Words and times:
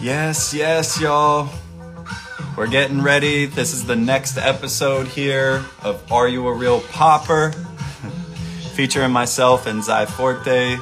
Yes, 0.00 0.54
yes, 0.54 1.00
y'all. 1.00 1.48
We're 2.56 2.68
getting 2.68 3.02
ready. 3.02 3.46
This 3.46 3.72
is 3.72 3.84
the 3.84 3.96
next 3.96 4.38
episode 4.38 5.08
here 5.08 5.64
of 5.82 6.12
Are 6.12 6.28
You 6.28 6.46
a 6.46 6.54
Real 6.54 6.80
Popper? 6.82 7.50
Featuring 8.74 9.10
myself 9.10 9.66
and 9.66 9.82
Zy 9.82 10.06
Forte, 10.06 10.76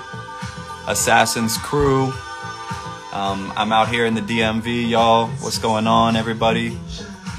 Assassin's 0.86 1.56
Crew. 1.56 2.12
Um, 3.14 3.54
I'm 3.56 3.72
out 3.72 3.88
here 3.88 4.04
in 4.04 4.12
the 4.12 4.20
DMV, 4.20 4.90
y'all. 4.90 5.28
What's 5.40 5.58
going 5.58 5.86
on, 5.86 6.14
everybody? 6.14 6.78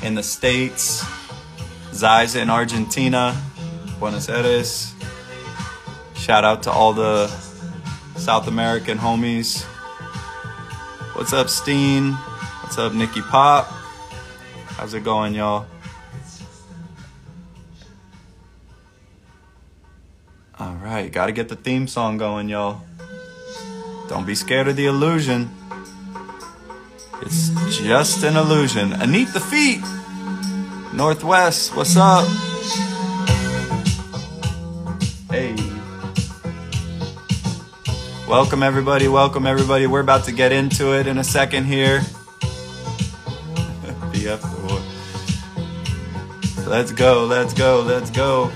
In 0.01 0.15
the 0.15 0.23
States. 0.23 1.05
Zy's 1.93 2.35
in 2.35 2.49
Argentina. 2.49 3.39
Buenos 3.99 4.29
Aires. 4.29 4.95
Shout 6.15 6.43
out 6.43 6.63
to 6.63 6.71
all 6.71 6.93
the 6.93 7.27
South 8.15 8.47
American 8.47 8.97
homies. 8.97 9.63
What's 11.17 11.33
up, 11.33 11.49
Steen? 11.49 12.11
What's 12.61 12.77
up, 12.77 12.93
Nikki 12.93 13.21
Pop? 13.21 13.65
How's 14.77 14.93
it 14.93 15.03
going, 15.03 15.33
y'all? 15.33 15.65
All 20.59 20.75
right, 20.75 21.11
gotta 21.11 21.31
get 21.31 21.49
the 21.49 21.55
theme 21.55 21.87
song 21.87 22.17
going, 22.17 22.49
y'all. 22.49 22.83
Don't 24.07 24.27
be 24.27 24.35
scared 24.35 24.67
of 24.67 24.75
the 24.75 24.85
illusion. 24.85 25.49
It's 27.23 27.49
just 27.79 28.23
an 28.23 28.37
illusion. 28.37 28.93
Aneath 28.93 29.33
the 29.33 29.39
feet. 29.39 29.81
Northwest, 30.93 31.75
what's 31.75 31.97
up? 31.97 32.27
Hey. 35.31 35.66
Welcome, 38.27 38.61
everybody. 38.61 39.07
Welcome, 39.07 39.47
everybody. 39.47 39.87
We're 39.87 40.01
about 40.01 40.25
to 40.25 40.33
get 40.33 40.51
into 40.51 40.93
it 40.93 41.07
in 41.07 41.17
a 41.17 41.23
second 41.23 41.63
here. 41.63 41.99
BF 44.11 44.41
the. 44.41 44.81
Let's 46.69 46.91
go, 46.91 47.23
let's 47.23 47.53
go, 47.53 47.79
let's 47.87 48.11
go. 48.11 48.51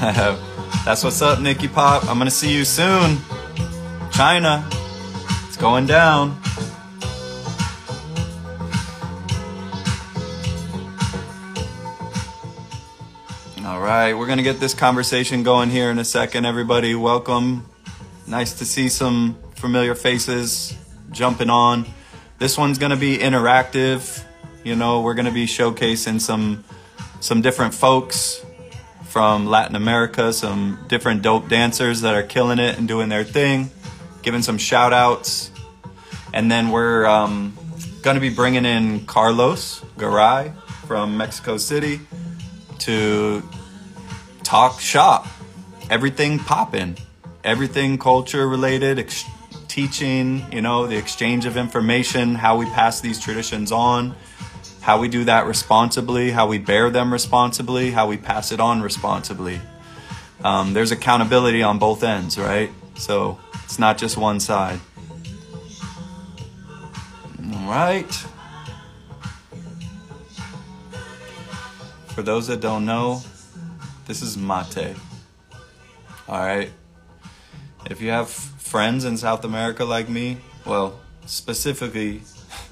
That's 0.84 1.04
what's 1.04 1.22
up, 1.22 1.38
Nikki 1.40 1.68
Pop. 1.68 2.02
I'm 2.08 2.18
gonna 2.18 2.28
see 2.28 2.52
you 2.52 2.64
soon. 2.64 3.18
China. 4.10 4.68
It's 5.46 5.56
going 5.56 5.86
down. 5.86 6.36
Right, 13.88 14.12
we're 14.12 14.26
going 14.26 14.36
to 14.36 14.44
get 14.44 14.60
this 14.60 14.74
conversation 14.74 15.42
going 15.42 15.70
here 15.70 15.90
in 15.90 15.98
a 15.98 16.04
second, 16.04 16.44
everybody. 16.44 16.94
Welcome. 16.94 17.64
Nice 18.26 18.58
to 18.58 18.66
see 18.66 18.90
some 18.90 19.38
familiar 19.54 19.94
faces 19.94 20.76
jumping 21.10 21.48
on. 21.48 21.86
This 22.38 22.58
one's 22.58 22.76
going 22.76 22.90
to 22.90 22.98
be 22.98 23.16
interactive. 23.16 24.22
You 24.62 24.76
know, 24.76 25.00
we're 25.00 25.14
going 25.14 25.24
to 25.24 25.32
be 25.32 25.46
showcasing 25.46 26.20
some 26.20 26.64
some 27.20 27.40
different 27.40 27.72
folks 27.72 28.44
from 29.04 29.46
Latin 29.46 29.74
America, 29.74 30.34
some 30.34 30.84
different 30.88 31.22
dope 31.22 31.48
dancers 31.48 32.02
that 32.02 32.14
are 32.14 32.22
killing 32.22 32.58
it 32.58 32.76
and 32.76 32.86
doing 32.86 33.08
their 33.08 33.24
thing, 33.24 33.70
giving 34.20 34.42
some 34.42 34.58
shout 34.58 34.92
outs. 34.92 35.50
And 36.34 36.50
then 36.50 36.68
we're 36.68 37.06
um, 37.06 37.56
going 38.02 38.16
to 38.16 38.20
be 38.20 38.28
bringing 38.28 38.66
in 38.66 39.06
Carlos 39.06 39.82
Garay 39.96 40.52
from 40.86 41.16
Mexico 41.16 41.56
City 41.56 42.00
to 42.80 43.42
talk 44.48 44.80
shop. 44.80 45.26
Everything 45.90 46.38
popping, 46.38 46.96
everything 47.44 47.98
culture 47.98 48.48
related, 48.48 48.98
ex- 48.98 49.26
teaching, 49.68 50.42
you 50.50 50.62
know, 50.62 50.86
the 50.86 50.96
exchange 50.96 51.44
of 51.44 51.58
information, 51.58 52.34
how 52.34 52.56
we 52.56 52.64
pass 52.70 53.02
these 53.02 53.20
traditions 53.20 53.70
on, 53.70 54.14
how 54.80 54.98
we 54.98 55.06
do 55.06 55.24
that 55.24 55.44
responsibly, 55.44 56.30
how 56.30 56.46
we 56.46 56.56
bear 56.56 56.88
them 56.88 57.12
responsibly, 57.12 57.90
how 57.90 58.06
we 58.08 58.16
pass 58.16 58.50
it 58.50 58.58
on 58.58 58.80
responsibly. 58.80 59.60
Um, 60.42 60.72
there's 60.72 60.92
accountability 60.92 61.62
on 61.62 61.78
both 61.78 62.02
ends, 62.02 62.38
right? 62.38 62.70
So 62.96 63.38
it's 63.64 63.78
not 63.78 63.98
just 63.98 64.16
one 64.16 64.40
side. 64.40 64.80
All 67.52 67.70
right. 67.70 68.10
For 72.14 72.22
those 72.22 72.46
that 72.46 72.62
don't 72.62 72.86
know, 72.86 73.20
this 74.08 74.22
is 74.22 74.38
mate. 74.38 74.96
All 76.26 76.40
right. 76.40 76.70
If 77.88 78.00
you 78.00 78.10
have 78.10 78.30
friends 78.30 79.04
in 79.04 79.18
South 79.18 79.44
America 79.44 79.84
like 79.84 80.08
me, 80.08 80.38
well, 80.64 80.98
specifically, 81.26 82.22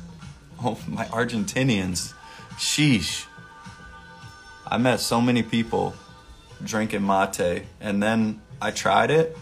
oh, 0.65 0.81
my 0.89 1.05
Argentinians, 1.05 2.15
sheesh. 2.55 3.27
I 4.67 4.79
met 4.79 4.99
so 4.99 5.21
many 5.21 5.43
people 5.43 5.95
drinking 6.65 7.07
mate, 7.07 7.65
and 7.81 8.03
then 8.03 8.41
I 8.61 8.71
tried 8.71 9.11
it, 9.11 9.37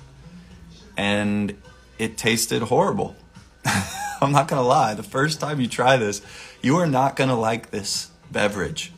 and 0.96 1.56
it 1.96 2.18
tasted 2.18 2.62
horrible. 2.62 3.14
I'm 4.20 4.32
not 4.32 4.48
gonna 4.48 4.62
lie. 4.62 4.94
The 4.94 5.04
first 5.04 5.40
time 5.40 5.60
you 5.60 5.68
try 5.68 5.96
this, 5.96 6.22
you 6.60 6.76
are 6.76 6.88
not 6.88 7.14
gonna 7.14 7.38
like 7.38 7.70
this 7.70 8.10
beverage. 8.32 8.92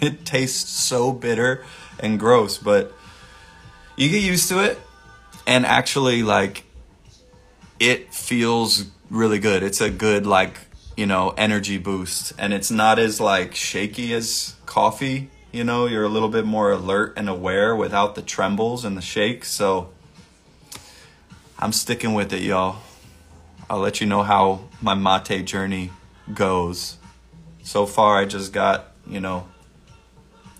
It 0.00 0.24
tastes 0.24 0.70
so 0.70 1.12
bitter 1.12 1.64
and 2.02 2.18
gross, 2.18 2.58
but 2.58 2.92
you 3.96 4.08
get 4.08 4.22
used 4.22 4.48
to 4.48 4.60
it, 4.60 4.78
and 5.46 5.66
actually, 5.66 6.22
like, 6.22 6.64
it 7.78 8.14
feels 8.14 8.86
really 9.10 9.38
good. 9.38 9.62
It's 9.62 9.80
a 9.80 9.90
good, 9.90 10.26
like, 10.26 10.58
you 10.96 11.06
know, 11.06 11.34
energy 11.36 11.78
boost, 11.78 12.32
and 12.38 12.52
it's 12.52 12.70
not 12.70 12.98
as, 12.98 13.20
like, 13.20 13.54
shaky 13.54 14.12
as 14.14 14.54
coffee. 14.66 15.30
You 15.52 15.64
know, 15.64 15.86
you're 15.86 16.04
a 16.04 16.08
little 16.08 16.28
bit 16.28 16.44
more 16.44 16.70
alert 16.70 17.14
and 17.16 17.28
aware 17.28 17.74
without 17.74 18.14
the 18.14 18.22
trembles 18.22 18.84
and 18.84 18.96
the 18.96 19.02
shakes, 19.02 19.50
so 19.50 19.90
I'm 21.58 21.72
sticking 21.72 22.14
with 22.14 22.32
it, 22.32 22.42
y'all. 22.42 22.76
I'll 23.68 23.80
let 23.80 24.00
you 24.00 24.06
know 24.06 24.22
how 24.22 24.64
my 24.80 24.94
mate 24.94 25.44
journey 25.44 25.90
goes. 26.32 26.96
So 27.62 27.84
far, 27.84 28.16
I 28.16 28.24
just 28.24 28.52
got, 28.52 28.92
you 29.06 29.20
know, 29.20 29.46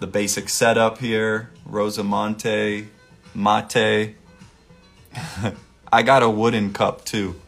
the 0.01 0.07
basic 0.07 0.49
setup 0.49 0.99
here 0.99 1.51
Rosamonte, 1.69 2.87
mate. 3.35 4.17
I 5.93 6.03
got 6.03 6.23
a 6.23 6.31
wooden 6.31 6.73
cup 6.73 7.05
too 7.05 7.41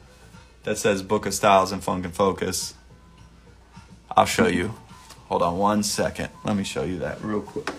that 0.65 0.79
says 0.79 1.03
Book 1.03 1.27
of 1.27 1.35
Styles 1.35 1.73
and 1.73 1.83
Funk 1.83 2.05
and 2.05 2.15
Focus. 2.15 2.75
I'll 4.17 4.27
show 4.27 4.47
you. 4.47 4.75
Hold 5.29 5.43
on 5.43 5.59
one 5.59 5.83
second. 5.83 6.29
Let 6.45 6.57
me 6.57 6.63
show 6.63 6.85
you 6.85 6.99
that 6.99 7.23
real 7.23 7.41
quick. 7.41 7.71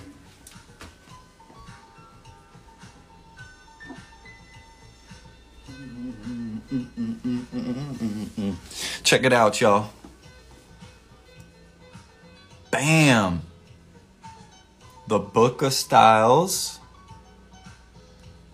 Check 9.04 9.24
it 9.24 9.34
out, 9.34 9.62
y'all. 9.62 9.92
Bam! 12.72 13.44
The 15.06 15.20
Book 15.20 15.62
of 15.62 15.74
Styles 15.74 16.80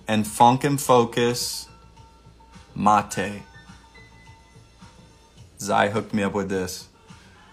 and 0.08 0.26
Funk 0.26 0.64
and 0.64 0.82
Focus 0.82 1.70
Mate. 2.76 3.44
Zai 5.60 5.90
hooked 5.90 6.12
me 6.12 6.24
up 6.24 6.34
with 6.34 6.50
this. 6.50 6.88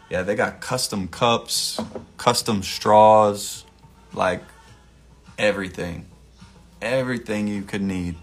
Yeah, 0.08 0.22
they 0.22 0.34
got 0.34 0.62
custom 0.62 1.08
cups, 1.08 1.78
custom 2.16 2.62
straws, 2.62 3.66
like 4.14 4.42
everything. 5.36 6.06
Everything 6.80 7.48
you 7.48 7.62
could 7.62 7.82
need. 7.82 8.16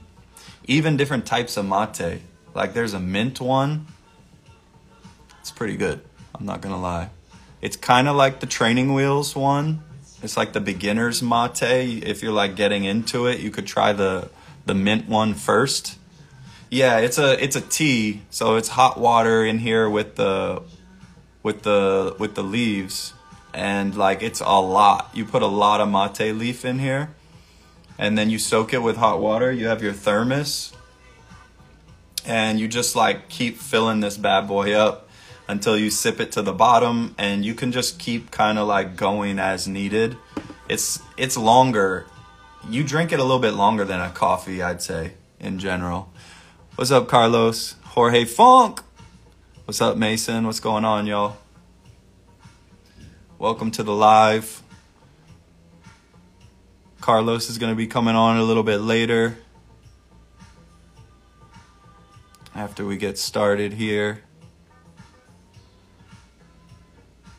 Even 0.66 0.98
different 0.98 1.28
types 1.28 1.56
of 1.56 1.68
mate. 1.68 2.22
Like 2.56 2.74
there's 2.74 2.96
a 2.96 3.00
mint 3.00 3.40
one. 3.40 3.86
It's 5.40 5.52
pretty 5.52 5.78
good. 5.78 6.04
I'm 6.34 6.48
not 6.48 6.62
gonna 6.62 6.82
lie. 6.82 7.12
It's 7.62 7.76
kind 7.76 8.08
of 8.08 8.16
like 8.16 8.40
the 8.40 8.48
training 8.48 8.96
wheels 8.96 9.36
one. 9.36 9.84
It's 10.24 10.38
like 10.38 10.54
the 10.54 10.62
beginner's 10.62 11.22
mate. 11.22 11.62
If 11.62 12.24
you're 12.24 12.32
like 12.32 12.56
getting 12.56 12.86
into 12.86 13.28
it, 13.28 13.42
you 13.42 13.52
could 13.52 13.68
try 13.68 13.94
the 13.94 14.30
the 14.66 14.74
mint 14.74 15.10
one 15.10 15.34
first. 15.34 16.00
Yeah, 16.72 17.00
it's 17.00 17.18
a 17.18 17.44
it's 17.44 17.56
a 17.56 17.62
tea, 17.62 18.22
so 18.30 18.56
it's 18.56 18.70
hot 18.70 18.98
water 19.00 19.46
in 19.46 19.60
here 19.60 19.90
with 19.90 20.16
the 20.16 20.64
with 21.44 21.64
the 21.64 22.16
with 22.18 22.36
the 22.36 22.44
leaves 22.44 23.14
and 23.54 23.96
like 23.96 24.24
it's 24.24 24.40
a 24.40 24.62
lot. 24.62 25.12
You 25.14 25.26
put 25.26 25.44
a 25.44 25.48
lot 25.48 25.82
of 25.82 25.90
mate 25.90 26.32
leaf 26.34 26.66
in 26.66 26.80
here 26.80 27.14
and 28.00 28.18
then 28.18 28.30
you 28.30 28.40
soak 28.40 28.74
it 28.74 28.80
with 28.80 28.98
hot 28.98 29.20
water. 29.20 29.52
You 29.52 29.68
have 29.68 29.84
your 29.84 29.94
thermos 29.94 30.74
and 32.26 32.60
you 32.60 32.68
just 32.68 32.96
like 32.96 33.30
keep 33.30 33.58
filling 33.58 34.00
this 34.00 34.18
bad 34.18 34.48
boy 34.48 34.74
up 34.74 35.03
until 35.48 35.78
you 35.78 35.90
sip 35.90 36.20
it 36.20 36.32
to 36.34 36.42
the 36.42 36.54
bottom 36.54 37.16
and 37.18 37.44
you 37.44 37.54
can 37.54 37.72
just 37.72 38.00
keep 38.00 38.32
kind 38.32 38.58
of 38.58 38.68
like 38.68 38.96
going 38.96 39.40
as 39.40 39.68
needed. 39.68 40.18
It's 40.70 41.02
it's 41.18 41.38
longer. 41.38 42.06
You 42.70 42.84
drink 42.84 43.12
it 43.12 43.20
a 43.20 43.24
little 43.24 43.40
bit 43.40 43.54
longer 43.54 43.84
than 43.84 44.00
a 44.00 44.10
coffee, 44.10 44.62
I'd 44.62 44.82
say, 44.82 45.14
in 45.40 45.60
general. 45.60 46.12
What's 46.76 46.92
up, 46.92 47.08
Carlos? 47.08 47.76
Jorge 47.84 48.26
Funk. 48.26 48.82
What's 49.66 49.82
up, 49.82 49.98
Mason? 49.98 50.46
What's 50.46 50.60
going 50.60 50.86
on, 50.86 51.08
y'all? 51.08 51.38
Welcome 53.38 53.72
to 53.72 53.84
the 53.84 53.94
live. 53.94 54.62
Carlos 57.02 57.50
is 57.50 57.58
going 57.58 57.72
to 57.72 57.76
be 57.76 57.88
coming 57.88 58.16
on 58.16 58.38
a 58.38 58.44
little 58.44 58.64
bit 58.64 58.78
later 58.78 59.38
after 62.56 62.86
we 62.86 62.96
get 62.96 63.18
started 63.18 63.74
here. 63.74 64.24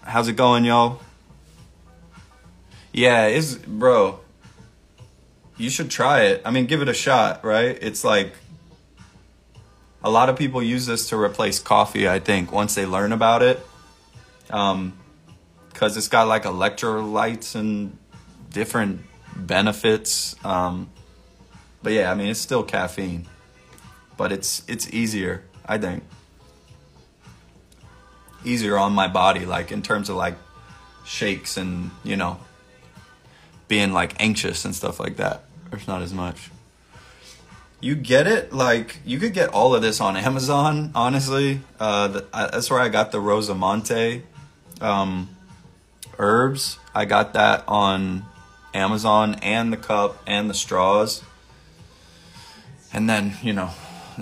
How's 0.06 0.28
it 0.28 0.36
going, 0.36 0.66
y'all? 0.66 1.00
Yeah, 2.92 3.26
it's 3.26 3.54
bro. 3.54 4.20
You 5.56 5.70
should 5.70 5.90
try 5.90 6.24
it. 6.24 6.42
I 6.44 6.50
mean, 6.50 6.66
give 6.66 6.82
it 6.82 6.88
a 6.90 6.94
shot, 6.94 7.42
right? 7.42 7.78
It's 7.80 8.04
like 8.04 8.34
a 10.02 10.10
lot 10.10 10.28
of 10.28 10.36
people 10.36 10.62
use 10.62 10.84
this 10.84 11.08
to 11.08 11.16
replace 11.16 11.58
coffee, 11.58 12.06
I 12.06 12.18
think, 12.18 12.52
once 12.52 12.74
they 12.74 12.84
learn 12.84 13.12
about 13.12 13.42
it. 13.42 13.64
Um, 14.50 14.92
cuz 15.72 15.96
it's 15.96 16.08
got 16.08 16.28
like 16.28 16.42
electrolytes 16.42 17.54
and 17.54 17.96
different 18.50 19.00
benefits. 19.34 20.36
Um, 20.44 20.90
but 21.82 21.94
yeah, 21.94 22.10
I 22.10 22.14
mean, 22.14 22.28
it's 22.28 22.40
still 22.40 22.62
caffeine, 22.62 23.26
but 24.18 24.32
it's 24.32 24.64
it's 24.68 24.86
easier, 24.92 25.44
I 25.64 25.78
think. 25.78 26.04
Easier 28.44 28.76
on 28.78 28.92
my 28.92 29.08
body, 29.08 29.46
like 29.46 29.72
in 29.72 29.82
terms 29.82 30.08
of 30.08 30.16
like 30.16 30.36
shakes 31.04 31.56
and 31.56 31.90
you 32.02 32.16
know 32.16 32.38
being 33.68 33.92
like 33.92 34.14
anxious 34.20 34.64
and 34.64 34.74
stuff 34.74 35.00
like 35.00 35.16
that. 35.16 35.44
There's 35.70 35.88
not 35.88 36.02
as 36.02 36.12
much. 36.12 36.50
You 37.80 37.94
get 37.94 38.26
it 38.26 38.52
like 38.52 39.00
you 39.04 39.18
could 39.18 39.34
get 39.34 39.50
all 39.50 39.74
of 39.74 39.82
this 39.82 40.00
on 40.00 40.16
Amazon. 40.16 40.90
Honestly, 40.94 41.60
uh, 41.78 42.08
the, 42.08 42.26
I, 42.32 42.46
that's 42.46 42.70
where 42.70 42.80
I 42.80 42.88
got 42.88 43.12
the 43.12 43.18
Rosamonte 43.18 44.22
um, 44.80 45.28
herbs. 46.18 46.78
I 46.94 47.04
got 47.04 47.34
that 47.34 47.64
on 47.68 48.24
Amazon 48.72 49.36
and 49.36 49.72
the 49.72 49.76
cup 49.76 50.22
and 50.26 50.48
the 50.48 50.54
straws. 50.54 51.22
And 52.92 53.08
then, 53.08 53.36
you 53.42 53.52
know, 53.52 53.70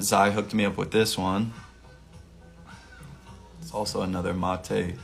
Zai 0.01 0.31
hooked 0.31 0.55
me 0.55 0.65
up 0.65 0.77
with 0.77 0.91
this 0.91 1.19
one. 1.19 1.53
Also 3.73 4.03
another 4.03 4.35
mate 4.35 4.97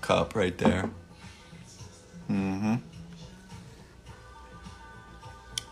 cup 0.00 0.34
right 0.34 0.56
there. 0.56 0.90
Mm-hmm. 2.30 2.76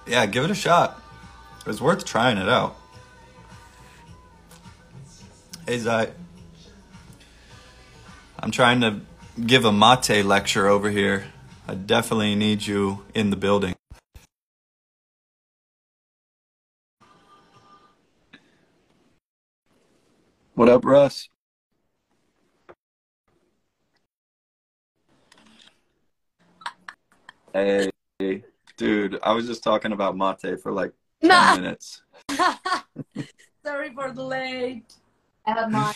Yeah, 0.07 0.27
give 0.27 0.45
it 0.45 0.51
a 0.51 0.55
shot. 0.55 1.03
It's 1.67 1.81
worth 1.81 2.05
trying 2.05 2.39
it 2.39 2.49
out. 2.49 2.77
Hey 5.67 5.79
Zai. 5.79 6.11
I'm 8.39 8.51
trying 8.51 8.81
to 8.83 9.01
give 9.45 9.65
a 9.65 9.73
mate 9.73 10.25
lecture 10.25 10.69
over 10.69 10.91
here. 10.91 11.25
I 11.67 11.75
definitely 11.75 12.37
need 12.37 12.67
you 12.67 13.05
in 13.15 13.31
the 13.31 13.37
building. 13.37 13.75
What 20.55 20.69
up, 20.69 20.85
Russ? 20.85 21.29
Hey, 27.57 27.91
dude, 28.77 29.19
I 29.23 29.33
was 29.33 29.47
just 29.47 29.65
talking 29.65 29.93
about 29.93 30.15
mate 30.15 30.61
for 30.63 30.73
like 30.73 30.93
10 31.23 31.31
No. 31.31 31.55
minutes. 31.63 32.03
Sorry 33.65 33.95
for 33.95 34.13
the 34.13 34.23
late. 34.23 34.93
I 35.47 35.53
have 35.53 35.71
mine. 35.71 35.95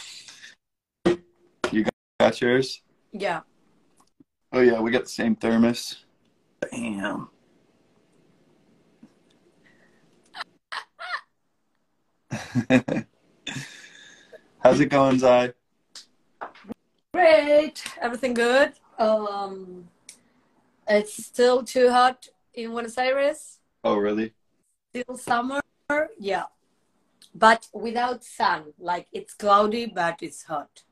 You 1.71 1.85
got 2.19 2.41
yours? 2.41 2.81
Yeah. 3.13 3.41
Oh, 4.55 4.61
yeah, 4.61 4.81
we 4.81 4.91
got 4.91 5.03
the 5.03 5.11
same 5.11 5.37
thermos. 5.37 6.07
Bam. 6.63 7.29
How's 14.61 14.81
it 14.81 14.87
going, 14.87 15.19
Zai? 15.19 15.53
Great. 17.13 17.85
Everything 18.01 18.33
good. 18.33 18.73
Um, 18.99 19.87
it's 20.91 21.25
still 21.25 21.63
too 21.63 21.91
hot 21.91 22.29
in 22.55 22.71
Buenos 22.71 22.99
Aires. 22.99 23.59
Oh, 23.85 23.97
really? 23.97 24.35
Still 24.95 25.17
summer. 25.17 25.61
Yeah. 26.19 26.45
But 27.35 27.69
without 27.73 28.25
sun. 28.25 28.75
Like 28.79 29.07
it's 29.13 29.35
cloudy, 29.35 29.87
but 29.87 30.19
it's 30.23 30.43
hot. 30.45 30.83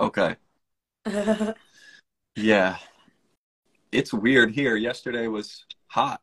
Okay. 0.00 0.36
Yeah. 2.34 2.78
It's 3.90 4.12
weird 4.12 4.52
here. 4.52 4.76
Yesterday 4.76 5.26
was 5.26 5.64
hot. 5.86 6.20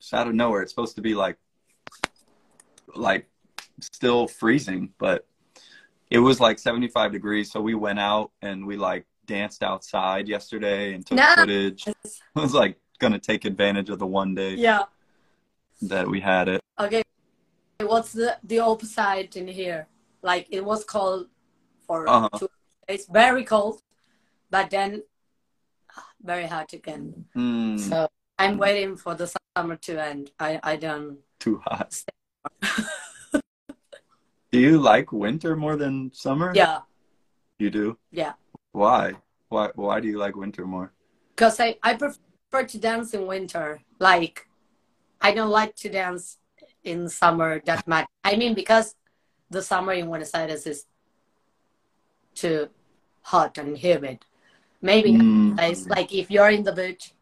It's 0.00 0.12
out 0.12 0.26
of 0.26 0.34
nowhere. 0.34 0.62
It's 0.62 0.72
supposed 0.72 0.96
to 0.96 1.02
be 1.02 1.14
like 1.14 1.36
like 2.94 3.28
still 3.80 4.26
freezing, 4.26 4.90
but 4.98 5.26
it 6.10 6.18
was 6.18 6.40
like 6.40 6.58
75 6.58 7.12
degrees, 7.12 7.52
so 7.52 7.60
we 7.60 7.74
went 7.74 8.00
out 8.00 8.32
and 8.42 8.66
we 8.66 8.76
like 8.76 9.06
danced 9.28 9.62
outside 9.62 10.26
yesterday 10.28 10.94
and 10.94 11.06
took 11.06 11.16
Nice. 11.16 11.36
footage. 11.38 11.86
I 12.36 12.40
was 12.40 12.54
like 12.54 12.80
gonna 12.98 13.20
take 13.20 13.44
advantage 13.44 13.90
of 13.90 14.00
the 14.00 14.06
one 14.06 14.34
day 14.34 14.54
yeah. 14.56 14.82
that 15.82 16.08
we 16.08 16.18
had 16.20 16.48
it. 16.48 16.60
Okay. 16.80 17.02
What's 17.80 18.12
the 18.12 18.36
the 18.42 18.58
opposite 18.58 19.36
in 19.36 19.46
here? 19.46 19.86
Like 20.22 20.48
it 20.50 20.64
was 20.64 20.82
cold 20.84 21.28
for 21.86 22.08
Uh-huh. 22.08 22.28
two 22.40 22.48
days, 22.88 23.06
very 23.06 23.44
cold, 23.44 23.80
but 24.50 24.70
then 24.70 25.02
very 26.20 26.46
hot 26.46 26.72
again. 26.72 27.24
Mm, 27.36 27.78
So 27.78 28.08
I'm 28.38 28.58
waiting 28.58 28.96
for 28.96 29.14
the 29.14 29.30
summer 29.56 29.76
to 29.86 29.92
end. 30.10 30.32
I 30.40 30.58
I 30.62 30.74
don't. 30.76 31.18
too 31.38 31.62
hot. 31.64 31.94
Do 34.50 34.58
you 34.58 34.80
like 34.80 35.12
winter 35.12 35.54
more 35.56 35.76
than 35.76 36.10
summer? 36.14 36.50
Yeah, 36.54 36.80
You 37.58 37.70
do? 37.70 37.98
yeah. 38.10 38.32
Why? 38.78 39.14
Why 39.48 39.70
why 39.74 39.98
do 39.98 40.06
you 40.06 40.18
like 40.18 40.36
winter 40.36 40.64
more? 40.64 40.92
Because 41.34 41.58
I 41.58 41.76
I 41.82 41.94
prefer 41.94 42.62
to 42.62 42.78
dance 42.78 43.12
in 43.12 43.26
winter. 43.26 43.80
Like 43.98 44.46
I 45.20 45.34
don't 45.34 45.50
like 45.50 45.74
to 45.82 45.88
dance 45.88 46.38
in 46.84 47.08
summer 47.08 47.60
that 47.66 47.82
much. 47.88 48.06
I 48.22 48.36
mean 48.36 48.54
because 48.54 48.94
the 49.50 49.62
summer 49.62 49.94
in 49.94 50.06
Buenos 50.06 50.32
Aires 50.32 50.64
is 50.66 50.86
too 52.34 52.68
hot 53.22 53.58
and 53.58 53.76
humid. 53.76 54.18
Maybe 54.80 55.10
Mm. 55.10 55.56
nice. 55.56 55.82
Like 55.88 56.14
if 56.14 56.30
you're 56.30 56.50
in 56.50 56.62
the 56.62 56.72
beach, 56.72 57.14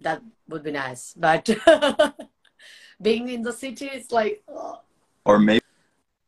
that 0.00 0.22
would 0.48 0.64
be 0.64 0.72
nice. 0.72 1.14
But 1.16 1.44
being 3.06 3.28
in 3.28 3.42
the 3.42 3.52
city, 3.52 3.86
it's 3.86 4.10
like, 4.10 4.42
oh, 4.48 4.80
Or 5.24 5.38
maybe 5.38 5.63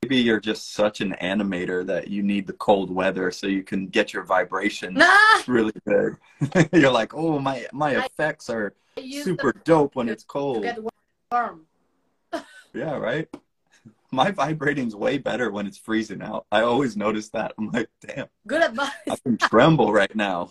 maybe 0.06 0.22
you're 0.22 0.38
just 0.38 0.72
such 0.72 1.00
an 1.00 1.16
animator 1.20 1.84
that 1.84 2.06
you 2.06 2.22
need 2.22 2.46
the 2.46 2.52
cold 2.52 2.94
weather 2.94 3.32
so 3.32 3.48
you 3.48 3.64
can 3.64 3.88
get 3.88 4.12
your 4.12 4.22
vibration 4.22 4.94
nah. 4.94 5.42
really 5.48 5.72
good. 5.84 6.16
you're 6.72 6.92
like, 6.92 7.12
oh 7.14 7.40
my 7.40 7.66
my 7.72 7.96
effects 7.96 8.48
are 8.48 8.72
super 9.22 9.52
dope 9.64 9.96
when 9.96 10.08
it's 10.08 10.22
cold. 10.22 10.64
warm. 11.32 11.66
Yeah, 12.72 12.96
right. 12.98 13.26
My 14.12 14.30
vibrating's 14.30 14.94
way 14.94 15.16
better 15.16 15.50
when 15.50 15.66
it's 15.66 15.78
freezing 15.78 16.20
out. 16.20 16.44
I 16.52 16.60
always 16.60 16.94
notice 16.94 17.30
that. 17.30 17.54
I'm 17.56 17.70
like, 17.70 17.88
damn, 18.06 18.26
Good 18.46 18.62
advice. 18.62 18.90
I 19.10 19.16
can 19.16 19.38
tremble 19.38 19.94
right 19.94 20.14
now. 20.14 20.50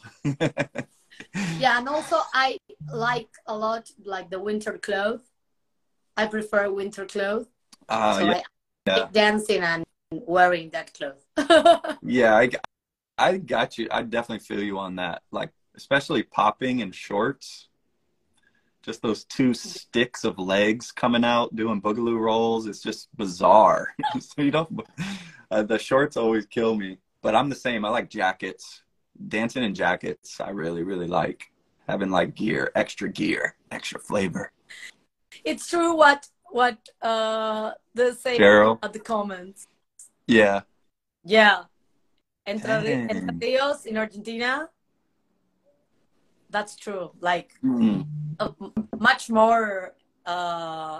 Yeah, 1.59 1.77
and 1.77 1.87
also 1.87 2.17
I 2.33 2.57
like 2.91 3.29
a 3.45 3.55
lot 3.55 3.91
like 4.03 4.31
the 4.31 4.39
winter 4.39 4.79
clothes. 4.79 5.21
I 6.17 6.25
prefer 6.25 6.71
winter 6.71 7.05
clothes. 7.05 7.45
Uh, 7.87 8.17
so 8.17 8.25
yeah, 8.25 8.31
I 8.31 8.43
yeah. 8.87 9.07
dancing 9.11 9.61
and 9.61 9.85
wearing 10.11 10.69
that 10.71 10.93
clothes. 10.93 11.25
yeah, 12.03 12.35
I, 12.35 12.49
I 13.17 13.37
got 13.37 13.77
you. 13.77 13.87
I 13.91 14.03
definitely 14.03 14.45
feel 14.45 14.63
you 14.63 14.77
on 14.77 14.95
that. 14.97 15.23
Like, 15.31 15.51
especially 15.75 16.23
popping 16.23 16.79
in 16.79 16.91
shorts. 16.91 17.67
Just 18.83 19.01
those 19.01 19.23
two 19.23 19.55
sticks 19.55 20.23
of 20.23 20.37
legs 20.37 20.91
coming 20.91 21.25
out 21.25 21.55
doing 21.55 21.81
boogaloo 21.81 22.19
rolls. 22.19 22.67
It's 22.67 22.81
just 22.81 23.09
bizarre. 23.17 23.95
so 24.19 24.41
you 24.43 24.51
don't. 24.51 24.81
Uh, 25.49 25.63
the 25.63 25.79
shorts 25.79 26.17
always 26.17 26.45
kill 26.45 26.75
me. 26.75 26.99
But 27.23 27.35
I'm 27.35 27.49
the 27.49 27.55
same. 27.55 27.83
I 27.83 27.89
like 27.89 28.09
jackets. 28.11 28.83
Dancing 29.27 29.63
in 29.63 29.73
jackets. 29.73 30.39
I 30.39 30.51
really, 30.51 30.83
really 30.83 31.07
like 31.07 31.51
having 31.87 32.11
like 32.11 32.35
gear, 32.35 32.71
extra 32.75 33.09
gear, 33.09 33.55
extra 33.71 33.99
flavor. 33.99 34.51
it's 35.43 35.67
true 35.67 35.95
what 35.95 36.27
what 36.51 36.77
uh 37.01 37.71
they 37.93 38.11
say 38.13 38.39
Cheryl. 38.39 38.79
at 38.83 38.93
the 38.93 38.99
comments. 38.99 39.67
Yeah. 40.27 40.61
Yeah. 41.23 41.63
Entre, 42.47 42.67
Dang. 42.67 43.09
Entre 43.09 43.35
Rios 43.41 43.85
in 43.85 43.97
Argentina. 43.97 44.69
That's 46.49 46.75
true. 46.75 47.11
Like 47.19 47.51
Mm. 47.63 48.05
uh, 48.39 48.51
much 48.99 49.29
more 49.29 49.95
uh 50.25 50.99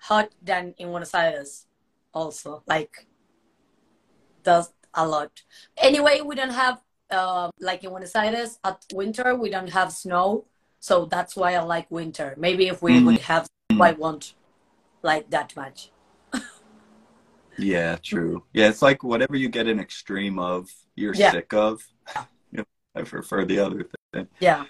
hot 0.00 0.34
than 0.42 0.74
in 0.78 0.88
Buenos 0.88 1.14
Aires, 1.14 1.66
also. 2.14 2.62
Like, 2.66 3.06
does 4.44 4.72
a 4.94 5.06
lot. 5.06 5.42
Anyway, 5.76 6.20
we 6.20 6.34
don't 6.36 6.50
have, 6.54 6.80
uh, 7.10 7.50
like 7.60 7.82
in 7.84 7.90
Buenos 7.90 8.14
Aires, 8.14 8.58
at 8.64 8.84
winter, 8.92 9.34
we 9.34 9.50
don't 9.50 9.70
have 9.70 9.92
snow. 9.92 10.46
So 10.80 11.06
that's 11.06 11.34
why 11.36 11.54
I 11.54 11.60
like 11.62 11.90
winter. 11.90 12.34
Maybe 12.38 12.68
if 12.68 12.80
we 12.80 12.92
Mhm. 12.92 13.06
would 13.06 13.18
have, 13.22 13.48
Mm. 13.78 13.86
I 13.86 13.92
won't 13.92 14.34
like 15.02 15.30
that 15.30 15.54
much. 15.56 15.90
Yeah, 17.60 17.96
true. 17.96 18.44
Yeah, 18.52 18.68
it's 18.68 18.82
like 18.82 19.02
whatever 19.02 19.34
you 19.36 19.48
get 19.48 19.66
an 19.66 19.80
extreme 19.80 20.38
of, 20.38 20.70
you're 20.94 21.14
Yeah. 21.14 21.32
sick 21.32 21.52
of. 21.52 21.82
Yeah. 22.52 22.62
I 22.94 23.02
prefer 23.02 23.44
the 23.44 23.58
other 23.58 23.88
thing. 24.12 24.28
Yeah. 24.38 24.64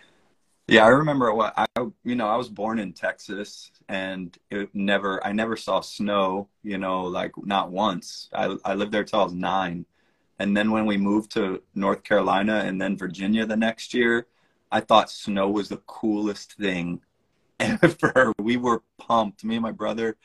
Yeah, 0.66 0.84
I 0.84 0.88
remember 0.88 1.32
what 1.32 1.54
I, 1.56 1.66
you 2.04 2.14
know, 2.14 2.28
I 2.28 2.36
was 2.36 2.48
born 2.48 2.78
in 2.78 2.92
Texas 2.92 3.70
and 3.88 4.36
it 4.50 4.68
never, 4.74 5.24
I 5.26 5.32
never 5.32 5.56
saw 5.56 5.80
snow, 5.80 6.48
you 6.62 6.76
know, 6.78 7.04
like 7.04 7.32
not 7.38 7.70
once. 7.70 8.28
I, 8.34 8.56
I 8.64 8.74
lived 8.74 8.92
there 8.92 9.04
till 9.04 9.20
I 9.20 9.24
was 9.24 9.34
nine. 9.34 9.86
And 10.38 10.56
then 10.56 10.70
when 10.70 10.86
we 10.86 10.96
moved 10.98 11.30
to 11.32 11.62
North 11.74 12.04
Carolina 12.04 12.64
and 12.66 12.80
then 12.80 12.96
Virginia 12.96 13.44
the 13.46 13.56
next 13.56 13.92
year, 13.94 14.26
I 14.70 14.80
thought 14.80 15.10
snow 15.10 15.48
was 15.48 15.68
the 15.70 15.78
coolest 15.86 16.54
thing 16.54 17.00
ever. 17.60 18.32
We 18.38 18.56
were 18.56 18.82
pumped. 18.98 19.44
Me 19.44 19.56
and 19.56 19.62
my 19.62 19.72
brother 19.72 20.16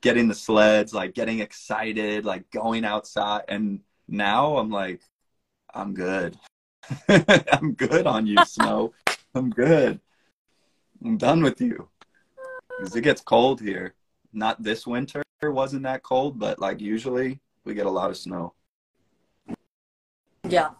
getting 0.00 0.28
the 0.28 0.34
sleds, 0.34 0.92
like 0.94 1.14
getting 1.14 1.40
excited, 1.40 2.24
like 2.24 2.50
going 2.50 2.84
outside. 2.84 3.42
And 3.48 3.80
now 4.08 4.56
I'm 4.56 4.70
like, 4.70 5.00
I'm 5.74 5.94
good. 5.94 6.36
I'm 7.08 7.74
good 7.74 8.06
on 8.06 8.26
you, 8.26 8.44
snow. 8.44 8.92
I'm 9.34 9.50
good. 9.50 10.00
I'm 11.04 11.16
done 11.16 11.42
with 11.42 11.60
you. 11.60 11.88
'Cause 12.80 12.96
it 12.96 13.02
gets 13.02 13.20
cold 13.20 13.60
here. 13.60 13.94
Not 14.32 14.62
this 14.62 14.86
winter 14.86 15.22
wasn't 15.42 15.82
that 15.82 16.02
cold, 16.02 16.38
but 16.38 16.58
like 16.58 16.80
usually 16.80 17.40
we 17.64 17.74
get 17.74 17.86
a 17.86 17.90
lot 17.90 18.10
of 18.10 18.16
snow. 18.16 18.54
Yeah. 20.48 20.70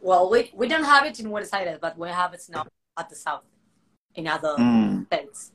Well, 0.00 0.30
we, 0.30 0.50
we 0.54 0.68
don't 0.68 0.84
have 0.84 1.04
it 1.06 1.18
in 1.18 1.28
Buenos 1.28 1.52
Aires, 1.52 1.78
but 1.80 1.96
we 1.98 2.08
have 2.08 2.34
it 2.34 2.42
now 2.50 2.66
at 2.96 3.08
the 3.08 3.14
south, 3.16 3.44
in 4.14 4.26
other 4.26 4.54
Mm, 4.58 5.06
states. 5.06 5.52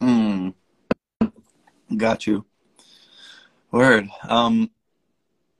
mm. 0.00 0.54
Got 1.96 2.26
you. 2.26 2.44
Word. 3.70 4.08
Um, 4.28 4.70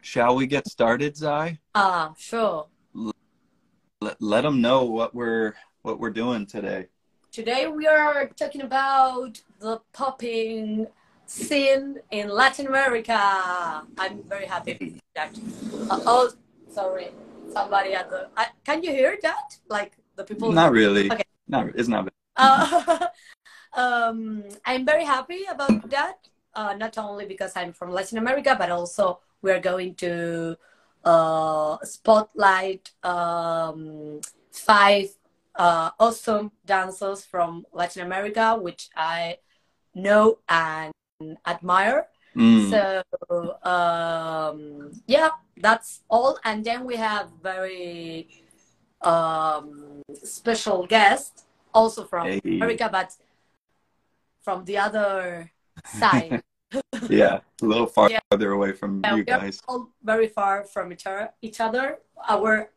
shall 0.01 0.35
we 0.35 0.47
get 0.47 0.67
started, 0.69 1.17
Zai? 1.17 1.59
Ah, 1.75 2.13
sure. 2.19 2.67
Let, 4.01 4.21
let 4.21 4.41
them 4.43 4.61
know 4.61 4.85
what 4.85 5.15
we're 5.15 5.55
what 5.83 6.01
we're 6.01 6.11
doing 6.11 6.47
today. 6.47 6.87
Today 7.31 7.67
we 7.69 7.87
are 7.87 8.29
talking 8.37 8.63
about 8.63 9.41
the 9.61 9.81
popping 9.93 10.87
scene 11.27 11.99
in 12.11 12.29
Latin 12.29 12.67
America. 12.67 13.15
I'm 13.99 14.23
very 14.29 14.47
happy 14.47 15.01
that. 15.15 15.39
Uh, 15.89 16.01
oh, 16.07 16.33
sorry. 16.71 17.09
Somebody 17.53 17.95
at 17.95 18.11
the. 18.11 18.29
I, 18.37 18.47
can 18.65 18.83
you 18.83 18.91
hear 18.91 19.19
that? 19.23 19.57
Like 19.69 19.93
the 20.17 20.25
people. 20.25 20.53
Not 20.53 20.73
really. 20.73 21.11
Okay. 21.11 21.23
Not. 21.49 21.69
It's 21.75 21.89
not. 21.89 22.13
Uh, 22.35 22.99
um, 23.75 24.43
I'm 24.65 24.87
very 24.87 25.05
happy 25.05 25.45
about 25.51 25.91
that. 25.91 26.17
Uh, 26.55 26.73
not 26.73 26.97
only 26.97 27.27
because 27.27 27.53
I'm 27.57 27.75
from 27.75 27.91
Latin 27.91 28.17
America, 28.17 28.57
but 28.59 28.71
also 28.71 29.21
we 29.43 29.51
are 29.51 29.61
going 29.61 29.95
to 29.97 30.57
uh, 31.05 31.77
spotlight 31.83 32.91
um, 33.03 34.21
five 34.51 35.09
uh, 35.57 35.91
awesome 35.99 36.53
dancers 36.65 37.25
from 37.25 37.67
Latin 37.73 38.03
America, 38.03 38.57
which 38.57 38.89
I 38.97 39.39
know 39.95 40.39
and 40.49 40.93
admire. 41.47 42.09
Mm. 42.37 42.71
So 42.71 43.59
um, 43.63 44.93
yeah, 45.07 45.31
that's 45.57 46.01
all. 46.09 46.39
And 46.45 46.65
then 46.65 46.85
we 46.85 46.97
have 46.97 47.29
very 47.43 48.29
um, 49.03 50.03
special 50.23 50.87
guest, 50.87 51.45
also 51.75 52.05
from 52.05 52.27
Hey. 52.27 52.41
America, 52.45 52.89
but 52.91 53.15
from 54.43 54.65
the 54.65 54.79
other 54.79 55.51
side. 55.85 56.43
Yeah, 57.11 57.41
a 57.61 57.67
little 57.67 57.87
farther 57.87 58.17
Yeah. 58.33 58.49
away 58.49 58.73
from 58.73 59.03
Yeah, 59.05 59.17
you 59.17 59.25
guys. 59.25 59.61
all 59.69 59.91
very 60.03 60.27
far 60.29 60.65
from 60.65 60.93
each 60.93 61.07
other. 61.07 61.31
Each 61.43 61.61
other. 61.61 61.99
Our 62.29 62.71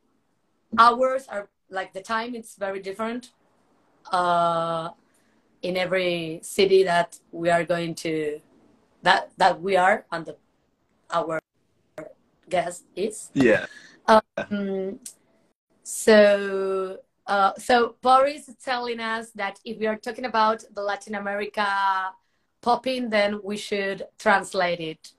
hours 0.78 1.28
are 1.30 1.48
like 1.70 1.94
the 1.94 2.02
time. 2.02 2.36
It's 2.36 2.56
very 2.56 2.82
different. 2.82 3.32
Uh, 4.12 4.90
in 5.62 5.78
every 5.78 6.40
city 6.44 6.84
that 6.84 7.18
we 7.32 7.50
are 7.50 7.64
going 7.64 7.96
to, 7.96 8.40
that 9.02 9.32
that 9.38 9.62
we 9.62 9.76
are, 9.78 10.06
and 10.12 10.26
the, 10.26 10.36
our 11.10 11.40
guest 12.50 12.84
is. 12.96 13.32
Yeah. 13.34 13.66
Mm, 14.52 15.00
so, 15.86 16.98
uh, 17.28 17.54
so 17.58 17.96
Boris 18.02 18.50
is 18.50 18.56
telling 18.56 19.00
us 19.00 19.30
that 19.36 19.60
if 19.64 19.78
we 19.80 19.86
are 19.86 19.96
talking 19.96 20.26
about 20.26 20.64
the 20.74 20.82
Latin 20.82 21.14
America 21.16 21.68
popping, 22.62 23.10
then 23.10 23.40
we 23.44 23.56
should 23.58 24.04
translate 24.18 24.80
it. 24.80 25.12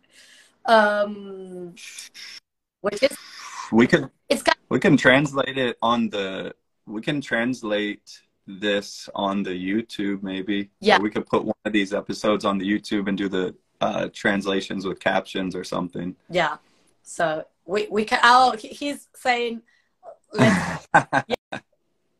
Um, 0.64 1.74
which 2.80 3.02
is 3.02 3.16
We 3.70 3.86
could 3.86 4.10
it's 4.28 4.42
kind 4.42 4.56
we 4.68 4.80
can 4.80 4.96
translate 4.96 5.56
it 5.56 5.76
on 5.80 6.08
the 6.10 6.52
we 6.86 7.00
can 7.00 7.20
translate 7.20 8.20
this 8.46 9.08
on 9.14 9.44
the 9.44 9.50
YouTube 9.50 10.24
maybe. 10.24 10.70
Yeah. 10.80 10.96
Or 10.98 11.02
we 11.02 11.10
could 11.10 11.26
put 11.26 11.44
one 11.44 11.54
of 11.64 11.72
these 11.72 11.92
episodes 11.94 12.44
on 12.44 12.58
the 12.58 12.68
YouTube 12.68 13.08
and 13.08 13.16
do 13.16 13.28
the 13.28 13.54
uh, 13.80 14.08
translations 14.12 14.84
with 14.86 14.98
captions 14.98 15.54
or 15.54 15.62
something. 15.62 16.16
yeah. 16.30 16.56
So 17.02 17.44
we 17.64 17.86
we 17.88 18.04
can. 18.04 18.18
Oh, 18.24 18.56
he- 18.56 18.68
he's 18.68 19.06
saying, 19.14 19.62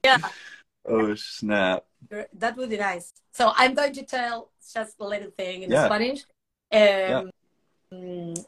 yeah, 0.05 0.19
oh 0.85 1.15
snap. 1.17 1.85
that 2.39 2.57
would 2.57 2.71
be 2.71 2.77
nice. 2.79 3.13
So 3.33 3.53
I'm 3.57 3.75
going 3.75 3.93
to 3.95 4.03
tell 4.05 4.51
just 4.75 5.01
a 5.01 5.05
little 5.05 5.31
thing 5.31 5.63
in 5.63 5.71
Yeah. 5.71 5.87
Spanish. 5.87 6.25
Um, 6.73 7.31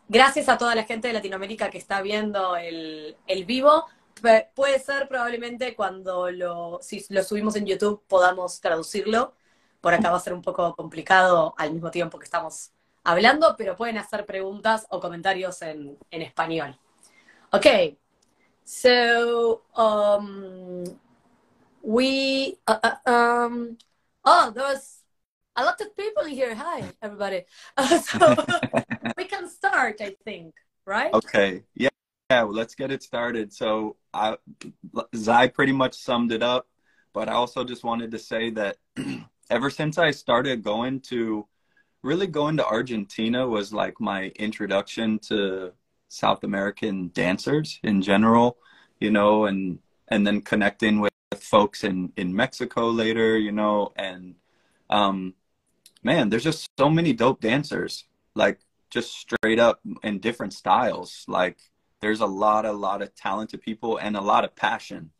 Gracias 0.08 0.48
a 0.48 0.58
toda 0.58 0.74
la 0.74 0.82
gente 0.84 1.06
de 1.08 1.14
Latinoamérica 1.14 1.70
que 1.70 1.78
está 1.78 2.02
viendo 2.02 2.56
el, 2.56 3.16
el 3.26 3.44
vivo. 3.44 3.86
Pu- 4.20 4.48
puede 4.52 4.80
ser 4.80 5.06
probablemente 5.08 5.76
cuando 5.76 6.28
lo, 6.30 6.80
si 6.82 7.04
lo 7.10 7.22
subimos 7.22 7.54
en 7.56 7.64
YouTube 7.66 8.02
podamos 8.08 8.60
traducirlo. 8.60 9.34
Por 9.80 9.94
acá 9.94 10.10
va 10.10 10.16
a 10.16 10.20
ser 10.20 10.32
un 10.32 10.42
poco 10.42 10.74
complicado 10.74 11.54
al 11.56 11.72
mismo 11.72 11.90
tiempo 11.92 12.18
que 12.18 12.24
estamos 12.24 12.72
hablando, 13.04 13.54
pero 13.56 13.76
pueden 13.76 13.96
hacer 13.96 14.26
preguntas 14.26 14.86
o 14.90 14.98
comentarios 14.98 15.62
en, 15.62 15.96
en 16.10 16.22
español. 16.22 16.76
Okay, 17.52 17.96
so 18.68 19.62
um, 19.76 20.84
we 21.80 22.56
uh, 22.66 22.78
uh, 22.82 23.10
um, 23.10 23.78
oh 24.26 24.52
there 24.54 24.64
was 24.64 24.98
a 25.56 25.64
lot 25.64 25.80
of 25.80 25.96
people 25.96 26.26
here. 26.26 26.54
Hi 26.54 26.84
everybody. 27.00 27.44
Uh, 27.78 27.98
so 27.98 28.36
we 29.16 29.24
can 29.24 29.48
start, 29.48 30.02
I 30.02 30.14
think, 30.22 30.54
right? 30.84 31.14
Okay. 31.14 31.62
Yeah. 31.74 31.88
Yeah. 32.28 32.42
Well, 32.42 32.52
let's 32.52 32.74
get 32.74 32.90
it 32.90 33.02
started. 33.02 33.54
So, 33.54 33.96
I, 34.12 34.36
Zai 35.16 35.48
pretty 35.48 35.72
much 35.72 35.94
summed 35.94 36.30
it 36.30 36.42
up, 36.42 36.68
but 37.14 37.30
I 37.30 37.32
also 37.32 37.64
just 37.64 37.84
wanted 37.84 38.10
to 38.10 38.18
say 38.18 38.50
that 38.50 38.76
ever 39.50 39.70
since 39.70 39.96
I 39.96 40.10
started 40.10 40.62
going 40.62 41.00
to, 41.12 41.46
really 42.02 42.26
going 42.26 42.58
to 42.58 42.66
Argentina 42.66 43.48
was 43.48 43.72
like 43.72 43.98
my 43.98 44.26
introduction 44.36 45.18
to 45.30 45.72
South 46.08 46.44
American 46.44 47.10
dancers 47.14 47.78
in 47.82 48.02
general, 48.02 48.58
you 49.00 49.10
know, 49.10 49.44
and 49.46 49.78
and 50.08 50.26
then 50.26 50.40
connecting 50.40 51.00
with 51.00 51.12
folks 51.36 51.84
in 51.84 52.12
in 52.16 52.34
Mexico 52.34 52.88
later, 52.90 53.38
you 53.38 53.52
know, 53.52 53.92
and 53.96 54.34
um, 54.90 55.34
man, 56.02 56.28
there's 56.28 56.44
just 56.44 56.68
so 56.78 56.88
many 56.88 57.12
dope 57.12 57.40
dancers, 57.40 58.04
like 58.34 58.60
just 58.90 59.12
straight 59.12 59.58
up 59.58 59.80
in 60.02 60.18
different 60.18 60.52
styles. 60.52 61.24
Like 61.28 61.58
there's 62.00 62.20
a 62.20 62.26
lot, 62.26 62.64
a 62.64 62.72
lot 62.72 63.02
of 63.02 63.14
talented 63.14 63.60
people 63.62 63.98
and 63.98 64.16
a 64.16 64.20
lot 64.20 64.44
of 64.44 64.56
passion. 64.56 65.10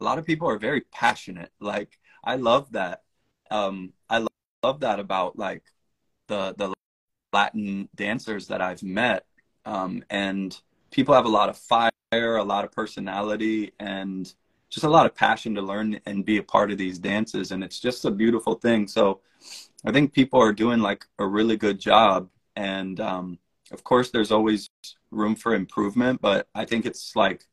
A 0.00 0.04
lot 0.04 0.18
of 0.18 0.26
people 0.26 0.48
are 0.48 0.58
very 0.58 0.80
passionate. 0.80 1.50
Like 1.60 1.98
I 2.24 2.36
love 2.36 2.72
that. 2.72 3.02
Um, 3.50 3.92
I 4.08 4.18
lo- 4.18 4.28
love 4.62 4.80
that 4.80 4.98
about 5.00 5.38
like 5.38 5.62
the 6.28 6.54
the 6.56 6.72
Latin 7.32 7.88
dancers 7.94 8.48
that 8.48 8.60
I've 8.60 8.82
met. 8.82 9.26
Um, 9.64 10.04
and 10.10 10.58
people 10.90 11.14
have 11.14 11.24
a 11.24 11.28
lot 11.28 11.48
of 11.48 11.56
fire, 11.56 11.90
a 12.12 12.44
lot 12.44 12.64
of 12.64 12.72
personality, 12.72 13.72
and 13.78 14.32
just 14.70 14.84
a 14.84 14.90
lot 14.90 15.06
of 15.06 15.14
passion 15.14 15.54
to 15.54 15.62
learn 15.62 16.00
and 16.06 16.24
be 16.24 16.38
a 16.38 16.42
part 16.42 16.70
of 16.70 16.78
these 16.78 16.98
dances. 16.98 17.52
And 17.52 17.62
it's 17.62 17.78
just 17.78 18.04
a 18.04 18.10
beautiful 18.10 18.54
thing. 18.54 18.88
So 18.88 19.20
I 19.84 19.92
think 19.92 20.12
people 20.12 20.40
are 20.40 20.52
doing 20.52 20.80
like 20.80 21.04
a 21.18 21.26
really 21.26 21.56
good 21.56 21.78
job. 21.78 22.28
And 22.56 23.00
um, 23.00 23.38
of 23.70 23.84
course, 23.84 24.10
there's 24.10 24.32
always 24.32 24.68
room 25.10 25.34
for 25.34 25.54
improvement, 25.54 26.20
but 26.20 26.48
I 26.54 26.64
think 26.64 26.86
it's 26.86 27.14
like 27.14 27.44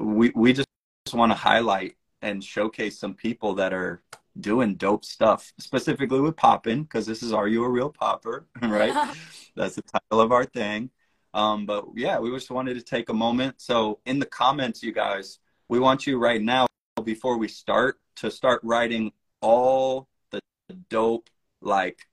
we, 0.00 0.32
we 0.34 0.52
just 0.52 0.68
want 1.12 1.30
to 1.32 1.36
highlight 1.36 1.96
and 2.22 2.42
showcase 2.42 2.98
some 2.98 3.14
people 3.14 3.54
that 3.54 3.72
are 3.72 4.02
doing 4.40 4.74
dope 4.74 5.04
stuff, 5.04 5.52
specifically 5.58 6.20
with 6.20 6.36
popping, 6.36 6.82
because 6.82 7.06
this 7.06 7.22
is 7.22 7.32
Are 7.32 7.46
You 7.46 7.64
a 7.64 7.68
Real 7.68 7.90
Popper, 7.90 8.46
right? 8.62 9.14
That's 9.56 9.76
the 9.76 9.82
title 9.82 10.20
of 10.20 10.32
our 10.32 10.44
thing. 10.44 10.90
Um, 11.34 11.66
but 11.66 11.84
yeah, 11.96 12.18
we 12.20 12.30
just 12.30 12.50
wanted 12.50 12.74
to 12.74 12.82
take 12.82 13.08
a 13.08 13.14
moment. 13.14 13.60
So 13.60 13.98
in 14.06 14.20
the 14.20 14.26
comments, 14.26 14.82
you 14.82 14.92
guys, 14.92 15.40
we 15.68 15.80
want 15.80 16.06
you 16.06 16.18
right 16.18 16.40
now, 16.40 16.68
before 17.02 17.36
we 17.36 17.48
start, 17.48 17.98
to 18.16 18.30
start 18.30 18.60
writing 18.62 19.12
all 19.40 20.08
the 20.30 20.40
dope, 20.88 21.28
like 21.60 22.06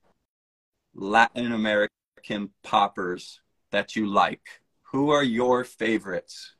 Latin 0.92 1.52
American 1.52 2.50
poppers 2.64 3.40
that 3.70 3.94
you 3.94 4.06
like. 4.06 4.60
Who 4.90 5.10
are 5.10 5.22
your 5.22 5.62
favorites? 5.62 6.54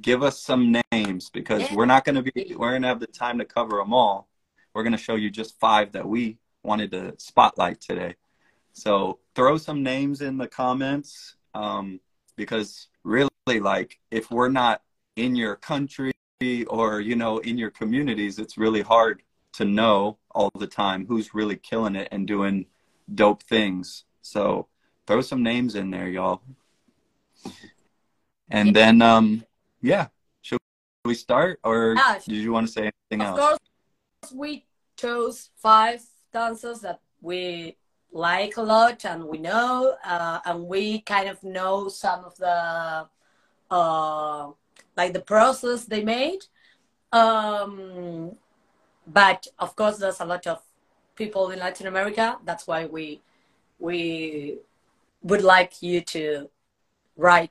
Give 0.00 0.22
us 0.22 0.40
some 0.40 0.74
names 0.90 1.28
because 1.28 1.70
we're 1.70 1.86
not 1.86 2.04
going 2.04 2.16
to 2.16 2.22
be, 2.22 2.54
we're 2.56 2.70
going 2.70 2.82
to 2.82 2.88
have 2.88 3.00
the 3.00 3.06
time 3.06 3.38
to 3.38 3.44
cover 3.44 3.76
them 3.76 3.92
all. 3.92 4.28
We're 4.72 4.82
going 4.82 4.92
to 4.92 4.98
show 4.98 5.16
you 5.16 5.30
just 5.30 5.60
five 5.60 5.92
that 5.92 6.08
we 6.08 6.38
wanted 6.62 6.90
to 6.92 7.14
spotlight 7.18 7.80
today. 7.82 8.14
So 8.72 9.18
throw 9.34 9.58
some 9.58 9.82
names 9.82 10.22
in 10.22 10.38
the 10.38 10.48
comments 10.48 11.36
um, 11.56 12.00
because 12.36 12.88
really, 13.02 13.30
like, 13.46 13.98
if 14.10 14.30
we're 14.30 14.48
not 14.48 14.82
in 15.16 15.34
your 15.34 15.56
country 15.56 16.12
or, 16.68 17.00
you 17.00 17.16
know, 17.16 17.38
in 17.38 17.58
your 17.58 17.70
communities, 17.70 18.38
it's 18.38 18.58
really 18.58 18.82
hard 18.82 19.22
to 19.54 19.64
know 19.64 20.18
all 20.30 20.50
the 20.58 20.66
time 20.66 21.06
who's 21.06 21.34
really 21.34 21.56
killing 21.56 21.96
it 21.96 22.08
and 22.12 22.26
doing 22.26 22.66
dope 23.14 23.42
things. 23.42 24.04
So 24.20 24.68
throw 25.06 25.22
some 25.22 25.42
names 25.42 25.74
in 25.74 25.90
there, 25.90 26.08
y'all. 26.08 26.42
And 28.50 28.76
then, 28.76 29.00
um, 29.02 29.44
yeah, 29.80 30.08
should 30.42 30.58
we 31.04 31.14
start 31.14 31.58
or 31.64 31.94
Yeah, 31.96 32.18
did 32.24 32.36
you 32.36 32.52
want 32.52 32.66
to 32.66 32.72
say 32.72 32.90
anything 33.10 33.26
Of 33.26 33.38
else? 33.38 33.58
course, 34.20 34.32
we 34.34 34.66
chose 34.96 35.50
five 35.56 36.02
dancers 36.32 36.80
that 36.80 37.00
we 37.20 37.76
like 38.16 38.56
a 38.56 38.62
lot 38.62 39.04
and 39.04 39.24
we 39.24 39.38
know, 39.38 39.96
uh, 40.04 40.40
and 40.44 40.66
we 40.66 41.00
kind 41.00 41.28
of 41.28 41.42
know 41.42 41.88
some 41.88 42.24
of 42.24 42.36
the, 42.36 43.06
uh, 43.70 44.50
like 44.96 45.12
the 45.12 45.20
process 45.20 45.84
they 45.84 46.02
made. 46.02 46.40
Um, 47.12 48.36
but 49.06 49.46
of 49.58 49.76
course, 49.76 49.98
there's 49.98 50.20
a 50.20 50.24
lot 50.24 50.46
of 50.46 50.62
people 51.14 51.50
in 51.50 51.58
Latin 51.58 51.86
America. 51.86 52.38
That's 52.44 52.66
why 52.66 52.86
we 52.86 53.20
we 53.78 54.58
would 55.22 55.42
like 55.42 55.82
you 55.82 56.00
to 56.00 56.48
write 57.16 57.50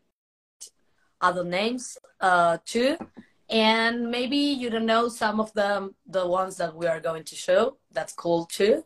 other 1.22 1.43
names 1.43 1.98
uh, 2.22 2.57
too 2.65 2.98
and 3.50 4.10
maybe 4.10 4.38
you 4.38 4.69
don't 4.69 4.86
know 4.86 5.07
some 5.07 5.39
of 5.39 5.53
them 5.53 5.93
the 6.07 6.25
ones 6.25 6.57
that 6.57 6.75
we 6.75 6.88
are 6.88 7.00
going 7.00 7.24
to 7.24 7.36
show 7.36 7.77
that's 7.91 8.13
cool 8.13 8.45
too 8.45 8.84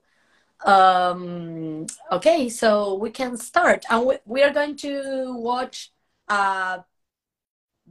um 0.65 1.85
okay 2.11 2.49
so 2.49 2.95
we 2.95 3.09
can 3.09 3.37
start 3.37 3.85
and 3.89 4.05
we, 4.05 4.15
we 4.25 4.43
are 4.43 4.51
going 4.51 4.75
to 4.75 5.33
watch 5.37 5.91
a 6.27 6.83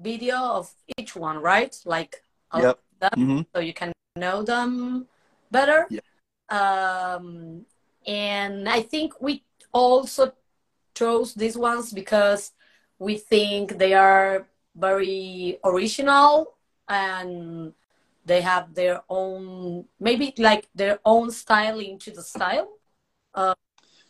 video 0.01 0.37
of 0.37 0.71
each 0.99 1.17
one 1.17 1.39
right 1.39 1.77
like 1.85 2.23
Yep. 2.55 2.79
them, 3.01 3.11
hmm 3.15 3.41
so 3.55 3.61
you 3.61 3.75
can 3.75 3.93
know 4.17 4.43
them 4.43 5.07
better 5.51 5.87
Yeah. 5.91 6.01
um 6.51 7.65
and 8.07 8.69
i 8.69 8.81
think 8.83 9.21
we 9.21 9.43
also 9.73 10.33
chose 10.95 11.35
these 11.35 11.57
ones 11.57 11.93
because 11.93 12.53
we 12.99 13.17
think 13.17 13.79
they 13.79 13.95
are 13.95 14.47
very 14.77 15.59
original 15.65 16.55
and 16.89 17.73
they 18.29 18.41
have 18.43 18.75
their 18.75 19.03
own 19.09 19.85
maybe 19.99 20.33
like 20.39 20.69
their 20.75 20.99
own 21.05 21.31
style 21.31 21.79
into 21.81 22.11
the 22.11 22.23
style 22.23 22.69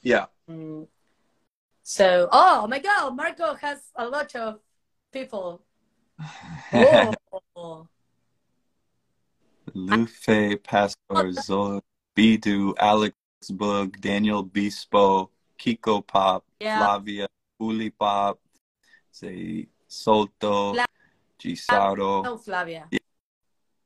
Yeah. 0.03 0.27
Mm. 0.51 0.87
so 1.83 2.29
oh 2.33 2.67
my 2.73 2.79
god 2.79 3.15
marco 3.17 3.55
has 3.55 3.81
a 3.97 4.07
lot 4.09 4.35
of 4.37 4.61
people 5.13 5.63
oh 6.73 7.87
Lufe, 9.75 10.63
Pastor, 10.65 11.33
Zoe, 11.33 11.81
Bidu, 12.17 12.75
Alex 12.79 13.15
Bug, 13.51 14.01
Daniel 14.01 14.43
Bispo, 14.45 15.29
Kiko 15.61 16.01
Pop, 16.07 16.45
yeah 16.59 16.79
Flavia, 16.79 17.27
Uli 17.61 17.91
Pop, 17.91 18.41
say 19.13 19.69
Solto, 19.89 20.75
Fla- 20.75 20.87
Gisaro. 21.39 22.25
no 22.25 22.39
flavia 22.39 22.89
Yeah. 22.91 22.99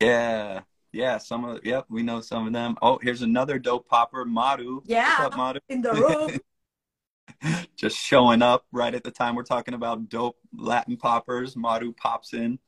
Yeah, 0.02 0.62
Yeah, 0.92 1.18
some 1.18 1.44
of 1.44 1.64
yep, 1.64 1.86
we 1.88 2.02
know 2.02 2.20
some 2.20 2.48
of 2.48 2.52
them. 2.52 2.76
Oh, 2.82 2.98
here's 3.00 3.22
another 3.22 3.60
dope 3.60 3.86
popper, 3.86 4.24
Maru. 4.24 4.80
Yeah. 4.84 5.22
What's 5.22 5.32
up, 5.32 5.36
Maru? 5.36 5.60
in 5.68 5.80
the 5.80 5.92
room 7.42 7.60
Just 7.76 7.96
showing 7.98 8.42
up 8.42 8.66
right 8.72 8.94
at 8.94 9.04
the 9.04 9.12
time 9.12 9.36
we're 9.36 9.44
talking 9.44 9.74
about 9.74 10.08
dope 10.08 10.38
Latin 10.52 10.96
poppers. 10.96 11.56
Maru 11.56 11.92
pops 11.92 12.34
in. 12.34 12.58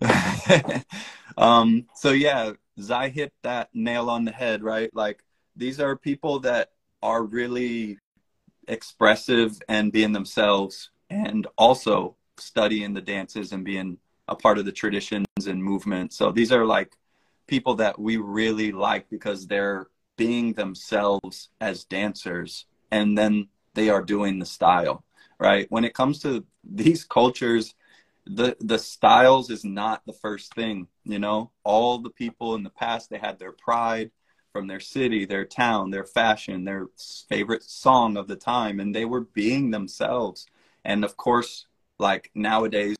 um, 1.36 1.86
so 1.94 2.12
yeah, 2.12 2.52
Zai 2.80 3.10
hit 3.10 3.34
that 3.42 3.68
nail 3.74 4.08
on 4.08 4.24
the 4.24 4.32
head, 4.32 4.62
right? 4.62 4.88
Like 4.94 5.22
these 5.54 5.80
are 5.80 5.96
people 5.96 6.40
that 6.40 6.70
are 7.02 7.22
really 7.22 7.98
expressive 8.68 9.60
and 9.68 9.92
being 9.92 10.12
themselves 10.12 10.90
and 11.10 11.46
also 11.58 12.16
studying 12.38 12.94
the 12.94 13.02
dances 13.02 13.52
and 13.52 13.66
being 13.66 13.98
a 14.28 14.36
part 14.36 14.58
of 14.58 14.64
the 14.64 14.72
traditions 14.72 15.26
and 15.46 15.62
movement. 15.62 16.12
So 16.12 16.30
these 16.32 16.52
are 16.52 16.64
like 16.64 16.96
people 17.46 17.76
that 17.76 17.98
we 17.98 18.16
really 18.16 18.72
like 18.72 19.08
because 19.08 19.46
they're 19.46 19.88
being 20.16 20.52
themselves 20.52 21.48
as 21.60 21.84
dancers 21.84 22.66
and 22.90 23.16
then 23.16 23.48
they 23.74 23.88
are 23.88 24.02
doing 24.02 24.38
the 24.38 24.46
style, 24.46 25.04
right? 25.38 25.66
When 25.70 25.84
it 25.84 25.94
comes 25.94 26.20
to 26.20 26.44
these 26.64 27.04
cultures, 27.04 27.74
the 28.26 28.56
the 28.60 28.78
styles 28.78 29.48
is 29.48 29.64
not 29.64 30.02
the 30.04 30.12
first 30.12 30.54
thing, 30.54 30.88
you 31.04 31.18
know? 31.18 31.50
All 31.64 31.98
the 31.98 32.10
people 32.10 32.54
in 32.54 32.62
the 32.62 32.70
past 32.70 33.08
they 33.08 33.18
had 33.18 33.38
their 33.38 33.52
pride 33.52 34.10
from 34.52 34.66
their 34.66 34.80
city, 34.80 35.24
their 35.24 35.44
town, 35.44 35.90
their 35.90 36.04
fashion, 36.04 36.64
their 36.64 36.88
favorite 37.28 37.62
song 37.62 38.16
of 38.16 38.28
the 38.28 38.36
time 38.36 38.80
and 38.80 38.94
they 38.94 39.04
were 39.04 39.22
being 39.22 39.70
themselves. 39.70 40.46
And 40.84 41.04
of 41.04 41.16
course, 41.16 41.66
like 41.98 42.30
nowadays 42.34 42.96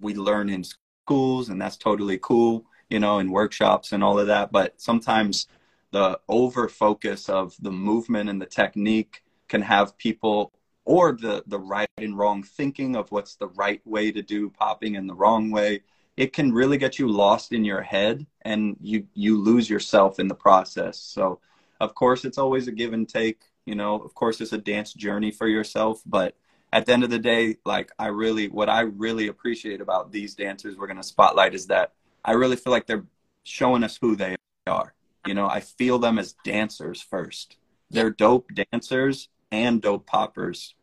we 0.00 0.14
learn 0.14 0.48
in 0.48 0.64
schools 1.06 1.48
and 1.48 1.60
that's 1.60 1.76
totally 1.76 2.18
cool 2.20 2.66
you 2.88 2.98
know 3.00 3.18
in 3.18 3.30
workshops 3.30 3.92
and 3.92 4.02
all 4.02 4.18
of 4.18 4.26
that. 4.28 4.52
But 4.52 4.80
sometimes 4.80 5.46
the 5.92 6.18
over 6.28 6.68
focus 6.68 7.28
of 7.28 7.54
the 7.60 7.70
movement 7.70 8.28
and 8.28 8.40
the 8.40 8.46
technique 8.46 9.22
can 9.48 9.62
have 9.62 9.96
people 9.98 10.52
or 10.84 11.12
the 11.12 11.44
the 11.46 11.58
right 11.58 11.88
and 11.98 12.16
wrong 12.16 12.42
thinking 12.42 12.96
of 12.96 13.10
what's 13.10 13.36
the 13.36 13.48
right 13.48 13.80
way 13.86 14.12
to 14.12 14.22
do 14.22 14.50
popping 14.50 14.96
and 14.96 15.08
the 15.08 15.14
wrong 15.14 15.50
way. 15.50 15.82
It 16.16 16.32
can 16.32 16.52
really 16.52 16.78
get 16.78 16.98
you 16.98 17.08
lost 17.08 17.52
in 17.52 17.64
your 17.64 17.82
head 17.82 18.26
and 18.42 18.76
you 18.80 19.06
you 19.14 19.42
lose 19.42 19.68
yourself 19.68 20.18
in 20.18 20.28
the 20.28 20.34
process. 20.34 20.98
So 20.98 21.40
of 21.80 21.94
course 21.94 22.24
it's 22.24 22.38
always 22.38 22.68
a 22.68 22.72
give 22.72 22.92
and 22.92 23.08
take 23.08 23.40
you 23.64 23.74
know. 23.74 23.96
Of 23.96 24.14
course 24.14 24.40
it's 24.40 24.52
a 24.52 24.58
dance 24.58 24.92
journey 24.92 25.30
for 25.30 25.48
yourself 25.48 26.02
but 26.06 26.36
at 26.72 26.86
the 26.86 26.92
end 26.92 27.04
of 27.04 27.10
the 27.10 27.18
day, 27.18 27.56
like 27.64 27.90
I 27.98 28.08
really, 28.08 28.48
what 28.48 28.68
I 28.68 28.80
really 28.82 29.28
appreciate 29.28 29.80
about 29.80 30.12
these 30.12 30.34
dancers 30.34 30.76
we're 30.76 30.86
going 30.86 30.96
to 30.98 31.02
spotlight 31.02 31.54
is 31.54 31.66
that 31.68 31.92
I 32.24 32.32
really 32.32 32.56
feel 32.56 32.72
like 32.72 32.86
they're 32.86 33.06
showing 33.44 33.84
us 33.84 33.98
who 34.00 34.16
they 34.16 34.36
are. 34.66 34.92
You 35.26 35.34
know, 35.34 35.48
I 35.48 35.60
feel 35.60 35.98
them 35.98 36.18
as 36.18 36.34
dancers 36.44 37.00
first. 37.00 37.56
They're 37.90 38.10
dope 38.10 38.50
dancers 38.72 39.28
and 39.50 39.80
dope 39.80 40.06
poppers. 40.06 40.74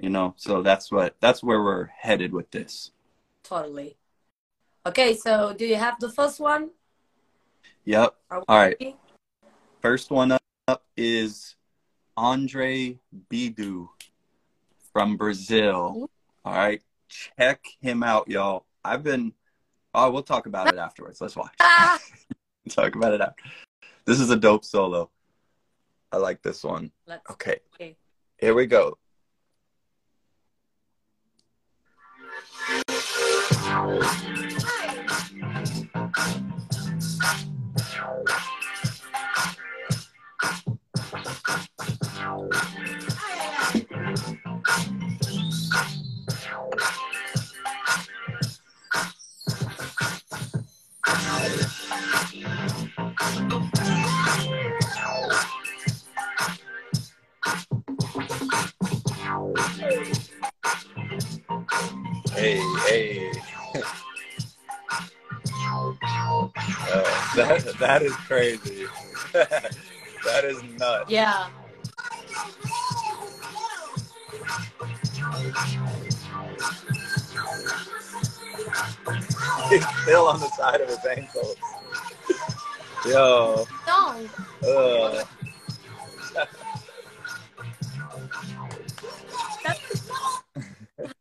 You 0.00 0.10
know, 0.10 0.34
so 0.36 0.62
that's 0.62 0.90
what 0.90 1.16
that's 1.20 1.42
where 1.42 1.62
we're 1.62 1.86
headed 1.86 2.32
with 2.32 2.50
this. 2.50 2.90
totally 3.44 3.96
okay 4.86 5.14
so 5.14 5.54
do 5.56 5.64
you 5.66 5.76
have 5.76 5.98
the 6.00 6.10
first 6.10 6.40
one 6.40 6.70
Yep. 7.84 8.14
All 8.30 8.42
right. 8.48 8.76
ready? 8.80 8.96
First 9.80 10.10
one 10.10 10.32
up 10.68 10.82
is 10.96 11.56
Andre 12.16 12.98
Bidu 13.30 13.88
from 14.94 15.18
Brazil. 15.18 16.08
All 16.44 16.54
right. 16.54 16.80
Check 17.08 17.62
him 17.82 18.02
out, 18.02 18.30
y'all. 18.30 18.64
I've 18.82 19.02
been, 19.02 19.34
oh, 19.92 20.10
we'll 20.10 20.22
talk 20.22 20.46
about 20.46 20.72
it 20.72 20.78
afterwards. 20.78 21.20
Let's 21.20 21.36
watch. 21.36 21.52
Ah. 21.60 21.98
talk 22.70 22.94
about 22.94 23.12
it 23.12 23.20
after. 23.20 23.44
This 24.06 24.20
is 24.20 24.30
a 24.30 24.36
dope 24.36 24.64
solo. 24.64 25.10
I 26.12 26.16
like 26.16 26.42
this 26.42 26.64
one. 26.64 26.92
Let's 27.06 27.28
okay. 27.30 27.58
Here 28.38 28.54
we 28.54 28.66
go. 28.66 28.96
Hi. 42.26 42.83
Hey, 62.34 62.60
hey. 62.86 63.32
uh, 66.92 67.02
that, 67.34 67.74
that 67.80 68.02
is 68.02 68.14
crazy. 68.16 68.86
that 69.32 70.44
is 70.44 70.62
nuts. 70.78 71.10
Yeah. 71.10 71.48
He's 79.68 79.86
still 80.02 80.28
on 80.28 80.40
the 80.40 80.50
side 80.56 80.80
of 80.80 80.88
his 80.88 81.04
ankle. 81.06 81.54
Yo. 83.06 83.66
No. 83.86 84.28
Uh, 84.66 85.24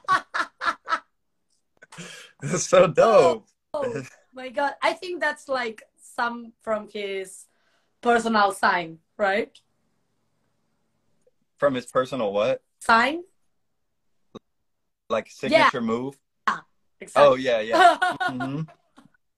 that's 2.43 2.67
so 2.67 2.87
dope. 2.87 3.47
Oh 3.73 4.03
my 4.35 4.51
god. 4.51 4.75
I 4.83 4.93
think 4.93 5.21
that's 5.21 5.49
like 5.49 5.83
some 6.01 6.53
from 6.63 6.89
his 6.93 7.47
personal 8.03 8.53
sign, 8.53 8.99
right? 9.17 9.59
From 11.59 11.75
his 11.75 11.87
personal 11.87 12.33
what? 12.33 12.63
Sign? 12.81 13.23
Like 15.09 15.31
signature 15.31 15.81
move? 15.81 16.19
Yeah, 16.47 16.59
Exactly. 17.01 17.27
Oh 17.27 17.35
yeah, 17.37 17.61
yeah. 17.61 17.97
hmm 18.29 18.61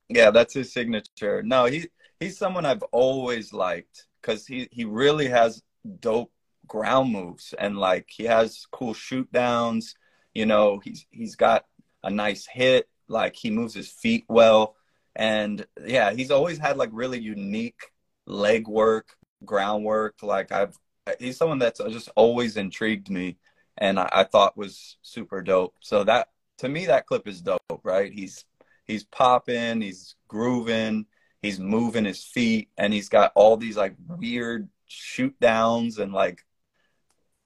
Yeah, 0.09 0.31
that's 0.31 0.55
his 0.55 0.73
signature. 0.73 1.43
No, 1.43 1.67
he 1.67 1.89
he's 2.21 2.39
someone 2.39 2.67
I've 2.67 2.83
always 2.85 3.53
liked 3.53 4.07
because 4.21 4.47
he 4.47 4.69
he 4.71 4.85
really 4.85 5.29
has 5.29 5.63
dope 6.01 6.33
ground 6.67 7.13
moves 7.13 7.55
and 7.59 7.79
like 7.79 8.09
he 8.09 8.25
has 8.25 8.67
cool 8.73 8.95
shoot 8.95 9.31
downs. 9.33 9.95
You 10.35 10.47
know, 10.47 10.81
he's 10.83 11.07
he's 11.11 11.37
got 11.37 11.65
a 12.03 12.11
nice 12.11 12.47
hit. 12.47 12.89
Like 13.09 13.37
he 13.37 13.51
moves 13.51 13.75
his 13.75 13.89
feet 13.89 14.25
well, 14.29 14.75
and 15.15 15.65
yeah, 15.85 16.13
he's 16.13 16.33
always 16.33 16.59
had 16.59 16.77
like 16.77 16.91
really 16.93 17.21
unique 17.21 17.93
leg 18.27 18.67
work, 18.67 19.17
groundwork. 19.45 20.23
Like 20.23 20.51
I've 20.51 20.77
he's 21.21 21.37
someone 21.37 21.61
that's 21.61 21.79
just 21.79 22.11
always 22.17 22.57
intrigued 22.57 23.11
me, 23.11 23.39
and 23.79 24.01
I, 24.01 24.09
I 24.13 24.25
thought 24.25 24.57
was 24.57 24.97
super 25.03 25.41
dope. 25.41 25.77
So 25.81 26.03
that 26.05 26.29
to 26.59 26.69
me, 26.69 26.87
that 26.87 27.07
clip 27.07 27.29
is 27.29 27.43
dope, 27.43 27.61
right? 27.85 28.13
He's 28.13 28.45
he's 28.87 29.05
popping, 29.05 29.81
he's 29.81 30.17
grooving, 30.29 31.07
he's 31.47 31.59
moving 31.61 32.05
his 32.05 32.23
feet, 32.23 32.69
and 32.77 32.93
he's 32.93 33.09
got 33.09 33.33
all 33.35 33.57
these 33.57 33.77
like 33.77 33.95
weird 34.07 34.69
shoot 34.87 35.35
downs 35.41 35.99
and 35.99 36.13
like 36.13 36.45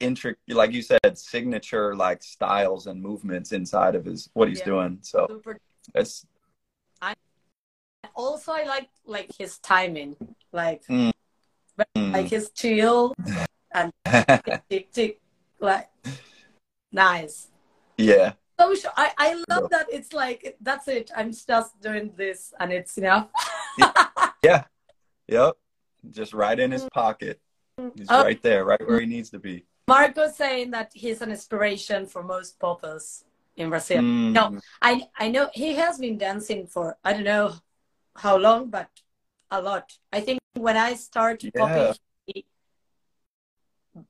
intric 0.00 0.36
like 0.48 0.72
you 0.72 0.82
said, 0.82 1.16
signature 1.16 1.94
like 1.94 2.22
styles 2.22 2.86
and 2.86 3.00
movements 3.02 3.52
inside 3.52 3.94
of 3.94 4.04
his 4.04 4.28
what 4.32 4.48
he's 4.48 4.60
Yeah. 4.60 4.64
doing. 4.64 4.98
So 5.02 5.26
Super. 5.28 5.58
it's 5.94 6.26
Also, 8.14 8.52
I 8.52 8.64
like 8.64 8.88
like 9.04 9.30
his 9.38 9.58
timing, 9.58 10.16
like 10.52 10.82
Mm. 10.88 11.12
like 11.96 12.28
his 12.28 12.50
chill 12.50 13.14
and 13.72 13.92
tick 14.68 14.90
tick, 14.92 15.20
like 15.60 15.88
nice. 16.92 17.48
yeah. 17.96 18.32
So 18.58 18.74
I 18.96 19.12
I 19.16 19.34
love 19.48 19.70
that 19.70 19.86
it's 19.90 20.12
like 20.12 20.56
that's 20.60 20.86
it. 20.88 21.10
I'm 21.16 21.32
just 21.32 21.80
doing 21.80 22.12
this 22.16 22.52
and 22.60 22.72
it's 22.72 22.98
enough. 22.98 23.28
Yep. 24.42 25.56
Just 26.10 26.32
right 26.34 26.58
in 26.58 26.70
his 26.72 26.88
pocket. 26.92 27.40
He's 27.94 28.08
Oh. 28.10 28.22
right 28.24 28.40
there, 28.42 28.64
right 28.64 28.80
where 28.86 29.00
he 29.00 29.06
needs 29.06 29.30
to 29.30 29.38
be. 29.38 29.64
Marco 29.86 30.28
saying 30.28 30.70
that 30.72 30.90
he's 30.94 31.20
an 31.22 31.30
inspiration 31.30 32.06
for 32.06 32.22
most 32.22 32.58
poppers 32.58 33.24
in 33.56 33.70
Brazil. 33.70 34.02
Mm. 34.02 34.32
No. 34.32 34.60
I 34.82 35.08
I 35.18 35.28
know 35.28 35.50
he 35.54 35.74
has 35.74 35.98
been 35.98 36.16
dancing 36.18 36.66
for 36.66 36.96
I 37.04 37.12
don't 37.12 37.24
know 37.24 37.52
how 38.16 38.36
long, 38.36 38.70
but 38.70 38.88
a 39.50 39.60
lot. 39.60 39.92
I 40.12 40.20
think 40.20 40.38
when 40.54 40.76
I 40.76 40.94
started 40.94 41.50
Yeah. 41.54 41.60
popping, 41.60 41.94
he 42.26 42.44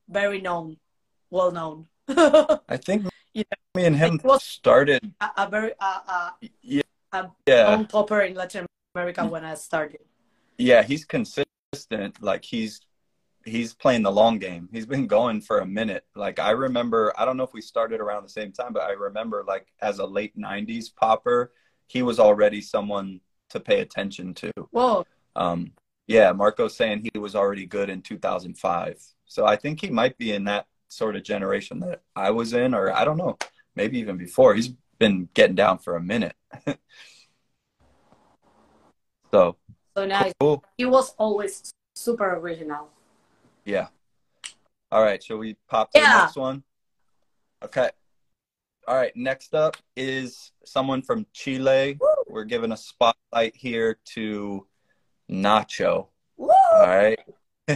very 0.07 0.41
known, 0.41 0.77
well 1.29 1.51
known. 1.51 1.87
I 2.07 2.77
think 2.77 3.05
Yeah. 3.33 3.43
me 3.75 3.85
and 3.85 3.95
him 3.95 4.19
started 4.39 5.13
a, 5.21 5.27
a 5.37 5.49
very 5.49 5.73
uh, 5.79 5.99
uh, 6.07 6.29
yeah. 6.61 6.81
Um, 7.13 7.31
Yeah. 7.47 7.67
own 7.73 7.85
popper 7.87 8.21
in 8.21 8.35
Latin 8.35 8.65
America 8.95 9.25
when 9.25 9.45
I 9.45 9.55
started. 9.55 10.01
Yeah, 10.57 10.83
he's 10.83 11.05
consistent. 11.05 12.21
Like 12.21 12.43
he's 12.43 12.81
he's 13.45 13.73
playing 13.73 14.03
the 14.03 14.11
long 14.11 14.37
game. 14.39 14.69
He's 14.71 14.85
been 14.85 15.07
going 15.07 15.41
for 15.41 15.59
a 15.59 15.65
minute. 15.65 16.05
Like 16.15 16.39
I 16.39 16.51
remember, 16.51 17.13
I 17.17 17.25
don't 17.25 17.37
know 17.37 17.43
if 17.43 17.53
we 17.53 17.61
started 17.61 17.99
around 18.01 18.23
the 18.23 18.29
same 18.29 18.51
time, 18.51 18.73
but 18.73 18.83
I 18.83 18.91
remember 18.91 19.43
like 19.47 19.67
as 19.81 19.99
a 19.99 20.05
late 20.05 20.37
'90s 20.37 20.93
popper, 20.95 21.53
he 21.87 22.01
was 22.01 22.19
already 22.19 22.61
someone 22.61 23.21
to 23.49 23.59
pay 23.59 23.81
attention 23.81 24.33
to. 24.35 24.51
Whoa, 24.71 25.05
Um, 25.35 25.73
yeah, 26.07 26.31
Marco's 26.33 26.75
saying 26.75 27.07
he 27.13 27.19
was 27.19 27.35
already 27.35 27.65
good 27.65 27.89
in 27.89 28.01
2005. 28.01 29.01
So 29.25 29.45
I 29.45 29.55
think 29.55 29.81
he 29.81 29.89
might 29.89 30.17
be 30.17 30.33
in 30.33 30.45
that 30.45 30.67
sort 30.89 31.15
of 31.15 31.23
generation 31.23 31.79
that 31.81 32.01
I 32.15 32.31
was 32.31 32.53
in, 32.53 32.73
or 32.73 32.91
I 32.91 33.05
don't 33.05 33.17
know, 33.17 33.37
maybe 33.75 33.99
even 33.99 34.17
before. 34.17 34.53
He's 34.53 34.73
been 34.99 35.29
getting 35.33 35.55
down 35.55 35.79
for 35.79 35.95
a 35.95 36.01
minute. 36.01 36.35
so 39.31 39.55
so 39.95 40.05
nice. 40.05 40.33
cool. 40.39 40.63
He 40.77 40.85
was 40.85 41.13
always 41.17 41.73
super 41.95 42.35
original. 42.35 42.89
Yeah. 43.65 43.87
All 44.91 45.03
right. 45.03 45.21
Shall 45.23 45.37
we 45.37 45.55
pop 45.69 45.91
to 45.91 45.99
Yeah. 45.99 46.17
the 46.17 46.23
next 46.23 46.35
one? 46.35 46.63
Okay. 47.63 47.89
All 48.87 48.95
right. 48.95 49.15
Next 49.15 49.53
up 49.53 49.77
is 49.95 50.51
someone 50.65 51.01
from 51.01 51.25
Chile. 51.33 51.97
We're 52.27 52.45
giving 52.45 52.71
a 52.71 52.77
spotlight 52.77 53.55
here 53.55 53.97
to 54.15 54.65
Nacho. 55.29 56.07
Woo! 56.37 56.49
All 56.73 56.87
right. 56.87 57.19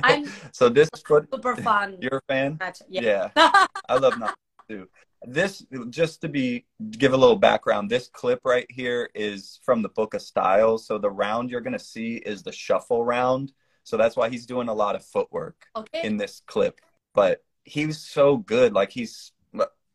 I'm 0.03 0.25
So 0.51 0.69
this 0.69 0.89
foot, 1.05 1.27
super 1.33 1.55
fun. 1.57 1.97
you're 2.01 2.17
a 2.17 2.33
fan? 2.33 2.59
Yeah. 2.89 3.29
Yeah. 3.35 3.65
I 3.89 3.97
love 3.97 4.13
Nacho 4.13 4.33
too. 4.67 4.89
This, 5.27 5.65
just 5.89 6.21
to 6.21 6.29
be, 6.29 6.65
give 6.91 7.13
a 7.13 7.17
little 7.17 7.35
background, 7.35 7.89
this 7.89 8.07
clip 8.07 8.41
right 8.45 8.67
here 8.69 9.09
is 9.15 9.59
from 9.63 9.81
the 9.81 9.89
Book 9.89 10.13
of 10.13 10.21
Styles. 10.21 10.85
So 10.87 10.97
the 10.97 11.09
round 11.09 11.49
you're 11.49 11.61
going 11.61 11.73
to 11.73 11.79
see 11.79 12.15
is 12.17 12.43
the 12.43 12.51
shuffle 12.51 13.03
round. 13.03 13.51
So 13.83 13.97
that's 13.97 14.15
why 14.15 14.29
he's 14.29 14.45
doing 14.45 14.67
a 14.67 14.73
lot 14.73 14.95
of 14.95 15.05
footwork 15.05 15.65
okay. 15.75 16.01
in 16.03 16.17
this 16.17 16.41
clip, 16.47 16.81
but 17.13 17.43
he 17.63 17.85
was 17.85 17.99
so 17.99 18.37
good. 18.37 18.73
Like 18.73 18.91
he's, 18.91 19.31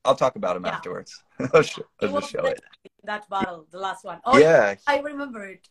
I'll 0.05 0.15
talk 0.15 0.37
about 0.37 0.57
him 0.57 0.65
Yeah. 0.65 0.77
afterwards. 0.77 1.23
I'll, 1.55 1.63
show, 1.63 1.83
I'll 2.01 2.21
just 2.21 2.31
show 2.31 2.45
it. 2.45 2.61
that 3.05 3.29
battle, 3.29 3.67
the 3.71 3.79
last 3.79 4.05
one. 4.05 4.21
Oh, 4.25 4.39
yeah, 4.39 4.75
I 4.87 5.01
remember 5.01 5.45
it. 5.47 5.69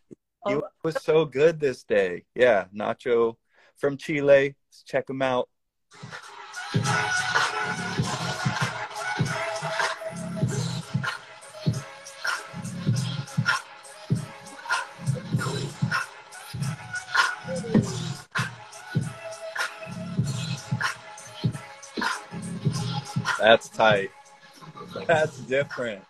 he 0.48 0.56
Oh, 0.56 0.64
was 0.84 1.02
so 1.04 1.26
good 1.26 1.60
this 1.60 1.84
day. 1.84 2.26
Yeah, 2.36 2.66
Nacho 2.76 3.36
from 3.78 3.98
Chile. 3.98 4.56
Let's 4.70 4.84
check 4.84 5.10
him 5.10 5.22
out. 5.22 5.50
That's 23.40 23.70
tight. 23.70 24.12
That's 25.08 25.40
different. 25.40 26.04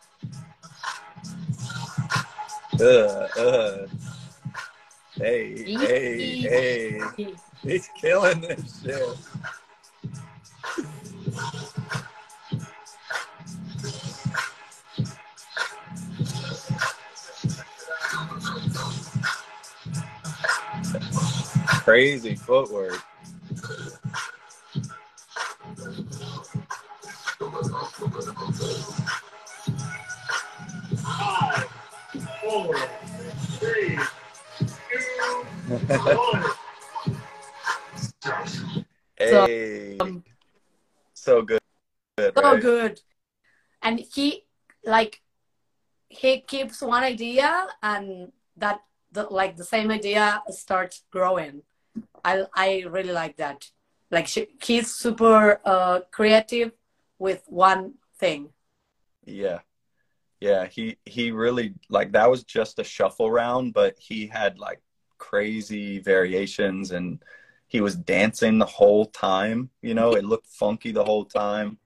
Uh, 2.79 2.83
uh. 2.83 3.87
Hey, 5.15 5.75
hey, 5.75 6.37
hey. 6.41 7.01
He's 7.61 7.89
killing 7.99 8.41
this 8.41 8.81
shit. 8.81 9.17
Crazy 21.83 22.35
footwork. 22.35 23.03
Five, 31.03 31.69
four, 32.41 32.75
three, 33.59 33.97
two, 34.57 35.45
one. 36.05 36.43
Hey. 39.17 39.97
um, 40.01 40.23
So 41.13 41.41
good. 41.43 41.59
good 42.17 42.33
so 42.35 42.41
right? 42.41 42.61
good. 42.61 42.99
And 43.81 44.01
he 44.13 44.43
like 44.83 45.21
he 46.09 46.41
keeps 46.41 46.81
one 46.81 47.03
idea 47.03 47.67
and 47.81 48.33
that 48.57 48.81
the, 49.13 49.23
like 49.23 49.55
the 49.55 49.63
same 49.63 49.91
idea 49.91 50.43
starts 50.49 51.03
growing. 51.09 51.61
I 52.25 52.43
I 52.53 52.83
really 52.89 53.13
like 53.13 53.37
that. 53.37 53.69
Like 54.11 54.27
she, 54.27 54.47
he's 54.61 54.91
super 54.91 55.61
uh, 55.63 56.01
creative, 56.11 56.73
with 57.19 57.43
one 57.47 57.95
thing. 58.19 58.49
Yeah. 59.25 59.59
Yeah, 60.39 60.67
he 60.67 60.97
he 61.05 61.31
really 61.31 61.73
like 61.89 62.13
that 62.13 62.29
was 62.29 62.43
just 62.43 62.79
a 62.79 62.83
shuffle 62.83 63.29
round, 63.29 63.73
but 63.73 63.97
he 63.99 64.27
had 64.27 64.57
like 64.57 64.81
crazy 65.17 65.99
variations 65.99 66.91
and 66.91 67.21
he 67.67 67.81
was 67.81 67.95
dancing 67.95 68.57
the 68.57 68.65
whole 68.65 69.05
time, 69.05 69.69
you 69.81 69.93
know, 69.93 70.13
it 70.15 70.25
looked 70.25 70.47
funky 70.47 70.91
the 70.91 71.03
whole 71.03 71.25
time. 71.25 71.77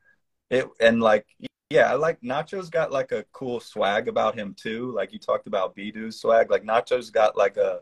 It 0.49 0.67
and 0.79 1.01
like 1.01 1.25
yeah, 1.69 1.91
I 1.91 1.95
like 1.95 2.21
Nacho's 2.21 2.69
got 2.69 2.91
like 2.91 3.11
a 3.11 3.25
cool 3.33 3.59
swag 3.59 4.07
about 4.07 4.35
him 4.37 4.53
too. 4.55 4.91
Like 4.91 5.11
you 5.13 5.19
talked 5.19 5.47
about 5.47 5.75
Bidu's 5.75 6.21
swag, 6.21 6.51
like 6.51 6.63
Nacho's 6.63 7.09
got 7.09 7.35
like 7.35 7.57
a 7.57 7.79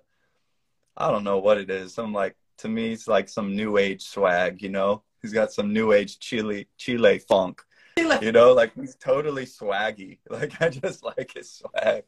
I 0.98 1.12
don't 1.12 1.24
know 1.26 1.40
what 1.40 1.58
it 1.58 1.70
is. 1.70 1.94
Some 1.94 2.14
like 2.14 2.38
to 2.60 2.70
me 2.70 2.94
it's 2.94 3.08
like 3.08 3.28
some 3.30 3.56
new 3.56 3.78
age 3.78 4.04
swag, 4.04 4.62
you 4.62 4.70
know. 4.70 5.04
He's 5.22 5.34
got 5.34 5.52
some 5.54 5.74
new 5.74 5.92
age 5.92 6.20
Chile 6.20 6.68
Chile 6.78 7.20
funk. 7.20 7.62
You 7.98 8.32
know, 8.32 8.54
like 8.54 8.74
he's 8.76 8.96
totally 8.96 9.46
swaggy. 9.46 10.20
Like 10.30 10.62
I 10.62 10.70
just 10.70 11.04
like 11.04 11.32
his 11.36 11.52
swag. 11.52 12.04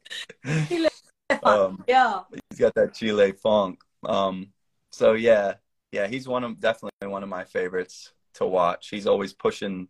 Um, 1.42 1.84
Yeah. 1.88 2.20
he's 2.50 2.58
got 2.58 2.74
that 2.74 2.94
Chile 2.94 3.32
funk. 3.32 3.80
Um, 4.04 4.48
so 4.90 5.12
yeah, 5.14 5.54
yeah, 5.92 6.06
he's 6.06 6.28
one 6.28 6.44
of 6.44 6.60
definitely 6.60 7.08
one 7.08 7.22
of 7.22 7.28
my 7.28 7.44
favorites 7.44 8.12
to 8.34 8.46
watch. 8.46 8.88
He's 8.90 9.06
always 9.06 9.32
pushing 9.32 9.88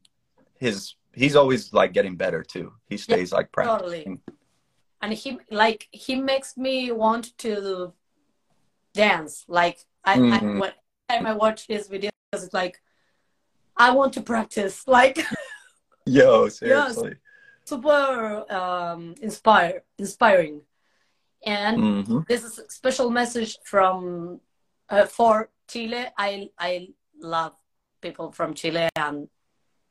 his. 0.58 0.94
He's 1.12 1.36
always 1.36 1.72
like 1.72 1.92
getting 1.92 2.16
better 2.16 2.42
too. 2.42 2.72
He 2.88 2.96
stays 2.96 3.32
like 3.32 3.50
totally. 3.52 4.02
practicing. 4.04 4.20
and 5.02 5.12
he 5.12 5.38
like 5.50 5.88
he 5.92 6.16
makes 6.16 6.56
me 6.56 6.90
want 6.92 7.36
to 7.38 7.92
dance 8.94 9.44
like 9.48 9.78
i, 10.04 10.14
I 10.14 10.16
Mhm. 10.38 10.60
when 10.60 10.72
time 11.08 11.26
i 11.26 11.32
watch 11.34 11.66
his 11.66 11.88
videos 11.88 12.10
it's 12.32 12.54
like 12.54 12.80
i 13.76 13.90
want 13.90 14.12
to 14.14 14.20
practice 14.22 14.86
like 14.98 15.18
Yo, 16.06 16.48
seriously. 16.48 17.16
super 17.64 18.44
um 18.52 19.14
inspire 19.22 19.82
inspiring. 19.98 20.60
And 21.46 21.78
hmm 21.78 22.20
this 22.28 22.44
is 22.44 22.58
a 22.58 22.70
special 22.70 23.10
message 23.10 23.58
from 23.64 24.40
uh, 24.88 25.06
for 25.06 25.50
chile. 25.68 26.06
I 26.18 26.50
i 26.58 26.88
love 27.20 27.52
people 28.00 28.32
from 28.32 28.54
chile 28.54 28.88
and 28.96 29.28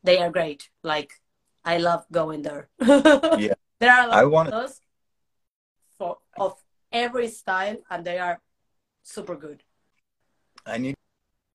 they 0.03 0.19
are 0.19 0.29
great. 0.31 0.69
Like 0.83 1.13
i 1.65 1.77
love 1.77 2.05
going 2.11 2.41
there. 2.43 2.69
Yeah. 3.39 3.53
there 3.79 3.91
are 3.91 4.05
a 4.05 4.07
lot 4.07 4.17
I 4.19 4.23
of 4.23 4.31
want 4.31 4.51
those 4.51 4.79
for 5.97 6.17
of 6.37 6.53
every 6.91 7.27
style 7.29 7.77
and 7.89 8.05
they 8.05 8.19
are 8.19 8.39
super 9.03 9.35
good. 9.35 9.63
I 10.65 10.77
need 10.77 10.95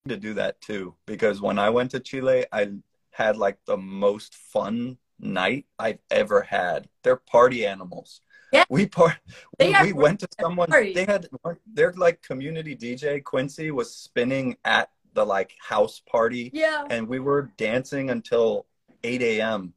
to 0.07 0.17
do 0.17 0.33
that 0.35 0.59
too 0.61 0.95
because 1.05 1.41
when 1.41 1.57
I 1.59 1.69
went 1.69 1.91
to 1.91 1.99
Chile, 1.99 2.45
I 2.51 2.71
had 3.11 3.37
like 3.37 3.57
the 3.65 3.77
most 3.77 4.35
fun 4.35 4.97
night 5.19 5.65
I've 5.77 5.99
ever 6.09 6.41
had. 6.41 6.87
They're 7.03 7.15
party 7.17 7.65
animals. 7.65 8.21
Yeah. 8.51 8.63
We 8.69 8.87
part. 8.87 9.17
We, 9.59 9.75
we 9.81 9.93
went 9.93 10.21
to 10.21 10.27
someone. 10.39 10.69
party. 10.69 10.93
They 10.93 11.05
had 11.05 11.27
their 11.71 11.93
like 11.93 12.21
community 12.21 12.75
DJ 12.75 13.23
Quincy 13.23 13.69
was 13.71 13.93
spinning 13.93 14.57
at 14.65 14.89
the 15.13 15.25
like 15.25 15.53
house 15.59 16.01
party, 16.09 16.51
yeah 16.53 16.85
and 16.89 17.07
we 17.07 17.19
were 17.19 17.51
dancing 17.57 18.09
until 18.09 18.65
eight 19.03 19.21
a.m. 19.21 19.73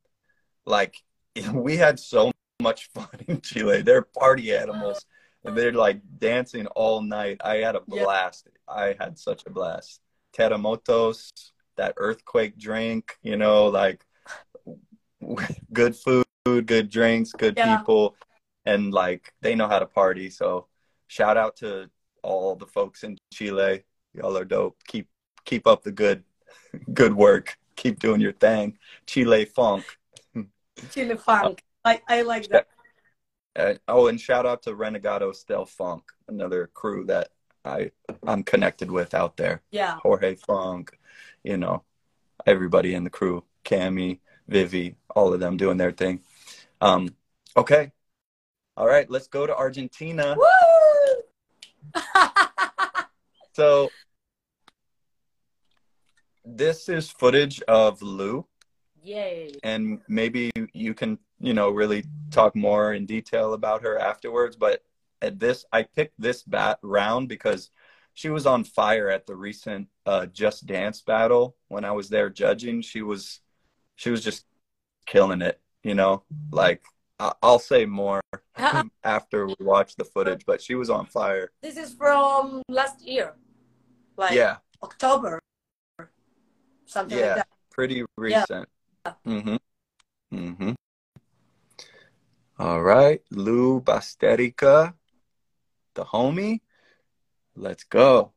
Like 0.66 0.96
we 1.52 1.76
had 1.76 1.98
so 1.98 2.30
much 2.62 2.90
fun 2.94 3.08
in 3.28 3.40
Chile. 3.40 3.82
They're 3.82 4.02
party 4.02 4.54
animals. 4.54 5.04
And 5.44 5.56
they're 5.58 5.72
like 5.72 6.00
dancing 6.18 6.66
all 6.68 7.02
night. 7.02 7.38
I 7.42 7.56
had 7.56 7.74
a 7.74 7.82
Yeah. 7.88 8.04
blast. 8.04 8.46
I 8.68 8.94
had 9.00 9.18
such 9.18 9.42
a 9.44 9.50
blast. 9.50 10.00
Terremotos, 10.32 11.30
that 11.82 11.94
earthquake 11.96 12.56
drink, 12.56 13.18
you 13.22 13.36
know, 13.36 13.66
like 13.66 14.04
good 15.72 15.96
food, 15.96 16.24
good 16.66 16.88
drinks, 16.88 17.32
good 17.32 17.54
Yeah. 17.56 17.76
people, 17.78 18.16
and 18.64 18.92
like 18.92 19.32
they 19.40 19.54
know 19.56 19.66
how 19.68 19.80
to 19.80 19.86
party. 19.86 20.30
So 20.30 20.66
shout 21.08 21.36
out 21.36 21.56
to 21.56 21.90
all 22.22 22.54
the 22.54 22.66
folks 22.66 23.02
in 23.02 23.18
Chile. 23.32 23.82
Y'all 24.14 24.36
are 24.36 24.44
dope. 24.44 24.76
Keep 24.86 25.08
keep 25.44 25.66
up 25.66 25.82
the 25.82 25.92
good 25.92 26.22
good 26.94 27.14
work. 27.14 27.56
Keep 27.76 27.98
doing 27.98 28.20
your 28.20 28.32
thing. 28.32 28.78
Chile 29.06 29.44
funk. 29.44 29.84
chile 30.90 31.16
funk 31.16 31.62
i 31.84 32.00
i 32.08 32.22
like 32.22 32.48
that 32.48 32.66
Uh, 33.54 33.74
oh, 33.86 34.06
and 34.08 34.18
shout 34.18 34.46
out 34.46 34.62
to 34.62 34.70
Renegados 34.72 35.44
del 35.46 35.66
Funk, 35.66 36.02
another 36.28 36.70
crew 36.72 37.04
that 37.06 37.28
I 37.64 37.90
I'm 38.30 38.42
connected 38.42 38.90
with 38.90 39.12
out 39.14 39.36
there. 39.36 39.60
yeah 39.70 39.98
Jorge 40.02 40.34
Funk, 40.46 40.84
you 41.44 41.56
know, 41.56 41.84
everybody 42.46 42.94
in 42.94 43.04
the 43.04 43.10
crew, 43.10 43.44
Cami, 43.64 44.20
Vivi, 44.48 44.96
all 45.14 45.32
of 45.32 45.40
them 45.40 45.56
doing 45.56 45.76
their 45.76 45.92
thing. 45.92 46.20
Um, 46.80 47.14
okay, 47.56 47.92
all 48.76 48.86
right, 48.86 49.08
let's 49.10 49.28
go 49.28 49.46
to 49.46 49.56
Argentina. 49.56 50.36
Woo! 50.36 50.44
So 53.54 53.90
this 56.44 56.88
is 56.88 57.10
footage 57.10 57.60
of 57.68 58.00
Lou, 58.00 58.46
Yay. 59.04 59.52
and 59.62 60.00
maybe 60.08 60.50
you 60.72 60.94
can 60.94 61.18
you 61.38 61.52
know 61.52 61.70
really 61.70 62.04
talk 62.30 62.56
more 62.56 62.94
in 62.94 63.04
detail 63.04 63.52
about 63.52 63.82
her 63.82 63.98
afterwards 63.98 64.56
but 64.56 64.82
at 65.20 65.38
this 65.40 65.64
i 65.72 65.82
picked 65.82 66.14
this 66.18 66.42
bat 66.44 66.78
round 66.82 67.28
because 67.28 67.70
she 68.14 68.28
was 68.28 68.46
on 68.46 68.64
fire 68.64 69.08
at 69.10 69.26
the 69.26 69.34
recent 69.34 69.88
uh, 70.06 70.26
just 70.26 70.66
dance 70.66 71.00
battle. 71.00 71.56
When 71.68 71.84
i 71.84 71.92
was 71.92 72.08
there 72.08 72.28
judging 72.30 72.82
she 72.82 73.02
was 73.02 73.40
she 73.96 74.10
was 74.10 74.22
just 74.22 74.44
killing 75.06 75.42
it 75.42 75.60
you 75.82 75.94
know? 75.94 76.22
Like 76.50 76.82
I- 77.18 77.34
i'll 77.42 77.58
say 77.58 77.86
more 77.86 78.20
after 79.04 79.46
we 79.46 79.56
watch 79.60 79.96
the 79.96 80.04
footage 80.04 80.44
but 80.46 80.60
she 80.60 80.74
was 80.74 80.90
on 80.90 81.06
fire. 81.06 81.50
This 81.62 81.76
is 81.76 81.94
from 81.94 82.62
last 82.68 83.02
year, 83.02 83.34
like 84.16 84.32
yeah. 84.34 84.56
October, 84.82 85.38
something 86.86 87.18
Yeah. 87.18 87.26
like 87.26 87.36
that. 87.36 87.48
pretty 87.70 88.04
recent. 88.16 88.68
Mm-hmm. 89.26 89.56
Mm-hmm. 90.34 90.72
All 92.58 92.82
right 92.82 93.20
lou 93.30 93.80
basterica 93.80 94.94
the 95.94 96.04
homie 96.04 96.60
let's 97.56 97.84
go 97.84 98.32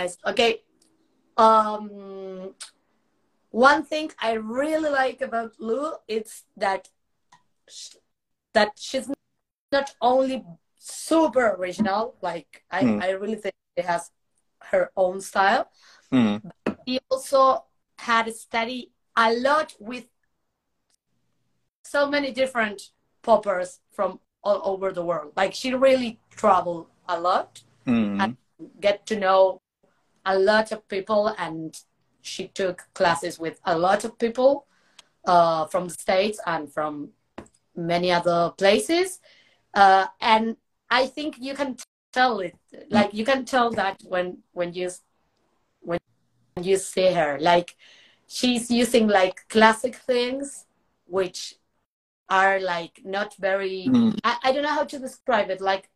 nice. 0.00 0.16
Okay. 0.26 0.62
Um, 1.36 2.54
one 3.50 3.82
thing 3.84 4.10
I 4.20 4.32
really 4.34 4.90
like 4.90 5.20
about 5.20 5.52
Lou 5.58 5.92
is 6.08 6.44
that 6.56 6.88
sh- 7.68 7.96
that 8.52 8.70
she's 8.78 9.08
not 9.72 9.94
only 10.00 10.44
super 10.78 11.44
original. 11.58 12.14
Like 12.22 12.64
I, 12.70 12.80
Hmm. 12.82 13.00
I 13.02 13.08
really 13.10 13.36
think 13.36 13.54
she 13.76 13.84
has 13.84 14.10
her 14.72 14.90
own 14.96 15.20
style. 15.20 15.64
Mm, 16.12 16.42
She 16.86 16.98
also 17.10 17.64
had 17.98 18.26
studied 18.34 18.90
a 19.16 19.32
lot 19.32 19.74
with 19.78 20.06
so 21.84 22.08
many 22.08 22.30
different 22.32 22.78
poppers 23.22 23.80
from 23.92 24.20
all 24.42 24.60
over 24.64 24.92
the 24.92 25.04
world. 25.04 25.32
Like 25.36 25.54
she 25.54 25.74
really 25.74 26.18
traveled 26.30 26.86
a 27.08 27.18
lot 27.20 27.62
mm, 27.86 28.36
get 28.80 29.06
to 29.06 29.16
know 29.18 29.60
a 30.24 30.38
lot 30.38 30.72
of 30.72 30.86
people 30.88 31.34
and 31.38 31.78
she 32.22 32.48
took 32.48 32.86
classes 32.94 33.38
with 33.38 33.60
a 33.64 33.78
lot 33.78 34.04
of 34.04 34.18
people 34.18 34.66
uh, 35.24 35.66
from 35.66 35.88
the 35.88 35.94
states 35.94 36.40
and 36.46 36.72
from 36.72 37.10
many 37.76 38.10
other 38.10 38.52
places, 38.56 39.20
uh, 39.74 40.06
and 40.20 40.56
I 40.90 41.06
think 41.06 41.36
you 41.38 41.54
can 41.54 41.76
tell 42.12 42.40
it. 42.40 42.56
Like 42.90 43.14
you 43.14 43.24
can 43.24 43.44
tell 43.44 43.70
that 43.72 44.00
when 44.04 44.38
when 44.52 44.72
you 44.74 44.90
when 45.80 46.00
you 46.60 46.76
see 46.76 47.12
her, 47.12 47.38
like 47.40 47.76
she's 48.26 48.70
using 48.70 49.08
like 49.08 49.48
classic 49.48 49.94
things, 49.96 50.66
which 51.06 51.54
are 52.28 52.60
like 52.60 53.00
not 53.04 53.34
very. 53.36 53.86
Mm. 53.88 54.18
I, 54.24 54.36
I 54.44 54.52
don't 54.52 54.62
know 54.62 54.74
how 54.74 54.84
to 54.84 54.98
describe 54.98 55.50
it. 55.50 55.60
Like 55.60 55.88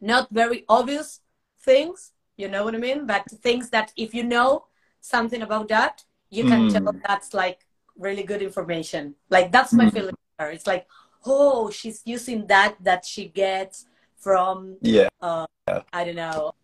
not 0.00 0.28
very 0.30 0.64
obvious 0.68 1.20
things. 1.62 2.12
You 2.40 2.48
know 2.48 2.64
what 2.64 2.74
I 2.74 2.78
mean? 2.78 3.06
But 3.06 3.24
things 3.46 3.68
that 3.70 3.92
if 3.96 4.14
you 4.14 4.24
know 4.24 4.64
something 5.00 5.42
about 5.42 5.68
that, 5.68 6.04
you 6.30 6.44
can 6.44 6.62
Mm. 6.66 6.72
tell 6.72 6.92
that's 7.06 7.34
like 7.34 7.58
really 8.06 8.22
good 8.22 8.40
information. 8.42 9.14
Like 9.28 9.52
that's 9.52 9.72
my 9.80 9.86
Mm. 9.86 9.92
feeling. 9.92 10.16
her. 10.40 10.50
It's 10.50 10.66
like, 10.66 10.86
oh, 11.26 11.68
she's 11.68 12.00
using 12.06 12.46
that 12.46 12.72
that 12.88 13.04
she 13.04 13.28
gets 13.28 13.84
from 14.16 14.78
Yeah. 14.80 15.08
uh. 15.20 15.44
I 15.92 16.04
don't 16.04 16.16
know, 16.16 16.54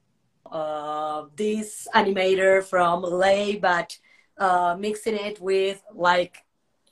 uh, 0.50 1.26
this 1.36 1.86
animator 1.94 2.62
from 2.64 3.04
LA, 3.04 3.58
but 3.58 3.98
uh, 4.38 4.76
mixing 4.78 5.16
it 5.28 5.40
with 5.40 5.82
like, 5.92 6.44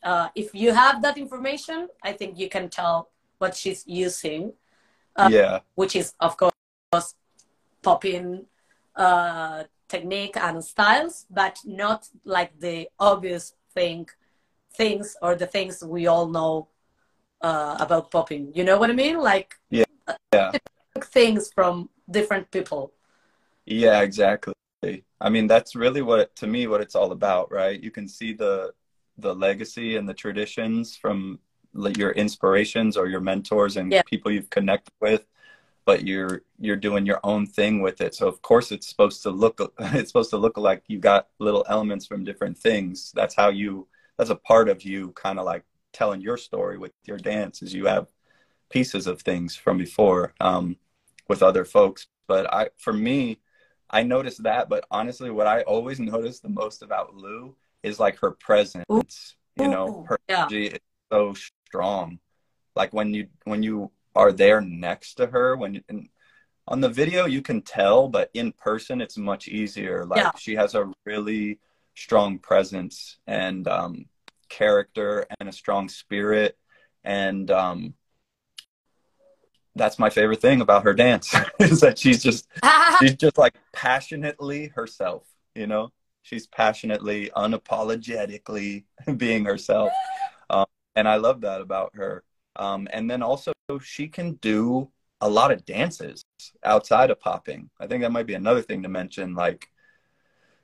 uh, 0.02 0.28
if 0.34 0.52
you 0.54 0.74
have 0.74 1.00
that 1.02 1.16
information, 1.16 1.88
I 2.02 2.12
think 2.12 2.38
you 2.38 2.48
can 2.50 2.68
tell 2.68 2.96
what 3.38 3.56
she's 3.56 3.82
using, 3.86 4.52
Uh, 5.16 5.30
yeah. 5.30 5.60
which 5.80 5.94
is 5.96 6.12
of 6.20 6.36
course 6.36 7.14
popping 7.82 8.46
uh, 8.96 9.64
technique 9.88 10.36
and 10.36 10.64
styles, 10.64 11.26
but 11.30 11.58
not 11.64 12.08
like 12.24 12.58
the 12.60 12.88
obvious 12.98 13.54
thing, 13.74 14.08
things 14.76 15.16
or 15.22 15.34
the 15.34 15.46
things 15.46 15.82
we 15.84 16.06
all 16.06 16.28
know 16.28 16.68
uh, 17.40 17.76
about 17.80 18.10
popping. 18.10 18.52
You 18.54 18.64
know 18.64 18.78
what 18.78 18.90
I 18.90 18.94
mean? 18.94 19.18
Like 19.18 19.54
Yeah. 19.70 19.84
yeah. 20.32 20.52
things 21.00 21.50
from 21.54 21.90
different 22.10 22.50
people. 22.50 22.92
Yeah, 23.66 24.00
exactly. 24.02 24.54
I 25.20 25.30
mean, 25.30 25.46
that's 25.46 25.74
really 25.74 26.02
what 26.02 26.34
to 26.36 26.46
me 26.46 26.66
what 26.66 26.80
it's 26.80 26.94
all 26.94 27.12
about, 27.12 27.50
right? 27.50 27.80
You 27.80 27.90
can 27.90 28.08
see 28.08 28.32
the 28.32 28.72
the 29.16 29.34
legacy 29.34 29.96
and 29.96 30.08
the 30.08 30.14
traditions 30.14 30.96
from 30.96 31.38
your 31.96 32.10
inspirations 32.12 32.96
or 32.96 33.08
your 33.08 33.20
mentors 33.20 33.76
and 33.76 33.92
Yeah. 33.92 34.02
people 34.02 34.30
you've 34.30 34.50
connected 34.50 34.92
with, 35.00 35.24
but 35.84 36.04
you're 36.04 36.42
you're 36.58 36.76
doing 36.76 37.06
your 37.06 37.20
own 37.24 37.46
thing 37.46 37.82
with 37.82 38.00
it. 38.00 38.14
So 38.14 38.26
of 38.28 38.40
course 38.42 38.72
it's 38.72 38.88
supposed 38.88 39.22
to 39.24 39.30
look 39.30 39.60
it's 39.78 40.10
supposed 40.10 40.30
to 40.30 40.38
look 40.38 40.56
like 40.56 40.82
you 40.88 40.98
got 40.98 41.28
little 41.38 41.64
elements 41.68 42.06
from 42.06 42.24
different 42.24 42.58
things. 42.58 43.12
That's 43.14 43.34
how 43.34 43.48
you 43.50 43.88
that's 44.16 44.30
a 44.30 44.36
part 44.36 44.68
of 44.68 44.82
you 44.82 45.12
kind 45.12 45.38
of 45.38 45.44
like 45.44 45.64
telling 45.92 46.20
your 46.20 46.36
story 46.36 46.78
with 46.78 46.92
your 47.04 47.18
dance 47.18 47.62
is 47.62 47.74
you 47.74 47.86
have 47.86 48.06
pieces 48.70 49.06
of 49.06 49.22
things 49.22 49.54
from 49.54 49.78
before 49.78 50.34
um, 50.40 50.76
with 51.28 51.42
other 51.42 51.64
folks. 51.64 52.06
But 52.26 52.52
I 52.52 52.70
for 52.78 52.92
me, 52.92 53.40
I 53.90 54.02
noticed 54.02 54.42
that, 54.44 54.68
but 54.68 54.84
honestly, 54.90 55.30
what 55.30 55.46
I 55.46 55.62
always 55.62 56.00
notice 56.14 56.40
the 56.40 56.48
most 56.48 56.82
about 56.82 57.14
Lou 57.14 57.56
is 57.82 58.00
like 58.00 58.18
her 58.20 58.32
presence. 58.32 59.36
You 59.56 59.68
know, 59.68 60.04
her 60.08 60.18
yeah. 60.28 60.40
energy 60.40 60.66
is 60.66 60.80
so 61.12 61.34
strong. 61.68 62.18
Like 62.74 62.92
when 62.92 63.14
you 63.14 63.28
when 63.44 63.62
you 63.62 63.92
are 64.14 64.32
there 64.32 64.60
next 64.60 65.14
to 65.14 65.26
her, 65.26 65.56
when 65.56 65.82
and 65.88 66.08
on 66.66 66.80
the 66.80 66.88
video 66.88 67.26
you 67.26 67.42
can 67.42 67.60
tell, 67.62 68.08
but 68.08 68.30
in 68.34 68.52
person 68.52 69.00
it's 69.00 69.18
much 69.18 69.48
easier. 69.48 70.04
Like 70.06 70.18
Yeah. 70.18 70.30
she 70.38 70.54
has 70.54 70.74
a 70.74 70.90
really 71.04 71.58
strong 71.94 72.38
presence 72.38 73.18
and 73.26 73.68
um, 73.68 74.06
character 74.48 75.26
and 75.38 75.48
a 75.48 75.52
strong 75.52 75.88
spirit, 75.88 76.56
and 77.04 77.50
um, 77.50 77.94
that's 79.76 79.98
my 79.98 80.10
favorite 80.10 80.40
thing 80.40 80.60
about 80.60 80.84
her 80.84 80.94
dance 80.94 81.34
is 81.58 81.80
that 81.80 81.98
she's 81.98 82.22
just 82.22 82.46
she's 83.00 83.14
just 83.14 83.36
like 83.38 83.54
passionately 83.72 84.68
herself 84.68 85.26
you 85.54 85.66
know 85.66 85.90
she's 86.22 86.46
passionately 86.46 87.30
unapologetically 87.36 88.84
being 89.16 89.44
herself 89.44 89.92
um, 90.50 90.66
and 90.94 91.08
i 91.08 91.16
love 91.16 91.40
that 91.40 91.60
about 91.60 91.90
her 91.94 92.22
um, 92.56 92.86
and 92.92 93.10
then 93.10 93.22
also 93.22 93.52
she 93.82 94.08
can 94.08 94.32
do 94.34 94.90
a 95.20 95.28
lot 95.28 95.50
of 95.50 95.64
dances 95.64 96.24
outside 96.64 97.10
of 97.10 97.20
popping 97.20 97.70
i 97.80 97.86
think 97.86 98.02
that 98.02 98.12
might 98.12 98.26
be 98.26 98.34
another 98.34 98.62
thing 98.62 98.82
to 98.82 98.88
mention 98.88 99.34
like 99.34 99.68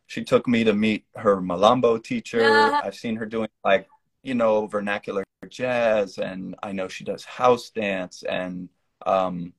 she 0.07 0.25
took 0.25 0.47
me 0.47 0.65
to 0.65 0.75
meet 0.75 1.05
her 1.17 1.41
malambo 1.41 2.03
teacher 2.03 2.41
Yeah. 2.41 2.81
i've 2.85 2.95
seen 2.95 3.17
her 3.17 3.27
doing 3.27 3.49
like 3.65 3.87
you 4.23 4.35
know 4.35 4.67
vernacular 4.67 5.25
jazz 5.49 6.19
and 6.19 6.55
i 6.63 6.73
know 6.73 6.89
she 6.89 7.05
does 7.05 7.25
house 7.25 7.71
dance 7.71 8.23
and 8.23 8.69
um, 9.07 9.55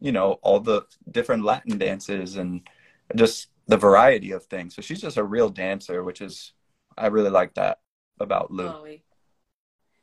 you 0.00 0.12
know, 0.12 0.32
all 0.42 0.60
the 0.60 0.82
different 1.10 1.44
Latin 1.44 1.78
dances 1.78 2.36
and 2.36 2.68
just 3.16 3.48
the 3.66 3.76
variety 3.76 4.32
of 4.32 4.44
things. 4.44 4.74
So 4.74 4.82
she's 4.82 5.00
just 5.00 5.16
a 5.16 5.24
real 5.24 5.48
dancer, 5.48 6.04
which 6.04 6.20
is, 6.20 6.52
I 6.96 7.08
really 7.08 7.30
like 7.30 7.54
that 7.54 7.78
about 8.20 8.50
Lou. 8.50 8.68
Totally. 8.68 9.02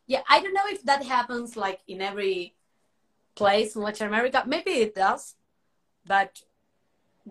Yeah, 0.07 0.21
I 0.29 0.41
don't 0.41 0.53
know 0.53 0.67
if 0.67 0.83
that 0.83 1.03
happens 1.03 1.57
like 1.57 1.79
in 1.87 2.01
every 2.01 2.55
place 3.35 3.75
in 3.75 3.81
Latin 3.81 4.07
America. 4.07 4.43
Maybe 4.45 4.71
it 4.71 4.95
does, 4.95 5.35
but 6.05 6.41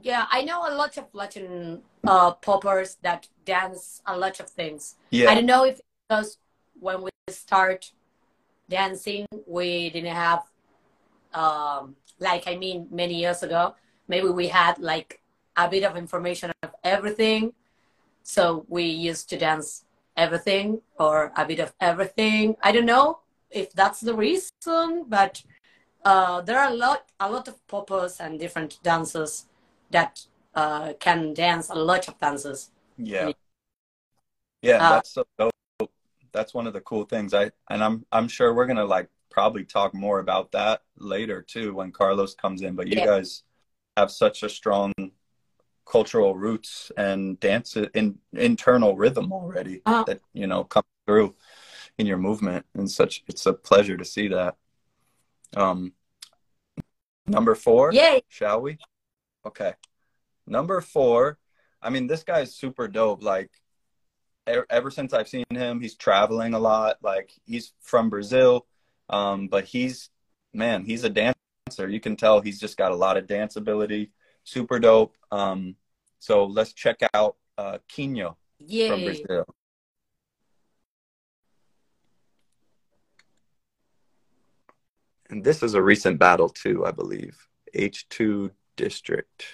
yeah, 0.03 0.27
I 0.31 0.43
know 0.43 0.67
a 0.69 0.75
lot 0.75 0.97
of 0.97 1.07
Latin 1.12 1.83
uh, 2.05 2.33
poppers 2.33 2.97
that 3.03 3.29
dance 3.45 4.03
a 4.07 4.17
lot 4.17 4.40
of 4.40 4.49
things. 4.49 4.97
Yeah. 5.11 5.31
I 5.31 5.35
don't 5.35 5.47
know 5.47 5.64
if 5.64 5.81
because 6.09 6.38
when 6.79 7.03
we 7.03 7.11
start 7.29 7.93
dancing, 8.69 9.27
we 9.47 9.90
didn't 9.90 10.14
have, 10.14 10.43
um, 11.33 11.97
like 12.19 12.47
I 12.47 12.57
mean, 12.57 12.88
many 12.90 13.14
years 13.14 13.43
ago, 13.43 13.75
maybe 14.09 14.29
we 14.29 14.49
had 14.49 14.79
like 14.79 15.21
a 15.57 15.69
bit 15.69 15.85
of 15.85 15.97
information 15.97 16.53
of 16.62 16.71
everything, 16.83 17.53
so 18.23 18.67
we 18.69 18.85
used 18.85 19.29
to 19.31 19.38
dance 19.38 19.85
everything 20.17 20.81
or 20.99 21.33
a 21.37 21.45
bit 21.45 21.61
of 21.61 21.73
everything. 21.81 22.57
I 22.62 22.73
don't 22.73 22.87
know 22.87 23.21
if 23.51 23.73
that's 23.73 24.01
the 24.01 24.14
reason, 24.14 25.05
but 25.09 25.43
uh, 26.05 26.40
there 26.43 26.59
are 26.59 26.71
a 26.71 26.75
lot, 26.75 27.05
a 27.21 27.31
lot 27.31 27.49
of 27.49 27.67
poppers 27.67 28.21
and 28.21 28.38
different 28.38 28.79
dancers 28.83 29.47
that 29.90 30.27
uh, 30.55 30.93
can 31.01 31.35
dance 31.35 31.69
a 31.71 31.75
lot 31.75 32.09
of 32.09 32.19
dances. 32.19 32.71
yeah, 32.97 33.33
yeah. 34.62 34.79
Uh, 34.79 34.90
that's 34.90 35.11
so 35.11 35.25
dope. 35.38 35.53
That's 36.33 36.55
one 36.55 36.67
of 36.67 36.73
the 36.73 36.81
cool 36.81 37.05
things. 37.05 37.35
I 37.35 37.51
and 37.71 37.83
I'm 37.83 38.05
I'm 38.12 38.29
sure 38.29 38.55
we're 38.55 38.67
gonna 38.67 38.85
like 38.85 39.09
probably 39.31 39.64
talk 39.64 39.95
more 39.95 40.21
about 40.21 40.53
that 40.53 40.83
later 40.99 41.43
too 41.43 41.75
when 41.75 41.93
Carlos 41.93 42.35
comes 42.35 42.62
in. 42.62 42.75
But 42.75 42.88
you 42.88 42.97
Yeah. 42.97 43.07
guys 43.07 43.43
have 43.97 44.11
such 44.11 44.43
a 44.43 44.49
strong 44.49 44.93
cultural 45.87 46.35
roots 46.35 46.90
and 46.97 47.38
dance 47.40 47.77
in 47.77 48.19
internal 48.33 48.97
rhythm 48.97 49.33
already 49.33 49.83
Uh-huh. 49.87 50.05
that 50.07 50.21
you 50.33 50.47
know 50.47 50.64
comes 50.64 50.87
through 51.07 51.35
in 51.99 52.07
your 52.07 52.17
movement 52.17 52.64
and 52.75 52.90
such 52.90 53.23
it's 53.29 53.47
a 53.47 53.53
pleasure 53.53 53.97
to 53.97 54.05
see 54.05 54.29
that 54.29 54.57
um 55.57 55.93
number 57.27 57.55
four? 57.55 57.93
Yay! 57.93 58.23
shall 58.29 58.61
we? 58.61 58.79
Okay. 59.47 59.75
Number 60.47 60.81
four 60.81 61.38
i 61.85 61.90
mean 61.90 62.07
this 62.07 62.25
guy 62.25 62.40
is 62.40 62.57
super 62.57 62.88
dope 62.88 63.23
like 63.23 63.51
e- 64.49 64.67
ever 64.71 64.90
since 64.90 65.12
i've 65.12 65.29
seen 65.29 65.45
him 65.51 65.81
he's 65.81 65.95
traveling 65.95 66.55
a 66.55 66.59
lot 66.59 66.97
like 67.03 67.31
he's 67.45 67.73
from 67.81 68.09
brazil 68.11 68.67
um 69.11 69.47
but 69.49 69.64
he's 69.64 70.11
man 70.53 70.85
he's 70.85 71.05
a 71.05 71.11
dancer. 71.11 71.88
You 71.88 72.01
can 72.01 72.17
tell 72.17 72.40
he's 72.40 72.59
just 72.59 72.77
got 72.77 72.92
a 72.92 72.96
lot 72.96 73.17
of 73.17 73.27
dance 73.27 73.57
ability 73.57 74.11
super 74.44 74.79
dope 74.79 75.15
um 75.31 75.77
so 76.19 76.44
let's 76.46 76.73
check 76.73 76.98
out 77.13 77.37
uh 77.59 77.79
Quinho 77.88 78.37
from 78.88 79.05
brazil 79.05 79.44
and 85.31 85.44
this 85.44 85.62
is 85.62 85.75
a 85.75 85.83
recent 85.83 86.18
battle 86.18 86.48
too 86.48 86.85
i 86.87 86.90
believe 86.90 87.37
h2 87.75 88.50
district 88.77 89.44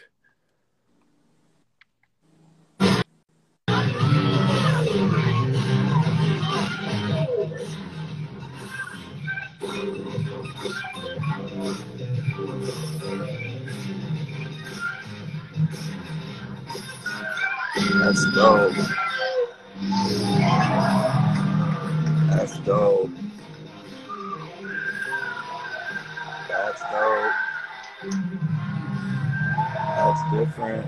That's 18.00 18.24
dope. 18.32 18.72
That's 22.28 22.58
dope. 22.60 23.19
That's 28.02 28.16
different. 30.32 30.86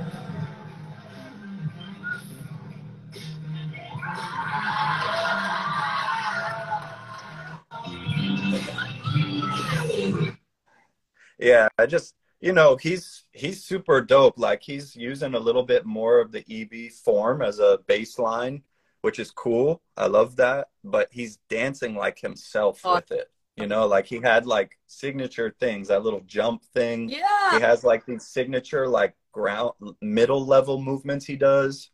Yeah, 11.39 11.69
I 11.77 11.87
just 11.87 12.15
you 12.41 12.53
know 12.53 12.77
he's 12.77 13.25
he's 13.33 13.63
super 13.63 14.01
dope. 14.01 14.39
Like 14.39 14.63
he's 14.63 14.97
using 14.97 15.35
a 15.35 15.39
little 15.39 15.65
bit 15.65 15.85
more 15.85 16.19
of 16.19 16.33
the 16.33 16.45
EB 16.49 16.93
form 16.93 17.43
as 17.43 17.59
a 17.59 17.79
baseline, 17.87 18.63
which 19.03 19.19
is 19.19 19.31
cool. 19.31 19.83
I 19.99 20.07
love 20.07 20.37
that. 20.37 20.69
But 20.83 21.09
he's 21.11 21.37
dancing 21.51 21.95
like 21.95 22.21
himself 22.21 22.81
oh. 22.85 22.95
with 22.95 23.13
it. 23.13 23.31
You 23.57 23.67
know, 23.67 23.87
like 23.87 24.07
he 24.07 24.19
had 24.21 24.47
like 24.47 24.79
signature 24.87 25.55
things, 25.61 25.89
that 25.89 26.03
little 26.03 26.23
jump 26.27 26.65
thing. 26.73 27.09
Yeah. 27.09 27.51
He 27.53 27.61
has 27.61 27.85
like 27.85 28.07
these 28.07 28.27
signature 28.27 28.89
like 28.89 29.15
ground 29.31 29.73
middle 30.01 30.45
level 30.47 30.81
movements 30.81 31.27
he 31.27 31.37
does. 31.37 31.91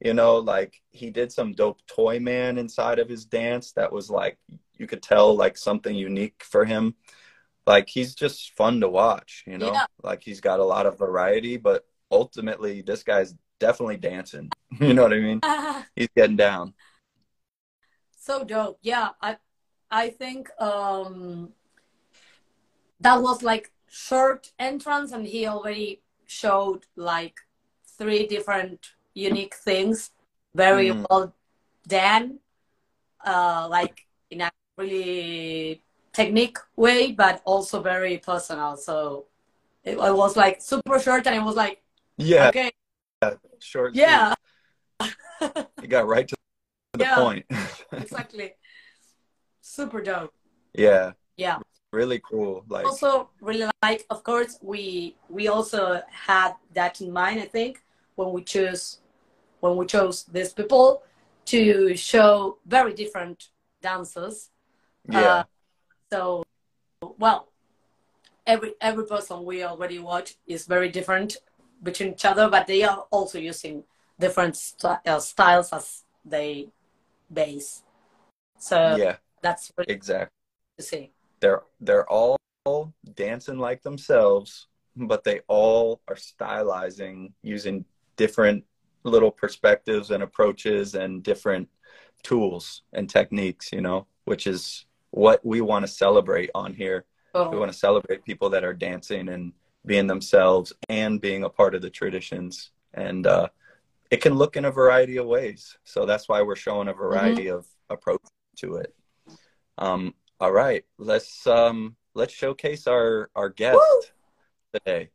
You 0.00 0.14
know, 0.14 0.38
like 0.38 0.80
he 0.90 1.10
did 1.10 1.30
some 1.30 1.52
dope 1.52 1.80
toy 1.86 2.18
man 2.18 2.58
inside 2.58 2.98
of 2.98 3.08
his 3.08 3.24
dance 3.24 3.72
that 3.72 3.92
was 3.92 4.10
like 4.10 4.38
you 4.78 4.86
could 4.86 5.02
tell 5.02 5.36
like 5.36 5.56
something 5.58 5.94
unique 5.94 6.42
for 6.42 6.64
him. 6.64 6.94
Like 7.66 7.88
he's 7.88 8.14
just 8.14 8.56
fun 8.56 8.80
to 8.80 8.88
watch, 8.88 9.44
you 9.46 9.58
know? 9.58 9.72
Yeah. 9.72 9.86
Like 10.02 10.22
he's 10.22 10.40
got 10.40 10.60
a 10.60 10.64
lot 10.64 10.86
of 10.86 10.98
variety, 10.98 11.56
but 11.56 11.84
ultimately 12.10 12.82
this 12.82 13.02
guy's 13.04 13.34
definitely 13.60 13.98
dancing. 13.98 14.50
you 14.80 14.94
know 14.94 15.02
what 15.02 15.12
I 15.12 15.20
mean? 15.20 15.40
He's 15.96 16.08
getting 16.16 16.36
down. 16.36 16.74
so 18.18 18.44
dope. 18.44 18.78
Yeah, 18.82 19.10
I 19.20 19.36
I 19.92 20.08
think 20.10 20.48
um 20.60 21.52
that 23.00 23.20
was 23.20 23.42
like 23.42 23.70
short 23.88 24.52
entrance 24.58 25.12
and 25.12 25.26
he 25.26 25.46
already 25.46 26.00
showed 26.26 26.86
like 26.96 27.36
three 27.98 28.26
different 28.26 28.92
unique 29.14 29.54
things 29.54 30.10
very 30.54 30.90
Mhm. 30.90 31.04
well 31.10 31.34
done 31.86 32.38
uh 33.26 33.66
like 33.70 34.06
in 34.30 34.40
a 34.40 34.50
really 34.78 35.82
technique 36.12 36.58
way 36.76 37.12
but 37.12 37.42
also 37.44 37.82
very 37.82 38.16
personal 38.18 38.76
so 38.76 39.26
it, 39.84 39.98
it 39.98 40.14
was 40.22 40.36
like 40.36 40.62
super 40.62 40.98
short 40.98 41.26
and 41.26 41.36
it 41.36 41.42
was 41.42 41.56
like 41.56 41.82
Yeah, 42.16 42.48
okay 42.48 42.70
yeah, 43.22 43.34
short. 43.58 43.94
yeah. 43.94 44.34
You 45.82 45.88
got 45.88 46.06
right 46.06 46.26
to 46.28 46.36
the 46.94 47.04
Yeah. 47.04 47.14
point. 47.14 47.44
exactly 47.92 48.54
super 49.72 50.02
dope. 50.02 50.32
Yeah, 50.74 51.12
yeah. 51.36 51.58
Really 51.92 52.20
cool. 52.20 52.64
Like 52.68 52.86
also 52.86 53.30
really 53.40 53.68
like 53.82 54.04
of 54.10 54.22
course 54.22 54.58
we 54.62 55.16
we 55.28 55.48
also 55.48 56.00
had 56.10 56.52
that 56.74 57.00
in 57.00 57.12
mind 57.12 57.40
i 57.40 57.44
think 57.44 57.82
when 58.16 58.32
we 58.32 58.42
chose 58.42 59.00
when 59.60 59.76
we 59.76 59.86
chose 59.86 60.24
these 60.24 60.52
people 60.52 61.02
to 61.44 61.96
show 61.96 62.58
very 62.66 62.92
different 62.92 63.48
dances. 63.80 64.50
Yeah. 65.08 65.20
uh, 65.20 65.42
so 66.10 66.44
well 67.18 67.48
every 68.46 68.74
every 68.80 69.06
person 69.06 69.44
we 69.44 69.64
already 69.64 69.98
watch 69.98 70.36
is 70.46 70.66
very 70.66 70.88
different 70.88 71.36
between 71.82 72.10
each 72.12 72.24
other 72.24 72.48
but 72.48 72.66
they 72.66 72.82
are 72.84 73.06
also 73.10 73.38
using 73.38 73.84
different 74.18 74.56
st- 74.56 75.06
uh, 75.06 75.18
styles 75.18 75.72
as 75.72 76.04
they 76.24 76.68
base. 77.32 77.82
So 78.58 78.96
yeah, 78.96 79.16
that's 79.42 79.70
really 79.76 79.92
exactly. 79.92 80.30
to 80.78 80.84
see 80.84 81.12
they're 81.40 81.62
they're 81.80 82.08
all 82.08 82.36
dancing 83.14 83.58
like 83.58 83.82
themselves, 83.82 84.68
but 84.96 85.24
they 85.24 85.40
all 85.48 86.00
are 86.08 86.14
stylizing 86.14 87.32
using 87.42 87.84
different 88.16 88.64
little 89.04 89.30
perspectives 89.30 90.10
and 90.10 90.22
approaches 90.22 90.94
and 90.94 91.22
different 91.22 91.68
tools 92.22 92.82
and 92.92 93.10
techniques, 93.10 93.70
you 93.72 93.80
know, 93.80 94.06
which 94.24 94.46
is 94.46 94.86
what 95.10 95.44
we 95.44 95.60
want 95.60 95.84
to 95.84 95.92
celebrate 95.92 96.50
on 96.54 96.72
here. 96.72 97.04
We 97.34 97.40
oh, 97.40 97.58
want 97.58 97.72
to 97.72 97.78
celebrate 97.78 98.24
people 98.24 98.50
that 98.50 98.62
are 98.62 98.74
dancing 98.74 99.28
and 99.28 99.52
being 99.84 100.06
themselves 100.06 100.72
and 100.88 101.20
being 101.20 101.44
a 101.44 101.48
part 101.48 101.74
of 101.74 101.82
the 101.82 101.90
traditions. 101.90 102.70
And 102.94 103.26
uh, 103.26 103.48
it 104.10 104.20
can 104.20 104.34
look 104.34 104.56
in 104.56 104.66
a 104.66 104.70
variety 104.70 105.16
of 105.16 105.26
ways. 105.26 105.76
So 105.82 106.06
that's 106.06 106.28
why 106.28 106.42
we're 106.42 106.56
showing 106.56 106.88
a 106.88 106.92
variety 106.92 107.48
of 107.48 107.66
approach 107.90 108.20
to 108.58 108.76
it. 108.76 108.94
Um, 109.82 110.14
all 110.38 110.52
right, 110.52 110.84
let's 110.96 111.44
um, 111.44 111.96
let's 112.14 112.32
showcase 112.32 112.86
our 112.86 113.30
our 113.34 113.48
guest 113.48 113.74
Woo! 113.74 114.02
today. 114.72 115.10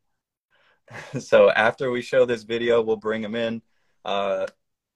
so 1.20 1.50
after 1.50 1.90
we 1.90 2.02
show 2.02 2.26
this 2.26 2.42
video, 2.42 2.82
we'll 2.82 2.96
bring 2.96 3.24
him 3.24 3.34
in. 3.34 3.62
Uh, 4.04 4.46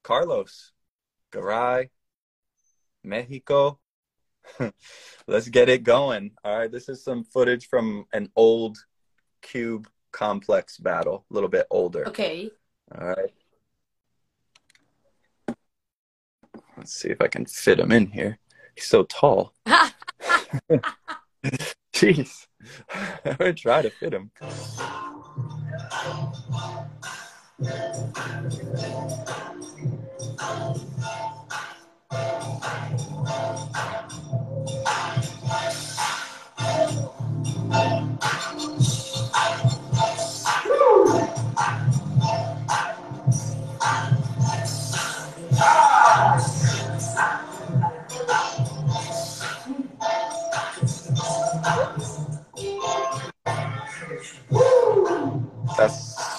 Carlos, 0.04 0.72
Garay, 1.32 1.88
Mexico. 3.02 3.78
Let's 5.26 5.48
get 5.48 5.70
it 5.70 5.84
going. 5.84 6.32
All 6.44 6.58
right, 6.58 6.70
this 6.70 6.90
is 6.90 7.02
some 7.02 7.24
footage 7.24 7.68
from 7.68 8.04
an 8.12 8.28
old 8.36 8.76
cube 9.40 9.88
complex 10.10 10.76
battle, 10.76 11.24
a 11.30 11.34
little 11.34 11.48
bit 11.48 11.66
older. 11.70 12.06
okay 12.08 12.50
All 12.94 13.06
right. 13.08 13.32
Let's 16.76 16.92
see 16.92 17.08
if 17.08 17.22
I 17.22 17.28
can 17.28 17.46
fit 17.46 17.80
him 17.80 17.92
in 17.92 18.08
here. 18.08 18.38
He's 18.74 18.86
so 18.86 19.04
tall. 19.04 19.52
Jeez. 21.92 22.46
I 23.24 23.36
would 23.38 23.56
try 23.56 23.82
to 23.82 23.90
fit 23.90 24.14
him. 24.14 24.30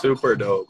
Super 0.04 0.36
dope. 0.36 0.68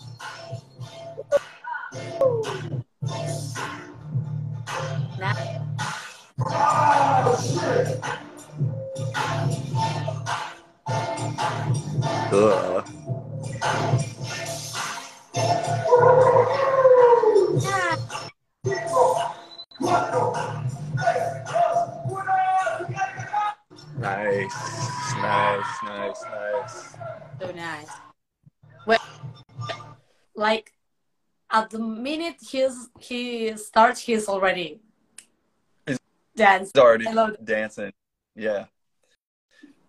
Starts, 33.73 34.01
he's 34.01 34.27
already 34.29 34.79
He's- 35.87 35.99
dance. 36.35 36.71
He's 36.73 36.81
already 36.81 37.05
dancing. 37.43 37.91
Yeah. 38.35 38.65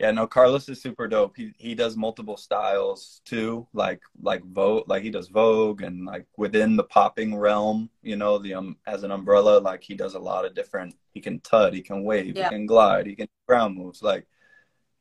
Yeah, 0.01 0.11
no, 0.11 0.27
Carlos 0.27 0.69
is 0.69 0.83
super 0.83 1.07
dope. 1.07 1.37
He 1.37 1.53
he 1.57 1.75
does 1.75 1.97
multiple 1.97 2.37
styles 2.37 3.21
too, 3.25 3.67
like 3.73 4.01
like 4.21 4.43
Vogue, 4.43 4.89
like 4.89 5.03
he 5.05 5.11
does 5.11 5.29
Vogue 5.29 5.83
and 5.83 6.05
like 6.05 6.27
within 6.37 6.75
the 6.77 6.83
popping 6.85 7.37
realm, 7.37 7.89
you 8.03 8.17
know, 8.17 8.39
the 8.39 8.55
um 8.55 8.77
as 8.87 9.03
an 9.05 9.13
umbrella, 9.13 9.61
like 9.61 9.85
he 9.85 9.95
does 9.95 10.15
a 10.15 10.19
lot 10.19 10.45
of 10.45 10.55
different. 10.55 10.95
He 11.13 11.21
can 11.21 11.39
tut, 11.41 11.75
he 11.75 11.81
can 11.83 12.03
wave, 12.05 12.37
Yeah. 12.37 12.45
he 12.45 12.55
can 12.57 12.67
glide, 12.67 13.07
he 13.07 13.15
can 13.15 13.29
ground 13.47 13.77
moves. 13.77 14.03
Like, 14.03 14.27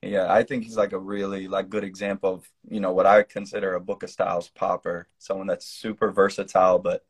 yeah, 0.04 0.32
I 0.32 0.44
think 0.44 0.64
he's 0.64 0.78
like 0.78 0.92
a 0.94 1.00
really 1.00 1.48
like 1.48 1.70
good 1.70 1.84
example 1.84 2.32
of 2.36 2.50
you 2.70 2.80
know 2.80 2.92
what 2.94 3.08
I 3.08 3.24
consider 3.24 3.74
a 3.74 3.82
book 3.82 4.04
of 4.04 4.10
styles 4.12 4.50
popper, 4.50 5.08
someone 5.18 5.48
that's 5.48 5.66
super 5.66 6.12
versatile 6.12 6.78
but 6.78 7.04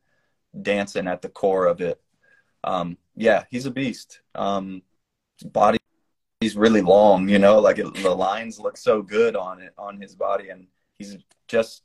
dancing 0.62 1.08
at 1.08 1.22
the 1.22 1.30
core 1.30 1.66
of 1.66 1.82
it. 1.82 2.02
Um, 2.64 2.98
yeah, 3.16 3.44
he's 3.50 3.66
a 3.66 3.72
beast. 3.72 4.22
Um, 4.36 4.82
body 5.46 5.78
he's 6.44 6.58
really 6.58 6.82
long, 6.82 7.30
you 7.30 7.40
know, 7.40 7.60
like 7.60 7.80
it, 7.80 7.94
the 7.96 8.14
lines 8.14 8.60
look 8.60 8.76
so 8.76 9.02
good 9.02 9.36
on 9.36 9.62
it 9.62 9.74
on 9.78 10.00
his 10.00 10.14
body, 10.14 10.50
and 10.50 10.68
he's 10.94 11.18
just, 11.48 11.84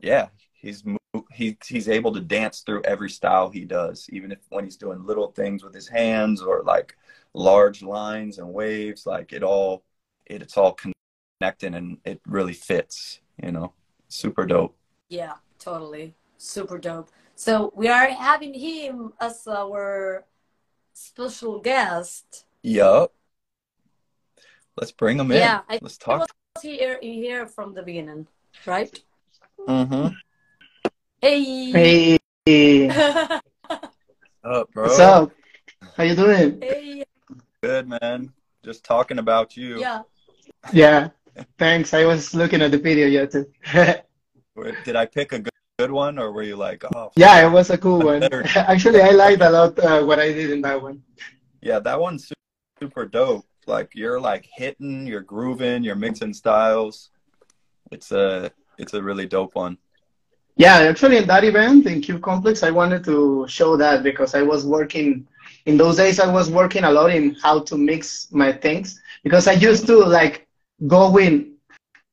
yeah, 0.00 0.28
he's 0.52 0.84
he 1.32 1.56
he's 1.66 1.88
able 1.88 2.12
to 2.12 2.20
dance 2.20 2.60
through 2.60 2.82
every 2.82 3.08
style 3.08 3.48
he 3.48 3.64
does, 3.64 4.06
even 4.12 4.30
if 4.30 4.38
when 4.50 4.64
he's 4.64 4.76
doing 4.76 5.04
little 5.04 5.32
things 5.32 5.64
with 5.64 5.74
his 5.74 5.88
hands 5.88 6.42
or 6.42 6.62
like 6.62 6.94
large 7.32 7.82
lines 7.82 8.38
and 8.38 8.52
waves, 8.52 9.06
like 9.06 9.32
it 9.32 9.42
all 9.42 9.82
it, 10.26 10.42
it's 10.42 10.58
all 10.58 10.76
connecting 11.40 11.74
and 11.74 11.98
it 12.04 12.20
really 12.26 12.52
fits, 12.52 13.20
you 13.42 13.50
know, 13.50 13.72
super 14.08 14.44
dope. 14.44 14.76
Yeah, 15.08 15.34
totally. 15.58 16.14
Super 16.36 16.78
dope. 16.78 17.10
So 17.36 17.70
we 17.76 17.86
are 17.88 18.08
having 18.08 18.54
him 18.54 19.12
as 19.20 19.46
our 19.46 20.24
special 20.94 21.60
guest. 21.60 22.46
Yup. 22.62 23.12
Let's 24.76 24.90
bring 24.90 25.18
him 25.20 25.30
in. 25.30 25.38
Yeah, 25.38 25.60
I 25.68 25.74
Let's 25.74 25.76
it 25.76 25.82
was 25.82 25.98
talk 25.98 26.30
here 26.62 26.98
here 27.02 27.46
from 27.46 27.74
the 27.74 27.82
beginning, 27.82 28.26
right? 28.64 28.98
Mm-hmm. 29.68 30.14
Hey. 31.20 32.18
Hey, 32.46 32.88
Up, 32.88 34.72
bro? 34.72 34.84
what's 34.84 34.98
up? 34.98 35.30
How 35.94 36.04
you 36.04 36.14
doing? 36.14 36.58
Hey. 36.62 37.04
Good, 37.62 37.86
man. 37.86 38.32
Just 38.64 38.82
talking 38.82 39.18
about 39.18 39.56
you. 39.56 39.78
Yeah. 39.78 40.02
Yeah, 40.72 41.10
thanks. 41.58 41.92
I 41.92 42.06
was 42.06 42.34
looking 42.34 42.62
at 42.62 42.70
the 42.70 42.78
video 42.78 43.06
yeah 43.06 43.26
too. 43.26 43.46
Did 44.84 44.96
I 44.96 45.04
pick 45.04 45.32
a 45.32 45.38
good, 45.40 45.52
good 45.78 45.90
one, 45.90 46.18
or 46.18 46.32
were 46.32 46.42
you 46.42 46.56
like, 46.56 46.82
oh, 46.94 47.12
Yeah, 47.16 47.46
it 47.46 47.50
was 47.50 47.68
a 47.68 47.76
cool 47.76 48.00
one. 48.00 48.22
Actually, 48.56 49.02
I 49.02 49.10
liked 49.10 49.42
a 49.42 49.50
lot 49.50 49.78
uh, 49.78 50.02
what 50.02 50.18
I 50.18 50.32
did 50.32 50.50
in 50.50 50.62
that 50.62 50.80
one. 50.80 51.02
yeah, 51.60 51.78
that 51.80 52.00
one's 52.00 52.32
super 52.80 53.04
dope. 53.04 53.44
Like 53.66 53.90
you're 53.94 54.18
like 54.20 54.48
hitting, 54.54 55.06
you're 55.06 55.20
grooving, 55.20 55.84
you're 55.84 55.96
mixing 55.96 56.32
styles. 56.32 57.10
It's 57.92 58.10
a, 58.10 58.50
it's 58.78 58.94
a 58.94 59.02
really 59.02 59.26
dope 59.26 59.54
one. 59.54 59.76
Yeah, 60.56 60.76
actually, 60.78 61.18
in 61.18 61.26
that 61.26 61.44
event 61.44 61.84
in 61.86 62.00
Cube 62.00 62.22
Complex, 62.22 62.62
I 62.62 62.70
wanted 62.70 63.04
to 63.04 63.46
show 63.46 63.76
that 63.76 64.02
because 64.02 64.34
I 64.34 64.40
was 64.40 64.64
working 64.64 65.28
in 65.66 65.76
those 65.76 65.96
days. 65.98 66.18
I 66.18 66.32
was 66.32 66.50
working 66.50 66.84
a 66.84 66.90
lot 66.90 67.10
in 67.10 67.34
how 67.42 67.60
to 67.60 67.76
mix 67.76 68.32
my 68.32 68.50
things 68.50 68.98
because 69.22 69.46
I 69.46 69.52
used 69.52 69.86
to 69.88 69.98
like 69.98 70.46
go 70.86 71.18
in 71.18 71.52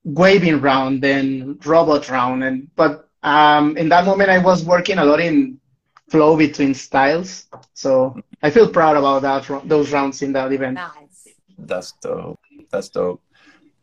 waving 0.03 0.59
round 0.59 1.05
and 1.05 1.65
robot 1.65 2.09
round, 2.09 2.43
and 2.43 2.67
but 2.75 3.07
um, 3.23 3.77
in 3.77 3.89
that 3.89 4.05
moment 4.05 4.29
I 4.29 4.37
was 4.37 4.63
working 4.63 4.97
a 4.97 5.05
lot 5.05 5.19
in 5.19 5.59
flow 6.09 6.37
between 6.37 6.73
styles. 6.73 7.47
So 7.73 8.15
I 8.41 8.49
feel 8.49 8.69
proud 8.69 8.97
about 8.97 9.21
that 9.23 9.67
those 9.67 9.91
rounds 9.91 10.21
in 10.21 10.33
that 10.33 10.51
event. 10.51 10.75
Nice. 10.75 11.27
That's 11.57 11.93
dope. 12.01 12.39
That's 12.71 12.89
dope. 12.89 13.21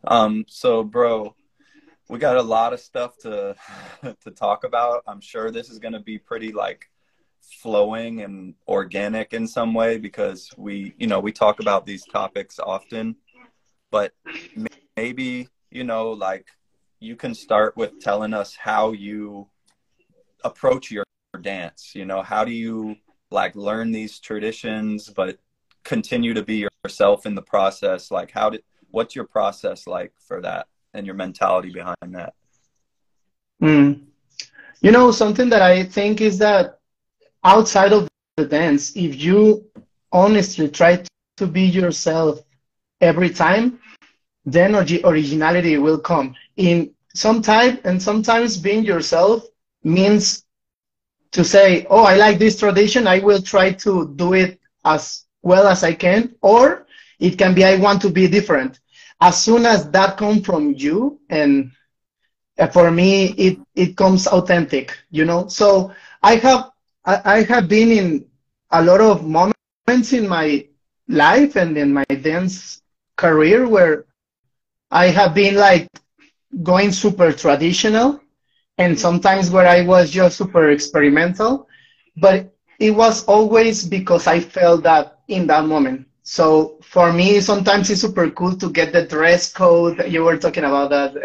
Um, 0.03 0.45
so 0.47 0.83
bro, 0.83 1.35
we 2.09 2.19
got 2.19 2.37
a 2.37 2.41
lot 2.41 2.73
of 2.73 2.79
stuff 2.79 3.17
to 3.19 3.55
to 4.23 4.31
talk 4.31 4.63
about. 4.63 5.03
I'm 5.07 5.21
sure 5.21 5.51
this 5.51 5.69
is 5.69 5.79
gonna 5.79 5.99
be 5.99 6.17
pretty 6.17 6.51
like 6.51 6.89
flowing 7.41 8.21
and 8.21 8.55
organic 8.67 9.33
in 9.33 9.47
some 9.47 9.73
way 9.73 9.97
because 9.97 10.49
we, 10.57 10.93
you 10.97 11.07
know, 11.07 11.19
we 11.19 11.31
talk 11.31 11.59
about 11.59 11.85
these 11.85 12.05
topics 12.05 12.59
often. 12.59 13.15
But 13.89 14.13
maybe, 14.95 15.49
you 15.69 15.83
know, 15.83 16.11
like 16.11 16.47
you 17.01 17.15
can 17.15 17.33
start 17.33 17.75
with 17.75 17.99
telling 17.99 18.33
us 18.33 18.55
how 18.55 18.91
you 18.91 19.47
approach 20.43 20.91
your 20.91 21.03
dance. 21.41 21.93
You 21.95 22.05
know, 22.05 22.21
how 22.21 22.45
do 22.45 22.51
you 22.51 22.95
like 23.31 23.55
learn 23.55 23.91
these 23.91 24.19
traditions 24.19 25.09
but 25.09 25.39
continue 25.83 26.33
to 26.35 26.43
be 26.43 26.67
yourself 26.85 27.25
in 27.25 27.33
the 27.33 27.41
process? 27.41 28.11
Like 28.11 28.31
how 28.31 28.51
did 28.51 28.63
what's 28.91 29.15
your 29.15 29.25
process 29.25 29.87
like 29.87 30.13
for 30.27 30.41
that 30.41 30.67
and 30.93 31.05
your 31.05 31.15
mentality 31.15 31.71
behind 31.71 32.13
that? 32.13 32.33
Mm. 33.61 34.01
You 34.81 34.91
know, 34.91 35.11
something 35.11 35.49
that 35.49 35.61
I 35.63 35.83
think 35.83 36.21
is 36.21 36.37
that 36.37 36.79
outside 37.43 37.93
of 37.93 38.07
the 38.37 38.45
dance, 38.45 38.95
if 38.95 39.19
you 39.19 39.65
honestly 40.11 40.69
try 40.69 41.03
to 41.37 41.47
be 41.47 41.63
yourself 41.63 42.41
every 42.99 43.29
time, 43.29 43.79
then 44.45 44.75
originality 44.75 45.77
will 45.77 45.99
come. 45.99 46.35
In 46.57 46.91
some 47.13 47.41
type, 47.41 47.81
and 47.85 48.01
sometimes 48.01 48.57
being 48.57 48.83
yourself 48.83 49.43
means 49.83 50.43
to 51.31 51.43
say, 51.43 51.85
"Oh, 51.89 52.03
I 52.03 52.15
like 52.15 52.39
this 52.39 52.57
tradition. 52.57 53.07
I 53.07 53.19
will 53.19 53.41
try 53.41 53.71
to 53.85 54.13
do 54.15 54.33
it 54.33 54.59
as 54.85 55.25
well 55.41 55.67
as 55.67 55.83
I 55.83 55.93
can," 55.93 56.35
or 56.41 56.85
it 57.19 57.37
can 57.37 57.53
be, 57.53 57.63
"I 57.65 57.77
want 57.77 58.01
to 58.03 58.09
be 58.09 58.27
different." 58.27 58.79
As 59.21 59.41
soon 59.41 59.65
as 59.65 59.89
that 59.91 60.17
comes 60.17 60.45
from 60.45 60.73
you 60.77 61.19
and 61.29 61.71
uh, 62.59 62.67
for 62.67 62.91
me 62.91 63.27
it 63.37 63.57
it 63.75 63.95
comes 63.97 64.27
authentic 64.27 64.97
you 65.11 65.25
know 65.25 65.47
so 65.47 65.91
i 66.23 66.35
have 66.35 66.71
I, 67.05 67.21
I 67.37 67.43
have 67.43 67.67
been 67.67 67.91
in 67.91 68.25
a 68.71 68.83
lot 68.83 69.01
of 69.01 69.23
moments 69.25 70.13
in 70.13 70.27
my 70.27 70.65
life 71.07 71.55
and 71.55 71.77
in 71.77 71.93
my 71.93 72.05
dance 72.21 72.81
career 73.17 73.67
where 73.67 74.05
i 74.91 75.07
have 75.07 75.33
been 75.33 75.55
like 75.55 75.87
going 76.63 76.91
super 76.91 77.31
traditional 77.31 78.19
and 78.77 78.97
sometimes 78.99 79.49
where 79.49 79.67
i 79.67 79.81
was 79.81 80.09
just 80.11 80.37
super 80.37 80.69
experimental 80.69 81.67
but 82.17 82.53
it 82.79 82.91
was 82.91 83.23
always 83.25 83.85
because 83.85 84.27
i 84.27 84.39
felt 84.39 84.83
that 84.83 85.19
in 85.27 85.47
that 85.47 85.65
moment 85.65 86.05
so 86.23 86.77
for 86.81 87.11
me, 87.11 87.39
sometimes 87.39 87.89
it's 87.89 88.01
super 88.01 88.29
cool 88.29 88.55
to 88.57 88.69
get 88.69 88.93
the 88.93 89.03
dress 89.05 89.51
code. 89.51 90.03
You 90.07 90.23
were 90.23 90.37
talking 90.37 90.63
about 90.63 90.89
that 90.89 91.15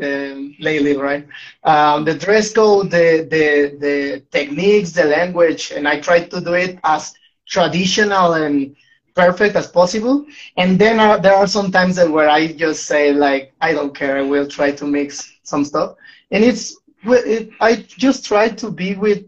uh, 0.00 0.04
um, 0.04 0.54
lately, 0.60 0.96
right? 0.96 1.26
Um, 1.64 2.04
the 2.04 2.14
dress 2.14 2.52
code, 2.52 2.90
the, 2.90 3.26
the 3.30 3.76
the 3.78 4.22
techniques, 4.30 4.92
the 4.92 5.04
language, 5.04 5.72
and 5.74 5.88
I 5.88 6.00
try 6.00 6.20
to 6.20 6.40
do 6.40 6.54
it 6.54 6.78
as 6.84 7.14
traditional 7.46 8.34
and 8.34 8.74
perfect 9.14 9.56
as 9.56 9.66
possible. 9.66 10.26
And 10.56 10.78
then 10.78 11.00
uh, 11.00 11.18
there 11.18 11.34
are 11.34 11.46
some 11.46 11.70
times 11.70 11.96
that 11.96 12.10
where 12.10 12.28
I 12.28 12.52
just 12.52 12.86
say 12.86 13.12
like, 13.12 13.52
I 13.60 13.72
don't 13.72 13.94
care. 13.94 14.18
I 14.18 14.22
will 14.22 14.48
try 14.48 14.72
to 14.72 14.84
mix 14.84 15.32
some 15.42 15.64
stuff, 15.64 15.96
and 16.30 16.44
it's 16.44 16.76
it, 17.04 17.50
I 17.60 17.76
just 17.76 18.24
try 18.24 18.48
to 18.48 18.70
be 18.70 18.94
with 18.94 19.24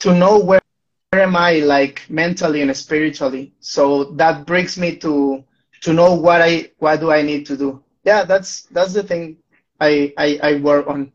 to 0.00 0.14
know 0.14 0.38
where 0.38 0.60
where 1.10 1.22
am 1.22 1.36
I 1.36 1.60
like 1.60 2.02
mentally 2.08 2.60
and 2.60 2.76
spiritually? 2.76 3.52
So 3.60 4.04
that 4.16 4.46
brings 4.46 4.76
me 4.76 4.96
to 4.96 5.44
to 5.82 5.92
know 5.92 6.14
what 6.14 6.42
I 6.42 6.70
what 6.78 7.00
do 7.00 7.12
I 7.12 7.22
need 7.22 7.46
to 7.46 7.56
do. 7.56 7.82
Yeah, 8.02 8.24
that's 8.24 8.62
that's 8.72 8.92
the 8.92 9.02
thing 9.02 9.36
I 9.80 10.12
I, 10.18 10.38
I 10.42 10.54
work 10.56 10.86
on. 10.88 11.12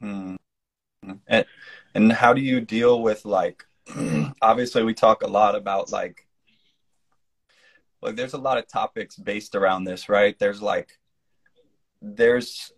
Hmm. 0.00 0.36
And, 1.26 1.44
and 1.94 2.12
how 2.12 2.32
do 2.32 2.40
you 2.40 2.60
deal 2.60 3.02
with 3.02 3.24
like 3.24 3.64
obviously 4.42 4.84
we 4.84 4.94
talk 4.94 5.22
a 5.22 5.26
lot 5.26 5.54
about 5.54 5.90
like 5.90 6.26
like 8.04 8.16
there's 8.16 8.34
a 8.34 8.38
lot 8.38 8.58
of 8.58 8.68
topics 8.68 9.16
based 9.16 9.54
around 9.54 9.84
this, 9.84 10.08
right? 10.08 10.38
There's 10.38 10.60
like 10.60 10.98
there's 12.02 12.72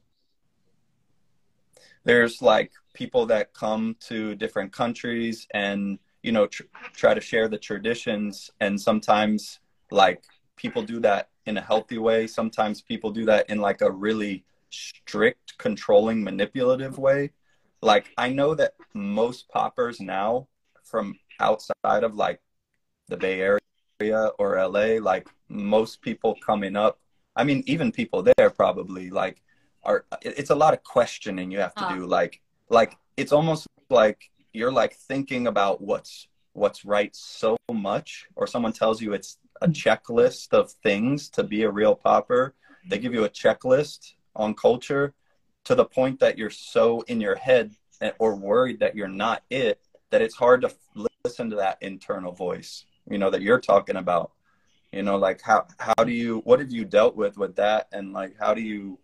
there's 2.04 2.40
like 2.40 2.70
people 2.94 3.26
that 3.26 3.52
come 3.52 3.96
to 4.00 4.36
different 4.36 4.72
countries 4.72 5.48
and 5.52 5.98
you 6.22 6.30
know 6.30 6.46
tr- 6.46 6.62
try 6.92 7.12
to 7.12 7.20
share 7.20 7.48
the 7.48 7.58
traditions. 7.58 8.50
And 8.60 8.80
sometimes 8.80 9.58
like 9.90 10.22
people 10.54 10.82
do 10.82 11.00
that 11.00 11.28
in 11.44 11.56
a 11.56 11.60
healthy 11.60 11.98
way. 11.98 12.28
Sometimes 12.28 12.80
people 12.80 13.10
do 13.10 13.24
that 13.24 13.50
in 13.50 13.60
like 13.60 13.80
a 13.80 13.90
really 13.90 14.44
strict 14.70 15.58
controlling 15.58 16.22
manipulative 16.22 16.98
way. 16.98 17.32
Like 17.82 18.06
i 18.16 18.28
know 18.30 18.54
that 18.54 18.74
most 18.94 19.48
poppers 19.48 20.00
now 20.00 20.48
from 20.84 21.14
outside 21.40 22.04
of 22.04 22.14
like 22.14 22.40
the 23.08 23.16
bay 23.16 23.40
area 23.40 23.65
or 24.38 24.68
la 24.68 24.98
like 25.00 25.28
most 25.48 26.02
people 26.02 26.36
coming 26.44 26.76
up 26.76 26.98
i 27.34 27.42
mean 27.42 27.62
even 27.66 27.90
people 27.90 28.22
there 28.22 28.50
probably 28.50 29.10
like 29.10 29.42
are 29.84 30.04
it's 30.22 30.50
a 30.50 30.54
lot 30.54 30.74
of 30.74 30.82
questioning 30.82 31.50
you 31.50 31.58
have 31.58 31.74
to 31.74 31.86
do 31.94 32.06
like 32.06 32.40
like 32.68 32.96
it's 33.16 33.32
almost 33.32 33.66
like 33.88 34.30
you're 34.52 34.72
like 34.72 34.94
thinking 34.94 35.46
about 35.46 35.80
what's 35.80 36.28
what's 36.52 36.84
right 36.84 37.14
so 37.14 37.56
much 37.72 38.26
or 38.36 38.46
someone 38.46 38.72
tells 38.72 39.00
you 39.00 39.12
it's 39.12 39.38
a 39.62 39.68
checklist 39.68 40.52
of 40.52 40.70
things 40.82 41.28
to 41.30 41.42
be 41.42 41.62
a 41.62 41.70
real 41.70 41.94
popper 41.94 42.54
they 42.88 42.98
give 42.98 43.14
you 43.14 43.24
a 43.24 43.30
checklist 43.30 44.14
on 44.34 44.52
culture 44.54 45.14
to 45.64 45.74
the 45.74 45.84
point 45.84 46.20
that 46.20 46.36
you're 46.36 46.50
so 46.50 47.00
in 47.02 47.20
your 47.20 47.36
head 47.36 47.72
eh, 48.02 48.10
or 48.18 48.34
worried 48.34 48.80
that 48.80 48.94
you're 48.94 49.08
not 49.08 49.42
it 49.48 49.80
that 50.10 50.20
it's 50.20 50.34
hard 50.34 50.60
to 50.60 50.70
listen 51.24 51.48
to 51.48 51.56
that 51.56 51.78
internal 51.80 52.32
voice 52.32 52.84
you 53.10 53.18
know 53.18 53.30
that 53.30 53.42
you're 53.42 53.60
talking 53.60 53.96
about 53.96 54.32
you 54.92 55.02
know 55.02 55.16
like 55.16 55.40
how 55.42 55.66
how 55.78 56.04
do 56.04 56.12
you 56.12 56.40
what 56.44 56.60
have 56.60 56.70
you 56.70 56.84
dealt 56.84 57.16
with 57.16 57.36
with 57.38 57.56
that? 57.56 57.88
And 57.92 58.12
like 58.12 58.36
how 58.38 58.54
do 58.54 58.60
you 58.60 58.98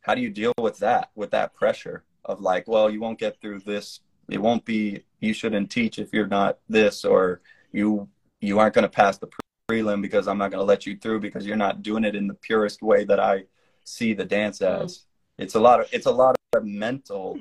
how 0.00 0.14
do 0.14 0.20
you 0.20 0.30
deal 0.30 0.52
with 0.58 0.78
that 0.78 1.10
with 1.14 1.30
that 1.30 1.54
pressure 1.54 2.04
of 2.24 2.40
like 2.40 2.66
well 2.68 2.90
you 2.90 3.00
won't 3.00 3.18
get 3.18 3.40
through 3.40 3.60
this. 3.60 4.00
It 4.30 4.40
won't 4.40 4.64
be 4.64 5.04
you 5.20 5.34
shouldn't 5.34 5.70
teach 5.70 5.98
if 5.98 6.12
you're 6.12 6.26
not 6.26 6.58
this 6.68 7.04
or 7.04 7.40
you 7.72 8.08
you 8.40 8.58
aren't 8.58 8.74
going 8.74 8.84
to 8.84 8.88
pass 8.88 9.18
the 9.18 9.28
prelim 9.70 10.02
because 10.02 10.28
i'm 10.28 10.36
not 10.36 10.50
going 10.50 10.60
to 10.60 10.64
let 10.64 10.84
you 10.84 10.96
through 10.96 11.18
because 11.18 11.46
you're 11.46 11.56
not 11.56 11.82
doing 11.82 12.04
it 12.04 12.14
in 12.14 12.26
the 12.26 12.34
purest 12.34 12.82
way 12.82 13.04
that 13.04 13.18
i 13.18 13.42
see 13.84 14.14
the 14.14 14.24
dance 14.24 14.58
mm-hmm. 14.58 14.84
as. 14.84 15.04
It's 15.38 15.54
a 15.54 15.60
lot 15.60 15.80
of 15.80 15.88
it's 15.92 16.06
a 16.06 16.10
lot 16.10 16.36
of 16.54 16.64
mental 16.64 17.38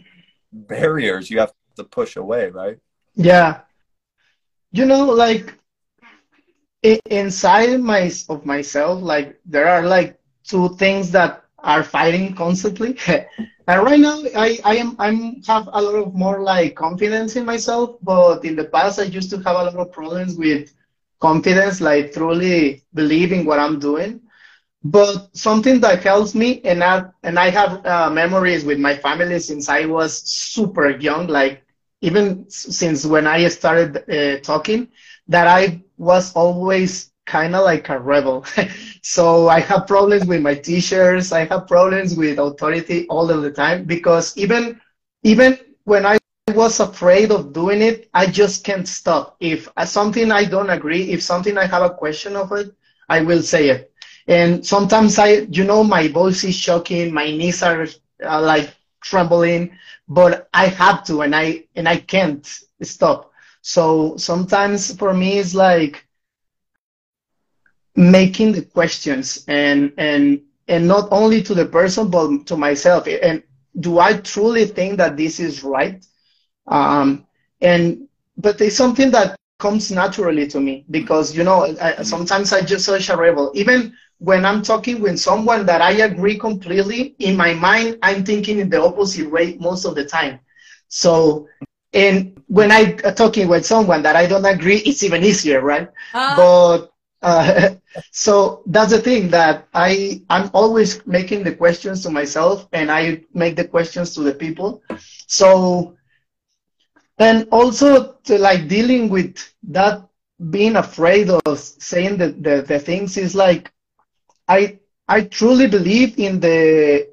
barriers 0.51 1.29
you 1.29 1.39
have 1.39 1.53
to 1.77 1.83
push 1.83 2.15
away 2.15 2.49
right? 2.49 2.77
Yeah, 3.15 3.61
you 4.71 4.85
know, 4.85 5.05
like 5.05 5.51
i- 5.51 5.55
inside 6.83 7.79
my 7.81 8.11
of 8.29 8.45
myself, 8.45 9.01
like 9.01 9.39
there 9.45 9.67
are 9.67 9.83
like 9.85 10.19
two 10.43 10.69
things 10.75 11.11
that 11.11 11.43
are 11.59 11.83
fighting 11.83 12.33
constantly. 12.35 12.97
And 13.67 13.83
right 13.83 13.99
now, 13.99 14.17
I 14.35 14.59
I 14.63 14.75
am 14.77 14.95
I'm 14.99 15.41
have 15.47 15.69
a 15.71 15.81
lot 15.81 15.95
of 15.95 16.13
more 16.13 16.41
like 16.41 16.75
confidence 16.75 17.35
in 17.35 17.45
myself, 17.45 17.97
but 18.01 18.43
in 18.45 18.55
the 18.55 18.65
past, 18.65 18.99
I 18.99 19.03
used 19.03 19.29
to 19.31 19.37
have 19.37 19.55
a 19.55 19.63
lot 19.69 19.75
of 19.75 19.91
problems 19.91 20.35
with 20.35 20.73
confidence, 21.21 21.79
like 21.81 22.13
truly 22.13 22.83
believing 22.93 23.45
what 23.45 23.59
I'm 23.59 23.79
doing. 23.79 24.21
but 24.83 25.29
something 25.35 25.79
that 25.81 26.03
helps 26.03 26.35
me, 26.35 26.61
and 26.63 26.83
I 26.83 27.05
and 27.23 27.39
I 27.39 27.49
have 27.49 27.85
uh, 27.85 28.09
memories 28.09 28.65
with 28.65 28.79
my 28.79 28.95
family 28.95 29.39
since 29.39 29.69
I 29.69 29.85
was 29.85 30.17
super 30.23 30.89
young, 30.91 31.27
like 31.27 31.63
even 32.01 32.49
since 32.49 33.05
when 33.05 33.27
I 33.27 33.47
started 33.47 33.97
uh, 34.09 34.39
talking, 34.41 34.89
that 35.27 35.47
I 35.47 35.82
was 35.97 36.33
always 36.33 37.11
kind 37.25 37.55
of 37.55 37.63
like 37.65 37.89
a 37.89 37.99
rebel. 37.99 38.45
so 39.01 39.47
I 39.49 39.59
have 39.61 39.87
problems 39.87 40.25
with 40.25 40.41
my 40.41 40.55
teachers. 40.55 41.31
I 41.31 41.45
have 41.45 41.67
problems 41.67 42.15
with 42.15 42.39
authority 42.39 43.07
all 43.07 43.29
of 43.29 43.41
the 43.43 43.51
time 43.51 43.85
because 43.85 44.37
even 44.37 44.79
even 45.23 45.57
when 45.85 46.05
I 46.05 46.17
was 46.53 46.79
afraid 46.79 47.31
of 47.31 47.53
doing 47.53 47.81
it, 47.81 48.09
I 48.13 48.27
just 48.27 48.63
can't 48.63 48.87
stop. 48.87 49.37
If 49.39 49.69
something 49.85 50.31
I 50.31 50.45
don't 50.45 50.69
agree, 50.69 51.11
if 51.11 51.21
something 51.23 51.57
I 51.57 51.65
have 51.67 51.83
a 51.83 51.89
question 51.95 52.35
of 52.35 52.51
it, 52.53 52.73
I 53.09 53.21
will 53.21 53.41
say 53.43 53.69
it. 53.69 53.91
And 54.27 54.65
sometimes 54.65 55.19
I, 55.19 55.47
you 55.51 55.65
know, 55.65 55.83
my 55.83 56.07
voice 56.09 56.43
is 56.43 56.55
shocking, 56.55 57.13
my 57.13 57.25
knees 57.31 57.63
are 57.63 57.87
uh, 58.25 58.41
like 58.41 58.73
trembling, 59.01 59.77
but 60.07 60.49
I 60.53 60.67
have 60.67 61.03
to, 61.05 61.21
and 61.23 61.35
I 61.35 61.65
and 61.75 61.89
I 61.89 61.97
can't 61.97 62.45
stop. 62.83 63.32
So 63.63 64.17
sometimes 64.17 64.95
for 64.95 65.13
me, 65.13 65.39
it's 65.39 65.55
like 65.55 66.05
making 67.95 68.53
the 68.53 68.61
questions 68.63 69.43
and 69.47 69.93
and 69.97 70.41
and 70.67 70.87
not 70.87 71.07
only 71.11 71.41
to 71.43 71.53
the 71.53 71.65
person 71.65 72.09
but 72.09 72.45
to 72.47 72.57
myself. 72.57 73.07
And 73.07 73.43
do 73.79 73.99
I 73.99 74.13
truly 74.17 74.65
think 74.65 74.97
that 74.97 75.17
this 75.17 75.39
is 75.39 75.63
right? 75.63 76.03
Um, 76.67 77.25
and 77.61 78.07
but 78.37 78.61
it's 78.61 78.75
something 78.75 79.11
that 79.11 79.35
comes 79.59 79.91
naturally 79.91 80.47
to 80.47 80.59
me 80.59 80.85
because 80.91 81.35
you 81.35 81.43
know 81.43 81.75
I, 81.81 82.03
sometimes 82.03 82.53
I 82.53 82.61
just 82.61 82.85
such 82.85 83.09
a 83.09 83.17
rebel. 83.17 83.51
Even 83.55 83.93
when 84.19 84.45
I'm 84.45 84.61
talking 84.61 85.01
with 85.01 85.19
someone 85.19 85.65
that 85.67 85.81
I 85.81 85.91
agree 86.03 86.37
completely, 86.37 87.15
in 87.19 87.35
my 87.37 87.53
mind, 87.53 87.99
I'm 88.01 88.23
thinking 88.23 88.59
in 88.59 88.69
the 88.69 88.81
opposite 88.81 89.29
way 89.31 89.57
most 89.59 89.85
of 89.85 89.95
the 89.95 90.05
time. 90.05 90.39
So, 90.87 91.47
and 91.93 92.41
when 92.47 92.71
I 92.71 92.97
am 93.03 93.15
talking 93.15 93.47
with 93.47 93.65
someone 93.65 94.03
that 94.03 94.15
I 94.15 94.25
don't 94.25 94.45
agree, 94.45 94.77
it's 94.77 95.03
even 95.03 95.23
easier, 95.23 95.61
right? 95.61 95.89
Uh. 96.13 96.35
But 96.35 96.91
uh, 97.21 97.69
so 98.11 98.63
that's 98.67 98.91
the 98.91 99.01
thing 99.01 99.29
that 99.29 99.67
I 99.73 100.21
I'm 100.29 100.49
always 100.53 101.05
making 101.05 101.43
the 101.43 101.53
questions 101.53 102.03
to 102.03 102.09
myself, 102.09 102.67
and 102.73 102.91
I 102.91 103.23
make 103.33 103.55
the 103.55 103.65
questions 103.65 104.13
to 104.15 104.21
the 104.21 104.33
people. 104.33 104.81
So, 105.27 105.95
and 107.19 107.47
also 107.51 108.13
to 108.23 108.37
like 108.37 108.67
dealing 108.67 109.09
with 109.09 109.37
that 109.63 110.01
being 110.49 110.75
afraid 110.75 111.29
of 111.29 111.57
saying 111.59 112.17
the, 112.17 112.29
the, 112.29 112.61
the 112.67 112.79
things 112.79 113.17
is 113.17 113.35
like 113.35 113.71
I 114.47 114.79
I 115.07 115.21
truly 115.21 115.67
believe 115.67 116.17
in 116.19 116.39
the 116.39 117.07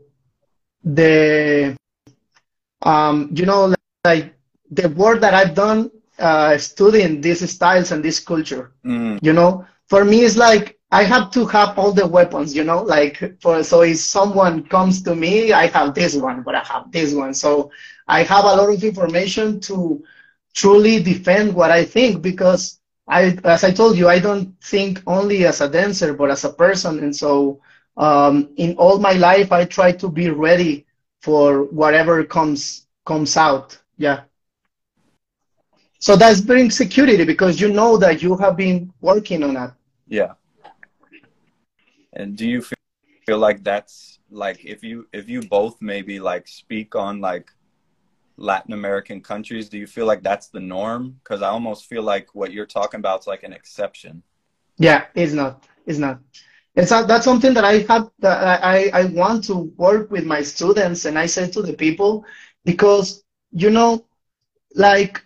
the 0.85 1.77
um 2.83 3.31
you 3.35 3.45
know 3.47 3.75
like 4.05 4.35
the 4.71 4.89
work 4.91 5.21
that 5.21 5.35
I've 5.35 5.55
done 5.55 5.91
uh, 6.19 6.59
studying 6.59 7.21
these 7.21 7.49
styles 7.51 7.93
and 7.93 8.05
this 8.05 8.21
culture. 8.21 8.73
Mm. 8.85 9.19
You 9.23 9.33
know, 9.33 9.67
for 9.89 10.05
me 10.05 10.25
it's 10.25 10.37
like 10.37 10.79
I 10.93 11.05
have 11.05 11.31
to 11.33 11.47
have 11.47 11.79
all 11.79 11.93
the 11.93 12.07
weapons. 12.07 12.55
You 12.55 12.65
know, 12.65 12.83
like 12.83 13.41
for 13.41 13.63
so 13.63 13.83
if 13.83 13.99
someone 13.99 14.65
comes 14.65 15.03
to 15.03 15.15
me, 15.15 15.53
I 15.53 15.67
have 15.69 15.95
this 15.95 16.15
one, 16.17 16.43
but 16.43 16.55
I 16.55 16.61
have 16.65 16.91
this 16.93 17.15
one. 17.15 17.35
So 17.35 17.71
I 18.09 18.23
have 18.23 18.45
a 18.45 18.55
lot 18.57 18.73
of 18.73 18.83
information 18.83 19.61
to 19.61 20.03
truly 20.55 21.03
defend 21.03 21.55
what 21.55 21.71
I 21.71 21.85
think 21.85 22.23
because 22.23 22.81
I, 23.09 23.39
as 23.45 23.65
I 23.65 23.73
told 23.73 23.97
you, 23.97 24.09
I 24.09 24.19
don't 24.19 24.55
think 24.63 25.03
only 25.07 25.45
as 25.47 25.61
a 25.61 25.69
dancer, 25.69 26.13
but 26.15 26.31
as 26.31 26.45
a 26.45 26.53
person. 26.53 27.01
And 27.01 27.15
so, 27.15 27.61
um, 27.97 28.51
in 28.57 28.77
all 28.77 28.99
my 28.99 29.13
life, 29.13 29.53
I 29.53 29.65
try 29.65 29.93
to 29.93 30.09
be 30.09 30.31
ready 30.31 30.87
for 31.21 31.65
whatever 31.65 32.25
comes 32.25 32.87
comes 33.05 33.37
out. 33.37 33.79
Yeah. 33.97 34.23
So 36.01 36.17
that's 36.17 36.41
brings 36.41 36.77
security 36.77 37.25
because 37.25 37.61
you 37.61 37.71
know 37.71 37.99
that 37.99 38.23
you 38.23 38.37
have 38.39 38.57
been 38.57 38.93
working 39.03 39.43
on 39.43 39.55
that. 39.55 39.75
Yeah. 40.09 40.33
And 42.15 42.37
do 42.37 42.49
you 42.49 42.63
feel 43.27 43.39
like 43.39 43.63
that's 43.63 44.19
like 44.31 44.65
if 44.65 44.83
you 44.83 45.07
if 45.13 45.29
you 45.29 45.43
both 45.43 45.77
maybe 45.81 46.19
like 46.19 46.49
speak 46.49 46.97
on 46.97 47.21
like 47.21 47.51
Latin 48.39 48.73
American 48.73 49.21
countries, 49.21 49.69
do 49.69 49.77
you 49.77 49.87
feel 49.87 50.07
like 50.07 50.23
that's 50.23 50.49
the 50.49 50.61
norm? 50.61 51.21
Because 51.23 51.43
I 51.43 51.49
almost 51.49 51.85
feel 51.85 52.03
like 52.03 52.35
what 52.35 52.51
you're 52.51 52.67
talking 52.67 52.99
about 52.99 53.21
is 53.21 53.27
like 53.27 53.43
an 53.43 53.53
exception. 53.53 54.23
Yeah, 54.79 55.05
it's 55.15 55.35
not. 55.35 55.65
It's 55.85 55.99
not. 55.99 56.21
It's 56.75 56.91
not. 56.91 57.09
That's 57.09 57.27
something 57.27 57.53
that 57.53 57.65
I 57.65 57.81
have. 57.91 58.11
That 58.21 58.65
I 58.65 58.89
I 58.95 59.05
want 59.05 59.45
to 59.45 59.71
work 59.77 60.11
with 60.11 60.25
my 60.25 60.41
students, 60.43 61.05
and 61.05 61.19
I 61.19 61.27
say 61.27 61.51
to 61.51 61.61
the 61.61 61.75
people 61.75 62.25
because 62.65 63.23
you 63.53 63.69
know, 63.69 64.07
like 64.75 65.23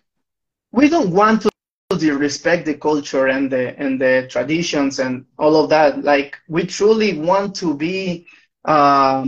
we 0.74 0.88
don't 0.88 1.10
want 1.10 1.42
to 1.42 1.50
disrespect 1.96 2.66
the 2.66 2.74
culture 2.74 3.28
and 3.28 3.50
the 3.50 3.78
and 3.78 4.00
the 4.00 4.26
traditions 4.30 4.98
and 4.98 5.24
all 5.38 5.54
of 5.62 5.70
that. 5.70 6.02
Like 6.04 6.36
we 6.48 6.66
truly 6.66 7.18
want 7.18 7.54
to 7.56 7.74
be. 7.74 8.26
Uh, 8.64 9.26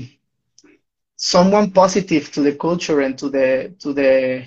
someone 1.16 1.70
positive 1.70 2.30
to 2.32 2.42
the 2.42 2.52
culture 2.54 3.00
and 3.00 3.18
to 3.18 3.28
the 3.28 3.74
to 3.78 3.92
the 3.92 4.44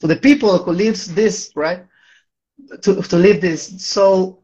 to 0.00 0.06
the 0.06 0.16
people 0.16 0.58
who 0.58 0.72
lives 0.72 1.14
this 1.14 1.50
right 1.54 1.84
to 2.82 3.02
to 3.02 3.16
live 3.16 3.40
this 3.40 3.82
so 3.82 4.38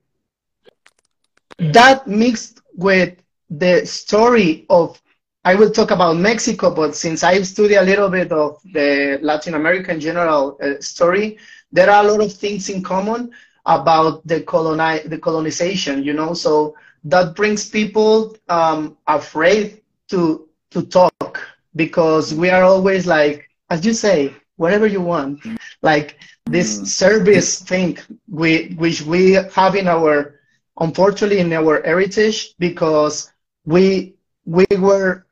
that 1.59 2.07
mixed 2.07 2.61
with 2.74 3.14
the 3.50 3.86
story 3.86 4.66
of 4.68 5.00
I 5.44 5.54
will 5.54 5.70
talk 5.70 5.92
about 5.92 6.16
Mexico, 6.16 6.74
but 6.74 6.96
since 6.96 7.22
I 7.22 7.40
study 7.42 7.74
a 7.74 7.82
little 7.82 8.09
bit 8.09 8.32
of 8.32 8.61
the 8.72 9.20
Latin 9.22 9.54
American 9.54 10.00
general 10.00 10.59
uh, 10.61 10.80
story, 10.80 11.38
there 11.73 11.91
are 11.91 12.05
a 12.05 12.07
lot 12.11 12.21
of 12.23 12.33
things 12.33 12.69
in 12.69 12.83
common 12.83 13.31
about 13.67 14.27
the 14.27 14.41
coloni- 14.41 15.09
the 15.09 15.19
colonization, 15.19 16.03
you 16.05 16.12
know. 16.12 16.35
So 16.35 16.75
that 17.05 17.35
brings 17.35 17.69
people 17.69 18.37
um, 18.49 18.97
afraid 19.07 19.83
to 20.09 20.49
to 20.71 20.83
talk 20.83 21.41
because 21.75 22.35
we 22.35 22.51
are 22.51 22.62
always 22.62 23.07
like, 23.07 23.49
as 23.71 23.85
you 23.85 23.93
say, 23.93 24.35
whatever 24.57 24.87
you 24.87 25.01
want. 25.01 25.41
Like 25.83 26.19
this 26.47 26.81
mm. 26.81 26.87
service 26.87 27.61
thing, 27.61 27.99
we, 28.29 28.75
which 28.79 29.03
we 29.03 29.33
have 29.33 29.75
in 29.77 29.89
our, 29.89 30.41
unfortunately, 30.79 31.39
in 31.41 31.53
our 31.53 31.83
heritage, 31.83 32.55
because 32.59 33.33
we 33.64 34.14
we 34.45 34.67
were 34.79 35.27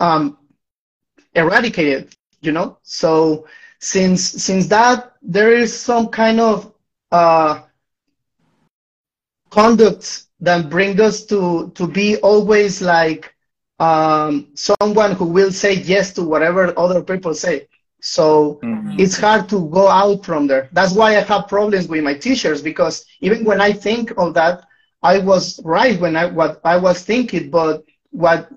um, 0.00 0.38
eradicated, 1.34 2.14
you 2.40 2.52
know. 2.52 2.78
So 2.82 3.46
since 3.80 4.22
since 4.22 4.66
that, 4.68 5.12
there 5.22 5.52
is 5.52 5.78
some 5.78 6.08
kind 6.08 6.40
of 6.40 6.72
uh, 7.10 7.62
conduct 9.50 10.24
that 10.40 10.70
bring 10.70 11.00
us 11.00 11.24
to 11.26 11.70
to 11.74 11.86
be 11.86 12.16
always 12.18 12.80
like 12.80 13.34
um, 13.78 14.48
someone 14.54 15.12
who 15.12 15.24
will 15.24 15.50
say 15.50 15.74
yes 15.74 16.12
to 16.14 16.22
whatever 16.22 16.78
other 16.78 17.02
people 17.02 17.34
say. 17.34 17.66
So 18.02 18.60
mm-hmm. 18.62 18.98
it's 18.98 19.18
hard 19.18 19.48
to 19.50 19.68
go 19.68 19.88
out 19.88 20.24
from 20.24 20.46
there. 20.46 20.68
That's 20.72 20.94
why 20.94 21.16
I 21.16 21.20
have 21.20 21.48
problems 21.48 21.88
with 21.88 22.02
my 22.02 22.14
teachers 22.14 22.62
because 22.62 23.04
even 23.20 23.44
when 23.44 23.60
I 23.60 23.72
think 23.72 24.12
of 24.16 24.34
that, 24.34 24.64
I 25.02 25.18
was 25.18 25.60
right 25.64 25.98
when 25.98 26.16
I 26.16 26.26
what 26.26 26.60
I 26.64 26.76
was 26.76 27.02
thinking, 27.02 27.50
but 27.50 27.84
what 28.10 28.50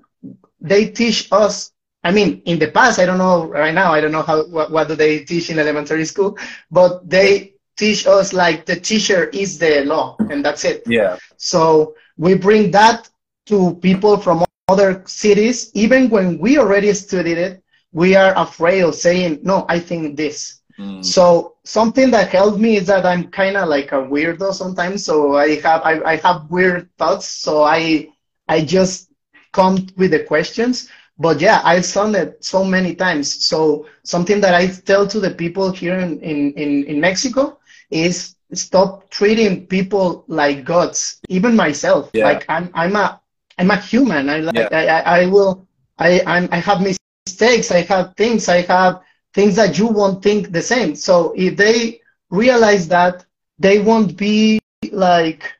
they 0.60 0.90
teach 0.90 1.28
us. 1.32 1.70
I 2.04 2.12
mean, 2.12 2.42
in 2.44 2.58
the 2.58 2.70
past, 2.70 2.98
I 2.98 3.06
don't 3.06 3.18
know 3.18 3.46
right 3.46 3.74
now. 3.74 3.92
I 3.92 4.00
don't 4.00 4.12
know 4.12 4.22
how 4.22 4.46
what, 4.46 4.70
what 4.70 4.88
do 4.88 4.94
they 4.94 5.24
teach 5.24 5.50
in 5.50 5.58
elementary 5.58 6.04
school, 6.04 6.38
but 6.70 7.08
they 7.08 7.54
teach 7.76 8.06
us 8.06 8.32
like 8.32 8.66
the 8.66 8.76
teacher 8.76 9.24
is 9.30 9.58
the 9.58 9.84
law, 9.84 10.16
and 10.30 10.44
that's 10.44 10.64
it. 10.64 10.82
Yeah. 10.86 11.16
So 11.36 11.94
we 12.16 12.34
bring 12.34 12.70
that 12.72 13.08
to 13.46 13.74
people 13.76 14.16
from 14.16 14.44
other 14.68 15.02
cities, 15.06 15.70
even 15.74 16.08
when 16.08 16.38
we 16.38 16.58
already 16.58 16.92
studied 16.94 17.38
it, 17.38 17.62
we 17.92 18.16
are 18.16 18.32
afraid 18.36 18.82
of 18.82 18.94
saying, 18.94 19.40
no, 19.42 19.66
I 19.68 19.78
think 19.78 20.16
this. 20.16 20.60
Mm. 20.78 21.04
So 21.04 21.54
something 21.64 22.10
that 22.10 22.30
helped 22.30 22.58
me 22.58 22.76
is 22.76 22.86
that 22.86 23.06
I'm 23.06 23.30
kind 23.30 23.56
of 23.56 23.68
like 23.68 23.92
a 23.92 23.96
weirdo 23.96 24.52
sometimes. 24.52 25.04
So 25.04 25.36
I 25.36 25.60
have 25.60 25.82
I, 25.82 26.02
I 26.02 26.16
have 26.16 26.50
weird 26.50 26.88
thoughts. 26.98 27.28
So 27.28 27.62
I 27.62 28.08
I 28.48 28.64
just 28.64 29.12
come 29.52 29.86
with 29.96 30.10
the 30.10 30.24
questions. 30.24 30.88
But 31.18 31.40
yeah, 31.40 31.60
I've 31.64 31.90
done 31.92 32.14
it 32.14 32.44
so 32.44 32.64
many 32.64 32.94
times. 32.94 33.44
So 33.44 33.86
something 34.02 34.40
that 34.40 34.54
I 34.54 34.66
tell 34.66 35.06
to 35.06 35.20
the 35.20 35.30
people 35.30 35.70
here 35.70 35.98
in, 35.98 36.20
in, 36.20 36.84
in, 36.84 37.00
Mexico 37.00 37.58
is 37.90 38.34
stop 38.52 39.08
treating 39.10 39.66
people 39.66 40.24
like 40.26 40.64
gods, 40.64 41.20
even 41.28 41.54
myself. 41.54 42.10
Yeah. 42.12 42.24
Like 42.24 42.44
I'm 42.48 42.70
I'm 42.74 42.96
a 42.96 43.20
I'm 43.58 43.70
a 43.70 43.76
human. 43.76 44.28
I 44.28 44.38
like 44.40 44.56
yeah. 44.56 44.68
I, 44.72 44.86
I, 44.86 45.20
I 45.22 45.26
will 45.26 45.68
I 45.98 46.20
I'm, 46.26 46.48
I 46.50 46.58
have 46.58 46.80
mistakes. 46.80 47.70
I 47.70 47.82
have 47.82 48.14
things. 48.16 48.48
I 48.48 48.62
have 48.62 49.00
things 49.34 49.54
that 49.56 49.78
you 49.78 49.86
won't 49.86 50.22
think 50.22 50.50
the 50.50 50.62
same. 50.62 50.96
So 50.96 51.32
if 51.36 51.56
they 51.56 52.00
realize 52.30 52.88
that, 52.88 53.24
they 53.58 53.78
won't 53.78 54.16
be 54.16 54.60
like 54.90 55.52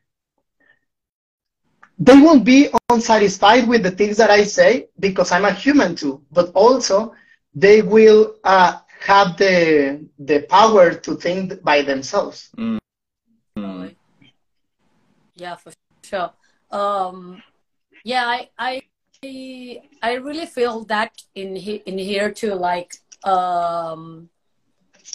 they 1.97 2.17
won't 2.17 2.43
be 2.43 2.69
unsatisfied 2.89 3.67
with 3.67 3.83
the 3.83 3.91
things 3.91 4.17
that 4.17 4.29
I 4.29 4.43
say 4.43 4.87
because 4.99 5.31
I'm 5.31 5.45
a 5.45 5.53
human 5.53 5.95
too, 5.95 6.21
but 6.31 6.51
also 6.53 7.13
they 7.53 7.81
will 7.81 8.35
uh, 8.43 8.79
have 8.99 9.37
the 9.37 10.05
the 10.19 10.41
power 10.49 10.93
to 10.93 11.15
think 11.15 11.63
by 11.63 11.81
themselves. 11.81 12.49
Mm. 12.57 12.79
Totally. 13.55 13.97
Yeah, 15.35 15.55
for 15.55 15.71
sure. 16.03 16.31
Um, 16.71 17.41
yeah, 18.03 18.25
I, 18.25 18.49
I, 19.23 19.81
I 20.01 20.13
really 20.13 20.45
feel 20.45 20.83
that 20.85 21.11
in 21.35 21.55
he, 21.55 21.75
in 21.85 21.97
here 21.97 22.31
too. 22.31 22.53
Like 22.53 22.95
um, 23.23 24.29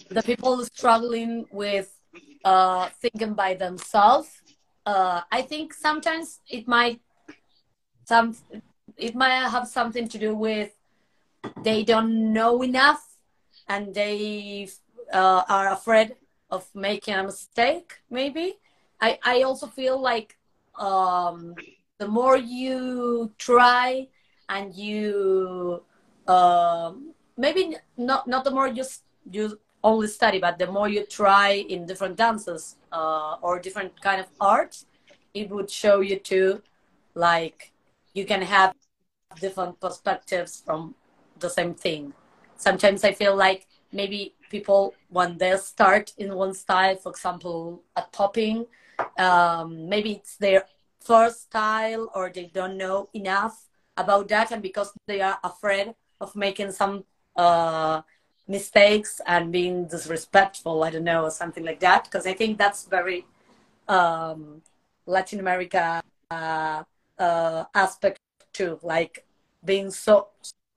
the 0.09 0.23
people 0.23 0.65
struggling 0.65 1.47
with 1.51 1.91
uh, 2.45 2.89
thinking 3.01 3.35
by 3.35 3.55
themselves. 3.55 4.40
Uh, 4.87 5.21
I 5.31 5.43
think 5.43 5.75
sometimes 5.75 6.41
it 6.49 6.67
might 6.67 7.01
some 8.05 8.35
it 8.97 9.15
might 9.15 9.49
have 9.49 9.69
something 9.69 10.09
to 10.09 10.19
do 10.19 10.35
with 10.35 10.73
they 11.63 11.85
don't 11.85 12.33
know 12.33 12.63
enough 12.63 13.03
and 13.69 13.95
they 13.95 14.69
uh, 15.13 15.43
are 15.49 15.73
afraid 15.73 16.17
of 16.51 16.67
making 16.75 17.15
a 17.15 17.23
mistake 17.25 17.99
maybe. 18.11 18.59
I 19.01 19.19
i 19.25 19.43
also 19.43 19.67
feel 19.67 19.97
like 20.01 20.37
um 20.79 21.55
the 21.99 22.09
more 22.09 22.37
you 22.37 23.33
try 23.39 24.09
and 24.49 24.75
you 24.75 25.83
um 26.29 27.15
maybe 27.37 27.77
not 27.97 28.27
not 28.27 28.45
the 28.45 28.51
more 28.51 28.69
you 28.69 28.85
you 29.31 29.59
only 29.83 30.09
study 30.09 30.39
but 30.39 30.59
the 30.59 30.67
more 30.67 30.89
you 30.89 31.05
try 31.07 31.65
in 31.69 31.87
different 31.87 32.17
dances 32.17 32.77
uh, 32.93 33.37
or 33.43 33.59
different 33.59 34.01
kind 34.01 34.21
of 34.21 34.27
arts 34.41 34.87
it 35.35 35.49
would 35.51 35.71
show 35.71 36.01
you 36.01 36.19
too 36.19 36.63
like 37.15 37.73
you 38.15 38.25
can 38.25 38.43
have 38.43 38.75
different 39.41 39.81
perspectives 39.81 40.63
from 40.65 40.95
the 41.39 41.49
same 41.49 41.75
thing. 41.75 42.13
Sometimes 42.57 43.05
i 43.05 43.13
feel 43.13 43.35
like 43.37 43.67
maybe 43.93 44.35
people 44.51 44.95
when 45.09 45.39
they 45.39 45.57
start 45.57 46.13
in 46.19 46.35
one 46.35 46.53
style 46.55 46.97
for 46.97 47.11
example 47.11 47.83
at 47.97 48.13
popping 48.13 48.67
um, 49.19 49.89
maybe 49.89 50.13
it's 50.13 50.37
their 50.37 50.65
first 51.01 51.43
style 51.45 52.11
or 52.15 52.31
they 52.31 52.51
don't 52.53 52.77
know 52.77 53.09
enough 53.15 53.67
about 53.97 54.29
that 54.29 54.51
and 54.53 54.63
because 54.63 54.93
they 55.07 55.21
are 55.21 55.39
afraid 55.43 55.95
of 56.21 56.37
making 56.37 56.71
some 56.71 57.05
uh, 57.37 58.03
mistakes 58.51 59.21
and 59.27 59.53
being 59.53 59.87
disrespectful 59.87 60.83
i 60.87 60.91
don't 60.91 61.05
know 61.05 61.23
or 61.25 61.31
something 61.31 61.65
like 61.65 61.81
that 61.81 62.05
because 62.05 62.27
i 62.27 62.35
think 62.41 62.59
that's 62.59 62.85
very 62.87 63.21
um, 63.97 64.61
latin 65.07 65.39
america 65.41 66.03
uh, 66.31 66.83
uh, 67.19 67.65
aspect 67.75 68.19
too 68.53 68.79
like 68.83 69.25
being 69.65 69.91
so 69.91 70.15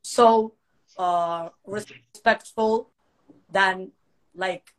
so 0.03 0.53
uh, 0.97 1.49
respectful 1.65 2.89
than 3.51 3.91
like 4.35 4.73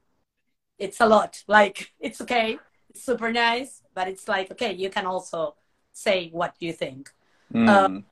it's 0.79 1.01
a 1.01 1.07
lot 1.07 1.43
like 1.49 1.93
it's 1.99 2.21
okay 2.21 2.59
it's 2.91 3.03
super 3.05 3.33
nice 3.33 3.83
but 3.95 4.07
it's 4.09 4.29
like 4.29 4.51
okay 4.53 4.73
you 4.73 4.91
can 4.91 5.07
also 5.07 5.55
say 5.93 6.29
what 6.33 6.55
you 6.61 6.73
think 6.73 7.11
Mm. 7.53 8.03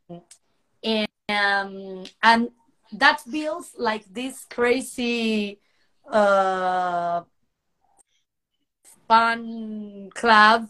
and 0.85 1.09
um, 1.28 2.05
and 2.22 2.51
that 2.93 3.20
feels 3.20 3.72
like 3.76 4.05
this 4.12 4.45
crazy 4.45 5.59
uh 6.11 7.22
fun 9.09 10.11
club 10.14 10.68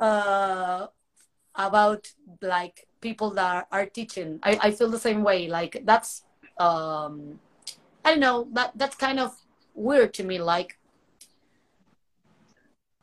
uh 0.00 0.86
about 1.54 2.08
like 2.40 2.86
people 3.00 3.30
that 3.30 3.54
are, 3.54 3.66
are 3.72 3.86
teaching. 3.86 4.38
I, 4.42 4.58
I 4.62 4.70
feel 4.70 4.88
the 4.90 4.98
same 4.98 5.22
way 5.22 5.48
like 5.48 5.82
that's 5.84 6.24
um 6.58 7.38
i 8.04 8.10
don't 8.10 8.20
know 8.20 8.48
that 8.52 8.72
that's 8.76 8.96
kind 8.96 9.20
of 9.20 9.34
weird 9.74 10.12
to 10.14 10.24
me 10.24 10.38
like 10.40 10.78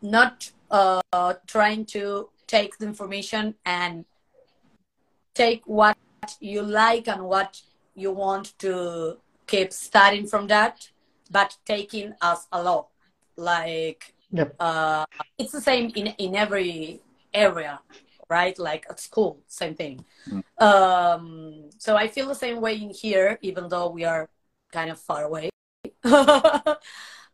not 0.02 0.52
uh 0.72 1.34
trying 1.48 1.86
to 1.86 2.30
take 2.48 2.78
the 2.78 2.86
information 2.86 3.56
and 3.66 4.06
take 5.34 5.64
what 5.66 5.98
you 6.40 6.62
like 6.62 7.08
and 7.08 7.24
what 7.24 7.62
you 7.96 8.12
want 8.12 8.58
to 8.60 9.18
keep 9.48 9.72
starting 9.74 10.28
from 10.28 10.48
that 10.48 10.90
but 11.32 11.58
taking 11.66 12.14
us 12.22 12.48
a 12.52 12.62
law 12.62 12.88
like 13.38 14.14
Yep. 14.32 14.56
uh 14.60 15.06
it's 15.38 15.52
the 15.52 15.62
same 15.62 15.92
in 15.96 16.08
in 16.18 16.36
every 16.36 17.02
area 17.34 17.80
right? 18.30 18.58
Like 18.58 18.86
at 18.90 19.00
school 19.00 19.40
same 19.48 19.76
thing. 19.76 20.04
Um 20.58 21.70
so 21.78 21.96
i 21.96 22.08
feel 22.08 22.28
the 22.28 22.36
same 22.36 22.60
way 22.62 22.76
in 22.76 22.90
here 22.90 23.38
even 23.42 23.70
though 23.70 23.90
we 23.90 24.04
are 24.04 24.30
kind 24.72 24.90
of 24.92 25.00
far 25.00 25.24
away. 25.24 25.50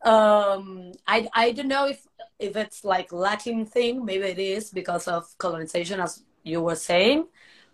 Um 0.03 0.93
i 1.05 1.27
i 1.33 1.51
don't 1.51 1.67
know 1.67 1.85
if 1.87 2.01
if 2.39 2.55
it's 2.55 2.83
like 2.83 3.11
latin 3.13 3.65
thing. 3.65 4.03
Maybe 4.03 4.25
it 4.25 4.39
is 4.39 4.71
because 4.71 5.07
of 5.07 5.25
colonization 5.37 5.99
as 5.99 6.23
you 6.43 6.61
were 6.61 6.75
saying 6.75 7.27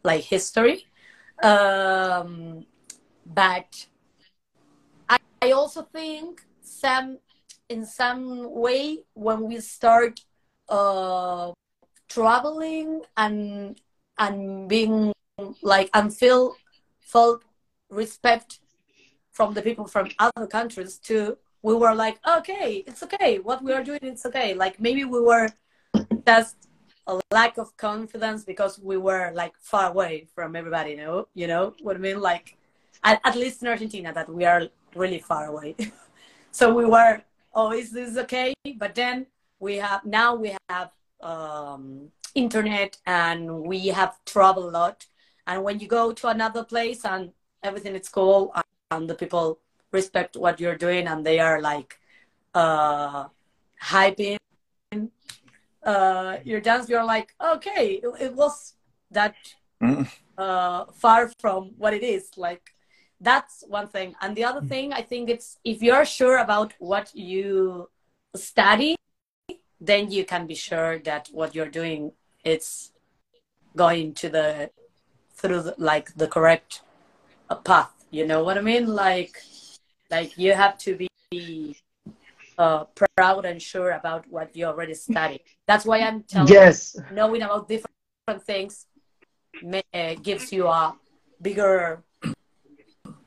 like 0.04 0.24
history. 0.24 0.86
Um 1.42 2.66
but 3.34 3.88
i, 5.10 5.18
I 5.42 5.52
also 5.52 5.82
think 5.84 6.42
some 6.62 7.20
in 7.70 7.86
some 7.86 8.54
way 8.54 9.00
when 9.14 9.48
we 9.48 9.60
start 9.60 10.22
uh 10.70 11.52
traveling 12.10 13.02
and 13.16 13.80
and 14.18 14.68
being 14.68 15.14
like 15.62 15.90
and 15.94 16.14
feel 16.14 16.56
felt 17.00 17.44
respect 17.90 18.60
from 19.32 19.54
the 19.54 19.62
people 19.62 19.86
from 19.86 20.10
other 20.20 20.48
countries 20.48 20.98
too 20.98 21.38
we 21.62 21.74
were 21.74 21.94
like 21.94 22.18
okay 22.28 22.84
it's 22.88 23.04
okay. 23.04 23.40
What 23.40 23.64
we 23.64 23.74
are 23.74 23.84
doing 23.84 24.00
it's 24.02 24.26
okay. 24.26 24.54
Like 24.54 24.80
maybe 24.80 25.04
we 25.04 25.20
were 25.22 25.50
just 26.26 26.56
a 27.08 27.20
lack 27.32 27.58
of 27.58 27.76
confidence 27.78 28.44
because 28.44 28.80
we 28.80 28.98
were 28.98 29.32
like 29.34 29.54
far 29.60 29.90
away 29.90 30.28
from 30.36 30.56
everybody 30.56 30.92
you 30.92 30.98
know? 30.98 31.28
You 31.34 31.48
know 31.48 31.74
what 31.82 31.96
i 31.96 32.00
mean? 32.00 32.20
Like 32.22 32.57
at, 33.04 33.20
at 33.24 33.36
least 33.36 33.62
in 33.62 33.68
argentina 33.68 34.14
that 34.14 34.30
we 34.30 34.46
are 34.46 34.64
really 34.96 35.20
far 35.20 35.48
away. 35.48 35.76
So 36.52 36.74
we 36.74 36.86
were 36.86 37.22
oh 37.54 37.72
is 37.72 37.92
this 37.92 38.18
okay? 38.18 38.54
But 38.78 38.96
then 38.96 39.28
we 39.60 39.76
have 39.78 40.04
now 40.06 40.34
we 40.36 40.56
have 40.70 40.90
um, 41.22 42.10
internet 42.34 42.98
and 43.06 43.62
we 43.62 43.88
have 43.90 44.16
traveled 44.26 44.66
a 44.74 44.78
lot. 44.78 45.06
And 45.46 45.64
when 45.64 45.80
you 45.80 45.88
go 45.88 46.12
to 46.14 46.28
another 46.30 46.64
place 46.64 47.06
and 47.06 47.32
everything 47.64 47.96
is 47.96 48.10
cool 48.10 48.52
and, 48.56 48.64
and 48.92 49.10
the 49.10 49.16
people 49.16 49.60
respect 49.92 50.36
what 50.36 50.60
you're 50.60 50.76
doing 50.78 51.08
and 51.08 51.26
they 51.26 51.40
are 51.40 51.62
like 51.62 52.00
uh 52.56 53.26
hyping 53.84 54.38
uh 55.84 56.38
your 56.44 56.60
dance 56.60 56.90
you're 56.90 57.04
like 57.06 57.34
okay 57.54 58.00
it, 58.04 58.10
it 58.20 58.34
was 58.34 58.74
that 59.12 59.36
Mm. 59.82 60.10
uh 60.40 60.86
far 60.96 61.32
from 61.40 61.72
what 61.78 61.94
it 61.94 62.02
is. 62.04 62.32
Like 62.36 62.72
that's 63.20 63.64
one 63.68 63.88
thing. 63.88 64.16
And 64.22 64.36
the 64.36 64.44
other 64.44 64.62
thing 64.62 64.94
i 64.94 65.02
think 65.02 65.30
it's 65.30 65.58
if 65.64 65.82
you're 65.82 66.06
sure 66.06 66.38
about 66.38 66.74
what 66.80 67.12
you 67.16 67.90
study 68.36 68.96
then 69.80 70.12
you 70.12 70.26
can 70.26 70.48
be 70.48 70.56
sure 70.56 71.00
that 71.00 71.30
what 71.32 71.56
you're 71.56 71.70
doing 71.70 72.12
it's 72.44 72.92
going 73.76 74.14
to 74.14 74.30
the 74.30 74.70
through 75.36 75.62
the, 75.62 75.76
like 75.78 76.14
the 76.16 76.28
correct 76.28 76.82
path. 77.64 77.94
You 78.12 78.26
know 78.26 78.44
what 78.44 78.58
i 78.58 78.62
mean? 78.62 78.88
Like 78.88 79.38
like 80.10 80.38
you 80.38 80.54
have 80.54 80.78
to 80.80 80.96
be 81.30 81.78
uh, 82.58 82.86
proud 83.16 83.46
and 83.46 83.62
sure 83.62 83.92
about 83.92 84.26
what 84.30 84.56
you 84.56 84.66
already 84.66 84.94
studied. 84.94 85.42
That's 85.68 85.86
why 85.86 86.00
i'm 86.00 86.24
telling 86.24 86.48
Yes. 86.54 86.96
you 86.96 87.04
knowing 87.12 87.42
about 87.42 87.68
different 87.68 87.94
different 88.28 88.46
things 88.46 88.86
ma- 89.62 89.82
uh, 89.94 90.16
gives 90.22 90.52
you 90.52 90.68
a 90.68 90.96
bigger 91.42 92.04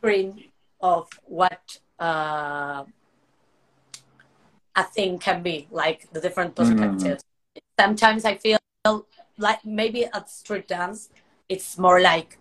screen 0.00 0.44
of 0.80 1.08
what 1.24 1.78
uh, 1.98 2.84
a 4.74 4.84
thing 4.94 5.18
can 5.18 5.42
be, 5.42 5.68
like 5.70 6.10
the 6.12 6.20
different 6.20 6.54
mm-hmm. 6.54 6.78
perspectives. 6.78 7.22
Sometimes 7.78 8.24
I 8.24 8.36
feel 8.36 8.58
like 9.36 9.64
maybe 9.64 10.06
at 10.06 10.30
street 10.30 10.68
dance, 10.68 11.10
it's 11.48 11.76
more 11.78 12.00
like, 12.00 12.38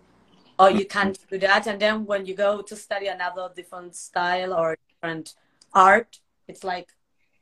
oh, 0.58 0.68
you 0.68 0.86
mm-hmm. 0.86 0.98
can't 0.98 1.18
do 1.30 1.38
that. 1.38 1.66
And 1.66 1.80
then 1.80 2.06
when 2.06 2.24
you 2.26 2.34
go 2.34 2.62
to 2.62 2.76
study 2.76 3.08
another 3.08 3.50
different 3.54 3.94
style 3.94 4.52
or 4.54 4.76
different 4.88 5.34
art, 5.74 6.20
it's 6.48 6.64
like, 6.64 6.88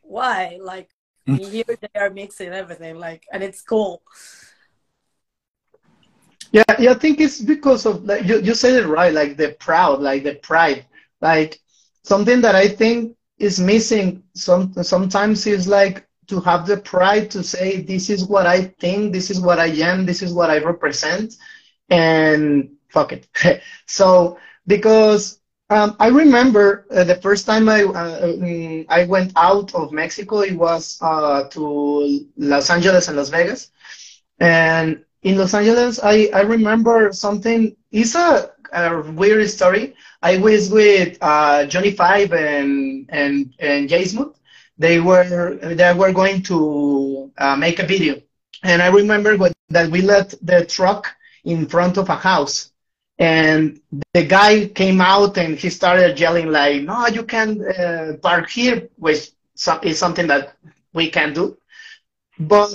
why? 0.02 0.58
Like, 0.60 0.90
mm-hmm. 1.28 1.50
here 1.50 1.64
they 1.80 2.00
are 2.00 2.10
mixing 2.10 2.52
everything, 2.52 2.98
like, 2.98 3.24
and 3.32 3.42
it's 3.42 3.62
cool. 3.62 4.02
Yeah, 6.52 6.62
yeah, 6.78 6.92
I 6.92 6.94
think 6.94 7.20
it's 7.20 7.40
because 7.40 7.84
of 7.86 8.04
like 8.04 8.24
you, 8.24 8.40
you 8.40 8.54
said 8.54 8.82
it 8.82 8.86
right, 8.86 9.12
like 9.12 9.36
the 9.36 9.50
proud, 9.60 10.00
like 10.00 10.24
the 10.24 10.34
pride. 10.36 10.86
Like 11.20 11.60
something 12.04 12.40
that 12.42 12.54
I 12.54 12.68
think 12.68 13.16
is 13.38 13.60
missing 13.60 14.22
some 14.34 14.72
sometimes 14.82 15.46
is 15.46 15.68
like 15.68 16.06
to 16.28 16.40
have 16.40 16.66
the 16.66 16.76
pride 16.78 17.30
to 17.32 17.42
say 17.42 17.82
this 17.82 18.10
is 18.10 18.24
what 18.24 18.46
I 18.46 18.64
think, 18.80 19.12
this 19.12 19.30
is 19.30 19.40
what 19.40 19.58
I 19.58 19.66
am, 19.66 20.06
this 20.06 20.22
is 20.22 20.32
what 20.32 20.50
I 20.50 20.58
represent, 20.58 21.34
and 21.90 22.70
fuck 22.88 23.12
it. 23.12 23.28
so 23.86 24.38
because 24.66 25.40
um, 25.70 25.96
I 26.00 26.08
remember 26.08 26.86
uh, 26.90 27.04
the 27.04 27.16
first 27.16 27.46
time 27.46 27.68
I 27.68 27.82
uh, 27.84 28.26
mm, 28.26 28.86
I 28.88 29.04
went 29.04 29.32
out 29.36 29.74
of 29.74 29.92
Mexico, 29.92 30.40
it 30.40 30.54
was 30.56 30.98
uh, 31.02 31.44
to 31.50 32.26
Los 32.36 32.70
Angeles 32.70 33.08
and 33.08 33.16
Las 33.18 33.28
Vegas, 33.28 33.70
and 34.40 35.04
in 35.22 35.36
Los 35.38 35.54
Angeles, 35.54 36.00
I, 36.02 36.28
I 36.34 36.40
remember 36.42 37.12
something. 37.12 37.76
It's 37.90 38.14
a, 38.14 38.50
a 38.72 39.02
weird 39.12 39.48
story. 39.50 39.94
I 40.22 40.38
was 40.38 40.70
with 40.70 41.18
uh, 41.20 41.66
Johnny 41.66 41.92
Five 41.92 42.32
and 42.32 43.06
and 43.10 43.54
and 43.58 43.88
Jay 43.88 44.04
Smooth. 44.04 44.34
They 44.78 45.00
were 45.00 45.56
they 45.62 45.92
were 45.94 46.12
going 46.12 46.42
to 46.44 47.30
uh, 47.38 47.56
make 47.56 47.78
a 47.80 47.86
video, 47.86 48.20
and 48.62 48.82
I 48.82 48.88
remember 48.88 49.36
what, 49.36 49.52
that 49.70 49.90
we 49.90 50.02
let 50.02 50.34
the 50.42 50.64
truck 50.64 51.08
in 51.44 51.66
front 51.66 51.96
of 51.98 52.08
a 52.08 52.14
house, 52.16 52.70
and 53.18 53.80
the 54.14 54.24
guy 54.24 54.66
came 54.68 55.00
out 55.00 55.36
and 55.38 55.56
he 55.56 55.70
started 55.70 56.18
yelling 56.18 56.50
like, 56.50 56.82
"No, 56.82 57.06
you 57.08 57.24
can't 57.24 57.60
uh, 57.78 58.16
park 58.22 58.50
here," 58.50 58.88
which 58.96 59.30
is 59.82 59.98
something 59.98 60.26
that 60.28 60.54
we 60.92 61.10
can 61.10 61.32
do. 61.32 61.56
But 62.38 62.74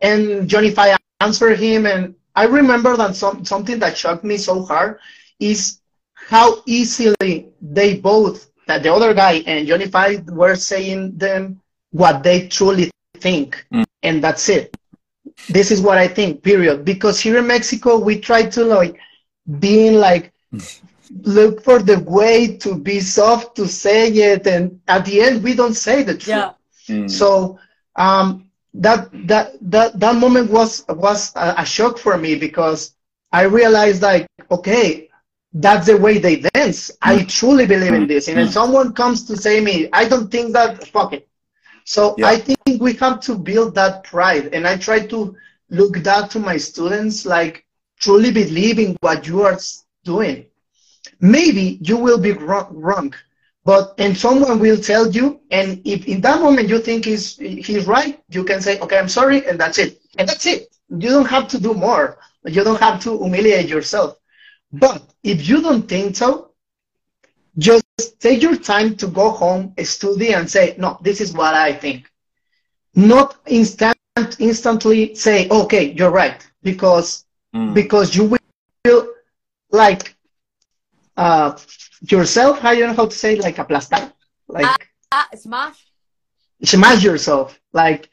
and 0.00 0.48
Johnny 0.48 0.70
Five 0.70 0.96
answered 1.26 1.58
him, 1.58 1.86
and 1.86 2.14
I 2.34 2.44
remember 2.46 2.96
that 2.96 3.14
some, 3.16 3.44
something 3.44 3.78
that 3.80 3.96
shocked 3.96 4.24
me 4.24 4.36
so 4.36 4.54
hard 4.64 4.98
is 5.38 5.80
how 6.14 6.62
easily 6.66 7.48
they 7.60 7.96
both, 7.96 8.50
that 8.68 8.82
the 8.82 8.92
other 8.92 9.12
guy 9.14 9.34
and 9.46 9.66
Johnny 9.68 9.86
Five 9.86 10.26
were 10.28 10.56
saying 10.56 11.16
them 11.18 11.60
what 11.90 12.22
they 12.22 12.48
truly 12.48 12.90
think, 13.18 13.48
Mm. 13.72 13.84
and 14.02 14.22
that's 14.24 14.48
it. 14.48 14.74
This 15.48 15.70
is 15.70 15.80
what 15.80 15.98
I 15.98 16.08
think. 16.08 16.42
Period. 16.42 16.84
Because 16.84 17.20
here 17.20 17.38
in 17.38 17.46
Mexico, 17.46 17.98
we 17.98 18.18
try 18.18 18.42
to 18.56 18.64
like 18.64 18.94
being 19.58 19.94
like 20.08 20.32
look 21.22 21.62
for 21.64 21.78
the 21.90 21.98
way 22.18 22.56
to 22.64 22.70
be 22.88 23.00
soft 23.00 23.56
to 23.56 23.66
say 23.68 24.08
it, 24.30 24.46
and 24.46 24.80
at 24.88 25.04
the 25.04 25.20
end 25.20 25.42
we 25.42 25.54
don't 25.54 25.74
say 25.74 26.02
the 26.02 26.14
truth. 26.14 26.28
Yeah. 26.28 26.52
Mm. 26.88 27.10
So 27.10 27.58
um, 27.96 28.48
that 28.74 29.08
that 29.26 29.52
that 29.60 29.98
that 29.98 30.14
moment 30.16 30.50
was 30.50 30.84
was 30.88 31.32
a, 31.36 31.64
shock 31.64 31.98
for 31.98 32.16
me 32.16 32.34
because 32.34 32.94
I 33.30 33.42
realized 33.42 34.02
like 34.02 34.26
okay 34.50 35.08
that's 35.54 35.86
the 35.86 35.96
way 35.96 36.18
they 36.18 36.36
dance. 36.54 36.90
I 37.02 37.18
mm. 37.18 37.28
truly 37.28 37.66
believe 37.66 37.92
in 37.92 38.06
this. 38.06 38.28
And 38.28 38.40
if 38.40 38.48
mm. 38.48 38.52
someone 38.52 38.94
comes 38.94 39.26
to 39.26 39.36
say 39.36 39.60
me, 39.60 39.88
I 39.92 40.08
don't 40.08 40.30
think 40.30 40.54
that 40.54 40.88
fuck 40.88 41.12
it. 41.12 41.28
So 41.84 42.14
Yeah. 42.16 42.28
I 42.28 42.38
think 42.38 42.80
we 42.80 42.94
have 42.94 43.20
to 43.20 43.36
build 43.36 43.74
that 43.74 44.04
pride. 44.04 44.54
And 44.54 44.66
I 44.66 44.76
try 44.78 45.00
to 45.08 45.36
look 45.68 45.98
that 45.98 46.30
to 46.30 46.38
my 46.38 46.56
students 46.56 47.26
like 47.26 47.66
truly 48.00 48.30
believing 48.30 48.96
what 49.00 49.26
you 49.26 49.42
are 49.42 49.58
doing. 50.04 50.46
Maybe 51.20 51.78
you 51.82 51.98
will 51.98 52.18
be 52.18 52.32
wrong, 52.32 52.68
wrong 52.70 53.14
but 53.64 53.94
and 53.98 54.16
someone 54.16 54.58
will 54.58 54.76
tell 54.76 55.10
you 55.10 55.40
and 55.50 55.80
if 55.84 56.06
in 56.06 56.20
that 56.20 56.40
moment 56.40 56.68
you 56.68 56.78
think 56.78 57.04
he's 57.04 57.36
he's 57.38 57.86
right 57.86 58.20
you 58.30 58.44
can 58.44 58.60
say 58.60 58.78
okay 58.80 58.98
i'm 58.98 59.08
sorry 59.08 59.46
and 59.46 59.58
that's 59.60 59.78
it. 59.78 60.00
And 60.18 60.28
that's 60.28 60.46
it. 60.46 60.68
You 60.90 61.08
don't 61.10 61.28
have 61.36 61.48
to 61.48 61.58
do 61.58 61.72
more. 61.74 62.18
You 62.44 62.62
don't 62.64 62.80
have 62.80 63.00
to 63.04 63.18
humiliate 63.18 63.68
yourself. 63.68 64.16
But 64.72 65.02
if 65.22 65.48
you 65.48 65.62
don't 65.62 65.88
think 65.88 66.16
so 66.16 66.50
just 67.58 67.84
take 68.20 68.42
your 68.42 68.56
time 68.56 68.96
to 68.96 69.06
go 69.06 69.30
home 69.30 69.72
study 69.84 70.32
and 70.34 70.48
say 70.50 70.74
no 70.78 70.98
this 71.02 71.20
is 71.20 71.32
what 71.32 71.54
i 71.54 71.72
think. 71.72 72.10
Not 72.94 73.36
instant 73.46 73.96
instantly 74.38 75.14
say 75.14 75.48
okay 75.48 75.92
you're 75.92 76.10
right 76.10 76.40
because 76.62 77.24
Mm. 77.54 77.72
because 77.74 78.14
you 78.16 78.24
will 78.84 79.06
like 79.72 80.14
uh 81.16 81.52
yourself 82.10 82.64
I 82.64 82.78
don't 82.78 82.90
know 82.90 82.96
how 82.96 83.06
to 83.06 83.16
say 83.16 83.36
like 83.36 83.56
aplastar? 83.56 84.12
Like 84.48 84.88
Ah, 85.12 85.28
smash. 85.34 85.92
smash 86.62 87.02
yourself. 87.02 87.60
Like 87.72 88.08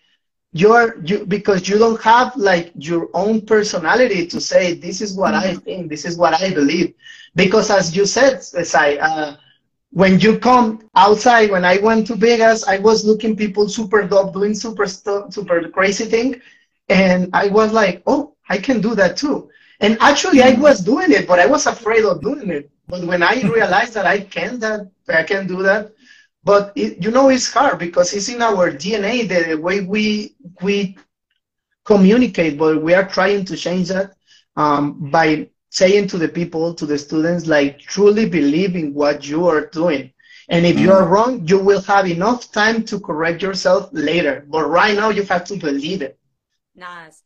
you're 0.52 0.98
you 1.04 1.26
because 1.26 1.68
you 1.70 1.78
don't 1.78 2.02
have 2.02 2.36
like 2.36 2.72
your 2.76 3.10
own 3.14 3.42
personality 3.42 4.26
to 4.28 4.40
say 4.42 4.74
this 4.74 5.02
is 5.02 5.16
what 5.16 5.34
I 5.34 5.56
think 5.56 5.90
this 5.90 6.06
is 6.06 6.18
what 6.18 6.34
I 6.42 6.54
believe. 6.54 6.94
Because 7.36 7.70
as 7.70 7.96
you 7.96 8.06
said 8.06 8.44
Sai, 8.44 8.98
uh, 8.98 9.36
when 9.92 10.20
you 10.20 10.40
come 10.40 10.82
outside 10.96 11.52
when 11.52 11.66
I 11.66 11.78
went 11.78 12.08
to 12.08 12.16
Vegas 12.16 12.68
I 12.68 12.78
was 12.80 13.06
looking 13.06 13.36
people 13.36 13.68
super 13.70 14.04
dope 14.08 14.34
doing 14.34 14.54
super 14.54 14.86
stu- 14.88 15.28
super 15.30 15.68
crazy 15.70 16.06
thing 16.06 16.42
and 16.90 17.30
I 17.34 17.48
was 17.48 17.72
like 17.74 18.04
oh 18.08 18.34
I 18.50 18.58
can 18.58 18.82
do 18.82 18.96
that 18.96 19.18
too. 19.18 19.50
And 19.80 19.98
actually 20.02 20.42
I 20.42 20.54
was 20.54 20.80
doing 20.82 21.12
it 21.12 21.28
but 21.28 21.40
I 21.40 21.46
was 21.46 21.66
afraid 21.68 22.04
of 22.06 22.22
doing 22.22 22.50
it 22.50 22.70
but 22.90 23.04
when 23.06 23.24
I 23.24 23.42
realized 23.42 23.94
that 23.94 24.06
I 24.06 24.20
can 24.20 24.60
that 24.60 24.90
I 25.08 25.24
can 25.24 25.48
do 25.48 25.64
that 25.64 25.94
but 26.44 26.74
it, 26.76 27.04
you 27.04 27.12
know 27.12 27.30
it's 27.30 27.52
hard 27.52 27.80
because 27.80 28.14
it's 28.14 28.30
in 28.30 28.42
our 28.42 28.72
DNA 28.72 29.28
the 29.28 29.56
way 29.56 29.82
we 29.82 30.36
we 30.62 30.98
communicate 31.86 32.58
but 32.58 32.82
we 32.82 32.94
are 32.94 33.08
trying 33.08 33.46
to 33.46 33.56
change 33.56 33.90
that 33.90 34.14
um, 34.56 35.10
by 35.10 35.50
saying 35.70 36.08
to 36.08 36.18
the 36.18 36.28
people 36.28 36.74
to 36.74 36.86
the 36.86 36.98
students 36.98 37.48
like 37.48 37.80
truly 37.80 38.28
believe 38.28 38.76
in 38.76 38.94
what 38.94 39.28
you 39.28 39.48
are 39.48 39.68
doing 39.68 40.12
and 40.50 40.66
if 40.66 40.80
you 40.80 40.92
are 40.92 41.08
wrong 41.08 41.48
you 41.48 41.60
will 41.60 41.82
have 41.82 42.08
enough 42.08 42.52
time 42.52 42.84
to 42.84 43.00
correct 43.00 43.42
yourself 43.42 43.90
later 43.94 44.46
but 44.50 44.68
right 44.68 44.96
now 44.96 45.10
you 45.10 45.24
have 45.24 45.44
to 45.46 45.56
believe 45.56 46.02
it 46.02 46.20
Nice. 46.80 47.24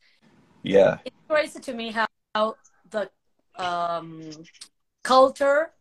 Yeah. 0.64 0.98
It's 1.06 1.16
crazy 1.30 1.60
to 1.60 1.74
me 1.74 1.92
how, 1.92 2.08
how 2.34 2.56
the 2.90 3.10
um, 3.56 4.32
culture 5.04 5.72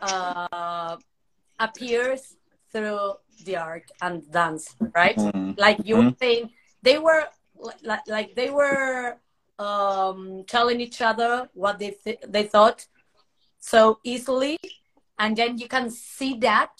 uh, 0.00 0.96
appears 1.58 2.36
through 2.72 3.14
the 3.44 3.56
art 3.56 3.90
and 4.02 4.30
dance, 4.30 4.74
right? 4.94 5.16
Mm. 5.16 5.56
Like 5.58 5.78
you 5.84 5.96
were 5.96 6.10
Mhm. 6.10 6.18
saying, 6.18 6.50
they 6.82 6.98
were 6.98 7.28
like, 7.82 8.06
like 8.06 8.34
they 8.34 8.50
were 8.50 9.16
um, 9.58 10.44
telling 10.46 10.80
each 10.80 11.00
other 11.00 11.48
what 11.54 11.78
they 11.78 11.92
th- 12.04 12.20
they 12.26 12.42
thought 12.44 12.86
so 13.60 13.98
easily, 14.02 14.58
and 15.18 15.36
then 15.36 15.58
you 15.58 15.68
can 15.68 15.90
see 15.90 16.34
that 16.40 16.72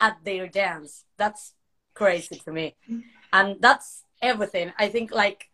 at 0.00 0.22
their 0.24 0.46
dance. 0.46 1.04
That's 1.16 1.54
crazy 1.94 2.36
to 2.44 2.52
me, 2.52 2.76
and 3.32 3.60
that's 3.60 4.04
everything. 4.22 4.72
I 4.78 4.88
think 4.88 5.10
like 5.10 5.50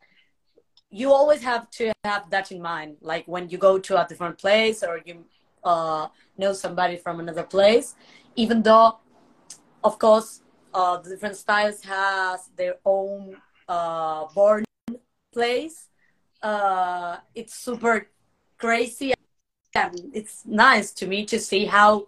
you 0.90 1.12
always 1.12 1.42
have 1.42 1.68
to 1.70 1.92
have 2.04 2.28
that 2.30 2.52
in 2.52 2.60
mind. 2.62 2.98
Like 3.00 3.24
when 3.26 3.48
you 3.48 3.58
go 3.58 3.78
to 3.78 4.00
a 4.00 4.06
different 4.06 4.38
place 4.38 4.82
or 4.84 5.00
you 5.04 5.24
uh, 5.66 6.08
know 6.38 6.52
somebody 6.54 6.96
from 6.96 7.20
another 7.20 7.44
place, 7.44 7.96
even 8.36 8.62
though, 8.62 8.98
of 9.84 9.98
course, 9.98 10.42
uh, 10.74 10.96
the 10.98 11.10
different 11.10 11.36
styles 11.36 11.82
has 11.84 12.48
their 12.56 12.76
own 12.84 13.36
uh, 13.68 14.26
born 14.34 14.64
place. 15.32 15.88
Uh, 16.42 17.18
it's 17.34 17.54
super 17.54 18.08
crazy 18.58 19.12
and 19.74 20.10
it's 20.14 20.44
nice 20.46 20.92
to 20.92 21.06
me 21.06 21.24
to 21.26 21.38
see 21.38 21.66
how 21.66 22.06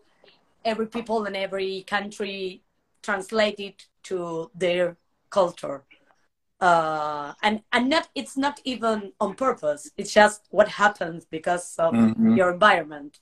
every 0.64 0.86
people 0.86 1.24
in 1.26 1.36
every 1.36 1.82
country 1.86 2.62
translate 3.02 3.60
it 3.60 3.86
to 4.04 4.50
their 4.54 4.96
culture 5.30 5.82
uh, 6.60 7.34
and 7.42 7.62
and 7.72 7.88
not 7.88 8.08
it's 8.14 8.36
not 8.36 8.60
even 8.64 9.12
on 9.20 9.34
purpose 9.34 9.90
it's 9.96 10.12
just 10.12 10.46
what 10.50 10.68
happens 10.68 11.26
because 11.30 11.74
of 11.78 11.94
Mhm. 11.94 12.36
your 12.36 12.50
environment 12.52 13.20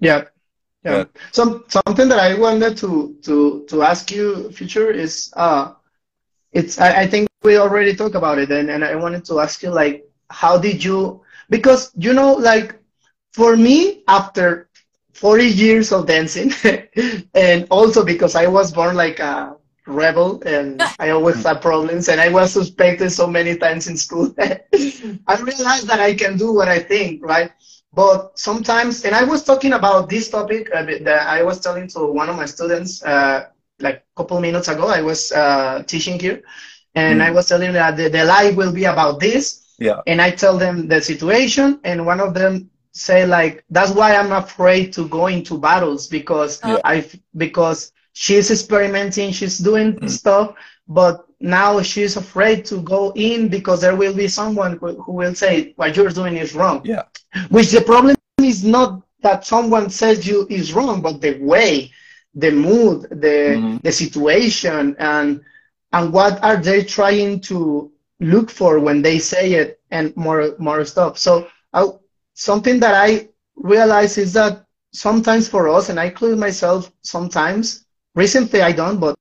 Yeah. 0.00 0.24
Yeah. 0.84 0.98
Yeah. 0.98 1.04
Some 1.32 1.64
something 1.68 2.08
that 2.08 2.18
I 2.18 2.34
wanted 2.38 2.76
to 2.78 3.16
to 3.24 3.64
to 3.68 3.82
ask 3.82 4.10
you, 4.10 4.50
future, 4.52 4.90
is 4.90 5.32
uh 5.36 5.72
it's 6.52 6.78
I, 6.80 7.02
I 7.02 7.06
think 7.06 7.28
we 7.42 7.56
already 7.56 7.94
talked 7.94 8.14
about 8.14 8.38
it 8.38 8.50
and, 8.50 8.70
and 8.70 8.84
I 8.84 8.94
wanted 8.96 9.24
to 9.26 9.40
ask 9.40 9.62
you 9.62 9.70
like 9.70 10.04
how 10.30 10.58
did 10.58 10.82
you 10.84 11.20
because 11.50 11.90
you 11.96 12.12
know 12.12 12.34
like 12.34 12.76
for 13.32 13.56
me 13.56 14.02
after 14.08 14.68
40 15.12 15.46
years 15.46 15.92
of 15.92 16.06
dancing 16.06 16.52
and 17.34 17.66
also 17.70 18.04
because 18.04 18.34
I 18.34 18.46
was 18.46 18.72
born 18.72 18.96
like 18.96 19.18
a 19.20 19.56
rebel 19.86 20.42
and 20.46 20.82
I 20.98 21.10
always 21.10 21.42
had 21.42 21.60
problems 21.60 22.08
and 22.08 22.20
I 22.20 22.28
was 22.28 22.52
suspected 22.52 23.10
so 23.10 23.26
many 23.26 23.56
times 23.56 23.88
in 23.88 23.96
school 23.96 24.34
I 24.38 25.34
realized 25.40 25.86
that 25.88 26.00
I 26.00 26.14
can 26.14 26.36
do 26.36 26.52
what 26.52 26.68
I 26.68 26.78
think 26.78 27.24
right 27.24 27.50
but 27.92 28.38
sometimes 28.38 29.04
and 29.04 29.14
I 29.14 29.24
was 29.24 29.44
talking 29.44 29.72
about 29.72 30.08
this 30.08 30.28
topic 30.30 30.68
uh, 30.74 30.82
that 30.84 31.26
I 31.26 31.42
was 31.42 31.60
telling 31.60 31.88
to 31.88 32.06
one 32.06 32.28
of 32.28 32.36
my 32.36 32.46
students 32.46 33.02
uh, 33.02 33.46
like 33.80 33.96
a 33.96 34.16
couple 34.16 34.40
minutes 34.40 34.68
ago 34.68 34.86
I 34.88 35.02
was 35.02 35.32
uh, 35.32 35.82
teaching 35.86 36.18
here 36.18 36.42
and 36.94 37.22
I 37.22 37.30
was 37.30 37.48
telling 37.48 37.72
them 37.72 37.74
that 37.74 37.96
the, 37.96 38.08
the 38.08 38.24
live 38.24 38.56
will 38.56 38.72
be 38.72 38.84
about 38.84 39.20
this 39.20 39.64
Yeah. 39.78 40.00
and 40.06 40.20
I 40.20 40.30
tell 40.30 40.56
them 40.58 40.88
the 40.88 41.00
situation, 41.00 41.78
and 41.84 42.04
one 42.06 42.20
of 42.20 42.34
them 42.34 42.70
say 42.92 43.26
like, 43.26 43.64
"That's 43.70 43.92
why 43.92 44.16
I'm 44.16 44.32
afraid 44.32 44.92
to 44.96 45.02
go 45.08 45.26
into 45.28 45.54
battles 45.58 46.06
because 46.08 46.52
Yeah. 46.64 46.78
I 46.84 46.96
because 47.36 47.92
she's 48.12 48.50
experimenting, 48.50 49.32
she's 49.32 49.58
doing 49.58 49.88
stuff, 50.08 50.46
but 50.88 51.14
now 51.40 51.80
she's 51.82 52.16
afraid 52.16 52.64
to 52.70 52.76
go 52.82 53.12
in 53.14 53.48
because 53.48 53.80
there 53.80 53.96
will 53.96 54.14
be 54.14 54.28
someone 54.28 54.72
who, 54.78 55.00
who 55.02 55.12
will 55.20 55.34
say 55.34 55.72
what 55.76 55.96
you're 55.96 56.10
doing 56.20 56.36
is 56.36 56.54
wrong. 56.54 56.80
Yeah. 56.84 57.04
Which 57.50 57.70
the 57.70 57.80
problem 57.82 58.16
is 58.42 58.64
not 58.64 59.02
that 59.22 59.44
someone 59.46 59.90
says 59.90 60.26
you 60.26 60.46
is 60.50 60.72
wrong, 60.72 61.00
but 61.02 61.20
the 61.20 61.38
way, 61.40 61.92
the 62.34 62.50
mood, 62.50 63.02
the 63.10 63.38
Mhm. 63.56 63.82
the 63.82 63.92
situation, 63.92 64.94
and 64.98 65.40
and 65.92 66.12
what 66.12 66.42
are 66.42 66.56
they 66.56 66.82
trying 66.82 67.40
to 67.40 67.90
look 68.20 68.50
for 68.50 68.78
when 68.80 69.02
they 69.02 69.18
say 69.18 69.52
it, 69.54 69.80
and 69.90 70.14
more 70.16 70.54
more 70.58 70.84
stuff. 70.84 71.18
So 71.18 71.48
I, 71.72 71.86
something 72.34 72.80
that 72.80 72.94
I 72.94 73.28
realize 73.56 74.18
is 74.18 74.32
that 74.34 74.64
sometimes 74.92 75.48
for 75.48 75.68
us, 75.68 75.88
and 75.88 75.98
I 76.00 76.06
include 76.06 76.38
myself 76.38 76.90
sometimes. 77.02 77.84
Recently, 78.14 78.60
I 78.62 78.72
don't, 78.72 78.98
but 78.98 79.16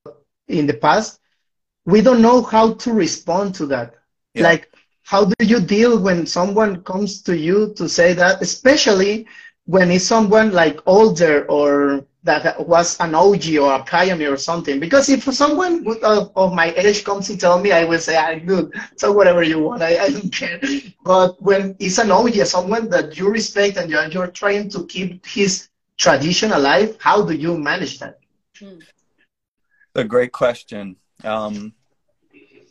in 0.47 0.65
the 0.67 0.73
past, 0.73 1.19
we 1.85 2.01
don't 2.01 2.21
know 2.21 2.41
how 2.41 2.73
to 2.73 2.93
respond 2.93 3.55
to 3.55 3.65
that. 3.67 3.95
Yeah. 4.33 4.43
Like, 4.43 4.71
how 5.07 5.23
do 5.23 5.45
you 5.45 5.61
deal 5.61 5.97
when 5.97 6.25
someone 6.25 6.83
comes 6.83 7.21
to 7.21 7.37
you 7.37 7.73
to 7.77 7.87
say 7.87 8.11
that, 8.11 8.41
especially 8.41 9.25
when 9.63 9.89
it's 9.89 10.03
someone 10.03 10.51
like 10.51 10.85
older 10.85 11.45
or 11.45 12.03
that 12.23 12.67
was 12.67 12.99
an 12.99 13.15
OG 13.15 13.55
or 13.55 13.71
a 13.73 13.83
pioneer 13.85 14.33
or 14.33 14.37
something? 14.37 14.81
Because 14.81 15.07
if 15.07 15.23
someone 15.33 15.87
of, 16.03 16.33
of 16.35 16.53
my 16.53 16.73
age 16.75 17.05
comes 17.05 17.27
to 17.27 17.37
tell 17.37 17.57
me, 17.57 17.71
I 17.71 17.85
will 17.85 17.99
say, 17.99 18.17
I'm 18.17 18.45
good, 18.45 18.73
so 18.97 19.13
whatever 19.13 19.43
you 19.43 19.59
want, 19.59 19.81
I, 19.81 19.97
I 19.97 20.09
don't 20.09 20.29
care. 20.29 20.59
But 21.05 21.41
when 21.41 21.77
it's 21.79 21.99
an 21.99 22.11
OG, 22.11 22.45
someone 22.45 22.89
that 22.89 23.17
you 23.17 23.29
respect 23.29 23.77
and 23.77 23.89
you're, 23.89 24.07
you're 24.07 24.27
trying 24.27 24.69
to 24.71 24.85
keep 24.87 25.25
his 25.25 25.69
tradition 25.95 26.51
alive, 26.51 26.97
how 26.99 27.21
do 27.21 27.33
you 27.33 27.57
manage 27.57 27.99
that? 27.99 28.19
a 29.95 30.03
great 30.03 30.33
question. 30.33 30.97
Um, 31.23 31.73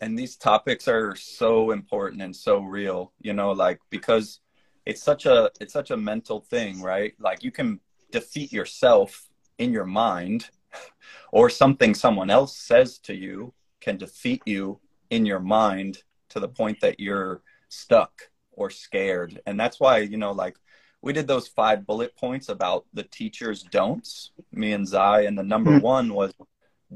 and 0.01 0.19
these 0.19 0.37
topics 0.37 0.89
are 0.89 1.15
so 1.17 1.71
important 1.71 2.23
and 2.23 2.35
so 2.35 2.61
real, 2.61 3.13
you 3.21 3.33
know, 3.33 3.53
like 3.53 3.81
because 3.91 4.41
it's 4.85 5.03
such 5.03 5.27
a 5.27 5.51
it's 5.61 5.73
such 5.73 5.91
a 5.91 5.97
mental 5.97 6.41
thing, 6.41 6.81
right? 6.83 7.15
Like 7.19 7.43
you 7.43 7.51
can 7.51 7.81
defeat 8.13 8.53
yourself 8.53 9.29
in 9.59 9.73
your 9.73 9.87
mind, 9.87 10.51
or 11.33 11.51
something 11.51 11.95
someone 11.95 12.31
else 12.31 12.57
says 12.57 12.99
to 12.99 13.15
you 13.15 13.53
can 13.81 13.97
defeat 13.97 14.43
you 14.47 14.81
in 15.11 15.25
your 15.27 15.41
mind 15.41 16.03
to 16.29 16.41
the 16.41 16.49
point 16.49 16.81
that 16.81 17.01
you're 17.01 17.43
stuck 17.69 18.13
or 18.53 18.71
scared. 18.71 19.41
And 19.47 19.59
that's 19.59 19.79
why, 19.79 19.99
you 19.99 20.17
know, 20.17 20.33
like 20.33 20.57
we 21.03 21.13
did 21.13 21.27
those 21.27 21.47
five 21.49 21.87
bullet 21.87 22.17
points 22.17 22.49
about 22.49 22.87
the 22.95 23.05
teachers 23.05 23.63
don'ts, 23.63 24.33
me 24.53 24.73
and 24.73 24.87
Zai, 24.87 25.23
and 25.23 25.39
the 25.39 25.43
number 25.43 25.73
Mm. 25.73 25.83
one 25.83 26.15
was 26.15 26.35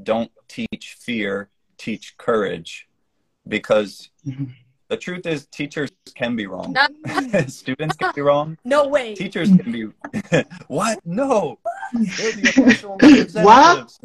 don't 0.03 0.31
teach 0.47 0.97
fear, 0.99 1.49
teach 1.77 2.17
courage. 2.17 2.87
Because 3.47 4.09
Mhm. 4.25 4.51
the 4.87 4.97
truth 4.97 5.25
is, 5.25 5.47
teachers 5.47 5.89
can 6.15 6.35
be 6.35 6.47
wrong. 6.47 6.75
Students 7.47 7.95
can 7.97 8.11
be 8.15 8.21
wrong. 8.21 8.57
no 8.63 8.87
way. 8.87 9.15
Teachers 9.15 9.49
can 9.49 9.71
be. 9.71 9.85
what? 10.67 10.99
No. 11.05 11.59
They're 11.93 12.31
the 12.33 12.49
official 12.49 12.97
representatives. 13.01 13.99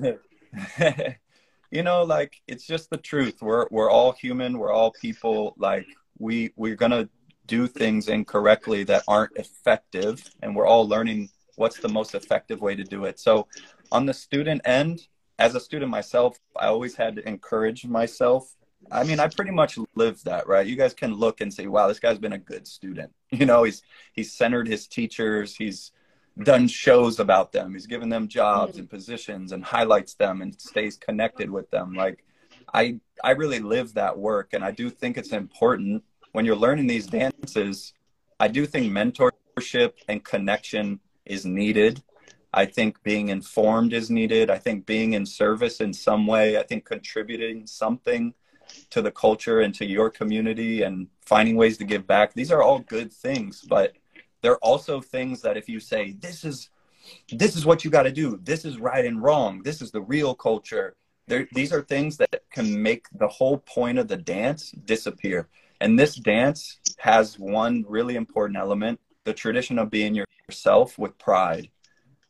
you 1.71 1.83
know, 1.83 2.03
like 2.05 2.41
it's 2.47 2.67
just 2.67 2.91
the 2.91 2.97
truth. 2.97 3.43
We're 3.43 3.67
we're 3.71 3.91
all 3.91 4.13
human. 4.13 4.59
We're 4.59 4.73
all 4.73 4.93
people. 4.93 5.55
Like 5.59 5.87
we 6.19 6.53
we're 6.57 6.77
gonna 6.77 7.09
do 7.47 7.67
things 7.67 8.09
incorrectly 8.09 8.85
that 8.85 9.05
aren't 9.07 9.37
effective, 9.37 10.23
and 10.43 10.57
we're 10.57 10.67
all 10.67 10.89
learning 10.89 11.29
what's 11.57 11.79
the 11.79 11.89
most 11.89 12.15
effective 12.15 12.61
way 12.61 12.75
to 12.75 12.85
do 12.85 13.05
it. 13.05 13.19
So, 13.21 13.47
on 13.93 14.05
the 14.07 14.15
student 14.15 14.63
end, 14.65 15.07
as 15.39 15.55
a 15.55 15.61
student 15.61 15.91
myself, 15.91 16.39
I 16.59 16.67
always 16.67 16.97
had 16.97 17.17
to 17.17 17.29
encourage 17.29 17.87
myself. 17.87 18.53
I 18.91 19.05
mean, 19.05 19.19
I 19.19 19.29
pretty 19.29 19.51
much 19.51 19.79
lived 19.95 20.25
that, 20.27 20.47
right? 20.47 20.67
You 20.67 20.77
guys 20.77 20.95
can 20.95 21.15
look 21.15 21.41
and 21.41 21.53
say, 21.53 21.67
"Wow, 21.67 21.89
this 21.89 21.99
guy's 22.01 22.19
been 22.19 22.33
a 22.33 22.39
good 22.39 22.67
student." 22.67 23.13
You 23.33 23.45
know, 23.45 23.65
he's 23.65 23.83
he's 24.13 24.33
centered 24.33 24.69
his 24.69 24.87
teachers. 24.87 25.57
He's 25.57 25.91
done 26.43 26.69
shows 26.69 27.19
about 27.19 27.53
them. 27.53 27.73
He's 27.73 27.87
given 27.87 28.09
them 28.09 28.29
jobs 28.29 28.73
mm-hmm. 28.73 28.81
and 28.81 28.91
positions 28.91 29.53
and 29.53 29.65
highlights 29.65 30.15
them 30.15 30.43
and 30.43 30.59
stays 30.61 30.97
connected 30.97 31.51
with 31.51 31.71
them. 31.71 31.95
Like 31.95 32.25
I 32.73 33.01
I 33.25 33.33
really 33.33 33.61
live 33.61 33.95
that 33.95 34.19
work 34.19 34.53
and 34.53 34.65
I 34.65 34.71
do 34.71 34.91
think 34.91 35.17
it's 35.17 35.33
important 35.33 36.05
when 36.33 36.45
you're 36.45 36.57
learning 36.57 36.87
these 36.87 37.07
dances. 37.07 37.95
I 38.39 38.49
do 38.49 38.67
think 38.67 38.93
mentorship 38.93 39.95
and 40.09 40.23
connection 40.23 41.01
is 41.25 41.47
needed. 41.47 42.03
I 42.53 42.67
think 42.67 43.03
being 43.03 43.29
informed 43.31 43.93
is 43.93 44.11
needed. 44.11 44.51
I 44.51 44.59
think 44.59 44.87
being 44.87 45.15
in 45.15 45.27
service 45.27 45.81
in 45.81 45.93
some 45.93 46.27
way, 46.27 46.59
I 46.59 46.63
think 46.63 46.85
contributing 46.85 47.67
something 47.67 48.35
to 48.91 49.03
the 49.03 49.11
culture 49.11 49.61
and 49.61 49.75
to 49.75 49.85
your 49.85 50.11
community 50.11 50.83
and 50.83 51.09
finding 51.25 51.57
ways 51.57 51.79
to 51.79 51.85
give 51.85 52.07
back. 52.07 52.35
These 52.35 52.53
are 52.53 52.63
all 52.63 52.81
good 52.81 53.13
things, 53.13 53.63
but 53.69 53.95
they're 54.43 54.59
also 54.59 55.01
things 55.01 55.43
that 55.43 55.57
if 55.57 55.69
you 55.69 55.81
say 55.81 56.13
this 56.13 56.45
is 56.45 56.71
this 57.31 57.55
is 57.57 57.65
what 57.65 57.85
you 57.85 57.91
got 57.91 58.03
to 58.03 58.13
do, 58.13 58.39
this 58.43 58.65
is 58.65 58.79
right 58.79 59.05
and 59.05 59.23
wrong, 59.23 59.63
this 59.63 59.81
is 59.81 59.91
the 59.93 60.01
real 60.01 60.35
culture. 60.35 60.97
There, 61.29 61.49
these 61.53 61.73
are 61.73 61.83
things 61.83 62.17
that 62.19 62.43
can 62.51 62.83
make 62.83 63.07
the 63.13 63.29
whole 63.29 63.59
point 63.59 63.99
of 63.99 64.09
the 64.09 64.17
dance 64.17 64.71
disappear. 64.71 65.49
And 65.81 65.99
this 65.99 66.15
dance 66.15 66.81
has 66.99 67.39
one 67.39 67.85
really 67.89 68.17
important 68.17 68.59
element: 68.59 69.01
the 69.25 69.35
tradition 69.35 69.79
of 69.79 69.91
being 69.91 70.15
yourself 70.49 70.99
with 70.99 71.19
pride. 71.19 71.69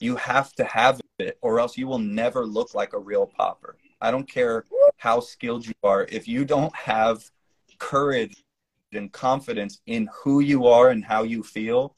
You 0.00 0.16
have 0.16 0.52
to 0.54 0.64
have 0.64 1.00
it, 1.18 1.38
or 1.40 1.60
else 1.60 1.78
you 1.78 1.86
will 1.86 1.98
never 1.98 2.44
look 2.44 2.74
like 2.74 2.92
a 2.92 2.98
real 2.98 3.26
popper. 3.26 3.76
I 4.06 4.12
don't 4.12 4.28
care 4.28 4.64
how 4.98 5.18
skilled 5.18 5.66
you 5.66 5.74
are. 5.82 6.06
If 6.08 6.28
you 6.28 6.44
don't 6.44 6.74
have 6.76 7.28
courage 7.78 8.44
and 8.92 9.10
confidence 9.10 9.80
in 9.86 10.08
who 10.22 10.38
you 10.38 10.68
are 10.68 10.90
and 10.90 11.04
how 11.04 11.24
you 11.24 11.42
feel, 11.42 11.96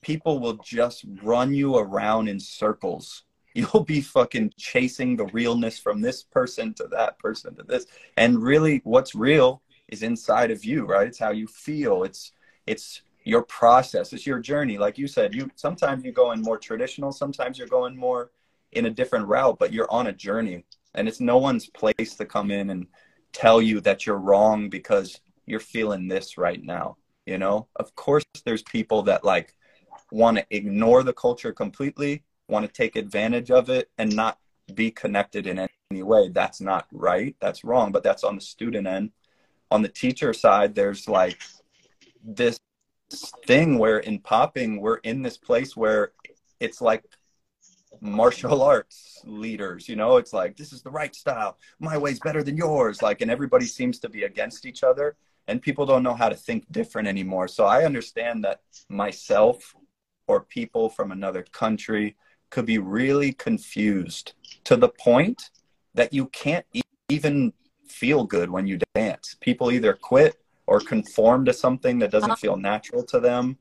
people 0.00 0.38
will 0.38 0.58
just 0.58 1.04
run 1.24 1.52
you 1.52 1.76
around 1.76 2.28
in 2.28 2.38
circles. 2.38 3.24
You'll 3.54 3.82
be 3.82 4.00
fucking 4.00 4.52
chasing 4.58 5.16
the 5.16 5.26
realness 5.26 5.76
from 5.76 6.00
this 6.00 6.22
person 6.22 6.72
to 6.74 6.86
that 6.92 7.18
person 7.18 7.56
to 7.56 7.64
this. 7.64 7.86
And 8.16 8.40
really 8.40 8.80
what's 8.84 9.16
real 9.16 9.60
is 9.88 10.04
inside 10.04 10.52
of 10.52 10.64
you, 10.64 10.86
right? 10.86 11.08
It's 11.08 11.18
how 11.18 11.32
you 11.32 11.48
feel. 11.48 12.04
It's 12.04 12.30
it's 12.68 13.02
your 13.24 13.42
process. 13.42 14.12
It's 14.12 14.24
your 14.24 14.38
journey. 14.38 14.78
Like 14.78 14.98
you 14.98 15.08
said, 15.08 15.34
you 15.34 15.50
sometimes 15.56 16.04
you 16.04 16.12
go 16.12 16.30
in 16.30 16.42
more 16.42 16.58
traditional, 16.58 17.10
sometimes 17.10 17.58
you're 17.58 17.66
going 17.66 17.96
more 17.96 18.30
in 18.70 18.86
a 18.86 18.90
different 18.90 19.26
route, 19.26 19.58
but 19.58 19.72
you're 19.72 19.90
on 19.90 20.06
a 20.06 20.12
journey. 20.12 20.64
And 20.94 21.08
it's 21.08 21.20
no 21.20 21.38
one's 21.38 21.68
place 21.68 22.16
to 22.16 22.24
come 22.24 22.50
in 22.50 22.70
and 22.70 22.86
tell 23.32 23.62
you 23.62 23.80
that 23.82 24.06
you're 24.06 24.18
wrong 24.18 24.68
because 24.68 25.20
you're 25.46 25.60
feeling 25.60 26.08
this 26.08 26.36
right 26.36 26.62
now 26.62 26.96
you 27.30 27.38
know? 27.38 27.68
Of 27.76 27.94
course 27.94 28.24
there's 28.44 28.62
people 28.62 29.02
that 29.02 29.24
like 29.24 29.54
want 30.10 30.38
to 30.38 30.46
ignore 30.50 31.02
the 31.02 31.12
culture 31.12 31.52
completely 31.52 32.24
want 32.48 32.66
to 32.66 32.72
take 32.72 32.96
advantage 32.96 33.50
of 33.50 33.70
it 33.70 33.88
and 33.96 34.14
not 34.14 34.38
be 34.74 34.90
connected 34.90 35.46
in 35.46 35.68
any 35.90 36.02
way. 36.02 36.28
That's 36.28 36.60
not 36.60 36.86
right. 36.92 37.36
That's 37.40 37.62
wrong. 37.62 37.92
But 37.92 38.02
that's 38.02 38.24
on 38.24 38.34
the 38.34 38.40
student 38.40 38.86
end. 38.88 39.12
On 39.70 39.82
the 39.82 39.88
teacher 39.88 40.32
side 40.32 40.74
there's 40.74 41.08
like 41.08 41.40
this 42.24 42.58
thing 43.46 43.78
where 43.78 43.98
in 43.98 44.18
popping 44.18 44.80
we're 44.80 44.96
in 44.98 45.22
this 45.22 45.36
place 45.36 45.76
where 45.76 46.12
it's 46.58 46.80
like 46.80 47.04
martial 48.00 48.62
arts 48.62 49.20
leaders 49.24 49.88
you 49.88 49.96
know 49.96 50.16
it's 50.16 50.32
like 50.32 50.56
this 50.56 50.72
is 50.72 50.82
the 50.82 50.90
right 50.90 51.14
style. 51.14 51.58
My 51.78 51.98
way's 51.98 52.20
better 52.20 52.42
than 52.42 52.56
yours. 52.56 53.02
Like 53.02 53.20
and 53.20 53.30
everybody 53.30 53.66
seems 53.66 53.98
to 54.00 54.08
be 54.08 54.24
against 54.24 54.66
each 54.66 54.82
other 54.82 55.16
and 55.48 55.60
people 55.60 55.86
don't 55.86 56.02
know 56.02 56.14
how 56.14 56.28
to 56.28 56.34
think 56.34 56.70
different 56.70 57.08
anymore. 57.08 57.48
So 57.48 57.64
i 57.64 57.84
understand 57.84 58.44
that 58.44 58.60
myself 58.88 59.74
or 60.26 60.40
people 60.40 60.88
from 60.88 61.12
another 61.12 61.42
country 61.52 62.16
could 62.50 62.66
be 62.66 62.78
really 62.78 63.32
confused 63.32 64.34
to 64.64 64.76
the 64.76 64.88
point 64.88 65.50
that 65.94 66.12
you 66.12 66.26
can't 66.26 66.66
e- 66.72 66.82
even 67.08 67.52
feel 67.86 68.24
good 68.24 68.48
when 68.50 68.66
you 68.66 68.78
dance. 68.94 69.36
People 69.40 69.70
either 69.70 69.92
quit 69.92 70.40
or 70.66 70.80
conform 70.80 71.44
to 71.44 71.52
something 71.52 71.98
that 71.98 72.12
doesn't 72.12 72.38
feel 72.38 72.56
natural 72.56 73.02
to 73.02 73.18
them 73.18 73.58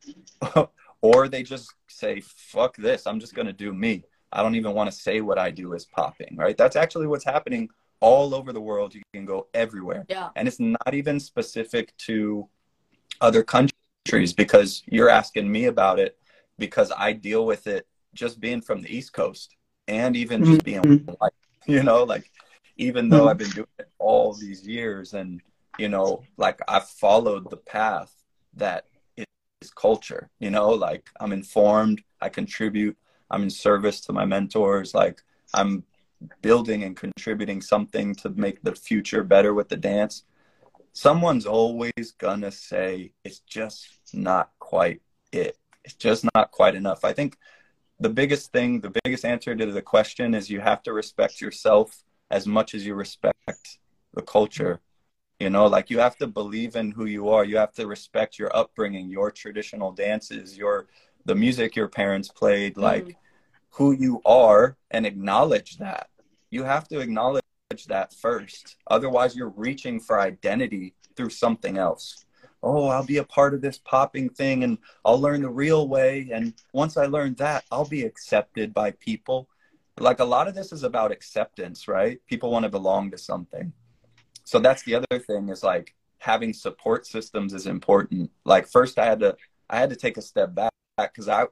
or 1.02 1.28
they 1.28 1.44
just 1.44 1.74
say 1.88 2.22
fuck 2.22 2.78
this. 2.78 3.08
I'm 3.08 3.20
just 3.20 3.34
going 3.34 3.48
to 3.48 3.54
do 3.54 3.74
me 3.74 4.04
I 4.32 4.44
don't 4.44 4.56
even 4.56 4.74
want 4.74 4.92
to 4.92 4.96
say 4.98 5.22
what 5.22 5.40
I 5.40 5.52
do 5.52 5.74
is 5.74 5.86
popping, 5.86 6.36
right? 6.38 6.58
That's 6.58 6.76
actually 6.76 7.08
what's 7.08 7.26
happening 7.26 7.70
all 8.00 8.34
over 8.34 8.54
the 8.54 8.62
world. 8.62 8.94
You 8.94 9.02
can 9.14 9.26
go 9.26 9.48
everywhere. 9.54 10.06
Yeah. 10.10 10.30
And 10.36 10.48
it's 10.48 10.60
not 10.60 10.94
even 10.94 11.20
specific 11.20 11.96
to 12.00 12.48
other 13.22 13.44
countries 13.44 14.34
because 14.36 14.84
you're 14.86 15.10
asking 15.10 15.52
me 15.52 15.66
about 15.66 16.00
it 16.00 16.18
because 16.58 16.92
I 16.96 17.14
deal 17.14 17.46
with 17.46 17.68
it 17.68 17.88
just 18.14 18.40
being 18.40 18.62
from 18.62 18.82
the 18.82 18.96
East 18.96 19.14
Coast 19.14 19.56
and 19.88 20.16
even 20.16 20.46
just 20.46 20.64
being 20.64 20.82
mm-hmm. 20.82 21.12
white, 21.14 21.34
you 21.68 21.84
know, 21.84 22.04
like 22.04 22.30
even 22.78 23.10
though 23.10 23.22
mm-hmm. 23.22 23.28
I've 23.30 23.38
been 23.38 23.50
doing 23.50 23.68
it 23.80 23.90
all 23.98 24.34
these 24.34 24.68
years 24.68 25.14
and, 25.14 25.42
you 25.78 25.90
know, 25.90 26.24
like 26.38 26.60
I've 26.68 26.88
followed 26.88 27.50
the 27.50 27.58
path 27.58 28.14
that 28.56 28.86
is 29.62 29.72
culture, 29.72 30.30
you 30.40 30.50
know, 30.50 30.70
like 30.70 31.10
I'm 31.20 31.34
informed, 31.34 32.02
I 32.22 32.30
contribute, 32.30 32.98
I'm 33.32 33.44
in 33.44 33.50
service 33.50 34.02
to 34.02 34.14
my 34.14 34.26
mentors. 34.26 34.94
Like 34.94 35.22
I'm 35.54 35.84
building 36.42 36.84
and 36.84 36.96
contributing 36.96 37.62
something 37.62 38.16
to 38.16 38.30
make 38.30 38.62
the 38.62 38.76
future 38.76 39.24
better 39.24 39.54
with 39.54 39.70
the 39.70 39.78
dance, 39.78 40.24
someone's 40.94 41.46
always 41.46 42.14
gonna 42.18 42.52
say 42.52 43.14
it's 43.24 43.40
just 43.40 43.88
not 44.14 44.52
quite 44.60 45.02
it. 45.32 45.58
It's 45.84 45.94
just 45.94 46.26
not 46.36 46.52
quite 46.52 46.76
enough. 46.76 47.06
I 47.06 47.14
think 47.14 47.38
the 48.00 48.10
biggest 48.10 48.52
thing, 48.52 48.82
the 48.82 48.94
biggest 49.04 49.26
answer 49.26 49.56
to 49.56 49.66
the 49.72 49.82
question 49.82 50.34
is 50.34 50.50
you 50.50 50.60
have 50.60 50.84
to 50.84 50.94
respect 50.94 51.42
yourself 51.42 52.04
as 52.32 52.46
much 52.46 52.74
as 52.74 52.86
you 52.86 52.96
respect 52.96 53.80
the 54.14 54.22
culture. 54.22 54.82
You 55.40 55.50
know, 55.50 55.68
like 55.68 55.90
you 55.90 56.00
have 56.00 56.18
to 56.18 56.28
believe 56.28 56.76
in 56.76 56.92
who 56.92 57.06
you 57.06 57.30
are. 57.30 57.46
You 57.46 57.58
have 57.58 57.74
to 57.74 57.88
respect 57.88 58.38
your 58.38 58.56
upbringing, 58.56 59.10
your 59.10 59.32
traditional 59.32 59.92
dances, 59.92 60.58
your 60.58 60.88
the 61.26 61.36
music 61.36 61.76
your 61.76 61.88
parents 61.88 62.30
played, 62.30 62.78
like 62.78 63.06
mm. 63.06 63.16
who 63.72 63.92
you 63.92 64.22
are 64.26 64.78
and 64.92 65.06
acknowledge 65.06 65.78
that. 65.78 66.10
You 66.50 66.64
have 66.64 66.88
to 66.90 67.00
acknowledge 67.00 67.44
that 67.88 68.14
first. 68.14 68.78
Otherwise, 68.88 69.36
you're 69.36 69.54
reaching 69.56 70.00
for 70.00 70.20
identity 70.20 70.96
through 71.16 71.30
something 71.30 71.78
else. 71.78 72.26
Oh, 72.62 72.88
I'll 72.88 73.06
be 73.06 73.18
a 73.18 73.24
part 73.24 73.54
of 73.54 73.62
this 73.62 73.78
popping 73.78 74.30
thing 74.30 74.64
and 74.64 74.78
I'll 75.06 75.20
learn 75.20 75.42
the 75.42 75.50
real 75.50 75.88
way. 75.88 76.30
And 76.32 76.54
once 76.74 76.98
I 76.98 77.06
learn 77.06 77.36
that, 77.36 77.64
I'll 77.72 77.88
be 77.88 78.04
accepted 78.04 78.74
by 78.74 78.92
people. 78.92 79.48
Like 79.98 80.20
a 80.20 80.26
lot 80.26 80.48
of 80.48 80.56
this 80.56 80.72
is 80.72 80.84
about 80.84 81.12
acceptance, 81.12 81.88
right? 81.88 82.20
People 82.28 82.52
want 82.52 82.64
to 82.64 82.70
belong 82.70 83.12
to 83.12 83.18
something. 83.18 83.72
So 84.44 84.60
that's 84.60 84.84
the 84.84 84.96
other 84.96 85.20
thing 85.20 85.50
is 85.50 85.64
like 85.64 85.94
having 86.18 86.54
support 86.54 87.06
systems 87.06 87.54
is 87.54 87.68
important. 87.68 88.32
Like 88.46 88.68
first 88.68 88.98
I 89.00 89.06
had 89.06 89.20
to 89.20 89.38
I 89.70 89.78
had 89.78 89.90
to 89.92 89.96
take 89.96 90.18
a 90.18 90.22
step 90.22 90.56
back 90.56 90.72
because 91.08 91.28
I 91.28 91.46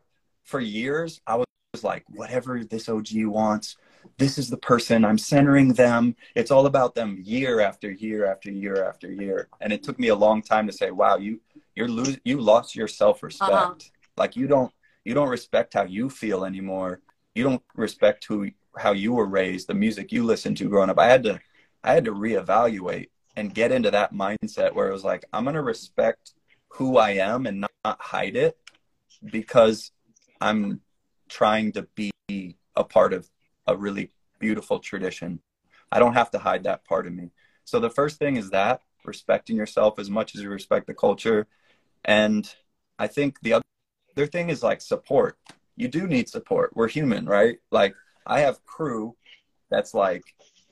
for 0.44 0.60
years 0.60 1.22
I 1.28 1.38
was 1.38 1.84
like 1.84 2.04
whatever 2.10 2.64
this 2.64 2.90
OG 2.90 3.08
wants, 3.26 3.78
this 4.18 4.38
is 4.38 4.50
the 4.50 4.58
person 4.58 5.06
i'm 5.06 5.18
centering 5.18 5.74
them. 5.74 6.16
It's 6.36 6.52
all 6.52 6.66
about 6.66 6.96
them 6.96 7.20
year 7.24 7.60
after 7.60 7.92
year 7.92 8.26
after 8.26 8.52
year 8.52 8.88
after 8.88 9.12
year. 9.12 9.50
And 9.62 9.72
it 9.74 9.84
took 9.84 10.00
me 10.00 10.10
a 10.10 10.16
long 10.16 10.42
time 10.42 10.68
to 10.68 10.74
say 10.74 10.92
wow 10.92 11.18
you 11.18 11.42
you're 11.76 11.88
lose 11.88 12.18
you 12.24 12.40
lost 12.40 12.76
your 12.76 12.88
self-respect. 12.88 13.52
Uh-huh. 13.52 13.74
like 14.18 14.36
you 14.36 14.48
don't 14.48 14.72
you 15.06 15.14
don't 15.14 15.30
respect 15.30 15.74
how 15.74 15.84
you 15.84 16.10
feel 16.10 16.46
anymore. 16.46 17.02
You 17.36 17.44
don't 17.44 17.64
respect 17.76 18.26
who 18.26 18.50
how 18.78 18.92
you 18.92 19.14
were 19.14 19.26
raised 19.26 19.68
the 19.68 19.74
music 19.74 20.12
you 20.12 20.24
listened 20.24 20.58
to 20.58 20.70
growing 20.70 20.90
up. 20.90 21.00
I 21.00 21.08
had 21.08 21.24
to 21.24 21.40
i 21.84 21.94
had 21.94 22.06
to 22.06 22.12
reevaluate 22.12 23.10
and 23.36 23.54
get 23.54 23.72
into 23.72 23.92
that 23.92 24.14
mindset 24.14 24.74
where 24.74 24.90
it 24.90 24.94
was 24.94 25.04
like 25.04 25.26
i'm 25.34 25.44
going 25.44 25.56
to 25.56 25.62
respect 25.62 26.34
who 26.70 26.98
i 26.98 27.12
am 27.12 27.46
and 27.46 27.62
not, 27.62 27.72
not 27.86 28.02
hide 28.02 28.36
it 28.36 28.58
because 29.32 29.92
i'm 30.42 30.82
trying 31.30 31.72
to 31.72 31.88
be 31.96 32.12
a 32.76 32.84
part 32.84 33.14
of 33.14 33.30
a 33.66 33.76
really 33.76 34.12
beautiful 34.40 34.80
tradition. 34.80 35.40
I 35.92 36.00
don't 36.00 36.14
have 36.14 36.32
to 36.32 36.40
hide 36.40 36.64
that 36.64 36.86
part 36.86 37.08
of 37.08 37.14
me. 37.14 37.32
So 37.66 37.80
the 37.80 37.90
first 37.90 38.18
thing 38.18 38.38
is 38.38 38.50
that 38.52 38.82
respecting 39.06 39.56
yourself 39.56 40.00
as 40.00 40.10
much 40.10 40.36
as 40.36 40.42
you 40.42 40.50
respect 40.50 40.88
the 40.88 40.94
culture. 40.94 41.48
And 42.06 42.50
I 43.00 43.08
think 43.08 43.40
the 43.42 43.54
other 43.54 44.28
thing 44.28 44.50
is 44.50 44.64
like 44.64 44.82
support. 44.82 45.38
You 45.76 45.88
do 45.88 46.08
need 46.08 46.30
support. 46.30 46.72
We're 46.76 46.88
human, 46.88 47.26
right? 47.26 47.58
Like 47.72 47.96
I 48.26 48.42
have 48.42 48.66
crew 48.66 49.16
that's 49.70 49.94
like 49.94 50.24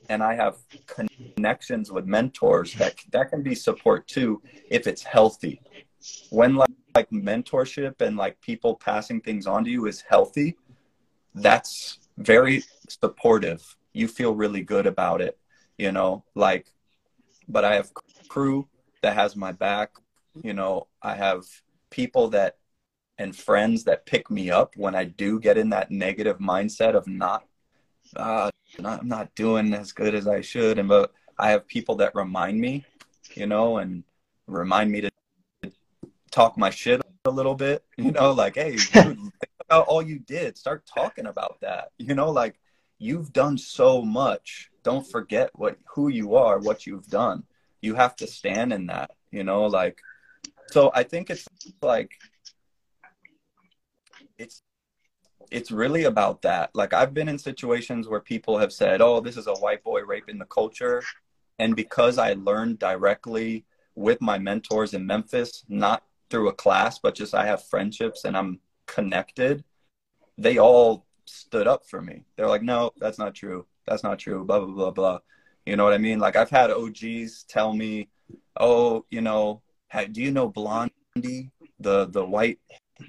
and 0.08 0.22
I 0.22 0.34
have 0.34 0.56
connections 0.86 1.90
with 1.90 2.06
mentors 2.06 2.74
that 2.74 2.94
that 3.10 3.30
can 3.30 3.42
be 3.42 3.54
support 3.54 4.06
too 4.06 4.42
if 4.70 4.86
it's 4.86 5.02
healthy. 5.02 5.60
When 6.30 6.54
like, 6.54 6.70
like 6.96 7.10
mentorship 7.10 8.00
and 8.00 8.16
like 8.16 8.40
people 8.40 8.74
passing 8.74 9.20
things 9.20 9.46
on 9.46 9.64
to 9.64 9.70
you 9.70 9.86
is 9.86 10.00
healthy, 10.00 10.56
that's 11.34 11.98
very 12.16 12.64
supportive. 12.88 13.76
You 13.92 14.08
feel 14.08 14.34
really 14.34 14.62
good 14.62 14.86
about 14.86 15.20
it, 15.20 15.38
you 15.76 15.92
know, 15.92 16.24
like, 16.34 16.66
but 17.48 17.66
I 17.66 17.74
have 17.74 17.92
crew 18.28 18.66
that 19.02 19.14
has 19.14 19.36
my 19.36 19.52
back, 19.52 19.90
you 20.42 20.54
know, 20.54 20.86
I 21.02 21.14
have 21.14 21.42
people 21.90 22.28
that 22.28 22.56
and 23.18 23.36
friends 23.36 23.84
that 23.84 24.06
pick 24.06 24.30
me 24.30 24.50
up 24.50 24.74
when 24.76 24.94
I 24.94 25.04
do 25.04 25.38
get 25.38 25.58
in 25.58 25.68
that 25.70 25.90
negative 25.90 26.38
mindset 26.38 26.94
of 26.94 27.06
not, 27.06 27.44
uh, 28.16 28.50
not, 28.78 29.00
I'm 29.00 29.08
not 29.08 29.34
doing 29.34 29.74
as 29.74 29.92
good 29.92 30.14
as 30.14 30.26
I 30.26 30.40
should. 30.40 30.78
And, 30.78 30.88
but 30.88 31.12
I 31.38 31.50
have 31.50 31.66
people 31.66 31.96
that 31.96 32.14
remind 32.14 32.58
me, 32.58 32.84
you 33.34 33.46
know, 33.46 33.78
and 33.78 34.02
remind 34.46 34.90
me 34.90 35.02
to 35.02 35.10
talk 36.36 36.58
my 36.58 36.68
shit 36.68 37.00
a 37.24 37.30
little 37.30 37.54
bit, 37.54 37.82
you 37.96 38.12
know, 38.12 38.32
like, 38.32 38.56
hey, 38.56 38.76
dude, 38.92 39.18
about 39.68 39.86
all 39.88 40.02
you 40.02 40.18
did. 40.18 40.56
Start 40.56 40.84
talking 40.86 41.26
about 41.26 41.58
that. 41.62 41.88
You 41.98 42.14
know, 42.14 42.30
like 42.30 42.60
you've 42.98 43.32
done 43.32 43.58
so 43.58 44.02
much. 44.02 44.70
Don't 44.84 45.06
forget 45.06 45.50
what 45.54 45.78
who 45.94 46.08
you 46.08 46.36
are, 46.36 46.58
what 46.58 46.86
you've 46.86 47.08
done. 47.08 47.44
You 47.80 47.94
have 47.94 48.14
to 48.16 48.26
stand 48.26 48.72
in 48.72 48.86
that, 48.86 49.10
you 49.30 49.44
know, 49.44 49.64
like 49.66 49.98
so 50.68 50.90
I 50.94 51.02
think 51.02 51.30
it's 51.30 51.46
like 51.82 52.10
it's 54.38 54.62
it's 55.50 55.70
really 55.70 56.04
about 56.04 56.42
that. 56.42 56.70
Like 56.74 56.92
I've 56.92 57.14
been 57.14 57.28
in 57.28 57.38
situations 57.38 58.08
where 58.08 58.20
people 58.20 58.58
have 58.58 58.72
said, 58.72 59.00
"Oh, 59.00 59.20
this 59.20 59.36
is 59.36 59.46
a 59.46 59.54
white 59.54 59.82
boy 59.82 60.02
raping 60.02 60.38
the 60.38 60.44
culture." 60.44 61.02
And 61.58 61.74
because 61.74 62.18
I 62.18 62.34
learned 62.34 62.78
directly 62.78 63.64
with 63.94 64.20
my 64.20 64.38
mentors 64.38 64.92
in 64.92 65.06
Memphis, 65.06 65.64
not 65.68 66.02
through 66.30 66.48
a 66.48 66.54
class, 66.54 66.98
but 66.98 67.14
just 67.14 67.34
I 67.34 67.46
have 67.46 67.64
friendships 67.64 68.24
and 68.24 68.36
I'm 68.36 68.60
connected, 68.86 69.64
they 70.38 70.58
all 70.58 71.06
stood 71.24 71.66
up 71.66 71.86
for 71.86 72.00
me. 72.00 72.24
They're 72.36 72.48
like, 72.48 72.62
no, 72.62 72.92
that's 72.98 73.18
not 73.18 73.34
true. 73.34 73.66
That's 73.86 74.02
not 74.02 74.18
true. 74.18 74.44
Blah, 74.44 74.60
blah, 74.60 74.74
blah, 74.74 74.90
blah. 74.90 75.18
You 75.64 75.76
know 75.76 75.84
what 75.84 75.94
I 75.94 75.98
mean? 75.98 76.18
Like 76.18 76.36
I've 76.36 76.50
had 76.50 76.70
OGs 76.70 77.44
tell 77.48 77.72
me, 77.72 78.08
oh, 78.58 79.04
you 79.10 79.20
know, 79.20 79.62
do 80.12 80.22
you 80.22 80.30
know 80.30 80.48
Blondie, 80.48 81.50
the, 81.80 82.06
the 82.06 82.24
white 82.24 82.58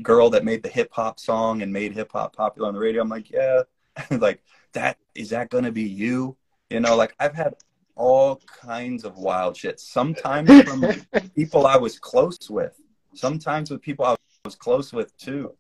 girl 0.02 0.30
that 0.32 0.46
made 0.46 0.64
the 0.64 0.70
hip 0.70 0.90
hop 0.92 1.20
song 1.20 1.62
and 1.62 1.72
made 1.72 1.94
hip 1.94 2.12
hop 2.12 2.36
popular 2.36 2.68
on 2.68 2.74
the 2.74 2.80
radio? 2.80 3.02
I'm 3.02 3.10
like, 3.10 3.30
yeah. 3.30 3.62
like 4.12 4.44
that, 4.74 4.98
is 5.16 5.30
that 5.30 5.50
going 5.50 5.64
to 5.64 5.72
be 5.72 5.84
you? 5.84 6.38
You 6.70 6.80
know, 6.80 6.96
like 6.96 7.16
I've 7.20 7.36
had 7.36 7.56
all 7.96 8.42
kinds 8.46 9.04
of 9.04 9.18
wild 9.18 9.58
shit. 9.58 9.80
Sometimes 9.80 10.64
from 10.64 10.86
people 11.36 11.66
I 11.66 11.78
was 11.78 12.00
close 12.00 12.50
with, 12.50 12.80
sometimes 13.18 13.70
with 13.72 13.82
people 13.82 14.06
I 14.06 14.16
was 14.46 14.56
close 14.56 14.94
with 14.94 15.16
too 15.18 15.54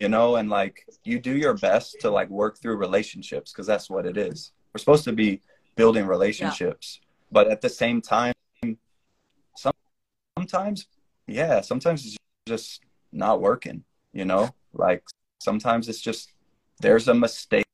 you 0.00 0.08
know 0.08 0.36
and 0.36 0.50
like 0.50 0.86
you 1.04 1.18
do 1.18 1.36
your 1.36 1.54
best 1.54 2.00
to 2.00 2.10
like 2.10 2.28
work 2.30 2.58
through 2.58 2.76
relationships 2.76 3.52
because 3.52 3.66
that's 3.66 3.88
what 3.88 4.06
it 4.06 4.16
is. 4.16 4.52
We're 4.72 4.80
supposed 4.80 5.04
to 5.04 5.12
be 5.12 5.40
building 5.76 6.06
relationships 6.06 7.00
yeah. 7.00 7.06
but 7.32 7.48
at 7.48 7.60
the 7.60 7.68
same 7.68 8.00
time 8.00 8.34
some, 9.56 9.72
sometimes 10.38 10.86
yeah 11.26 11.60
sometimes 11.60 12.04
it's 12.06 12.16
just 12.46 12.80
not 13.12 13.40
working 13.40 13.84
you 14.12 14.24
know? 14.24 14.54
Like 14.72 15.04
sometimes 15.40 15.88
it's 15.88 16.00
just 16.00 16.32
there's 16.80 17.08
a 17.08 17.14
mistake. 17.14 17.64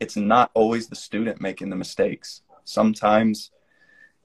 It's 0.00 0.16
not 0.16 0.50
always 0.54 0.88
the 0.88 0.96
student 0.96 1.40
making 1.40 1.70
the 1.70 1.76
mistakes. 1.76 2.42
Sometimes 2.64 3.50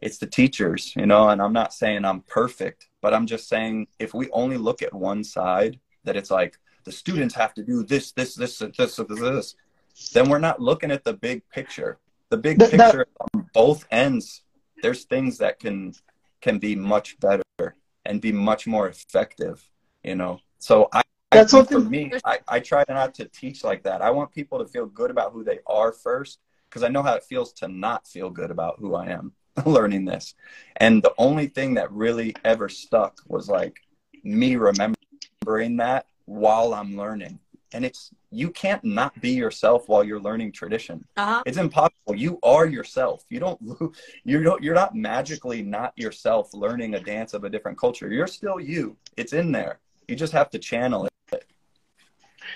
it's 0.01 0.17
the 0.17 0.27
teachers 0.27 0.93
you 0.95 1.05
know? 1.05 1.29
And 1.29 1.41
i'm 1.41 1.53
not 1.53 1.73
saying 1.73 2.03
i'm 2.05 2.21
perfect 2.21 2.87
but 3.01 3.13
i'm 3.13 3.25
just 3.25 3.47
saying 3.47 3.87
if 3.99 4.13
we 4.13 4.29
only 4.31 4.57
look 4.57 4.81
at 4.81 4.93
one 4.93 5.23
side 5.23 5.79
that 6.03 6.15
it's 6.15 6.31
like 6.31 6.57
the 6.83 6.91
students 6.91 7.35
have 7.35 7.53
to 7.53 7.63
do 7.63 7.83
this, 7.83 8.11
this, 8.11 8.35
this, 8.35 8.57
this, 8.59 8.75
this, 8.77 8.95
this, 8.95 9.55
then 10.13 10.29
we're 10.29 10.39
not 10.39 10.59
looking 10.59 10.91
at 10.91 11.03
the 11.03 11.13
big 11.13 11.47
picture. 11.49 11.99
The 12.29 12.37
big 12.37 12.59
that, 12.59 12.71
picture 12.71 13.05
that, 13.05 13.27
on 13.35 13.49
both 13.53 13.85
ends, 13.91 14.43
there's 14.81 15.03
things 15.03 15.37
that 15.39 15.59
can 15.59 15.93
can 16.41 16.57
be 16.57 16.75
much 16.75 17.19
better 17.19 17.43
and 18.05 18.19
be 18.19 18.31
much 18.31 18.65
more 18.65 18.87
effective, 18.87 19.69
you 20.03 20.15
know. 20.15 20.39
So 20.57 20.87
I 20.93 21.01
that's 21.29 21.53
I, 21.53 21.63
for 21.63 21.79
me, 21.79 22.11
I, 22.25 22.39
I 22.47 22.59
try 22.59 22.83
not 22.89 23.13
to 23.15 23.25
teach 23.25 23.63
like 23.63 23.83
that. 23.83 24.01
I 24.01 24.09
want 24.09 24.31
people 24.31 24.59
to 24.59 24.65
feel 24.65 24.85
good 24.85 25.11
about 25.11 25.33
who 25.33 25.43
they 25.43 25.59
are 25.67 25.91
first, 25.91 26.39
because 26.69 26.83
I 26.83 26.87
know 26.87 27.03
how 27.03 27.13
it 27.13 27.23
feels 27.23 27.53
to 27.53 27.67
not 27.67 28.07
feel 28.07 28.29
good 28.29 28.49
about 28.49 28.79
who 28.79 28.95
I 28.95 29.07
am 29.07 29.33
learning 29.65 30.05
this. 30.05 30.35
And 30.77 31.03
the 31.03 31.13
only 31.17 31.47
thing 31.47 31.73
that 31.75 31.91
really 31.91 32.35
ever 32.43 32.69
stuck 32.69 33.21
was 33.27 33.49
like 33.49 33.81
me 34.23 34.55
remembering 34.55 35.77
that 35.77 36.05
while 36.25 36.73
I'm 36.73 36.95
learning. 36.97 37.39
And 37.73 37.85
it's 37.85 38.11
you 38.31 38.49
can't 38.49 38.83
not 38.83 39.19
be 39.21 39.31
yourself 39.31 39.87
while 39.87 40.03
you're 40.03 40.19
learning 40.19 40.51
tradition. 40.51 41.05
Uh-huh. 41.17 41.43
It's 41.45 41.57
impossible. 41.57 42.15
You 42.15 42.39
are 42.43 42.65
yourself. 42.65 43.25
You 43.29 43.39
don't 43.39 43.61
you 44.23 44.43
don't 44.43 44.63
you're 44.63 44.75
not 44.75 44.95
magically 44.95 45.61
not 45.61 45.93
yourself 45.95 46.53
learning 46.53 46.95
a 46.95 46.99
dance 46.99 47.33
of 47.33 47.43
a 47.43 47.49
different 47.49 47.77
culture. 47.77 48.11
You're 48.11 48.27
still 48.27 48.59
you. 48.59 48.97
It's 49.17 49.33
in 49.33 49.51
there. 49.51 49.79
You 50.07 50.15
just 50.15 50.33
have 50.33 50.49
to 50.51 50.59
channel 50.59 51.05
it. 51.05 51.11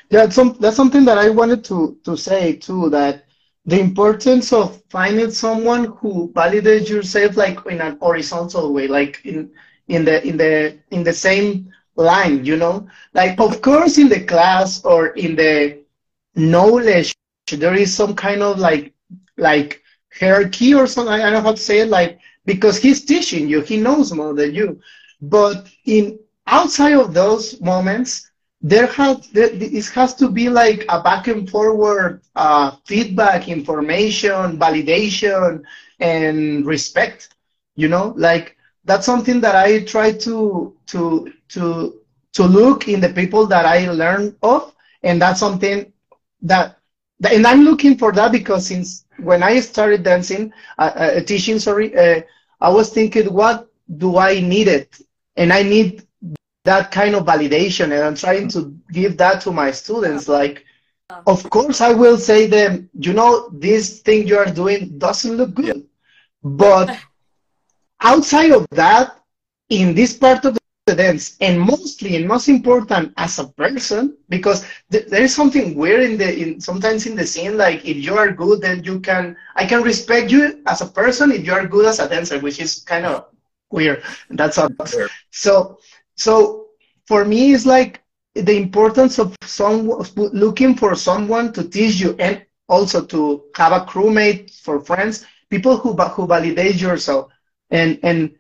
Yeah, 0.09 0.21
that's, 0.21 0.35
some, 0.35 0.57
that's 0.59 0.75
something 0.75 1.05
that 1.05 1.17
I 1.17 1.29
wanted 1.29 1.63
to 1.65 1.97
to 2.03 2.15
say 2.15 2.53
too. 2.53 2.89
That 2.89 3.24
the 3.65 3.79
importance 3.79 4.51
of 4.53 4.81
finding 4.89 5.31
someone 5.31 5.85
who 5.99 6.31
validates 6.33 6.89
yourself 6.89 7.35
like 7.37 7.59
in 7.65 7.81
an 7.81 7.97
horizontal 7.99 8.73
way, 8.73 8.87
like 8.87 9.21
in 9.25 9.51
in 9.87 10.05
the 10.05 10.25
in 10.27 10.37
the 10.37 10.77
in 10.91 11.03
the 11.03 11.13
same 11.13 11.69
line, 11.95 12.43
you 12.45 12.57
know? 12.57 12.87
Like, 13.13 13.39
of 13.39 13.61
course, 13.61 13.97
in 13.97 14.09
the 14.09 14.21
class 14.21 14.83
or 14.85 15.07
in 15.07 15.35
the 15.35 15.79
knowledge, 16.35 17.13
there 17.15 17.35
is 17.35 17.93
some 17.95 18.15
kind 18.15 18.41
of 18.41 18.59
like 18.59 18.93
like 19.37 19.81
hierarchy 20.19 20.73
or 20.73 20.87
something. 20.87 20.91
I 20.91 20.97
don't 21.01 21.07
know 21.07 21.21
how 21.21 21.29
to 21.29 21.37
say 21.37 21.59
it. 21.59 21.71
Like 21.71 22.19
because 22.45 22.77
he's 22.77 23.05
teaching 23.05 23.47
you, 23.47 23.61
he 23.61 23.77
knows 23.77 24.11
more 24.13 24.33
than 24.33 24.53
you. 24.53 24.79
But 25.21 25.67
in 25.85 26.19
outside 26.47 26.93
of 26.93 27.13
those 27.13 27.59
moments, 27.61 28.29
there 28.65 28.87
has 28.87 29.29
it 29.33 29.85
has 29.93 30.15
to 30.15 30.29
be 30.29 30.49
like 30.49 30.85
a 30.89 31.01
back 31.01 31.27
and 31.27 31.49
forward 31.49 32.21
uh, 32.35 32.71
feedback, 32.85 33.47
information, 33.49 34.59
validation, 34.59 35.63
and 35.99 36.65
respect. 36.65 37.29
You 37.75 37.89
know, 37.89 38.13
like 38.17 38.57
that's 38.85 39.05
something 39.05 39.41
that 39.41 39.55
I 39.55 39.83
try 39.83 40.11
to 40.13 40.75
to 40.87 41.31
to 41.49 41.95
to 42.33 42.43
look 42.43 42.87
in 42.87 43.01
the 43.01 43.09
people 43.09 43.47
that 43.47 43.65
I 43.65 43.89
learn 43.91 44.35
of, 44.43 44.73
and 45.03 45.21
that's 45.21 45.39
something 45.39 45.91
that, 46.43 46.77
and 47.31 47.45
I'm 47.47 47.63
looking 47.63 47.97
for 47.97 48.11
that 48.13 48.31
because 48.31 48.67
since 48.67 49.05
when 49.19 49.43
I 49.43 49.59
started 49.61 50.03
dancing, 50.03 50.51
uh, 50.79 50.91
uh, 50.95 51.21
teaching, 51.21 51.59
sorry, 51.59 51.95
uh, 51.97 52.21
I 52.61 52.69
was 52.69 52.89
thinking, 52.91 53.33
what 53.33 53.69
do 53.97 54.17
I 54.17 54.39
need 54.41 54.67
it, 54.67 54.99
and 55.37 55.53
I 55.53 55.63
need 55.63 56.04
that 56.65 56.91
kind 56.91 57.15
of 57.15 57.25
validation, 57.25 57.85
and 57.85 58.03
I'm 58.03 58.15
trying 58.15 58.49
to 58.49 58.75
give 58.91 59.17
that 59.17 59.41
to 59.41 59.51
my 59.51 59.71
students, 59.71 60.27
like. 60.27 60.65
Of 61.27 61.49
course, 61.51 61.81
I 61.81 61.93
will 61.93 62.17
say 62.17 62.47
them, 62.47 62.89
you 62.99 63.13
know, 63.13 63.49
this 63.53 64.01
thing 64.01 64.27
you 64.27 64.37
are 64.37 64.51
doing 64.51 64.97
doesn't 64.97 65.37
look 65.37 65.53
good. 65.53 65.85
But 66.43 66.97
outside 68.01 68.51
of 68.51 68.65
that, 68.71 69.19
in 69.69 69.95
this 69.95 70.13
part 70.13 70.45
of 70.45 70.57
the 70.85 70.95
dance, 70.95 71.37
and 71.41 71.59
mostly 71.59 72.15
and 72.15 72.27
most 72.27 72.47
important 72.49 73.13
as 73.17 73.39
a 73.39 73.47
person, 73.47 74.17
because 74.29 74.65
th- 74.91 75.07
there 75.07 75.23
is 75.23 75.35
something 75.35 75.75
weird 75.75 76.03
in 76.03 76.17
the 76.17 76.29
in 76.41 76.61
sometimes 76.61 77.05
in 77.07 77.15
the 77.15 77.25
scene, 77.25 77.57
like 77.57 77.85
if 77.85 77.97
you 77.97 78.17
are 78.17 78.31
good, 78.31 78.61
then 78.61 78.83
you 78.83 78.99
can 78.99 79.35
I 79.55 79.65
can 79.65 79.81
respect 79.83 80.31
you 80.31 80.61
as 80.67 80.81
a 80.81 80.87
person 80.87 81.31
if 81.31 81.45
you 81.45 81.53
are 81.53 81.65
good 81.67 81.85
as 81.85 81.99
a 81.99 82.09
dancer, 82.09 82.39
which 82.39 82.59
is 82.59 82.81
kind 82.81 83.05
of 83.05 83.25
weird. 83.71 84.03
That's 84.29 84.57
all. 84.57 84.69
So 85.31 85.79
so 86.15 86.67
for 87.07 87.25
me, 87.25 87.53
it's 87.53 87.65
like 87.65 88.01
the 88.33 88.55
importance 88.57 89.19
of 89.19 89.35
some 89.43 89.87
looking 90.15 90.75
for 90.75 90.95
someone 90.95 91.53
to 91.53 91.67
teach 91.67 91.99
you 91.99 92.15
and 92.19 92.45
also 92.67 93.05
to 93.05 93.43
have 93.55 93.71
a 93.71 93.85
crewmate 93.85 94.51
for 94.59 94.79
friends 94.81 95.25
people 95.49 95.77
who 95.77 95.93
who 95.93 96.27
validate 96.27 96.81
yourself. 96.81 97.31
And 97.69 97.99
and 98.03 98.35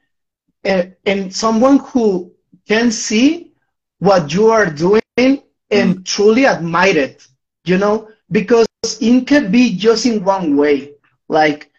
and, 0.63 0.95
and 1.05 1.33
someone 1.33 1.79
who 1.79 2.31
can 2.67 2.91
see 2.91 3.53
what 3.99 4.33
you 4.33 4.49
are 4.49 4.65
doing 4.65 5.01
and 5.17 5.41
mm. 5.71 6.05
truly 6.05 6.45
admire 6.45 6.97
it 6.97 7.27
you 7.65 7.77
know? 7.77 8.09
Because 8.31 8.67
it 9.01 9.27
can 9.27 9.51
be 9.51 9.75
just 9.75 10.05
in 10.05 10.23
one 10.23 10.55
way. 10.55 10.93
Like 11.27 11.71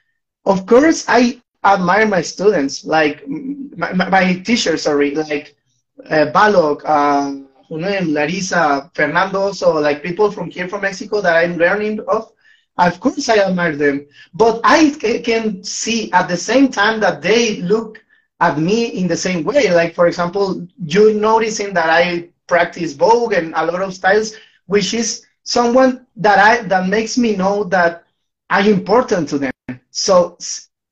of 0.47 0.65
course 0.65 1.05
i 1.09 1.41
admire 1.65 2.07
my 2.07 2.23
students 2.23 2.85
like 2.85 3.27
my, 3.29 3.93
my, 3.93 4.09
my 4.09 4.35
teachers 4.35 4.83
sorry 4.83 5.15
like 5.15 5.56
uh, 6.05 6.27
balog 6.33 6.83
uh, 6.85 7.33
Larissa, 7.71 8.91
Fernando, 8.95 9.53
so 9.53 9.75
like 9.75 10.03
people 10.03 10.31
from 10.31 10.51
here 10.51 10.69
from 10.69 10.83
Mexico 10.83 11.21
that 11.21 11.37
I'm 11.37 11.57
learning 11.57 12.01
of. 12.09 12.33
Of 12.79 13.01
course, 13.01 13.29
I 13.31 13.39
admire 13.39 13.75
them, 13.75 14.07
but 14.35 14.61
I 14.63 14.91
can 15.25 15.65
see 15.65 16.13
at 16.13 16.29
the 16.29 16.37
same 16.37 16.69
time 16.71 17.01
that 17.01 17.23
they 17.23 17.63
look 17.63 18.05
at 18.41 18.59
me 18.59 18.89
in 18.89 19.09
the 19.09 19.17
same 19.17 19.45
way. 19.45 19.73
Like, 19.73 19.95
for 19.95 20.07
example, 20.07 20.67
you 20.85 21.15
noticing 21.15 21.73
that 21.73 21.89
I 21.89 22.29
practice 22.47 22.93
Vogue 22.93 23.33
and 23.33 23.55
a 23.57 23.65
lot 23.65 23.81
of 23.81 23.95
styles, 23.95 24.37
which 24.67 24.93
is 24.93 25.25
someone 25.43 26.07
that 26.17 26.39
I 26.39 26.63
that 26.69 26.89
makes 26.89 27.17
me 27.17 27.35
know 27.35 27.65
that 27.65 28.05
I'm 28.51 28.67
important 28.67 29.29
to 29.31 29.39
them. 29.39 29.53
So 29.91 30.37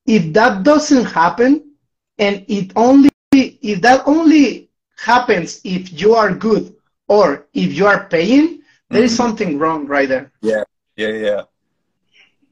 if 0.07 0.33
that 0.33 0.63
doesn't 0.63 1.05
happen, 1.05 1.73
and 2.19 2.45
it 2.49 2.73
only 2.77 3.11
if 3.33 3.83
that 3.83 4.05
only 4.07 4.71
happens 5.05 5.61
if 5.65 6.01
you 6.01 6.15
are 6.15 6.33
good 6.33 6.75
or 7.09 7.47
if 7.53 7.75
you 7.75 7.87
are 7.87 8.09
paying, 8.09 8.63
there 8.89 9.03
is 9.03 9.13
mm-hmm. 9.13 9.23
something 9.23 9.59
wrong 9.59 9.87
right 9.87 10.09
there. 10.09 10.33
Yeah, 10.41 10.65
yeah, 10.97 11.09
yeah. 11.09 11.43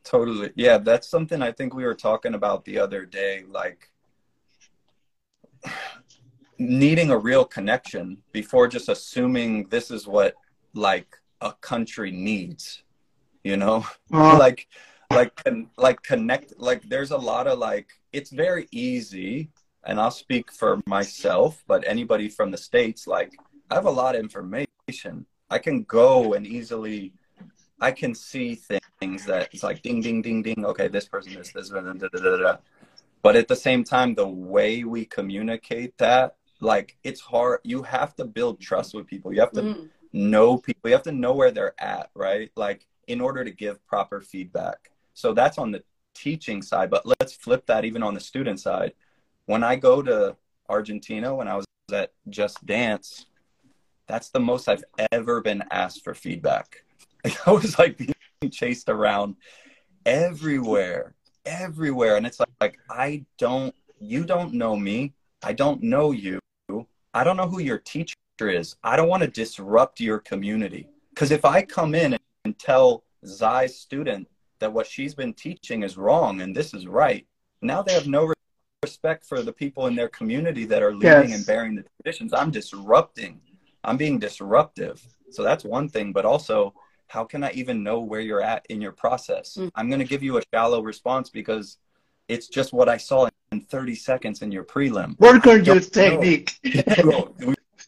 Totally. 0.05 0.51
Yeah, 0.57 0.79
that's 0.79 1.09
something 1.09 1.41
I 1.41 1.53
think 1.53 1.75
we 1.75 1.85
were 1.85 1.95
talking 1.95 2.35
about 2.35 2.65
the 2.65 2.79
other 2.79 3.07
day. 3.07 3.45
Like 3.49 3.91
needing 6.59 7.11
a 7.11 7.19
real 7.19 7.45
connection 7.45 8.19
before 8.33 8.69
just 8.69 8.89
assuming 8.89 9.69
this 9.69 9.91
is 9.91 10.07
what 10.07 10.35
like 10.75 11.17
a 11.41 11.53
country 11.55 12.11
needs, 12.11 12.83
you 13.43 13.57
know? 13.57 13.87
Uh, 14.13 14.39
like, 14.39 14.69
like, 15.11 15.33
like 15.79 16.03
connect, 16.03 16.53
like 16.59 16.83
there's 16.89 17.13
a 17.13 17.17
lot 17.17 17.47
of 17.47 17.59
like, 17.59 17.89
it's 18.13 18.31
very 18.31 18.69
easy 18.71 19.51
and 19.85 20.01
I'll 20.01 20.11
speak 20.11 20.53
for 20.53 20.81
myself, 20.87 21.63
but 21.67 21.85
anybody 21.87 22.29
from 22.29 22.51
the 22.51 22.57
States, 22.57 23.07
like 23.07 23.33
I 23.71 23.75
have 23.75 23.87
a 23.87 23.91
lot 23.91 24.15
of 24.15 24.21
information. 24.21 25.27
I 25.51 25.59
can 25.59 25.83
go 25.85 26.35
and 26.35 26.47
easily, 26.47 27.13
I 27.81 27.93
can 27.93 28.15
see 28.15 28.55
things 28.55 29.27
that 29.27 29.49
it's 29.53 29.63
like 29.63 29.83
ding, 29.83 30.01
ding, 30.01 30.23
ding, 30.23 30.43
ding. 30.43 30.65
Okay, 30.65 30.89
this 30.89 31.07
person 31.07 31.37
is 31.37 31.53
this, 31.53 31.71
da, 31.71 31.81
da, 31.81 31.93
da, 31.93 32.09
da, 32.09 32.37
da. 32.37 32.57
But 33.23 33.37
at 33.37 33.49
the 33.49 33.57
same 33.57 33.85
time, 33.85 34.15
the 34.15 34.27
way 34.27 34.85
we 34.85 35.05
communicate 35.05 35.97
that, 35.99 36.37
like 36.61 36.97
it's 37.03 37.21
hard. 37.21 37.61
You 37.65 37.83
have 37.83 38.15
to 38.17 38.25
build 38.25 38.61
trust 38.61 38.95
with 38.95 39.07
people. 39.07 39.33
You 39.33 39.41
have 39.41 39.53
to 39.53 39.63
mm. 39.63 39.89
know 40.13 40.59
people. 40.59 40.91
You 40.91 40.95
have 40.95 41.05
to 41.05 41.13
know 41.13 41.35
where 41.35 41.51
they're 41.51 41.75
at, 41.81 42.11
right? 42.15 42.51
Like 42.57 42.87
in 43.09 43.21
order 43.21 43.45
to 43.45 43.51
give 43.51 43.85
proper 43.87 44.21
feedback. 44.21 44.91
So 45.15 45.35
that's 45.35 45.59
on 45.59 45.73
the 45.73 45.83
teaching 46.15 46.63
side. 46.63 46.89
But 46.89 47.05
let's 47.05 47.33
flip 47.33 47.67
that 47.67 47.85
even 47.85 48.03
on 48.03 48.15
the 48.15 48.21
student 48.21 48.61
side 48.61 48.93
when 49.53 49.63
I 49.63 49.77
go 49.77 50.01
to 50.01 50.35
Argentina, 50.71 51.35
when 51.35 51.47
I 51.47 51.57
was 51.57 51.67
at 51.93 52.13
Just 52.31 52.65
Dance, 52.65 53.27
that's 54.07 54.31
the 54.31 54.41
most 54.41 54.67
I've 54.67 54.83
ever 55.13 55.43
been 55.43 55.63
asked 55.71 56.03
for 56.03 56.15
feedback. 56.15 56.85
I 57.47 57.51
was 57.51 57.79
like 57.79 57.99
being 57.99 58.15
chased 58.51 58.89
around 58.89 59.37
everywhere, 60.07 61.15
everywhere. 61.45 62.17
And 62.17 62.27
it's 62.27 62.41
like, 62.41 62.49
like, 62.63 62.79
I 62.89 63.27
don't, 63.37 63.75
you 64.01 64.25
don't 64.25 64.55
know 64.55 64.75
me. 64.75 65.13
I 65.43 65.53
don't 65.53 65.83
know 65.83 66.13
you. 66.13 66.41
I 67.13 67.23
don't 67.23 67.37
know 67.37 67.47
who 67.47 67.61
your 67.61 67.77
teacher 67.77 68.17
is. 68.41 68.77
I 68.83 68.97
don't 68.97 69.09
want 69.09 69.23
to 69.23 69.29
disrupt 69.29 70.01
your 70.01 70.19
community. 70.21 70.89
Because 71.11 71.31
if 71.31 71.45
I 71.45 71.61
come 71.61 71.95
in 71.95 72.17
and 72.47 72.59
tell 72.59 73.05
Zai's 73.27 73.79
student 73.79 74.29
that 74.61 74.73
what 74.73 74.87
she's 74.87 75.15
been 75.15 75.35
teaching 75.35 75.83
is 75.83 75.99
wrong 75.99 76.41
and 76.41 76.57
this 76.57 76.73
is 76.73 76.87
right, 76.87 77.27
now 77.61 77.83
they 77.83 77.93
have 77.93 78.07
no 78.07 78.33
respect 78.83 79.25
for 79.25 79.43
the 79.43 79.53
people 79.53 79.87
in 79.87 79.95
their 79.95 80.09
community 80.09 80.65
that 80.65 80.83
are 80.83 80.93
leading 80.93 81.31
yes. 81.31 81.37
and 81.37 81.47
bearing 81.47 81.77
the 81.77 81.85
traditions. 81.97 82.33
I'm 82.35 82.51
disrupting. 82.51 83.41
I'm 83.85 83.97
being 83.97 84.19
disruptive. 84.19 85.01
So 85.31 85.45
that's 85.45 85.65
one 85.65 85.89
thing. 85.89 86.13
But 86.13 86.25
also, 86.25 86.75
how 87.07 87.25
can 87.25 87.45
I 87.45 87.53
even 87.53 87.85
know 87.85 88.01
where 88.01 88.21
you're 88.21 88.43
at 88.43 88.67
in 88.71 88.81
your 88.81 88.93
process? 88.93 89.57
Mm. 89.57 89.71
I'm 89.77 89.89
going 89.89 90.01
to 90.01 90.05
give 90.05 90.23
you 90.23 90.39
a 90.39 90.43
shallow 90.53 90.83
response 90.83 91.31
because 91.31 91.79
it's 92.27 92.49
just 92.49 92.73
what 92.73 92.89
I 92.89 92.97
saw 92.97 93.29
in 93.53 93.61
30 93.61 93.95
seconds 93.95 94.43
in 94.43 94.51
your 94.51 94.65
prelim. 94.65 95.19
Work 95.21 95.47
on 95.47 95.65
your 95.65 95.79
technique. 95.79 96.59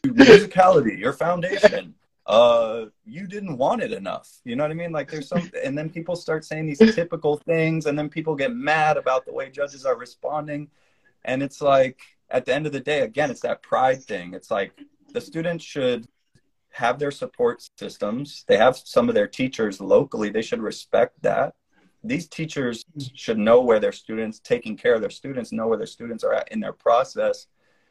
Musicality, 0.05 0.97
your 0.97 1.13
foundation. 1.13 1.93
Uh, 2.25 2.85
you 3.05 3.27
didn't 3.27 3.57
want 3.57 3.83
it 3.83 3.91
enough. 3.91 4.29
You 4.45 4.55
know 4.55 4.63
what 4.63 4.71
I 4.71 4.75
mean? 4.75 4.91
Like 4.91 5.11
there's 5.11 5.27
some, 5.27 5.51
and 5.63 5.77
then 5.77 5.89
people 5.89 6.15
start 6.15 6.45
saying 6.45 6.67
these 6.67 6.79
typical 6.95 7.37
things, 7.37 7.85
and 7.85 7.99
then 7.99 8.09
people 8.09 8.35
get 8.35 8.53
mad 8.53 8.97
about 8.97 9.25
the 9.25 9.33
way 9.33 9.49
judges 9.49 9.85
are 9.85 9.97
responding. 9.97 10.69
And 11.25 11.43
it's 11.43 11.61
like, 11.61 11.99
at 12.29 12.45
the 12.45 12.53
end 12.53 12.65
of 12.65 12.71
the 12.71 12.79
day, 12.79 13.01
again, 13.01 13.29
it's 13.29 13.41
that 13.41 13.61
pride 13.61 14.03
thing. 14.03 14.33
It's 14.33 14.49
like 14.49 14.71
the 15.13 15.21
students 15.21 15.63
should 15.63 16.07
have 16.71 16.99
their 16.99 17.11
support 17.11 17.67
systems. 17.77 18.43
They 18.47 18.57
have 18.57 18.77
some 18.77 19.09
of 19.09 19.15
their 19.15 19.27
teachers 19.27 19.79
locally. 19.81 20.29
They 20.29 20.41
should 20.41 20.61
respect 20.61 21.21
that. 21.21 21.55
These 22.03 22.27
teachers 22.27 22.85
should 23.15 23.37
know 23.37 23.61
where 23.61 23.79
their 23.79 23.91
students, 23.91 24.39
taking 24.39 24.77
care 24.77 24.93
of 24.93 25.01
their 25.01 25.09
students, 25.09 25.51
know 25.51 25.67
where 25.67 25.77
their 25.77 25.87
students 25.87 26.23
are 26.23 26.33
at 26.33 26.51
in 26.51 26.59
their 26.59 26.73
process. 26.73 27.47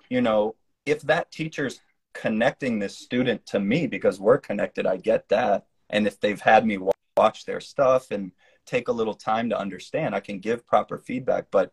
You 0.09 0.21
know, 0.21 0.55
if 0.87 1.03
that 1.03 1.33
teacher's 1.33 1.81
connecting 2.13 2.79
this 2.79 2.97
student 2.97 3.45
to 3.47 3.59
me 3.59 3.87
because 3.87 4.21
we're 4.21 4.39
connected, 4.39 4.87
I 4.87 4.99
get 4.99 5.29
that. 5.31 5.67
And 5.91 6.07
if 6.07 6.21
they've 6.21 6.41
had 6.41 6.65
me 6.65 6.79
watch 7.17 7.45
their 7.45 7.61
stuff 7.61 8.11
and 8.11 8.33
take 8.67 8.89
a 8.89 8.93
little 8.93 9.15
time 9.15 9.51
to 9.51 9.59
understand, 9.59 10.15
I 10.15 10.21
can 10.21 10.39
give 10.39 10.67
proper 10.67 10.99
feedback. 10.99 11.47
But 11.51 11.73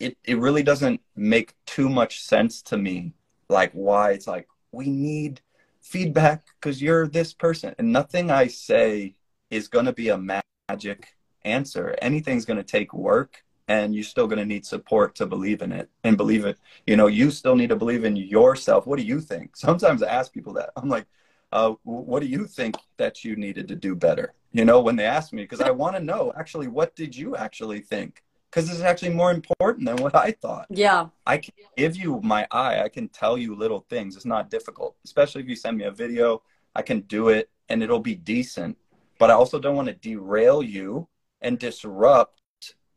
it, 0.00 0.16
it 0.24 0.38
really 0.38 0.62
doesn't 0.62 1.00
make 1.16 1.54
too 1.66 1.88
much 1.88 2.20
sense 2.22 2.62
to 2.62 2.78
me 2.78 3.12
like 3.48 3.72
why 3.72 4.12
it's 4.12 4.26
like 4.26 4.48
we 4.72 4.88
need 4.88 5.40
feedback 5.80 6.44
because 6.60 6.82
you're 6.82 7.06
this 7.06 7.32
person. 7.32 7.74
And 7.78 7.92
nothing 7.92 8.30
i 8.30 8.46
say 8.46 9.14
is 9.50 9.68
going 9.68 9.86
to 9.86 9.92
be 9.92 10.10
a 10.10 10.18
magic 10.18 11.14
answer. 11.44 11.96
Anything's 12.02 12.44
going 12.44 12.58
to 12.58 12.62
take 12.62 12.92
work 12.92 13.42
and 13.68 13.94
you're 13.94 14.04
still 14.04 14.26
going 14.26 14.38
to 14.38 14.44
need 14.44 14.66
support 14.66 15.14
to 15.16 15.26
believe 15.26 15.62
in 15.62 15.72
it. 15.72 15.88
And 16.04 16.16
believe 16.16 16.44
it 16.44 16.58
you 16.86 16.96
know 16.96 17.06
you 17.06 17.30
still 17.30 17.56
need 17.56 17.70
to 17.70 17.76
believe 17.76 18.04
in 18.04 18.16
yourself. 18.16 18.86
What 18.86 18.98
do 18.98 19.04
you 19.04 19.20
think? 19.20 19.56
Sometimes 19.56 20.02
i 20.02 20.08
ask 20.08 20.32
people 20.32 20.52
that. 20.54 20.70
I'm 20.76 20.88
like 20.88 21.06
uh, 21.50 21.72
what 21.84 22.20
do 22.20 22.26
you 22.26 22.46
think 22.46 22.76
that 22.98 23.24
you 23.24 23.34
needed 23.34 23.68
to 23.68 23.74
do 23.74 23.94
better? 23.94 24.34
You 24.52 24.66
know, 24.66 24.80
when 24.80 24.96
they 24.96 25.06
ask 25.06 25.32
me, 25.32 25.42
because 25.42 25.62
I 25.62 25.70
want 25.70 25.96
to 25.96 26.02
know 26.02 26.30
actually, 26.36 26.68
what 26.68 26.94
did 26.94 27.16
you 27.16 27.36
actually 27.36 27.80
think? 27.80 28.22
Because 28.50 28.70
it's 28.70 28.80
actually 28.80 29.10
more 29.10 29.30
important 29.30 29.86
than 29.86 29.96
what 29.96 30.14
I 30.14 30.32
thought. 30.32 30.66
Yeah. 30.70 31.08
I 31.26 31.38
can 31.38 31.52
give 31.76 31.96
you 31.96 32.20
my 32.22 32.46
eye. 32.50 32.80
I 32.80 32.88
can 32.88 33.08
tell 33.08 33.36
you 33.36 33.54
little 33.54 33.80
things. 33.90 34.16
It's 34.16 34.24
not 34.24 34.50
difficult, 34.50 34.96
especially 35.04 35.42
if 35.42 35.48
you 35.48 35.56
send 35.56 35.76
me 35.76 35.84
a 35.84 35.90
video. 35.90 36.42
I 36.74 36.82
can 36.82 37.00
do 37.00 37.28
it 37.28 37.50
and 37.68 37.82
it'll 37.82 38.00
be 38.00 38.14
decent. 38.14 38.78
But 39.18 39.30
I 39.30 39.34
also 39.34 39.58
don't 39.58 39.76
want 39.76 39.88
to 39.88 39.94
derail 39.94 40.62
you 40.62 41.08
and 41.42 41.58
disrupt 41.58 42.40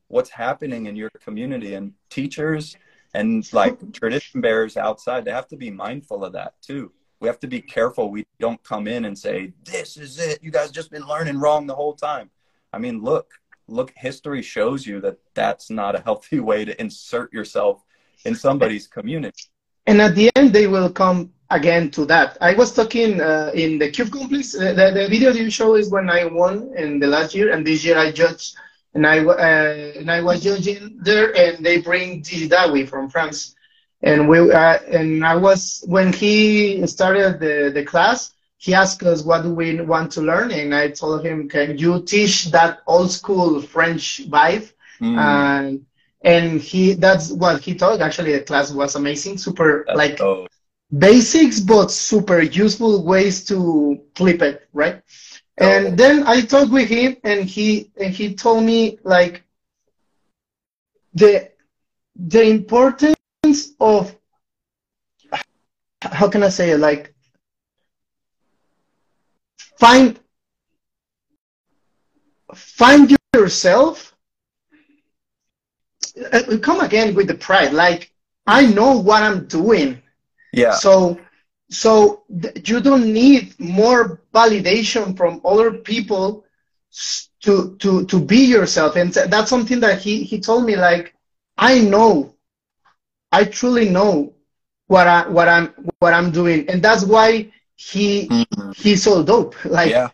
what's 0.07 0.29
happening 0.29 0.85
in 0.85 0.95
your 0.95 1.09
community 1.09 1.73
and 1.73 1.93
teachers 2.09 2.75
and 3.13 3.51
like 3.53 3.91
tradition 3.93 4.41
bearers 4.41 4.77
outside. 4.77 5.25
They 5.25 5.31
have 5.31 5.47
to 5.47 5.57
be 5.57 5.71
mindful 5.71 6.23
of 6.23 6.33
that 6.33 6.53
too. 6.61 6.91
We 7.19 7.27
have 7.27 7.39
to 7.41 7.47
be 7.47 7.61
careful. 7.61 8.09
We 8.09 8.25
don't 8.39 8.61
come 8.63 8.87
in 8.87 9.05
and 9.05 9.17
say, 9.17 9.53
this 9.63 9.97
is 9.97 10.19
it. 10.19 10.39
You 10.41 10.51
guys 10.51 10.71
just 10.71 10.91
been 10.91 11.07
learning 11.07 11.39
wrong 11.39 11.67
the 11.67 11.75
whole 11.75 11.93
time. 11.93 12.29
I 12.73 12.79
mean, 12.79 13.01
look, 13.01 13.31
look, 13.67 13.93
history 13.95 14.41
shows 14.41 14.85
you 14.85 15.01
that 15.01 15.17
that's 15.33 15.69
not 15.69 15.95
a 15.95 16.01
healthy 16.01 16.39
way 16.49 16.65
to 16.65 16.79
insert 16.79 17.31
yourself 17.33 17.83
in 18.25 18.35
somebody's 18.35 18.87
community. 18.87 19.43
And 19.87 20.01
at 20.01 20.15
the 20.15 20.29
end, 20.35 20.53
they 20.53 20.67
will 20.67 20.91
come 20.91 21.33
again 21.49 21.91
to 21.91 22.05
that. 22.05 22.37
I 22.39 22.53
was 22.53 22.73
talking 22.73 23.19
uh, 23.19 23.51
in 23.53 23.79
the 23.79 23.89
Cube 23.89 24.11
Complex. 24.11 24.55
Uh, 24.55 24.73
the, 24.73 24.91
the 24.93 25.07
video 25.09 25.31
you 25.31 25.49
show 25.49 25.75
is 25.75 25.89
when 25.89 26.09
I 26.09 26.25
won 26.25 26.71
in 26.77 26.99
the 26.99 27.07
last 27.07 27.35
year, 27.35 27.51
and 27.51 27.65
this 27.65 27.83
year 27.83 27.97
I 27.97 28.11
judged, 28.11 28.55
and 28.93 29.05
I 29.05 29.19
uh, 29.25 29.99
and 29.99 30.09
I 30.11 30.21
was 30.21 30.41
judging 30.43 30.99
there, 31.01 31.35
and 31.35 31.65
they 31.65 31.81
bring 31.81 32.21
Didawi 32.21 32.87
from 32.87 33.09
France, 33.09 33.55
and 34.01 34.29
we 34.29 34.51
uh, 34.51 34.79
and 34.87 35.25
I 35.25 35.35
was 35.35 35.83
when 35.87 36.13
he 36.13 36.85
started 36.87 37.39
the 37.39 37.71
the 37.73 37.83
class. 37.83 38.33
He 38.61 38.73
asked 38.75 39.03
us 39.03 39.23
what 39.23 39.43
do 39.43 39.53
we 39.53 39.81
want 39.81 40.11
to 40.13 40.21
learn, 40.21 40.51
and 40.51 40.73
I 40.75 40.89
told 40.89 41.25
him, 41.25 41.49
"Can 41.49 41.77
you 41.77 42.01
teach 42.03 42.51
that 42.51 42.79
old 42.87 43.11
school 43.11 43.61
French 43.61 44.21
vibe?" 44.29 44.71
Mm, 45.01 45.17
and 45.17 45.85
and 46.23 46.61
he 46.61 46.93
that's 46.93 47.31
what 47.31 47.61
he 47.61 47.75
taught 47.75 48.01
actually 48.01 48.33
the 48.33 48.41
class 48.41 48.71
was 48.71 48.95
amazing 48.95 49.37
super 49.37 49.83
that's 49.87 49.97
like 49.97 50.17
dope. 50.17 50.49
basics 50.97 51.59
but 51.59 51.91
super 51.91 52.41
useful 52.41 53.03
ways 53.03 53.45
to 53.45 53.99
flip 54.15 54.41
it 54.41 54.67
right? 54.73 55.01
And 55.57 55.97
then 55.97 56.23
i 56.27 56.41
talked 56.41 56.71
with 56.71 56.87
him 56.89 57.17
and 57.23 57.45
he 57.45 57.91
and 57.99 58.13
he 58.13 58.35
told 58.35 58.63
me 58.63 58.99
like 59.03 59.43
the 61.13 61.49
the 62.15 62.43
importance 62.43 63.73
of 63.79 64.15
how 66.01 66.29
can 66.29 66.43
i 66.43 66.49
say 66.49 66.71
it? 66.71 66.77
Like 66.79 67.10
find 69.81 70.19
find 72.53 73.17
yourself 73.33 74.15
uh, 76.31 76.57
come 76.61 76.81
again 76.81 77.15
with 77.15 77.27
the 77.27 77.33
pride. 77.33 77.73
Like 77.73 78.11
i 78.45 78.65
know 78.77 78.91
what 78.97 79.23
i'm 79.23 79.47
doing. 79.47 80.01
Yeah. 80.53 80.73
so 80.73 81.19
so 81.69 82.23
you 82.69 82.79
don't 82.81 83.07
need 83.11 83.59
more 83.59 84.21
validation 84.33 85.17
from 85.17 85.41
other 85.43 85.71
people 85.71 86.45
to 87.43 87.75
to 87.81 88.05
to 88.05 88.19
be 88.19 88.41
yourself. 88.55 88.95
And 88.97 89.11
that's 89.33 89.49
something 89.49 89.79
that 89.79 89.99
he 89.99 90.23
he 90.23 90.39
told 90.39 90.65
me 90.65 90.75
like 90.75 91.15
i 91.57 91.79
know. 91.79 92.35
I 93.31 93.45
truly 93.45 93.89
know 93.89 94.33
what 94.87 95.07
i 95.07 95.27
what 95.27 95.47
i'm 95.47 95.67
what 95.99 96.13
i'm 96.13 96.29
doing. 96.31 96.69
And 96.69 96.83
that's 96.83 97.03
why 97.03 97.51
he 97.89 98.07
Mhm. 98.29 98.75
he's 98.81 99.01
so 99.03 99.23
dope 99.23 99.55
like 99.65 99.91
yeah. 99.91 100.09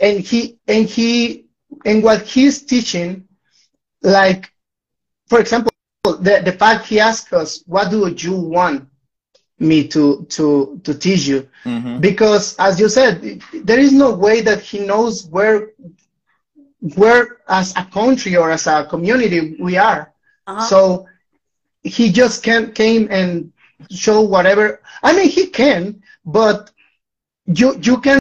and 0.00 0.20
he 0.20 0.58
and 0.68 0.86
he 0.86 1.44
and 1.84 2.02
what 2.02 2.22
he's 2.22 2.62
teaching 2.62 3.24
like 4.02 4.50
for 5.28 5.38
example 5.40 5.70
the, 6.04 6.42
the 6.44 6.52
fact 6.52 6.86
he 6.86 6.98
asked 7.00 7.32
us 7.32 7.62
what 7.66 7.90
do 7.90 8.08
you 8.18 8.34
want 8.36 8.86
me 9.58 9.86
to 9.94 10.26
to 10.30 10.80
to 10.84 10.94
teach 10.94 11.26
you 11.26 11.48
hmm 11.64 11.98
because 12.00 12.54
as 12.58 12.78
you 12.80 12.88
said 12.88 13.40
there 13.64 13.78
is 13.78 13.92
no 13.92 14.10
way 14.14 14.40
that 14.40 14.60
he 14.60 14.78
knows 14.80 15.26
where 15.34 15.70
where 16.96 17.38
as 17.48 17.74
a 17.76 17.84
country 17.84 18.36
or 18.36 18.50
as 18.50 18.66
a 18.66 18.84
community 18.84 19.56
we 19.60 19.76
are 19.76 20.12
Uh-huh. 20.46 20.60
so 20.70 21.06
he 21.82 22.10
just 22.10 22.42
can 22.42 22.72
came 22.72 23.08
and 23.10 23.52
show 23.90 24.20
whatever. 24.22 24.80
I 25.02 25.12
mean, 25.16 25.28
he 25.28 25.46
can, 25.46 26.02
but 26.24 26.70
you 27.46 27.78
you 27.80 28.00
can 28.00 28.20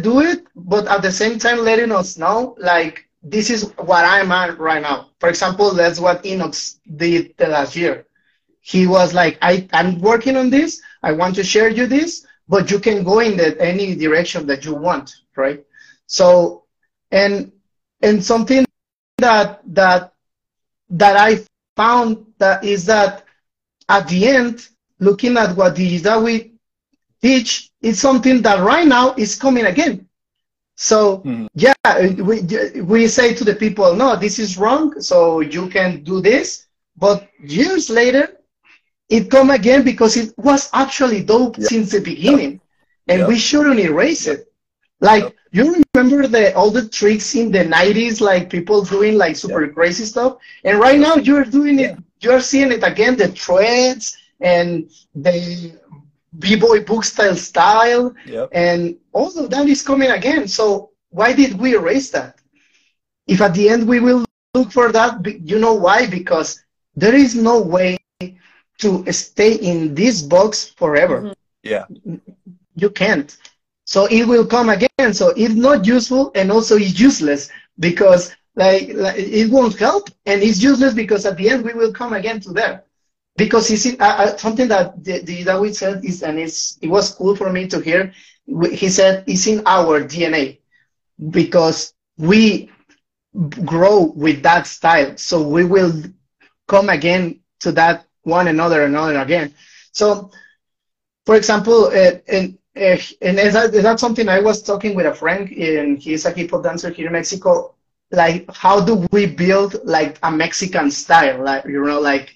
do 0.00 0.20
it, 0.20 0.46
but 0.54 0.86
at 0.86 1.02
the 1.02 1.10
same 1.10 1.38
time 1.38 1.58
letting 1.58 1.92
us 1.92 2.16
know 2.16 2.54
like 2.58 3.08
this 3.22 3.50
is 3.50 3.72
what 3.78 4.04
I'm 4.04 4.30
at 4.30 4.58
right 4.58 4.82
now. 4.82 5.10
For 5.18 5.28
example, 5.28 5.72
that's 5.72 5.98
what 5.98 6.22
Enox 6.22 6.78
did 6.96 7.34
last 7.38 7.74
year. 7.74 8.06
He 8.60 8.86
was 8.86 9.14
like, 9.14 9.38
I 9.42 9.68
I'm 9.72 10.00
working 10.00 10.36
on 10.36 10.50
this. 10.50 10.80
I 11.02 11.12
want 11.12 11.34
to 11.36 11.44
share 11.44 11.68
you 11.68 11.86
this, 11.86 12.26
but 12.48 12.70
you 12.70 12.78
can 12.78 13.04
go 13.04 13.20
in 13.20 13.36
the, 13.36 13.60
any 13.60 13.94
direction 13.94 14.46
that 14.46 14.64
you 14.64 14.74
want, 14.74 15.14
right? 15.36 15.64
So, 16.06 16.64
and 17.10 17.52
and 18.02 18.24
something 18.24 18.64
that 19.18 19.60
that 19.74 20.12
that 20.90 21.16
I 21.16 21.44
found 21.76 22.26
that 22.38 22.64
is 22.64 22.86
that 22.86 23.24
at 23.88 24.08
the 24.08 24.26
end, 24.26 24.68
looking 24.98 25.36
at 25.36 25.56
what 25.56 25.76
Digidawi 25.76 26.55
teach, 27.26 27.70
is 27.88 28.00
something 28.00 28.42
that 28.46 28.58
right 28.72 28.86
now 28.98 29.14
is 29.24 29.36
coming 29.44 29.66
again. 29.74 29.94
So 30.76 30.98
Mhm. 31.24 31.48
yeah, 31.54 31.74
we 32.30 32.36
we 32.92 33.00
say 33.08 33.34
to 33.34 33.44
the 33.44 33.54
people, 33.64 33.94
no, 33.96 34.16
this 34.16 34.38
is 34.44 34.58
wrong, 34.62 35.00
so 35.10 35.40
you 35.40 35.64
can 35.76 35.90
do 36.02 36.20
this. 36.20 36.66
But 37.04 37.18
years 37.58 37.84
later, 37.90 38.24
it 39.08 39.30
come 39.30 39.50
again 39.50 39.82
because 39.82 40.16
it 40.16 40.32
was 40.38 40.70
actually 40.72 41.22
dope 41.22 41.56
Yeah. 41.56 41.68
since 41.70 41.90
the 41.92 42.00
beginning, 42.00 42.60
and 43.08 43.18
Yeah. 43.20 43.26
we 43.26 43.36
shouldn't 43.38 43.80
erase 43.80 44.26
it. 44.26 44.40
Like 45.00 45.34
you 45.52 45.64
remember 45.94 46.26
the 46.26 46.54
all 46.56 46.70
the 46.70 46.88
tricks 46.88 47.34
in 47.34 47.50
the 47.52 47.64
'90s, 47.64 48.20
like 48.20 48.50
people 48.50 48.82
doing 48.82 49.16
like 49.16 49.36
super 49.36 49.66
crazy 49.68 50.04
stuff, 50.04 50.32
and 50.64 50.78
right 50.78 51.00
now 51.00 51.16
you're 51.16 51.44
doing 51.44 51.78
it. 51.80 51.96
You're 52.20 52.40
seeing 52.40 52.72
it 52.72 52.82
again, 52.82 53.16
the 53.16 53.28
threads 53.28 54.16
and 54.40 54.90
the 55.14 55.72
b-boy 56.38 56.84
book 56.84 57.04
style 57.04 57.36
style, 57.36 58.14
Yep. 58.24 58.50
and 58.52 58.96
all 59.12 59.36
of 59.38 59.50
that 59.50 59.68
is 59.68 59.82
coming 59.82 60.10
again. 60.10 60.46
So 60.48 60.90
why 61.10 61.32
did 61.32 61.58
we 61.58 61.74
erase 61.74 62.10
that? 62.10 62.36
If 63.26 63.40
at 63.40 63.54
the 63.54 63.68
end 63.68 63.88
we 63.88 64.00
will 64.00 64.24
look 64.54 64.72
for 64.72 64.92
that, 64.92 65.24
you 65.44 65.58
know 65.58 65.74
why? 65.74 66.06
Because 66.06 66.62
there 66.94 67.14
is 67.14 67.34
no 67.34 67.60
way 67.60 67.96
to 68.78 69.04
stay 69.12 69.54
in 69.54 69.94
this 69.94 70.22
box 70.22 70.68
forever 70.76 71.18
Mhm. 71.22 71.34
Yeah. 71.62 71.84
you 72.76 72.90
can't. 72.90 73.36
So 73.84 74.06
it 74.06 74.24
will 74.26 74.46
come 74.46 74.68
again. 74.70 75.12
So 75.12 75.28
it's 75.36 75.54
not 75.54 75.86
useful 75.86 76.30
and 76.34 76.50
also 76.50 76.76
it's 76.76 76.98
useless 76.98 77.48
because 77.78 78.32
like, 78.56 78.90
like 78.94 79.16
it 79.18 79.50
won't 79.50 79.78
help 79.78 80.10
and 80.26 80.42
it's 80.42 80.62
useless 80.62 80.94
because 80.94 81.26
at 81.26 81.36
the 81.36 81.50
end 81.50 81.64
we 81.64 81.74
will 81.74 81.92
come 81.92 82.12
again 82.14 82.40
to 82.42 82.52
there. 82.52 82.84
Because 83.36 83.66
see, 83.68 83.96
uh, 83.98 84.36
something 84.36 84.68
that 84.68 85.02
the, 85.04 85.20
the 85.20 85.44
David 85.44 85.76
said 85.76 86.04
is, 86.04 86.22
and 86.22 86.38
it's, 86.38 86.78
it 86.80 86.88
was 86.88 87.12
cool 87.14 87.36
for 87.36 87.52
me 87.52 87.66
to 87.68 87.80
hear. 87.80 88.12
He 88.72 88.88
said 88.88 89.24
it's 89.26 89.46
in 89.46 89.62
our 89.66 90.02
DNA 90.02 90.58
because 91.30 91.94
we 92.18 92.70
grow 93.64 94.12
with 94.16 94.42
that 94.42 94.66
style. 94.66 95.16
So 95.16 95.42
we 95.46 95.64
will 95.64 95.92
come 96.68 96.88
again 96.88 97.40
to 97.60 97.72
that 97.72 98.06
one 98.22 98.48
another, 98.48 98.84
and 98.84 98.94
another 98.94 99.18
again. 99.18 99.54
So, 99.92 100.30
for 101.26 101.36
example, 101.36 101.86
uh, 101.86 102.12
and 102.28 102.58
uh, 102.76 102.96
and 103.22 103.38
is 103.38 103.54
that, 103.54 103.74
is 103.74 103.82
that 103.84 104.00
something 104.00 104.28
I 104.28 104.40
was 104.40 104.62
talking 104.62 104.94
with 104.94 105.06
a 105.06 105.14
friend, 105.14 105.48
and 105.50 105.98
he's 105.98 106.26
a 106.26 106.30
hip 106.30 106.50
hop 106.50 106.64
dancer 106.64 106.90
here 106.90 107.06
in 107.06 107.12
Mexico. 107.12 107.74
Like, 108.10 108.46
how 108.54 108.80
do 108.80 109.06
we 109.12 109.26
build 109.26 109.76
like 109.84 110.18
a 110.22 110.30
Mexican 110.30 110.90
style? 110.90 111.42
Like, 111.42 111.64
you 111.66 111.84
know, 111.84 112.00
like 112.00 112.35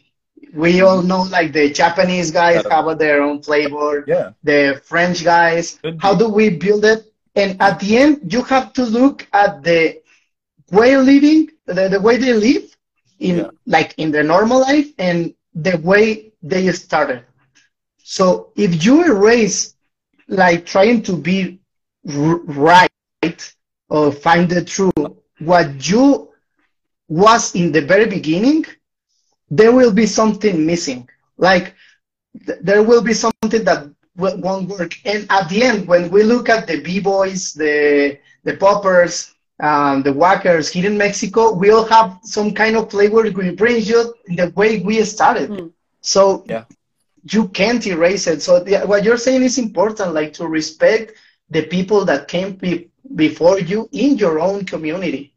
we 0.54 0.80
all 0.80 1.02
know 1.02 1.22
like 1.22 1.52
the 1.52 1.70
Japanese 1.70 2.30
guys 2.30 2.64
have 2.70 2.98
their 2.98 3.22
own 3.22 3.42
flavor, 3.42 4.04
Yeah. 4.06 4.30
the 4.42 4.80
French 4.84 5.24
guys. 5.24 5.78
How 5.98 6.14
do 6.14 6.28
we 6.28 6.50
build 6.50 6.84
it? 6.84 7.04
And 7.34 7.60
at 7.60 7.78
the 7.80 7.96
end, 7.98 8.32
you 8.32 8.42
have 8.44 8.72
to 8.74 8.84
look 8.84 9.26
at 9.32 9.62
the 9.62 10.00
way 10.70 10.94
of 10.94 11.04
living, 11.04 11.50
the, 11.66 11.88
the 11.88 12.00
way 12.00 12.16
they 12.16 12.32
live 12.32 12.76
in 13.18 13.36
Yeah. 13.38 13.50
like 13.66 13.94
in 13.98 14.10
their 14.10 14.24
normal 14.24 14.60
life 14.60 14.88
and 14.98 15.34
the 15.54 15.76
way 15.78 16.32
they 16.42 16.70
started. 16.72 17.24
So 18.02 18.52
if 18.56 18.84
you 18.84 19.04
erase 19.04 19.74
like 20.28 20.64
trying 20.66 21.02
to 21.02 21.16
be 21.16 21.60
right 22.04 22.88
or 23.88 24.12
find 24.12 24.48
the 24.48 24.64
truth, 24.64 24.92
what 25.38 25.88
you 25.88 26.28
was 27.08 27.54
in 27.54 27.72
the 27.72 27.80
very 27.82 28.06
beginning, 28.06 28.64
there 29.50 29.72
will 29.72 29.92
be 29.92 30.06
something 30.06 30.64
missing. 30.66 31.08
Like 31.36 31.74
th- 32.46 32.58
there 32.62 32.82
will 32.82 33.02
be 33.02 33.14
something 33.14 33.64
that 33.64 33.90
w- 34.16 34.40
won't 34.40 34.68
work. 34.68 34.92
And 35.04 35.26
at 35.30 35.48
the 35.48 35.62
end, 35.62 35.86
when 35.88 36.10
we 36.10 36.22
look 36.22 36.48
at 36.48 36.66
the 36.66 36.80
b-boys, 36.80 37.52
the 37.54 38.18
the 38.44 38.56
poppers, 38.56 39.34
um, 39.62 40.02
the 40.02 40.12
waackers 40.12 40.70
here 40.70 40.86
in 40.86 40.96
Mexico, 40.96 41.52
we 41.52 41.70
all 41.70 41.84
have 41.84 42.18
some 42.22 42.52
kind 42.54 42.76
of 42.76 42.90
flavor 42.90 43.22
which 43.22 43.56
brings 43.56 43.88
you 43.88 44.14
the 44.28 44.50
way 44.56 44.78
we 44.78 45.02
started. 45.04 45.50
Mm. 45.50 45.72
So 46.00 46.44
Yeah. 46.48 46.64
you 47.30 47.48
can't 47.48 47.86
erase 47.86 48.26
it. 48.26 48.40
So 48.42 48.60
the, 48.60 48.78
what 48.86 49.04
you're 49.04 49.18
saying 49.18 49.42
is 49.42 49.58
important, 49.58 50.14
like 50.14 50.32
to 50.34 50.46
respect 50.46 51.12
the 51.50 51.62
people 51.66 52.04
that 52.06 52.28
came 52.28 52.54
be, 52.54 52.88
before 53.14 53.58
you 53.60 53.88
in 53.92 54.16
your 54.16 54.40
own 54.40 54.64
community. 54.64 55.34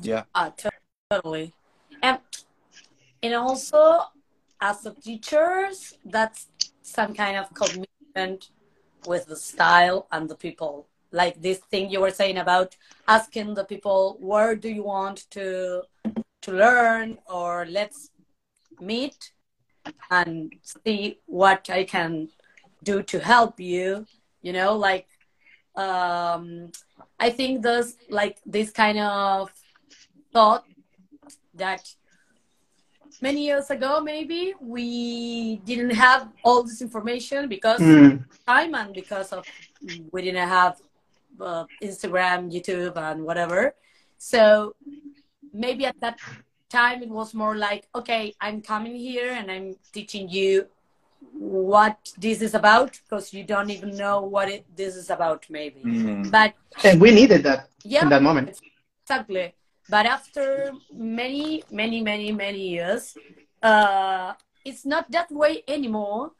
Yeah. 0.00 0.22
Uh, 0.34 0.50
totally. 1.10 1.52
And 2.02 2.18
and 3.22 3.34
also 3.34 4.02
as 4.60 4.84
a 4.86 4.94
teachers, 4.94 5.94
that's 6.04 6.48
some 6.82 7.14
kind 7.14 7.36
of 7.36 7.52
commitment 7.54 8.50
with 9.06 9.26
the 9.26 9.36
style 9.36 10.06
and 10.12 10.28
the 10.28 10.34
people. 10.34 10.86
Like 11.12 11.40
this 11.40 11.58
thing 11.70 11.90
you 11.90 12.00
were 12.00 12.10
saying 12.10 12.38
about 12.38 12.76
asking 13.08 13.54
the 13.54 13.64
people 13.64 14.16
where 14.20 14.54
do 14.54 14.68
you 14.68 14.84
want 14.84 15.30
to 15.30 15.82
to 16.42 16.52
learn 16.52 17.18
or 17.28 17.66
let's 17.68 18.10
meet 18.80 19.32
and 20.10 20.52
see 20.62 21.18
what 21.26 21.68
I 21.68 21.84
can 21.84 22.28
do 22.82 23.02
to 23.02 23.18
help 23.18 23.60
you. 23.60 24.06
You 24.42 24.52
know, 24.52 24.76
like 24.76 25.08
um 25.74 26.70
I 27.18 27.30
think 27.30 27.62
there's 27.62 27.96
like 28.08 28.38
this 28.46 28.70
kind 28.70 28.98
of 28.98 29.52
thought 30.32 30.64
that 31.54 31.82
many 33.20 33.44
years 33.44 33.70
ago 33.70 34.00
maybe 34.00 34.54
we 34.60 35.56
didn't 35.64 35.94
have 36.06 36.28
all 36.42 36.62
this 36.62 36.80
information 36.82 37.48
because 37.48 37.80
Mm. 37.80 38.24
time 38.46 38.74
and 38.74 38.94
because 38.94 39.32
of 39.32 39.44
we 40.12 40.22
didn't 40.22 40.48
have 40.48 40.74
uh, 41.40 41.64
instagram 41.82 42.40
youtube 42.54 42.96
and 42.96 43.18
whatever 43.28 43.74
so 44.18 44.74
maybe 45.52 45.84
at 45.86 45.98
that 46.00 46.18
time 46.68 47.02
it 47.02 47.08
was 47.08 47.34
more 47.34 47.56
like 47.56 47.82
okay 47.94 48.34
i'm 48.40 48.60
coming 48.62 48.96
here 48.96 49.30
and 49.38 49.50
i'm 49.50 49.74
teaching 49.92 50.28
you 50.28 50.66
what 51.32 52.12
this 52.18 52.40
is 52.42 52.54
about 52.54 52.90
because 53.02 53.32
you 53.34 53.44
don't 53.44 53.70
even 53.70 53.90
know 53.96 54.20
what 54.20 54.48
it, 54.48 54.64
this 54.76 54.96
is 54.96 55.10
about 55.10 55.44
maybe 55.50 55.80
Mm. 55.84 56.30
but 56.30 56.54
And 56.84 57.00
we 57.00 57.10
needed 57.10 57.42
that 57.44 57.68
yeah 57.84 58.02
in 58.02 58.08
that 58.08 58.22
moment. 58.22 58.46
Exactly. 59.04 59.54
But 59.90 60.06
after 60.06 60.72
many, 60.94 61.64
many, 61.70 62.00
many, 62.00 62.30
many 62.30 62.68
years, 62.68 63.16
uh, 63.62 64.34
it's 64.64 64.86
not 64.86 65.10
that 65.10 65.30
way 65.32 65.64
anymore. 65.66 66.30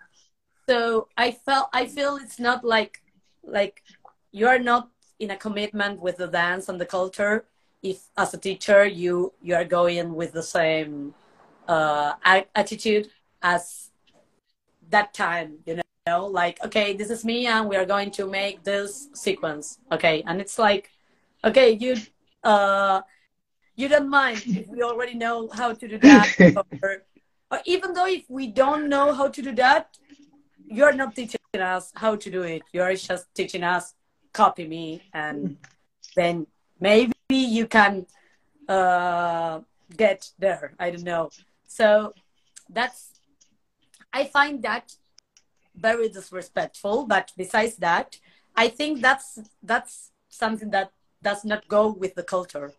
So 0.68 1.08
I 1.16 1.32
felt 1.32 1.68
I 1.72 1.86
feel 1.86 2.16
it's 2.22 2.38
not 2.38 2.64
like 2.64 3.02
like 3.42 3.82
you 4.30 4.46
are 4.46 4.60
not 4.60 4.88
in 5.18 5.32
a 5.32 5.36
commitment 5.36 6.00
with 6.00 6.18
the 6.18 6.28
dance 6.28 6.68
and 6.68 6.80
the 6.80 6.86
culture. 6.86 7.44
If 7.82 8.06
as 8.16 8.34
a 8.34 8.38
teacher 8.38 8.84
you 8.86 9.32
you 9.42 9.56
are 9.56 9.64
going 9.64 10.14
with 10.14 10.32
the 10.32 10.44
same 10.44 11.14
uh, 11.66 12.12
attitude 12.54 13.10
as 13.42 13.90
that 14.90 15.12
time 15.12 15.58
you 15.66 15.74
know? 16.06 16.26
Like 16.26 16.62
okay 16.64 16.94
this 16.94 17.10
is 17.10 17.24
me 17.24 17.46
and 17.46 17.68
we 17.68 17.76
are 17.76 17.86
going 17.86 18.10
to 18.12 18.26
make 18.26 18.62
this 18.62 19.08
sequence. 19.14 19.78
Okay 19.90 20.22
and 20.26 20.40
it's 20.40 20.58
like 20.58 20.90
okay 21.44 21.72
you 21.72 21.96
uh 22.44 23.00
you 23.80 23.88
don't 23.88 24.10
mind 24.10 24.42
if 24.46 24.66
we 24.68 24.82
already 24.82 25.14
know 25.14 25.48
how 25.60 25.72
to 25.72 25.88
do 25.88 25.98
that 25.98 26.28
or, 26.82 26.92
or 27.50 27.58
even 27.64 27.92
though 27.94 28.06
if 28.06 28.24
we 28.28 28.46
don't 28.62 28.88
know 28.88 29.12
how 29.12 29.28
to 29.28 29.40
do 29.42 29.52
that 29.54 29.96
you're 30.66 30.92
not 30.92 31.14
teaching 31.16 31.40
us 31.58 31.92
how 31.96 32.14
to 32.14 32.30
do 32.30 32.42
it. 32.42 32.62
You're 32.72 32.94
just 32.94 33.26
teaching 33.34 33.64
us 33.64 33.94
copy 34.32 34.66
me 34.68 35.02
and 35.12 35.56
then 36.14 36.46
maybe 36.78 37.12
you 37.28 37.66
can 37.66 38.06
uh 38.68 39.60
get 39.96 40.30
there. 40.38 40.74
I 40.78 40.90
don't 40.90 41.02
know. 41.02 41.30
So 41.66 42.14
that's 42.72 43.00
i 44.12 44.24
find 44.24 44.62
that 44.62 44.92
very 45.74 46.08
disrespectful 46.08 47.06
but 47.06 47.32
besides 47.36 47.76
that 47.76 48.18
i 48.56 48.68
think 48.68 49.00
that's 49.00 49.38
that's 49.62 50.12
something 50.28 50.70
that 50.70 50.92
does 51.22 51.44
not 51.44 51.66
go 51.68 51.90
with 51.90 52.14
the 52.14 52.22
culture 52.22 52.72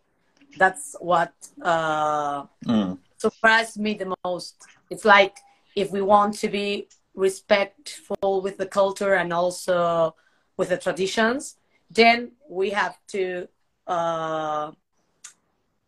that's 0.58 0.96
what 1.00 1.32
uh 1.62 2.44
Mm. 2.66 2.98
surprised 3.18 3.76
me 3.78 3.94
the 3.94 4.14
most. 4.24 4.54
It's 4.90 5.04
like 5.04 5.36
if 5.74 5.90
we 5.90 6.00
want 6.00 6.34
to 6.38 6.48
be 6.48 6.88
respectful 7.14 8.40
with 8.40 8.56
the 8.56 8.66
culture 8.66 9.14
and 9.14 9.32
also 9.32 10.14
with 10.56 10.68
the 10.68 10.76
traditions, 10.76 11.56
then 11.90 12.32
we 12.48 12.70
have 12.70 12.96
to 13.08 13.48
uh 13.86 14.70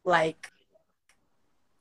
like 0.05 0.51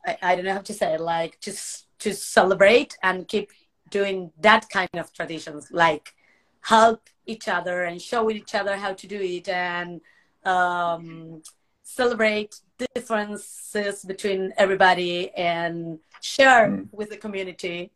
I, 0.06 0.18
I 0.22 0.36
don't 0.36 0.46
know 0.46 0.54
how 0.54 0.60
to 0.62 0.74
say 0.74 0.94
it, 0.94 1.02
like 1.02 1.40
just 1.40 1.88
to 2.00 2.14
celebrate 2.14 2.98
and 3.02 3.28
keep 3.28 3.52
doing 3.90 4.32
that 4.42 4.70
kind 4.70 4.90
of 4.96 5.14
traditions, 5.14 5.70
like 5.72 6.14
help 6.62 7.10
each 7.26 7.48
other 7.48 7.84
and 7.84 8.02
show 8.02 8.30
each 8.30 8.54
other 8.56 8.76
how 8.78 8.94
to 8.94 9.08
do 9.08 9.20
it 9.22 9.48
and 9.50 10.02
um 10.46 11.42
celebrate 11.84 12.60
differences 12.78 14.04
between 14.06 14.54
everybody 14.58 15.32
and 15.36 16.00
share 16.22 16.68
Mm. 16.70 16.88
with 16.92 17.10
the 17.10 17.18
community 17.18 17.92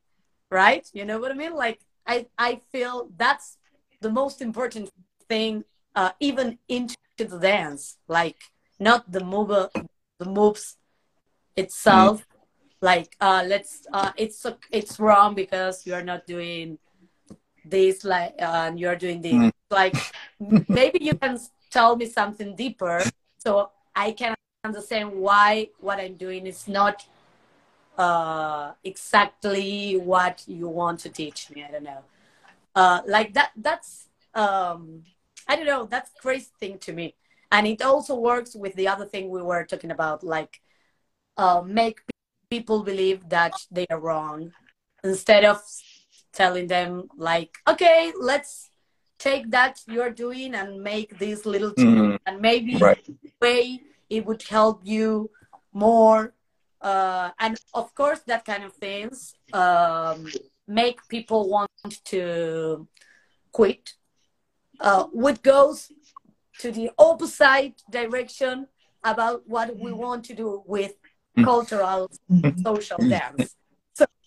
right? 0.49 0.85
You 0.93 1.03
know 1.03 1.19
what 1.19 1.31
i 1.31 1.35
mean? 1.35 1.53
Like 1.55 1.79
i 2.07 2.25
i 2.37 2.61
feel 2.71 3.09
that's 3.17 3.57
the 4.01 4.09
most 4.09 4.41
important 4.41 4.89
thing 5.27 5.65
uh, 5.95 6.11
even 6.19 6.57
into 6.69 6.95
the 7.17 7.39
dance 7.39 7.97
like 8.07 8.37
not 8.79 9.11
the 9.11 9.19
move 9.33 9.49
the 10.19 10.25
moves 10.25 10.77
itself. 11.55 12.25
Like 12.81 13.15
uh 13.19 13.43
let's 13.47 13.87
uh 13.91 14.11
it's 14.15 14.45
it's 14.71 14.99
wrong 14.99 15.33
because 15.35 15.85
you're 15.87 16.03
not 16.03 16.25
doing 16.27 16.77
this 17.65 18.05
like 18.05 18.35
uh, 18.39 18.69
and 18.69 18.79
you're 18.79 18.95
doing 18.95 19.19
this. 19.21 19.33
Mm. 19.33 19.51
like 19.71 19.97
maybe 20.69 20.99
you 21.01 21.15
can 21.15 21.35
tell 21.71 21.95
me 21.97 22.05
something 22.05 22.55
deeper 22.55 23.03
so 23.43 23.71
i 23.95 24.11
can 24.15 24.36
understand 24.67 25.07
why 25.27 25.47
what 25.85 25.97
i'm 26.03 26.15
doing 26.27 26.43
is 26.53 26.61
not 26.79 26.97
uh 27.97 28.65
exactly 28.83 29.95
what 30.11 30.35
you 30.47 30.67
want 30.79 30.97
to 31.05 31.09
teach 31.09 31.39
me 31.53 31.59
i 31.67 31.71
don't 31.73 31.83
know 31.91 32.03
uh 32.75 32.99
like 33.15 33.29
that 33.37 33.51
that's 33.67 33.91
um 34.43 34.81
i 35.47 35.55
don't 35.55 35.65
know 35.73 35.83
that's 35.93 36.11
crazy 36.21 36.51
thing 36.61 36.77
to 36.85 36.91
me 36.99 37.07
and 37.51 37.63
it 37.73 37.81
also 37.81 38.13
works 38.31 38.51
with 38.63 38.73
the 38.75 38.87
other 38.93 39.05
thing 39.05 39.23
we 39.29 39.41
were 39.41 39.63
talking 39.71 39.91
about 39.97 40.23
like 40.23 40.53
uh 41.37 41.61
make 41.81 41.97
people 42.49 42.83
believe 42.83 43.19
that 43.29 43.55
they 43.71 43.85
are 43.89 43.99
wrong 43.99 44.51
instead 45.03 45.43
of 45.43 45.57
telling 46.33 46.67
them 46.67 47.09
like 47.17 47.51
okay 47.67 48.13
let's 48.31 48.69
take 49.17 49.49
that 49.49 49.73
you're 49.87 50.11
doing 50.25 50.53
and 50.53 50.69
make 50.83 51.17
this 51.17 51.45
little 51.45 51.71
Mm. 51.71 52.17
and 52.27 52.35
maybe 52.41 52.75
Right. 52.77 53.05
way 53.41 53.81
it 54.09 54.25
would 54.25 54.43
help 54.43 54.81
you 54.83 55.29
more 55.73 56.33
uh, 56.81 57.29
and 57.39 57.57
of 57.73 57.93
course 57.95 58.19
that 58.27 58.45
kind 58.45 58.63
of 58.63 58.73
things 58.73 59.33
um, 59.53 60.27
make 60.67 60.99
people 61.07 61.49
want 61.49 61.69
to 62.05 62.87
quit 63.51 63.93
uh, 64.79 65.03
which 65.11 65.41
goes 65.41 65.91
to 66.59 66.71
the 66.71 66.89
opposite 66.97 67.75
direction 67.89 68.67
about 69.03 69.41
what 69.47 69.75
we 69.77 69.91
want 69.91 70.23
to 70.25 70.33
do 70.33 70.63
with 70.65 70.93
Mm. 71.37 71.43
cultural 71.43 72.09
social 72.65 72.97
dance 72.97 73.55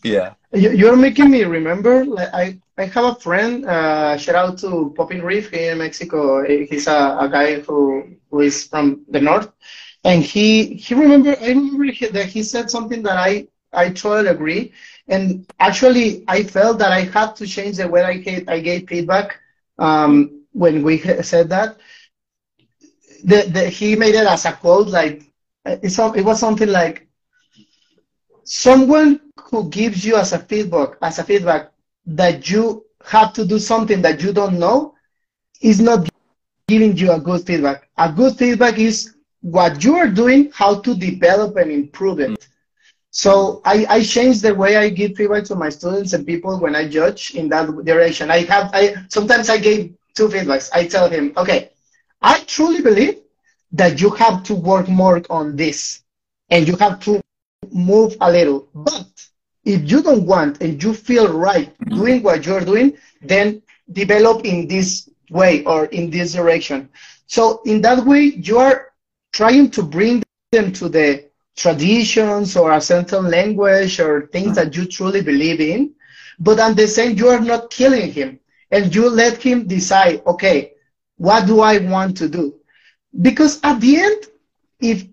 Yeah. 0.03 0.35
You, 0.53 0.71
you're 0.71 0.97
making 0.97 1.31
me 1.31 1.45
remember. 1.45 2.05
Like 2.05 2.29
I, 2.33 2.59
I 2.79 2.85
have 2.87 3.05
a 3.05 3.15
friend. 3.15 3.65
Uh, 3.65 4.17
shout 4.17 4.35
out 4.35 4.59
to 4.59 4.93
Poppin 4.97 5.23
Reef 5.23 5.51
here 5.51 5.73
in 5.73 5.79
Mexico. 5.79 6.45
He's 6.47 6.87
a, 6.87 7.17
a 7.21 7.29
guy 7.31 7.61
who 7.61 8.05
who 8.31 8.41
is 8.41 8.65
from 8.65 9.05
the 9.09 9.21
north, 9.21 9.51
and 10.05 10.23
he 10.23 10.75
he 10.75 10.95
remember. 10.95 11.37
I 11.41 11.49
remember 11.49 11.85
he, 11.85 12.07
that 12.07 12.27
he 12.27 12.43
said 12.43 12.71
something 12.71 13.03
that 13.03 13.17
I 13.17 13.49
I 13.73 13.91
totally 13.91 14.29
agree. 14.29 14.73
And 15.09 15.47
actually, 15.61 16.25
I 16.29 16.43
felt 16.45 16.79
that 16.79 16.93
I 16.93 17.03
had 17.03 17.37
to 17.37 17.47
change 17.47 17.77
the 17.79 17.89
way 17.89 18.03
I 18.03 18.17
gave 18.19 18.49
I 18.49 18.61
gave 18.61 18.89
feedback 18.89 19.39
um, 19.79 20.43
when 20.53 20.83
we 20.83 20.99
said 21.23 21.49
that. 21.51 21.77
The, 23.25 23.43
the, 23.53 23.69
he 23.69 23.97
made 23.97 24.15
it 24.15 24.27
as 24.27 24.47
a 24.47 24.53
quote, 24.53 24.89
like 24.89 25.23
it's, 25.67 25.99
it 25.99 26.25
was 26.25 26.41
something 26.41 26.69
like 26.69 27.10
someone 28.51 29.21
who 29.51 29.69
gives 29.71 30.05
you 30.05 30.17
as 30.17 30.33
a 30.33 30.39
feedback 30.39 30.91
as 31.03 31.19
a 31.19 31.25
feedback 31.25 31.73
that 32.07 32.51
you 32.51 32.85
have 33.05 33.33
to 33.33 33.45
do 33.47 33.59
something 33.59 34.03
that 34.03 34.23
you 34.23 34.33
don't 34.33 34.59
know 34.59 34.95
is 35.63 35.81
not 35.81 36.09
giving 36.69 36.97
you 36.97 37.13
a 37.13 37.21
good 37.21 37.47
feedback 37.47 37.89
a 37.99 38.13
good 38.13 38.37
feedback 38.37 38.79
is 38.79 39.17
what 39.43 39.83
you 39.85 39.95
are 39.97 40.09
doing 40.09 40.51
how 40.53 40.81
to 40.81 40.95
develop 40.95 41.57
and 41.57 41.71
improve 41.71 42.21
it 42.21 42.47
So 43.13 43.61
I, 43.65 43.87
I 43.89 44.03
changed 44.03 44.43
the 44.43 44.55
way 44.55 44.77
I 44.77 44.91
give 44.91 45.17
feedback 45.17 45.45
to 45.45 45.57
my 45.57 45.71
students 45.71 46.13
and 46.15 46.27
people 46.27 46.59
when 46.61 46.77
I 46.77 46.89
judge 46.89 47.35
in 47.35 47.49
that 47.51 47.67
direction. 47.85 48.31
I 48.31 48.45
have 48.45 48.71
I 48.75 48.95
sometimes 49.09 49.51
I 49.51 49.59
gave 49.59 49.95
two 50.17 50.29
feedbacks. 50.29 50.71
I 50.73 50.87
tell 50.87 51.09
him, 51.11 51.33
okay, 51.37 51.71
I 52.23 52.41
truly 52.47 52.83
believe 52.83 53.19
that 53.73 54.01
you 54.01 54.11
have 54.11 54.45
to 54.45 54.55
work 54.55 54.89
more 54.89 55.23
on 55.31 55.57
this 55.57 56.03
and 56.51 56.69
you 56.69 56.77
have 56.77 57.01
to 57.07 57.21
move 57.71 58.17
a 58.21 58.31
little. 58.31 58.69
But 58.75 59.07
if 59.65 59.91
you 59.91 60.03
don't 60.03 60.27
want 60.27 60.61
and 60.63 60.83
you 60.83 60.95
feel 60.95 61.33
right 61.33 61.77
mm-hmm. 61.79 61.97
doing 61.97 62.23
what 62.23 62.47
you're 62.47 62.65
doing, 62.65 62.97
then 63.21 63.63
develop 63.93 64.45
in 64.45 64.67
this 64.67 65.09
way 65.31 65.65
or 65.65 65.87
in 65.87 66.11
this 66.11 66.33
direction. 66.33 66.89
So 67.27 67.63
in 67.65 67.81
that 67.83 68.05
way, 68.05 68.23
you 68.23 68.59
are 68.59 68.93
trying 69.33 69.71
to 69.73 69.83
bring 69.83 70.23
them 70.53 70.73
to 70.73 70.89
the 70.89 71.29
traditions 71.57 72.57
or 72.57 72.73
a 72.73 72.81
certain 72.81 73.31
language 73.31 74.01
or 74.01 74.27
things 74.29 74.57
that 74.57 74.75
you 74.77 74.87
truly 74.87 75.21
believe 75.21 75.61
in. 75.61 75.95
But 76.39 76.59
at 76.59 76.77
the 76.77 76.89
same, 76.89 77.17
you 77.17 77.29
are 77.29 77.41
not 77.41 77.71
killing 77.71 78.13
him 78.13 78.41
and 78.71 78.95
you 78.95 79.09
let 79.09 79.43
him 79.43 79.67
decide, 79.67 80.23
okay, 80.27 80.73
what 81.19 81.47
do 81.47 81.61
I 81.61 81.79
want 81.79 82.17
to 82.19 82.29
do? 82.29 82.55
Because 83.21 83.61
at 83.63 83.81
the 83.81 84.01
end, 84.01 84.27
if 84.81 85.07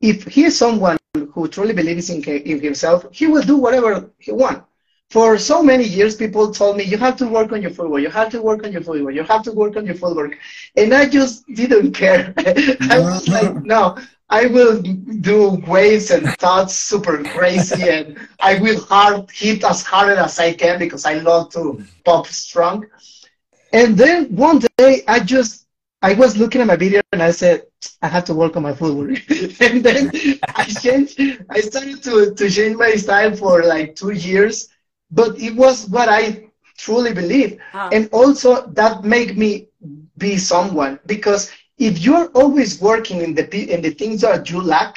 if 0.00 0.24
he 0.24 0.44
is 0.44 0.58
someone 0.58 0.98
who 1.32 1.48
truly 1.48 1.74
believes 1.74 2.10
in, 2.10 2.22
in 2.24 2.60
himself, 2.60 3.06
he 3.12 3.26
will 3.26 3.42
do 3.42 3.56
whatever 3.56 4.10
he 4.18 4.32
wants. 4.32 4.62
For 5.10 5.38
so 5.38 5.62
many 5.62 5.84
years, 5.84 6.16
people 6.16 6.52
told 6.52 6.76
me, 6.76 6.84
you 6.84 6.96
have 6.98 7.16
to 7.16 7.26
work 7.28 7.52
on 7.52 7.62
your 7.62 7.70
football, 7.70 7.98
you 7.98 8.10
have 8.10 8.30
to 8.30 8.40
work 8.42 8.64
on 8.64 8.72
your 8.72 8.82
football, 8.82 9.10
you 9.10 9.22
have 9.24 9.42
to 9.42 9.52
work 9.52 9.76
on 9.76 9.86
your 9.86 9.94
footwork. 9.94 10.38
And 10.76 10.94
I 10.94 11.06
just 11.08 11.46
didn't 11.54 11.92
care. 11.92 12.34
I 12.90 12.98
was 13.00 13.28
like, 13.28 13.54
no, 13.64 13.96
I 14.30 14.46
will 14.46 14.80
do 14.80 15.62
waves 15.66 16.10
and 16.10 16.34
thoughts 16.38 16.74
super 16.74 17.22
crazy 17.24 17.88
and 17.90 18.18
I 18.40 18.58
will 18.58 18.80
hard 18.80 19.30
hit 19.30 19.64
as 19.64 19.82
hard 19.82 20.16
as 20.16 20.38
I 20.38 20.54
can 20.54 20.78
because 20.78 21.04
I 21.04 21.14
love 21.14 21.50
to 21.52 21.84
pop 22.04 22.26
strong. 22.28 22.86
And 23.72 23.96
then 23.96 24.34
one 24.34 24.60
day 24.78 25.02
I 25.06 25.20
just 25.20 25.61
I 26.02 26.14
was 26.14 26.36
looking 26.36 26.60
at 26.60 26.66
my 26.66 26.76
video 26.76 27.00
and 27.12 27.22
I 27.22 27.30
said, 27.30 27.62
I 28.02 28.08
have 28.08 28.24
to 28.24 28.34
work 28.34 28.56
on 28.56 28.62
my 28.62 28.74
footwork. 28.74 29.22
and 29.60 29.84
then 29.84 30.10
I 30.56 30.64
changed, 30.64 31.20
I 31.48 31.60
started 31.60 32.02
to, 32.02 32.34
to 32.34 32.50
change 32.50 32.76
my 32.76 32.94
style 32.96 33.34
for 33.36 33.62
like 33.62 33.94
two 33.94 34.10
years, 34.10 34.68
but 35.10 35.38
it 35.38 35.54
was 35.54 35.88
what 35.88 36.08
I 36.08 36.50
truly 36.76 37.14
believe. 37.14 37.60
Ah. 37.72 37.88
And 37.92 38.08
also 38.12 38.66
that 38.68 39.04
made 39.04 39.38
me 39.38 39.68
be 40.18 40.36
someone 40.36 40.98
because 41.06 41.52
if 41.78 42.00
you're 42.00 42.26
always 42.34 42.80
working 42.80 43.20
in 43.22 43.34
the, 43.34 43.72
in 43.72 43.80
the 43.80 43.90
things 43.90 44.20
that 44.22 44.50
you 44.50 44.60
lack 44.60 44.96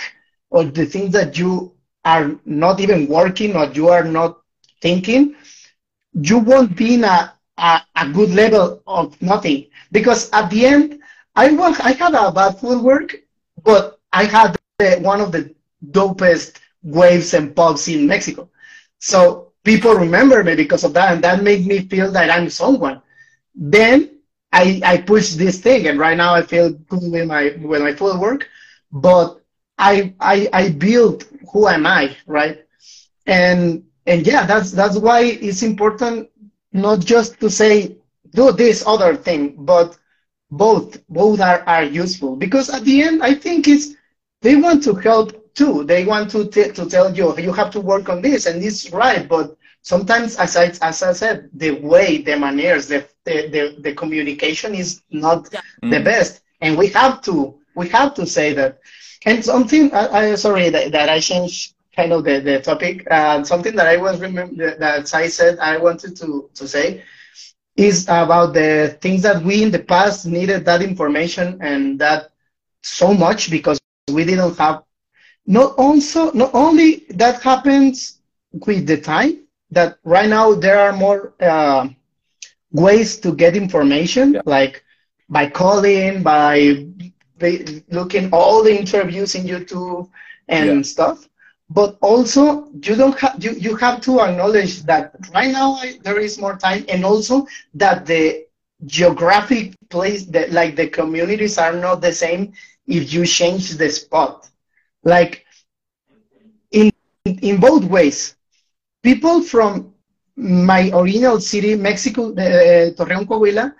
or 0.49 0.63
the 0.63 0.85
things 0.85 1.11
that 1.13 1.37
you 1.37 1.73
are 2.03 2.35
not 2.45 2.79
even 2.79 3.07
working 3.07 3.55
or 3.55 3.65
you 3.67 3.89
are 3.89 4.03
not 4.03 4.39
thinking, 4.81 5.35
you 6.13 6.39
won't 6.39 6.75
be 6.75 6.95
in 6.95 7.03
a, 7.03 7.34
a, 7.57 7.81
a 7.95 8.09
good 8.09 8.31
level 8.31 8.81
of 8.87 9.19
nothing. 9.21 9.67
Because 9.91 10.29
at 10.31 10.49
the 10.49 10.65
end, 10.65 10.99
I 11.35 11.51
was, 11.51 11.79
I 11.79 11.91
had 11.93 12.13
a 12.13 12.31
bad 12.31 12.59
footwork, 12.59 13.15
but 13.63 13.99
I 14.13 14.25
had 14.25 14.55
the, 14.79 14.97
one 15.01 15.21
of 15.21 15.31
the 15.31 15.53
dopest 15.91 16.59
waves 16.83 17.33
and 17.33 17.55
pops 17.55 17.87
in 17.87 18.07
Mexico. 18.07 18.49
So 18.99 19.51
people 19.63 19.93
remember 19.93 20.43
me 20.43 20.55
because 20.55 20.83
of 20.83 20.93
that, 20.93 21.13
and 21.13 21.23
that 21.23 21.43
made 21.43 21.65
me 21.65 21.79
feel 21.87 22.11
that 22.11 22.29
I'm 22.29 22.49
someone. 22.49 23.01
Then 23.55 24.19
I, 24.51 24.81
I 24.83 24.97
pushed 24.97 25.37
this 25.37 25.59
thing, 25.59 25.87
and 25.87 25.99
right 25.99 26.17
now 26.17 26.33
I 26.33 26.41
feel 26.41 26.71
good 26.71 27.11
with 27.11 27.27
my 27.27 27.55
with 27.61 27.81
my 27.81 27.93
footwork. 27.93 28.47
But 28.91 29.41
I 29.77 30.13
I 30.19 30.49
I 30.53 30.69
built 30.69 31.25
who 31.51 31.67
am 31.67 31.85
I, 31.85 32.15
right? 32.27 32.65
And 33.25 33.83
and 34.05 34.25
yeah, 34.25 34.45
that's 34.45 34.71
that's 34.71 34.97
why 34.97 35.21
it's 35.23 35.63
important 35.63 36.29
not 36.75 36.99
just 37.01 37.39
to 37.41 37.49
say 37.49 37.97
do 38.33 38.51
this 38.51 38.83
other 38.87 39.15
thing, 39.15 39.55
but 39.65 39.97
both 40.51 41.03
both 41.09 41.41
are, 41.41 41.63
are 41.67 41.83
useful 41.83 42.35
because 42.35 42.69
at 42.69 42.83
the 42.85 43.03
end 43.03 43.23
I 43.23 43.35
think 43.35 43.67
it's 43.67 43.95
they 44.41 44.55
want 44.55 44.83
to 44.83 44.95
help 44.95 45.53
too. 45.55 45.83
They 45.85 46.05
want 46.05 46.31
to 46.31 46.47
t- 46.49 46.71
to 46.71 46.85
tell 46.89 47.15
you 47.15 47.37
you 47.37 47.53
have 47.53 47.71
to 47.71 47.81
work 47.81 48.09
on 48.09 48.21
this 48.21 48.45
and 48.45 48.61
this 48.61 48.91
right, 48.91 49.27
but 49.27 49.57
sometimes 49.81 50.37
as 50.37 50.55
I 50.57 50.65
as 50.81 51.03
I 51.03 51.13
said, 51.13 51.49
the 51.53 51.71
way, 51.71 52.21
the 52.21 52.37
manners, 52.37 52.87
the 52.87 53.07
the, 53.25 53.47
the, 53.49 53.75
the 53.81 53.93
communication 53.93 54.75
is 54.75 55.01
not 55.11 55.49
Yeah. 55.51 55.61
the 55.89 55.97
mm. 55.97 56.03
best, 56.03 56.41
and 56.61 56.77
we 56.77 56.87
have 56.89 57.21
to 57.23 57.55
we 57.75 57.89
have 57.89 58.13
to 58.15 58.25
say 58.27 58.53
that. 58.53 58.79
And 59.25 59.43
something 59.45 59.93
I, 59.93 60.31
I 60.31 60.35
sorry 60.35 60.69
that, 60.69 60.91
that 60.93 61.09
I 61.09 61.19
changed 61.19 61.74
kind 61.95 62.11
of 62.13 62.23
the, 62.23 62.39
the 62.39 62.59
topic. 62.61 63.05
Uh, 63.09 63.43
something 63.43 63.75
that 63.75 63.87
I 63.87 63.97
was 63.97 64.19
remember 64.21 64.75
that 64.77 65.13
I 65.13 65.27
said 65.27 65.57
I 65.59 65.77
wanted 65.77 66.15
to 66.17 66.49
to 66.55 66.67
say 66.67 67.03
is 67.75 68.03
about 68.05 68.53
the 68.53 68.97
things 69.01 69.23
that 69.23 69.43
we 69.43 69.63
in 69.63 69.71
the 69.71 69.79
past 69.79 70.25
needed 70.25 70.65
that 70.65 70.81
information 70.81 71.59
and 71.61 71.99
that 71.99 72.31
so 72.81 73.13
much 73.13 73.49
because 73.51 73.79
we 74.11 74.23
didn't 74.25 74.57
have 74.57 74.83
not 75.45 75.73
also 75.77 76.31
not 76.31 76.51
only 76.53 77.03
that 77.09 77.41
happens 77.41 78.19
with 78.65 78.85
the 78.87 78.97
time 78.97 79.33
that 79.71 79.97
right 80.03 80.29
now 80.29 80.53
there 80.53 80.79
are 80.79 80.91
more 80.93 81.33
uh, 81.41 81.87
ways 82.71 83.17
to 83.19 83.33
get 83.33 83.55
information 83.55 84.33
Yeah. 84.33 84.41
like 84.45 84.83
by 85.29 85.47
calling 85.49 86.23
by 86.23 86.85
looking 87.89 88.29
all 88.31 88.63
the 88.63 88.75
interviews 88.77 89.35
in 89.35 89.43
youtube 89.45 90.09
and 90.47 90.67
Yeah. 90.67 90.81
stuff 90.85 91.27
but 91.69 91.97
also 92.01 92.69
you 92.83 92.95
don't 92.95 93.17
have 93.19 93.43
you, 93.43 93.51
you 93.51 93.75
have 93.75 94.01
to 94.01 94.19
acknowledge 94.21 94.83
that 94.83 95.13
right 95.33 95.51
now 95.51 95.73
I, 95.73 95.97
there 96.03 96.19
is 96.19 96.39
more 96.39 96.55
time 96.57 96.85
and 96.89 97.03
also 97.05 97.47
that 97.75 98.05
the 98.05 98.45
geographic 98.85 99.73
place 99.89 100.25
that 100.27 100.51
like 100.51 100.75
the 100.75 100.87
communities 100.87 101.57
are 101.57 101.73
not 101.73 102.01
the 102.01 102.11
same 102.13 102.53
if 102.87 103.11
you 103.13 103.25
change 103.25 103.71
the 103.77 103.89
spot 103.89 104.49
like 105.03 105.45
in 106.71 106.91
in 107.25 107.59
both 107.59 107.83
ways 107.85 108.35
people 109.03 109.41
from 109.41 109.93
my 110.35 110.89
original 110.93 111.39
city 111.39 111.75
mexico 111.75 112.31
uh, 112.33 112.91
torreon 112.97 113.25
coahuila 113.25 113.73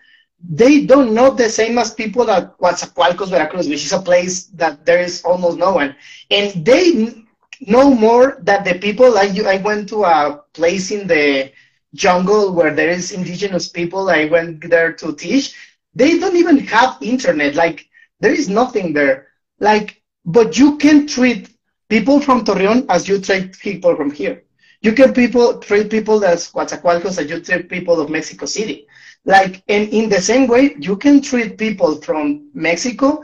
they 0.47 0.85
don't 0.85 1.13
know 1.13 1.31
the 1.31 1.49
same 1.49 1.77
as 1.79 1.93
people 1.93 2.29
at 2.29 2.57
Coatzacoalcos, 2.59 3.29
Veracruz, 3.29 3.67
which 3.67 3.83
is 3.85 3.93
a 3.93 3.99
place 4.01 4.45
that 4.53 4.85
there 4.85 4.99
is 4.99 5.23
almost 5.23 5.57
no 5.57 5.73
one. 5.73 5.95
And 6.29 6.63
they 6.63 7.24
n- 7.61 7.71
know 7.71 7.93
more 7.93 8.37
than 8.41 8.63
the 8.63 8.75
people. 8.75 9.17
I, 9.17 9.31
I 9.45 9.57
went 9.57 9.89
to 9.89 10.03
a 10.03 10.41
place 10.53 10.91
in 10.91 11.07
the 11.07 11.51
jungle 11.93 12.53
where 12.53 12.73
there 12.73 12.89
is 12.89 13.11
indigenous 13.11 13.67
people. 13.69 14.09
I 14.09 14.25
went 14.25 14.69
there 14.69 14.93
to 14.93 15.13
teach. 15.13 15.55
They 15.93 16.19
don't 16.19 16.35
even 16.35 16.59
have 16.59 16.97
internet. 17.01 17.55
Like 17.55 17.85
there 18.19 18.33
is 18.33 18.49
nothing 18.49 18.93
there. 18.93 19.27
Like, 19.59 20.01
but 20.25 20.57
you 20.57 20.77
can 20.77 21.07
treat 21.07 21.49
people 21.89 22.19
from 22.19 22.43
Torreon 22.45 22.85
as 22.89 23.07
you 23.07 23.19
treat 23.19 23.57
people 23.59 23.95
from 23.95 24.11
here. 24.11 24.43
You 24.81 24.93
can 24.93 25.13
people 25.13 25.59
treat 25.59 25.89
people 25.89 26.23
as 26.25 26.51
Coatzacoalcos 26.51 27.17
as 27.19 27.29
you 27.29 27.39
treat 27.39 27.69
people 27.69 27.99
of 27.99 28.09
Mexico 28.09 28.45
City. 28.45 28.87
Like, 29.25 29.63
and 29.67 29.87
in 29.89 30.09
the 30.09 30.21
same 30.21 30.47
way, 30.47 30.75
you 30.79 30.95
can 30.97 31.21
treat 31.21 31.57
people 31.57 32.01
from 32.01 32.49
Mexico 32.53 33.23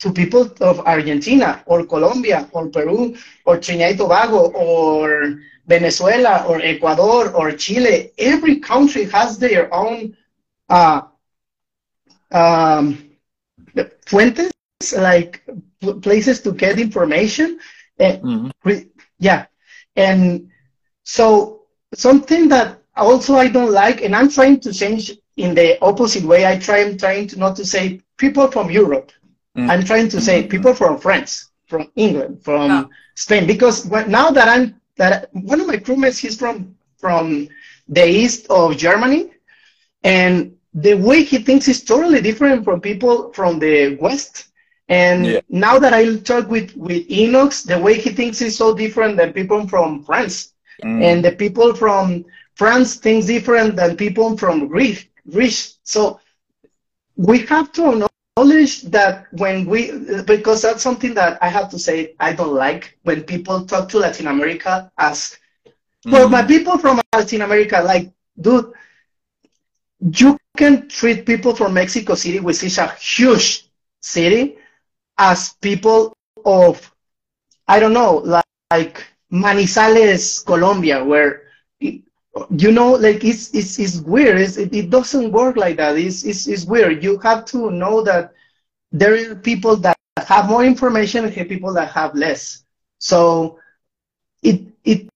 to 0.00 0.12
people 0.12 0.50
of 0.60 0.80
Argentina 0.86 1.62
or 1.66 1.84
Colombia 1.86 2.48
or 2.52 2.68
Peru 2.68 3.14
or 3.44 3.58
Trinidad 3.58 3.90
and 3.90 3.98
Tobago 3.98 4.50
or 4.52 5.38
Venezuela 5.66 6.44
or 6.48 6.60
Ecuador 6.60 7.30
or 7.32 7.52
Chile. 7.52 8.10
Every 8.18 8.56
country 8.60 9.04
has 9.06 9.38
their 9.38 9.72
own 9.72 10.16
uh, 10.68 11.02
um, 12.32 12.98
fuentes, 14.06 14.50
like 14.96 15.42
places 16.02 16.40
to 16.42 16.52
get 16.52 16.78
information. 16.78 17.58
And 17.98 18.22
Mhm. 18.22 18.50
yeah, 19.18 19.46
and 19.96 20.48
so 21.04 21.62
something 21.94 22.48
that 22.48 22.78
also 22.96 23.34
I 23.36 23.48
don't 23.48 23.72
like, 23.72 24.02
and 24.02 24.14
I'm 24.14 24.28
trying 24.30 24.60
to 24.60 24.72
change 24.72 25.12
in 25.36 25.54
the 25.54 25.78
opposite 25.82 26.24
way. 26.24 26.46
I 26.46 26.58
try, 26.58 26.80
I'm 26.82 26.96
trying 26.98 27.28
to 27.28 27.38
not 27.38 27.56
to 27.56 27.64
say 27.64 28.00
people 28.18 28.48
from 28.50 28.70
Europe. 28.70 29.12
Mm. 29.56 29.70
I'm 29.70 29.84
trying 29.84 30.08
to 30.10 30.20
say 30.20 30.46
people 30.46 30.74
from 30.74 30.98
France, 30.98 31.50
from 31.66 31.90
England, 31.96 32.42
from 32.42 32.70
Yeah. 32.70 32.84
Spain, 33.14 33.46
because 33.46 33.86
when, 33.86 34.10
now 34.10 34.30
that 34.30 34.48
I'm 34.48 34.80
that 34.96 35.28
one 35.32 35.60
of 35.60 35.66
my 35.66 35.76
crewmates, 35.76 36.18
he's 36.18 36.36
from 36.36 36.74
from 36.98 37.48
the 37.88 38.06
east 38.06 38.46
of 38.50 38.76
Germany, 38.76 39.30
and 40.04 40.52
the 40.74 40.94
way 40.94 41.22
he 41.22 41.38
thinks 41.38 41.68
is 41.68 41.82
totally 41.84 42.20
different 42.20 42.64
from 42.64 42.80
people 42.80 43.32
from 43.32 43.58
the 43.58 43.96
west. 43.96 44.48
And 44.88 45.26
Yeah. 45.26 45.40
now 45.48 45.78
that 45.78 45.92
I 45.92 46.16
talk 46.16 46.48
with 46.50 46.76
with 46.76 47.08
Enox, 47.08 47.64
the 47.66 47.78
way 47.78 47.94
he 47.94 48.10
thinks 48.10 48.40
is 48.42 48.56
so 48.56 48.74
different 48.74 49.16
than 49.16 49.32
people 49.32 49.66
from 49.68 50.02
France 50.04 50.52
Mm. 50.84 51.02
and 51.02 51.24
the 51.24 51.32
people 51.32 51.74
from 51.74 52.24
France 52.54 52.96
thinks 52.96 53.26
different 53.26 53.76
than 53.76 53.96
people 53.96 54.36
from 54.36 54.68
Greece. 54.68 55.04
Greece. 55.30 55.78
So 55.82 56.20
we 57.16 57.38
have 57.46 57.72
to 57.72 58.08
acknowledge 58.36 58.82
that 58.82 59.26
when 59.32 59.66
we, 59.66 59.92
because 60.26 60.62
that's 60.62 60.82
something 60.82 61.14
that 61.14 61.38
I 61.42 61.48
have 61.48 61.70
to 61.70 61.78
say 61.78 62.14
I 62.20 62.32
don't 62.32 62.54
like 62.54 62.98
when 63.02 63.22
people 63.22 63.64
talk 63.66 63.88
to 63.90 63.98
Latin 63.98 64.26
America 64.26 64.90
as, 64.98 65.38
well, 66.10 66.28
Mm. 66.28 66.30
my 66.30 66.42
people 66.42 66.78
from 66.78 67.00
Latin 67.14 67.42
America, 67.42 67.80
like, 67.82 68.10
dude, 68.40 68.72
you 70.00 70.38
can 70.56 70.88
treat 70.88 71.26
people 71.26 71.54
from 71.54 71.74
Mexico 71.74 72.14
City, 72.14 72.40
which 72.40 72.62
is 72.62 72.78
a 72.78 72.88
huge 72.98 73.68
city, 74.00 74.56
as 75.18 75.54
people 75.60 76.12
of, 76.44 76.92
I 77.68 77.80
don't 77.80 77.92
know, 77.94 78.16
like, 78.16 78.44
like 78.70 79.04
Manizales, 79.32 80.44
Colombia, 80.44 81.04
where 81.04 81.42
you 82.50 82.72
know, 82.72 82.92
like 82.92 83.24
it's 83.24 83.54
it's, 83.54 83.78
it's 83.78 83.96
weird. 84.00 84.38
It's, 84.38 84.56
it, 84.56 84.74
it 84.74 84.90
doesn't 84.90 85.32
work 85.32 85.56
like 85.56 85.76
that. 85.76 85.96
It's, 85.96 86.24
it's 86.24 86.46
it's 86.46 86.64
weird. 86.64 87.02
You 87.02 87.18
have 87.18 87.44
to 87.46 87.70
know 87.70 88.02
that 88.02 88.32
there 88.92 89.14
are 89.32 89.34
people 89.36 89.76
that 89.76 89.96
have 90.26 90.48
more 90.48 90.64
information 90.64 91.24
and 91.24 91.48
people 91.48 91.72
that 91.74 91.90
have 91.92 92.14
less. 92.14 92.64
So 92.98 93.58
it 94.42 94.62
it 94.84 95.08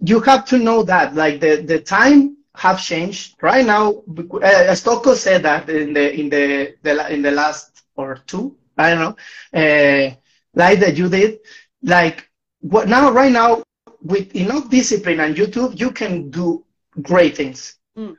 you 0.00 0.20
have 0.20 0.44
to 0.46 0.58
know 0.58 0.82
that 0.84 1.14
like 1.14 1.40
the 1.40 1.62
the 1.62 1.80
time 1.80 2.36
have 2.56 2.80
changed 2.82 3.36
right 3.42 3.64
now. 3.64 4.02
Uh, 4.18 4.40
as 4.42 4.82
Toko 4.82 5.14
said 5.14 5.42
that 5.44 5.68
in 5.68 5.92
the 5.92 6.18
in 6.18 6.28
the, 6.28 6.74
the 6.82 7.12
in 7.12 7.22
the 7.22 7.30
last 7.30 7.82
or 7.96 8.18
two, 8.26 8.56
I 8.76 8.90
don't 8.94 9.00
know, 9.00 9.16
uh, 9.60 10.14
like 10.54 10.80
that 10.80 10.96
you 10.96 11.08
did, 11.08 11.38
like 11.82 12.28
what 12.60 12.88
now 12.88 13.10
right 13.10 13.32
now 13.32 13.62
with 14.02 14.34
enough 14.34 14.70
discipline 14.70 15.20
and 15.20 15.36
YouTube, 15.36 15.78
you 15.78 15.90
can 15.90 16.30
do 16.30 16.64
great 17.02 17.36
things. 17.36 17.76
Mm. 17.96 18.16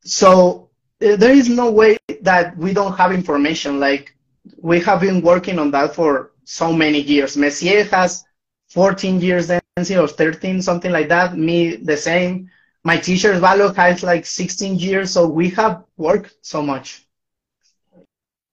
So 0.00 0.70
uh, 1.02 1.16
there 1.16 1.32
is 1.32 1.48
no 1.48 1.70
way 1.70 1.98
that 2.22 2.56
we 2.56 2.72
don't 2.72 2.96
have 2.96 3.12
information. 3.12 3.78
Like 3.78 4.16
we 4.60 4.80
have 4.80 5.00
been 5.00 5.22
working 5.22 5.58
on 5.58 5.70
that 5.72 5.94
for 5.94 6.32
so 6.44 6.72
many 6.72 7.00
years. 7.00 7.36
Messier 7.36 7.84
has 7.84 8.24
14 8.70 9.20
years 9.20 9.50
dancing 9.76 9.98
or 9.98 10.08
13, 10.08 10.62
something 10.62 10.90
like 10.90 11.08
that. 11.08 11.36
Me, 11.36 11.76
the 11.76 11.96
same. 11.96 12.50
My 12.84 12.96
teacher, 12.96 13.34
Valo, 13.34 13.74
has 13.76 14.02
like 14.02 14.24
16 14.24 14.78
years. 14.78 15.10
So 15.12 15.26
we 15.26 15.50
have 15.50 15.84
worked 15.96 16.36
so 16.42 16.62
much. 16.62 17.06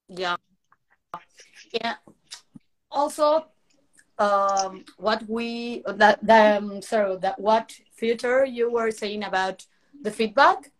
Yeah. 0.07 0.35
Yeah. 1.71 1.95
Also, 2.91 3.45
um, 4.17 4.85
what 4.97 5.27
we 5.27 5.83
that 5.87 6.25
the 6.25 6.57
um, 6.57 6.81
so 6.81 7.17
that 7.21 7.39
what 7.39 7.77
future 7.91 8.45
you 8.45 8.71
were 8.71 8.91
saying 8.91 9.23
about 9.23 9.65
the 10.01 10.11
feedback 10.11 10.71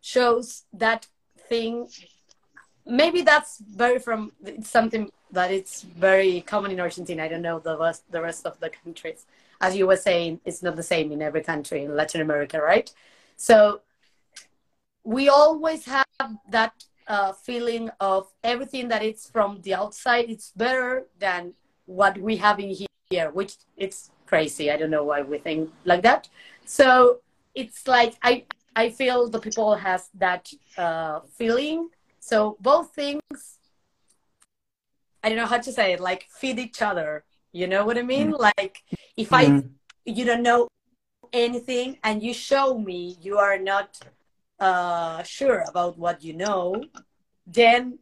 shows 0.00 0.64
that 0.72 1.06
thing. 1.48 1.88
Maybe 2.86 3.22
that's 3.22 3.58
very 3.58 3.98
from 3.98 4.32
something 4.62 5.10
that 5.32 5.50
it's 5.50 5.82
very 5.82 6.42
common 6.42 6.70
in 6.70 6.80
Argentina. 6.80 7.24
I 7.24 7.28
don't 7.28 7.42
know 7.42 7.58
the 7.58 7.78
rest 7.78 8.04
the 8.10 8.20
rest 8.20 8.46
of 8.46 8.60
the 8.60 8.70
countries. 8.70 9.26
As 9.60 9.76
you 9.76 9.86
were 9.86 9.96
saying, 9.96 10.40
it's 10.44 10.62
not 10.62 10.76
the 10.76 10.82
same 10.82 11.10
in 11.12 11.22
every 11.22 11.42
country 11.42 11.84
in 11.84 11.96
Latin 11.96 12.20
America, 12.20 12.60
right? 12.60 12.92
So 13.36 13.80
we 15.04 15.28
always 15.28 15.84
have 15.86 16.06
that 16.50 16.72
uh, 17.06 17.32
feeling 17.32 17.90
of 18.00 18.32
everything 18.42 18.88
that 18.88 19.02
it's 19.02 19.28
from 19.28 19.60
the 19.62 19.74
outside 19.74 20.26
it's 20.28 20.52
better 20.56 21.06
than 21.18 21.52
what 21.86 22.16
we 22.18 22.36
have 22.36 22.58
in 22.60 22.70
here 23.10 23.30
which 23.30 23.56
it's 23.76 24.10
crazy. 24.26 24.70
I 24.70 24.76
don't 24.76 24.90
know 24.90 25.04
why 25.04 25.22
we 25.22 25.38
think 25.38 25.70
like 25.84 26.02
that. 26.02 26.28
So 26.64 27.20
it's 27.54 27.86
like 27.86 28.14
i 28.22 28.44
i 28.74 28.88
feel 28.90 29.28
the 29.28 29.38
people 29.38 29.74
has 29.76 30.08
that 30.14 30.50
uh, 30.78 31.20
feeling. 31.38 31.88
So 32.20 32.56
both 32.60 32.94
things 32.94 33.58
i 35.22 35.28
don't 35.28 35.38
know 35.38 35.46
how 35.46 35.58
to 35.58 35.72
say 35.72 35.92
it 35.92 36.00
like 36.00 36.26
feed 36.30 36.58
each 36.58 36.82
other. 36.82 37.24
You 37.52 37.66
know 37.66 37.84
what 37.84 37.98
i 37.98 38.02
mean? 38.02 38.30
Like 38.32 38.82
if 39.16 39.32
i 39.32 39.44
Mhm. 39.46 39.70
you 40.04 40.24
don't 40.24 40.42
know 40.42 40.68
anything 41.32 41.98
and 42.04 42.22
you 42.22 42.34
show 42.34 42.78
me 42.78 43.16
you 43.20 43.38
are 43.38 43.58
not 43.58 43.98
uh, 44.60 45.22
sure 45.24 45.64
about 45.68 45.98
what 45.98 46.22
you 46.22 46.32
know, 46.32 46.84
then 47.46 47.98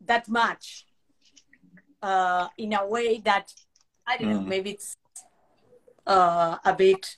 that 0.00 0.28
much 0.28 0.86
uh, 2.04 2.48
in 2.58 2.72
a 2.74 2.84
way 2.86 3.18
that 3.28 3.46
I 4.06 4.16
don't 4.18 4.30
know, 4.32 4.40
Mm. 4.42 4.46
maybe 4.54 4.70
it's 4.76 4.90
uh, 6.06 6.56
a 6.64 6.74
bit 6.74 7.16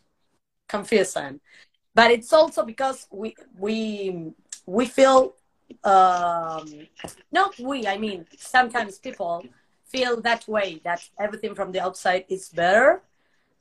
confusing, 0.68 1.40
but 1.94 2.10
it's 2.10 2.32
also 2.32 2.64
because 2.64 3.06
we 3.10 3.34
we 3.58 4.32
we 4.66 4.86
feel 4.86 5.34
um, 5.84 6.86
not 7.32 7.58
we. 7.58 7.86
I 7.86 7.98
mean, 7.98 8.26
sometimes 8.38 8.98
people 8.98 9.44
feel 9.92 10.20
that 10.22 10.46
way 10.48 10.80
that 10.84 11.00
everything 11.18 11.54
from 11.54 11.72
the 11.72 11.80
outside 11.80 12.24
is 12.28 12.48
better, 12.50 13.02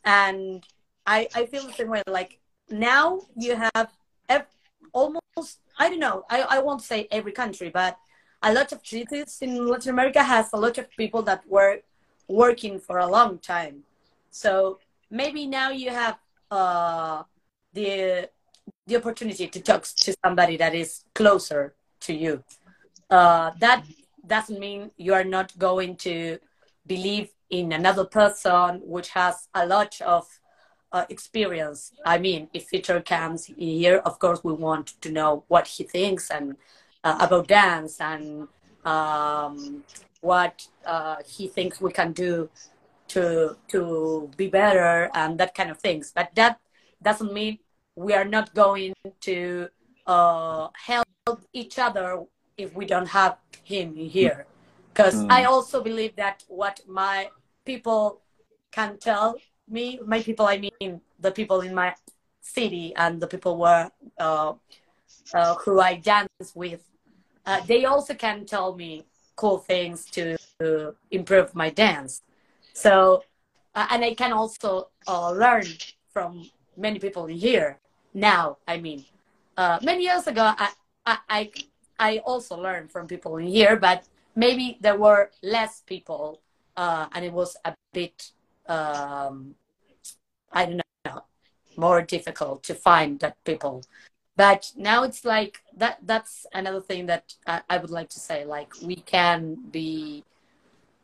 and 0.04 0.64
I 1.06 1.28
I 1.36 1.46
feel 1.48 1.66
the 1.66 1.74
same 1.74 1.90
way. 1.90 2.04
Like 2.08 2.40
now 2.70 3.22
you 3.36 3.56
have 3.56 3.90
almost 4.94 5.60
I 5.78 5.90
don't 5.90 6.00
know. 6.00 6.26
I, 6.30 6.42
I 6.42 6.60
won't 6.60 6.82
say 6.82 7.08
every 7.12 7.32
country, 7.32 7.70
but 7.70 7.98
a 8.46 8.54
lot 8.54 8.72
of 8.72 8.80
cities 8.84 9.40
in 9.42 9.68
Latin 9.68 9.90
America 9.90 10.24
has 10.24 10.54
a 10.54 10.58
lot 10.58 10.78
of 10.78 10.90
people 10.92 11.24
that 11.24 11.42
were 11.50 11.80
working 12.28 12.80
for 12.80 13.00
a 13.00 13.08
long 13.08 13.40
time. 13.40 13.84
So 14.30 14.80
maybe 15.10 15.48
now 15.48 15.72
you 15.72 15.90
have 15.90 16.18
uh, 16.52 17.24
the 17.74 18.30
the 18.88 18.96
opportunity 18.96 19.48
to 19.48 19.60
talk 19.62 19.84
to 19.84 20.16
somebody 20.24 20.58
that 20.58 20.74
is 20.76 21.06
closer 21.14 21.74
to 22.02 22.14
you. 22.14 22.44
Uh, 23.10 23.52
that 23.60 23.84
doesn't 24.26 24.60
mean 24.60 24.92
you 24.98 25.14
are 25.14 25.24
not 25.24 25.58
going 25.58 25.96
to 25.96 26.38
believe 26.86 27.30
in 27.50 27.72
another 27.72 28.06
person 28.06 28.82
which 28.84 29.10
has 29.10 29.48
a 29.54 29.66
lot 29.66 30.00
of 30.02 30.26
uh, 30.92 31.06
experience. 31.10 31.94
I 32.06 32.18
mean, 32.20 32.48
if 32.54 32.70
Peter 32.70 33.02
comes 33.02 33.46
here, 33.46 33.98
of 34.06 34.20
course, 34.20 34.44
we 34.44 34.54
want 34.54 34.88
to 35.02 35.12
know 35.12 35.44
what 35.48 35.68
he 35.68 35.84
thinks 35.84 36.30
and 36.30 36.56
uh, 37.06 37.18
about 37.22 37.48
dance 37.48 38.02
and 38.02 38.48
um, 38.84 39.84
what 40.22 40.68
uh, 40.86 41.18
he 41.26 41.48
thinks 41.48 41.80
we 41.80 41.92
can 41.92 42.12
do 42.12 42.50
to 43.08 43.56
to 43.68 44.30
be 44.36 44.48
better 44.48 45.10
and 45.14 45.38
that 45.40 45.54
kind 45.54 45.70
of 45.70 45.78
things. 45.78 46.12
But 46.14 46.34
that 46.36 46.60
doesn't 47.02 47.32
mean 47.32 47.60
we 47.96 48.14
are 48.14 48.26
not 48.26 48.54
going 48.54 48.94
to 49.22 49.70
uh, 50.08 50.68
help 50.74 51.06
each 51.54 51.78
other 51.80 52.24
if 52.58 52.74
we 52.74 52.86
don't 52.86 53.08
have 53.08 53.38
him 53.64 53.96
here. 53.96 54.46
Because 54.92 55.16
Mm. 55.16 55.28
I 55.30 55.44
also 55.44 55.84
believe 55.84 56.16
that 56.16 56.44
what 56.48 56.80
my 56.88 57.30
people 57.66 58.22
can 58.72 58.98
tell 58.98 59.36
me, 59.68 60.00
my 60.06 60.22
people, 60.22 60.46
I 60.48 60.58
mean 60.58 61.02
the 61.20 61.32
people 61.32 61.62
in 61.62 61.74
my 61.76 61.94
city 62.42 62.94
and 62.96 63.20
the 63.22 63.28
people 63.28 63.58
where 63.58 63.92
uh, 64.20 64.54
uh, 65.34 65.56
who 65.56 65.80
I 65.80 65.96
dance 65.96 66.56
with, 66.56 66.82
uh, 67.46 67.62
they 67.68 67.86
also 67.86 68.14
can 68.14 68.46
tell 68.46 68.76
me 68.76 69.06
cool 69.36 69.58
things 69.58 70.06
to, 70.06 70.38
to 70.60 70.96
improve 71.12 71.54
my 71.56 71.70
dance. 71.70 72.22
So, 72.74 73.24
uh, 73.74 73.88
and 73.90 74.04
I 74.04 74.14
can 74.14 74.34
also 74.34 74.90
uh, 75.08 75.32
learn 75.32 75.66
from 76.12 76.50
many 76.78 77.00
people 77.00 77.26
here 77.26 77.80
now. 78.14 78.58
I 78.68 78.78
mean, 78.78 79.06
uh, 79.58 79.80
many 79.84 80.04
years 80.04 80.28
ago, 80.28 80.54
I, 80.58 80.70
I, 81.06 81.52
I, 82.00 82.18
also 82.20 82.58
learned 82.58 82.92
from 82.92 83.08
people 83.08 83.38
in 83.38 83.48
here, 83.48 83.76
but 83.76 84.06
maybe 84.36 84.78
there 84.82 84.98
were 84.98 85.32
less 85.44 85.82
people, 85.86 86.42
uh, 86.76 87.08
and 87.14 87.24
it 87.24 87.32
was 87.32 87.56
a 87.64 87.74
bit, 87.94 88.32
um, 88.68 89.56
I 90.52 90.66
don't 90.66 90.82
know, 91.06 91.24
more 91.78 92.02
difficult 92.02 92.64
to 92.64 92.76
find 92.76 93.20
that 93.20 93.42
people. 93.44 93.84
But 94.38 94.72
now 94.76 95.04
it's 95.04 95.24
like 95.24 95.62
that. 95.78 96.00
That's 96.04 96.46
another 96.54 96.82
thing 96.82 97.06
that 97.06 97.36
I, 97.48 97.62
I 97.70 97.78
would 97.78 97.92
like 97.92 98.10
to 98.10 98.20
say. 98.20 98.46
Like 98.46 98.74
we 98.82 98.96
can 98.96 99.56
be 99.72 100.24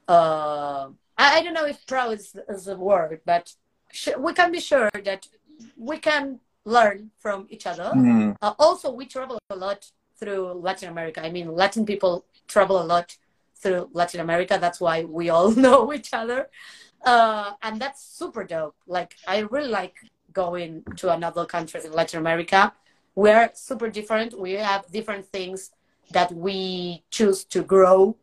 uh, 0.08 0.90
I, 1.18 1.38
I 1.38 1.44
don't 1.44 1.54
know 1.54 1.66
if 1.66 1.86
pro 1.88 2.12
is, 2.12 2.36
is 2.50 2.68
a 2.68 2.76
word, 2.76 3.22
but 3.26 3.54
sh- 3.92 4.18
we 4.18 4.34
can 4.34 4.52
be 4.52 4.60
sure 4.60 4.90
that 5.06 5.28
we 5.78 5.98
can 5.98 6.40
learn 6.66 7.12
from 7.20 7.48
each 7.50 7.66
other. 7.68 7.92
Mm. 7.96 8.36
Uh, 8.42 8.54
also, 8.60 8.92
we 8.92 9.06
travel 9.06 9.40
a 9.50 9.56
lot 9.56 9.90
through 10.20 10.54
Latin 10.54 10.90
America. 10.90 11.24
I 11.24 11.32
mean, 11.32 11.54
Latin 11.54 11.86
people 11.86 12.26
travel 12.48 12.82
a 12.82 12.84
lot 12.84 13.16
through 13.56 13.90
Latin 13.94 14.20
America. 14.20 14.58
That's 14.60 14.82
why 14.82 15.04
we 15.04 15.30
all 15.30 15.52
know 15.66 15.94
each 15.94 16.14
other. 16.14 16.50
Uh, 17.06 17.54
and 17.62 17.80
that's 17.82 18.04
super 18.04 18.44
dope. 18.44 18.76
Like, 18.88 19.16
I 19.28 19.40
really 19.40 19.70
like 19.70 19.96
going 20.34 20.84
to 20.98 21.14
another 21.14 21.46
countries 21.46 21.86
in 21.86 21.92
Latin 21.94 22.20
America. 22.20 22.74
We're 23.16 23.52
super 23.54 23.90
different. 23.90 24.40
We 24.40 24.54
have 24.54 24.90
different 24.92 25.28
things 25.28 25.72
that 26.12 26.32
we 26.32 27.04
choose 27.10 27.44
to 27.46 27.64
grow, 27.64 28.18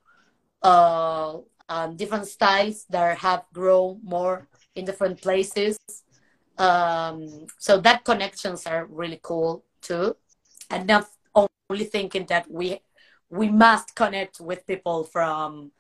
uh, 0.62 1.39
um, 1.69 1.97
different 1.97 2.27
styles 2.27 2.85
that 2.90 3.19
have 3.19 3.44
grown 3.52 4.01
more 4.02 4.48
in 4.74 4.85
different 4.85 5.20
places. 5.20 5.78
Um, 6.59 7.47
so 7.59 7.78
that 7.81 8.05
connections 8.05 8.66
are 8.66 8.86
really 8.86 9.20
cool 9.23 9.65
too, 9.81 10.16
and 10.70 10.86
not 10.86 11.09
only 11.35 11.85
thinking 11.85 12.27
that 12.27 12.51
we 12.51 12.81
we 13.31 13.48
must 13.51 13.94
connect 13.94 14.40
with 14.40 14.66
people 14.66 15.05
from 15.05 15.70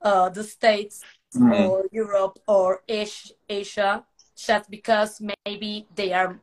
uh, 0.00 0.28
the 0.30 0.44
states 0.44 1.02
Mhm. 1.34 1.52
or 1.52 1.84
Europe 1.92 2.38
or 2.46 2.82
Asia 2.88 4.04
just 4.36 4.70
because 4.70 5.20
maybe 5.20 5.86
they 5.94 6.12
are 6.12 6.40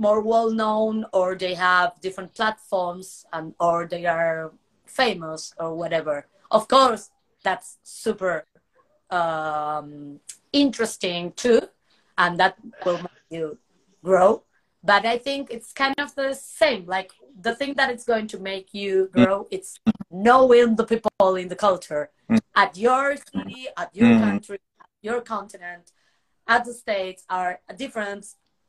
more 0.00 0.20
well 0.22 0.50
known 0.50 1.04
or 1.12 1.34
they 1.34 1.54
have 1.54 2.00
different 2.00 2.34
platforms 2.34 3.26
and 3.34 3.54
or 3.60 3.86
they 3.86 4.06
are 4.06 4.50
famous 4.86 5.52
or 5.58 5.74
whatever. 5.76 6.26
Of 6.50 6.66
course, 6.68 7.10
that's 7.44 7.76
super 7.82 8.46
um, 9.10 10.20
interesting 10.52 11.32
too, 11.32 11.60
and 12.16 12.38
that 12.40 12.56
will 12.84 12.98
make 13.02 13.26
you 13.30 13.58
grow. 14.02 14.42
But 14.82 15.04
I 15.04 15.18
think 15.18 15.48
it's 15.50 15.72
kind 15.72 15.94
of 15.98 16.14
the 16.14 16.32
same. 16.34 16.86
Like 16.86 17.12
the 17.38 17.54
thing 17.54 17.74
that 17.74 17.90
it's 17.90 18.04
going 18.04 18.26
to 18.28 18.38
make 18.38 18.72
you 18.72 19.10
grow, 19.12 19.46
it's 19.50 19.78
knowing 20.10 20.76
the 20.76 20.84
people 20.84 21.36
in 21.36 21.48
the 21.48 21.56
culture 21.56 22.10
at 22.56 22.76
your 22.76 23.16
city, 23.16 23.68
at 23.76 23.94
your 23.94 24.08
Mhm. 24.08 24.20
country, 24.26 24.58
at 24.80 24.88
your 25.02 25.20
continent, 25.20 25.92
at 26.48 26.64
the 26.64 26.72
states 26.72 27.24
are 27.28 27.60
a 27.68 27.74
different 27.74 28.24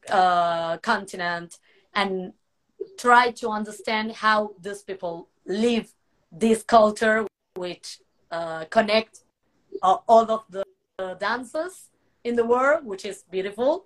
uh, 0.10 0.78
continent, 0.78 1.60
and 1.94 2.34
try 2.98 3.32
to 3.32 3.50
understand 3.50 4.12
how 4.12 4.52
these 4.62 4.82
people 4.82 5.28
live 5.46 5.94
this 6.32 6.64
culture, 6.64 7.26
which 7.56 8.00
uh, 8.32 8.66
connect 8.66 9.20
uh, 9.82 9.98
all 10.08 10.30
of 10.32 10.44
the 10.50 10.64
dances 11.20 11.90
in 12.24 12.36
the 12.36 12.46
world, 12.46 12.86
which 12.86 13.06
is 13.06 13.24
beautiful, 13.30 13.86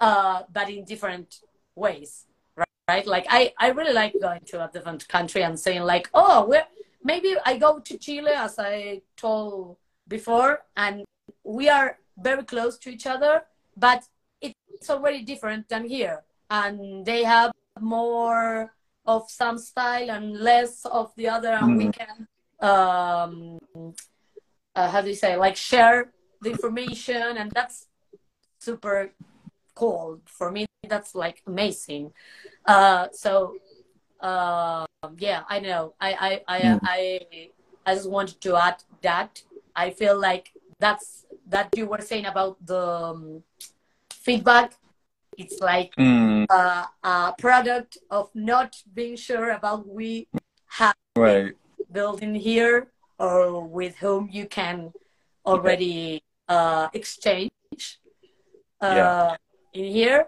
uh, 0.00 0.42
but 0.52 0.68
in 0.68 0.84
different 0.84 1.40
ways, 1.74 2.26
right? 2.56 2.66
right? 2.88 3.06
Like 3.06 3.26
I, 3.28 3.52
I 3.58 3.68
really 3.70 3.92
like 3.92 4.14
going 4.20 4.40
to 4.46 4.64
a 4.64 4.70
different 4.72 5.06
country 5.08 5.42
and 5.42 5.58
saying 5.58 5.82
like, 5.82 6.10
oh, 6.12 6.46
we're, 6.46 6.66
maybe 7.02 7.36
I 7.44 7.56
go 7.56 7.78
to 7.78 7.98
Chile, 7.98 8.32
as 8.32 8.58
I 8.58 9.02
told 9.16 9.76
before, 10.08 10.64
and 10.76 11.04
we 11.44 11.68
are 11.68 11.98
very 12.18 12.42
close 12.42 12.78
to 12.78 12.90
each 12.90 13.06
other, 13.06 13.44
but 13.76 14.04
it's 14.80 14.90
already 14.90 15.22
different 15.22 15.68
than 15.68 15.84
here, 15.88 16.22
and 16.50 17.04
they 17.04 17.24
have 17.24 17.52
more 17.80 18.72
of 19.06 19.30
some 19.30 19.58
style 19.58 20.10
and 20.10 20.36
less 20.38 20.84
of 20.86 21.12
the 21.16 21.28
other, 21.28 21.48
and 21.50 21.76
we 21.76 21.88
can 21.88 22.26
um, 22.60 23.58
uh, 24.74 24.88
how 24.90 25.00
do 25.00 25.08
you 25.08 25.14
say 25.14 25.36
like 25.36 25.56
share 25.56 26.12
the 26.42 26.50
information 26.50 27.36
and 27.36 27.50
that's 27.52 27.86
super 28.58 29.10
cool. 29.74 30.20
For 30.26 30.50
me 30.50 30.66
that's 30.88 31.14
like 31.14 31.42
amazing. 31.46 32.12
Uh 32.66 33.08
so 33.12 33.56
uh 34.20 34.86
yeah 35.18 35.42
i 35.48 35.60
know. 35.60 35.94
I 36.00 36.10
i 36.14 36.32
i 36.48 36.60
Mm. 36.60 36.80
i, 36.84 37.50
I 37.86 37.94
just 37.94 38.10
wanted 38.10 38.40
to 38.40 38.56
add 38.56 38.82
that. 39.02 39.42
I 39.74 39.90
feel 39.90 40.18
like 40.18 40.52
that's 40.78 41.26
that 41.48 41.76
you 41.76 41.86
were 41.86 42.00
saying 42.00 42.26
about 42.26 42.56
the 42.64 42.80
um, 42.80 43.42
feedback 44.26 44.68
it's 45.42 45.58
like 45.70 45.90
Mm, 45.98 46.46
uh, 46.58 46.84
a 47.12 47.34
product 47.44 47.92
of 48.10 48.24
not 48.34 48.70
being 48.98 49.16
sure 49.28 49.50
about 49.58 49.80
we 49.98 50.28
have 50.80 50.94
right. 51.26 51.52
building 51.98 52.34
here 52.34 52.76
or 53.18 53.40
with 53.78 53.94
whom 54.02 54.22
you 54.38 54.46
can 54.58 54.92
already 55.44 56.22
uh, 56.48 56.88
exchange 56.92 57.50
uh, 58.80 58.96
Yeah. 58.96 59.36
in 59.72 59.86
here. 59.98 60.20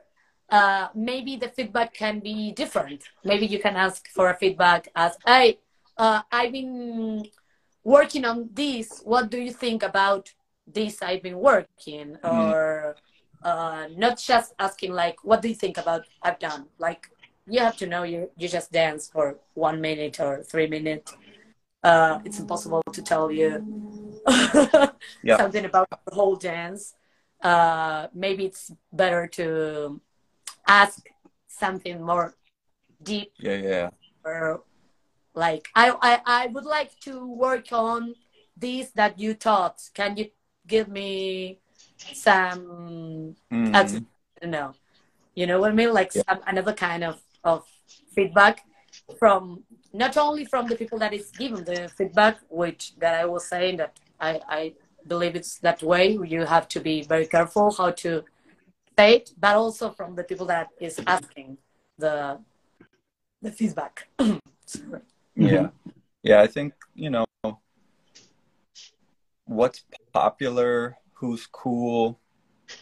Uh, 0.59 0.89
maybe 1.11 1.33
the 1.37 1.49
feedback 1.57 1.91
can 2.03 2.21
be 2.21 2.53
different. 2.63 3.01
Maybe 3.31 3.47
you 3.47 3.61
can 3.67 3.77
ask 3.87 4.01
for 4.17 4.27
a 4.31 4.37
feedback 4.43 4.83
as, 5.05 5.13
"Hey, 5.27 5.47
uh, 6.03 6.21
I've 6.33 6.53
been 6.53 6.77
working 7.85 8.25
on 8.25 8.39
this. 8.63 8.87
What 9.05 9.25
do 9.33 9.39
you 9.47 9.53
think 9.65 9.81
about 9.83 10.25
this? 10.77 10.95
I've 11.09 11.23
been 11.29 11.41
working." 11.53 12.17
Or 12.25 12.97
uh, 13.43 13.87
not 13.97 14.19
just 14.19 14.55
asking 14.59 14.93
like, 14.93 15.17
"What 15.25 15.43
do 15.43 15.49
you 15.49 15.55
think 15.55 15.79
about 15.79 16.07
I've 16.23 16.39
done?" 16.39 16.67
Like 16.79 17.11
you 17.47 17.61
have 17.61 17.77
to 17.79 17.87
know 17.87 18.03
you 18.03 18.31
you 18.37 18.49
just 18.49 18.73
dance 18.73 19.09
for 19.11 19.37
one 19.55 19.81
minute 19.81 20.21
or 20.21 20.43
three 20.43 20.67
minutes. 20.67 21.15
Uh, 21.83 22.19
it's 22.25 22.39
impossible 22.41 22.83
to 22.93 23.03
tell 23.03 23.31
you 23.31 23.63
Yeah. 25.23 25.37
something 25.37 25.65
about 25.65 25.89
the 26.07 26.15
whole 26.15 26.37
dance. 26.37 26.95
Uh, 27.43 28.09
maybe 28.13 28.47
it's 28.47 28.73
better 28.93 29.27
to 29.29 30.01
ask 30.67 31.09
something 31.47 32.03
more 32.03 32.35
deep 33.03 33.33
Yeah, 33.39 33.55
yeah. 33.55 33.91
or 34.25 34.63
like 35.35 35.69
I, 35.75 35.91
I 36.03 36.21
I 36.27 36.47
would 36.49 36.65
like 36.65 36.99
to 37.01 37.27
work 37.27 37.73
on 37.73 38.15
this 38.57 38.91
that 38.93 39.19
you 39.19 39.35
taught. 39.35 39.79
Can 39.95 40.17
you 40.17 40.27
give 40.67 40.89
me 40.89 41.61
some 42.15 43.37
Mm, 43.51 43.73
That's- 43.73 43.95
I 43.95 44.41
don't 44.41 44.51
know. 44.51 44.75
You 45.35 45.47
know 45.47 45.61
what 45.61 45.71
I 45.71 45.75
mean? 45.75 45.93
Like 45.93 46.13
Yeah. 46.15 46.23
some 46.29 46.41
another 46.47 46.73
kind 46.73 47.05
of, 47.05 47.21
of 47.45 47.67
feedback 48.15 48.65
from 49.19 49.65
not 49.93 50.17
only 50.17 50.45
from 50.45 50.67
the 50.69 50.77
people 50.77 50.99
that 50.99 51.13
is 51.13 51.31
given 51.31 51.65
the 51.65 51.91
feedback, 51.97 52.39
which 52.49 52.97
that 52.99 53.15
I 53.15 53.25
was 53.25 53.47
saying 53.49 53.77
that 53.79 53.99
I, 54.21 54.41
I 54.49 54.75
believe 55.07 55.35
it's 55.37 55.59
that 55.61 55.83
way. 55.83 56.19
You 56.35 56.45
have 56.45 56.69
to 56.69 56.81
be 56.81 57.03
very 57.03 57.27
careful 57.27 57.73
how 57.73 57.91
to 57.91 58.25
say 58.99 59.17
it, 59.17 59.33
but 59.39 59.57
also 59.57 59.91
from 59.91 60.15
the 60.15 60.25
people 60.25 60.47
that 60.47 60.69
is 60.81 61.01
asking 61.07 61.59
the 61.97 62.41
the 63.43 63.53
feedback. 63.53 64.09
Yeah. 65.35 65.69
Yeah, 66.25 66.41
I 66.43 66.49
think, 66.49 66.75
you 66.97 67.11
know, 67.11 67.25
what's 69.45 69.85
popular, 70.13 70.97
who's 71.19 71.47
cool, 71.47 72.21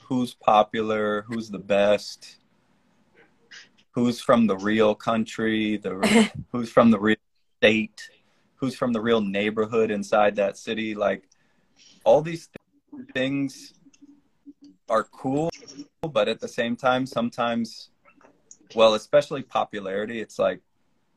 who's 0.04 0.34
popular, 0.34 1.22
who's 1.22 1.50
the 1.50 1.58
best, 1.58 2.36
who's 3.90 4.20
from 4.20 4.46
the 4.46 4.56
real 4.56 4.94
country, 4.94 5.78
the 5.78 6.30
who's 6.52 6.70
from 6.70 6.90
the 6.90 6.98
real 6.98 7.16
state, 7.58 8.10
who's 8.56 8.74
from 8.74 8.92
the 8.92 9.00
real 9.00 9.20
neighborhood 9.20 9.90
inside 9.90 10.36
that 10.36 10.58
city, 10.58 10.94
like 10.94 11.28
all 12.04 12.20
these 12.20 12.48
th- 12.48 13.06
things 13.14 13.72
are 14.88 15.04
cool, 15.04 15.50
but 16.12 16.28
at 16.28 16.40
the 16.40 16.48
same 16.48 16.76
time 16.76 17.06
sometimes 17.06 17.90
well, 18.74 18.94
especially 18.94 19.42
popularity, 19.42 20.20
it's 20.20 20.38
like 20.38 20.60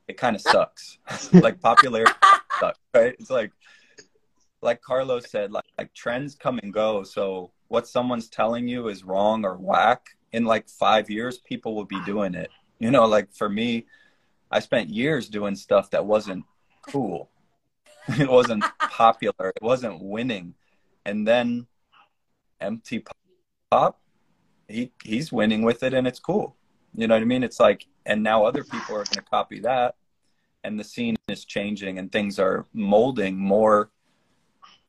it 0.08 0.18
kind 0.18 0.36
of 0.36 0.41
sucks. 0.41 0.98
like 1.34 1.60
popularity 1.60 2.14
sucks, 2.60 2.80
right? 2.94 3.16
It's 3.20 3.30
like 3.30 3.52
like 4.61 4.81
Carlos 4.81 5.30
said, 5.30 5.52
like, 5.52 5.65
like 5.77 5.94
trends 5.94 6.36
come 6.36 6.60
and 6.61 6.73
go. 6.73 7.03
So 7.03 7.52
what 7.68 7.88
someone's 7.88 8.30
telling 8.30 8.68
you 8.68 8.88
is 8.88 9.03
wrong 9.03 9.45
or 9.45 9.56
whack. 9.57 10.07
In 10.31 10.45
like 10.45 10.69
five 10.69 11.10
years, 11.10 11.40
people 11.40 11.76
will 11.76 11.86
be 11.86 12.03
doing 12.06 12.36
it. 12.36 12.52
You 12.77 12.91
know, 12.91 13.06
like 13.06 13.34
for 13.34 13.49
me, 13.49 13.88
I 14.52 14.60
spent 14.60 14.90
years 14.90 15.27
doing 15.27 15.56
stuff 15.56 15.90
that 15.91 16.06
wasn't 16.06 16.45
cool. 16.88 17.30
it 18.07 18.30
wasn't 18.30 18.64
popular. 18.80 19.49
It 19.56 19.61
wasn't 19.61 20.02
winning. 20.02 20.53
And 21.06 21.27
then 21.27 21.68
empty 22.61 23.03
Pop, 23.72 23.99
he 24.68 24.91
he's 25.03 25.31
winning 25.31 25.61
with 25.61 25.84
it, 25.84 25.94
and 25.94 26.07
it's 26.07 26.19
cool. 26.19 26.56
You 26.95 27.07
know 27.07 27.15
what 27.15 27.22
I 27.22 27.26
mean? 27.26 27.44
It's 27.44 27.60
like, 27.60 27.86
and 28.06 28.23
now 28.23 28.44
other 28.44 28.64
people 28.64 28.95
are 28.95 29.03
going 29.03 29.15
to 29.15 29.22
copy 29.22 29.60
that, 29.60 29.95
and 30.64 30.80
the 30.80 30.84
scene 30.84 31.15
is 31.27 31.45
changing, 31.45 31.99
and 31.99 32.11
things 32.11 32.40
are 32.40 32.65
molding 32.73 33.38
more 33.38 33.91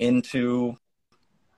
into 0.01 0.77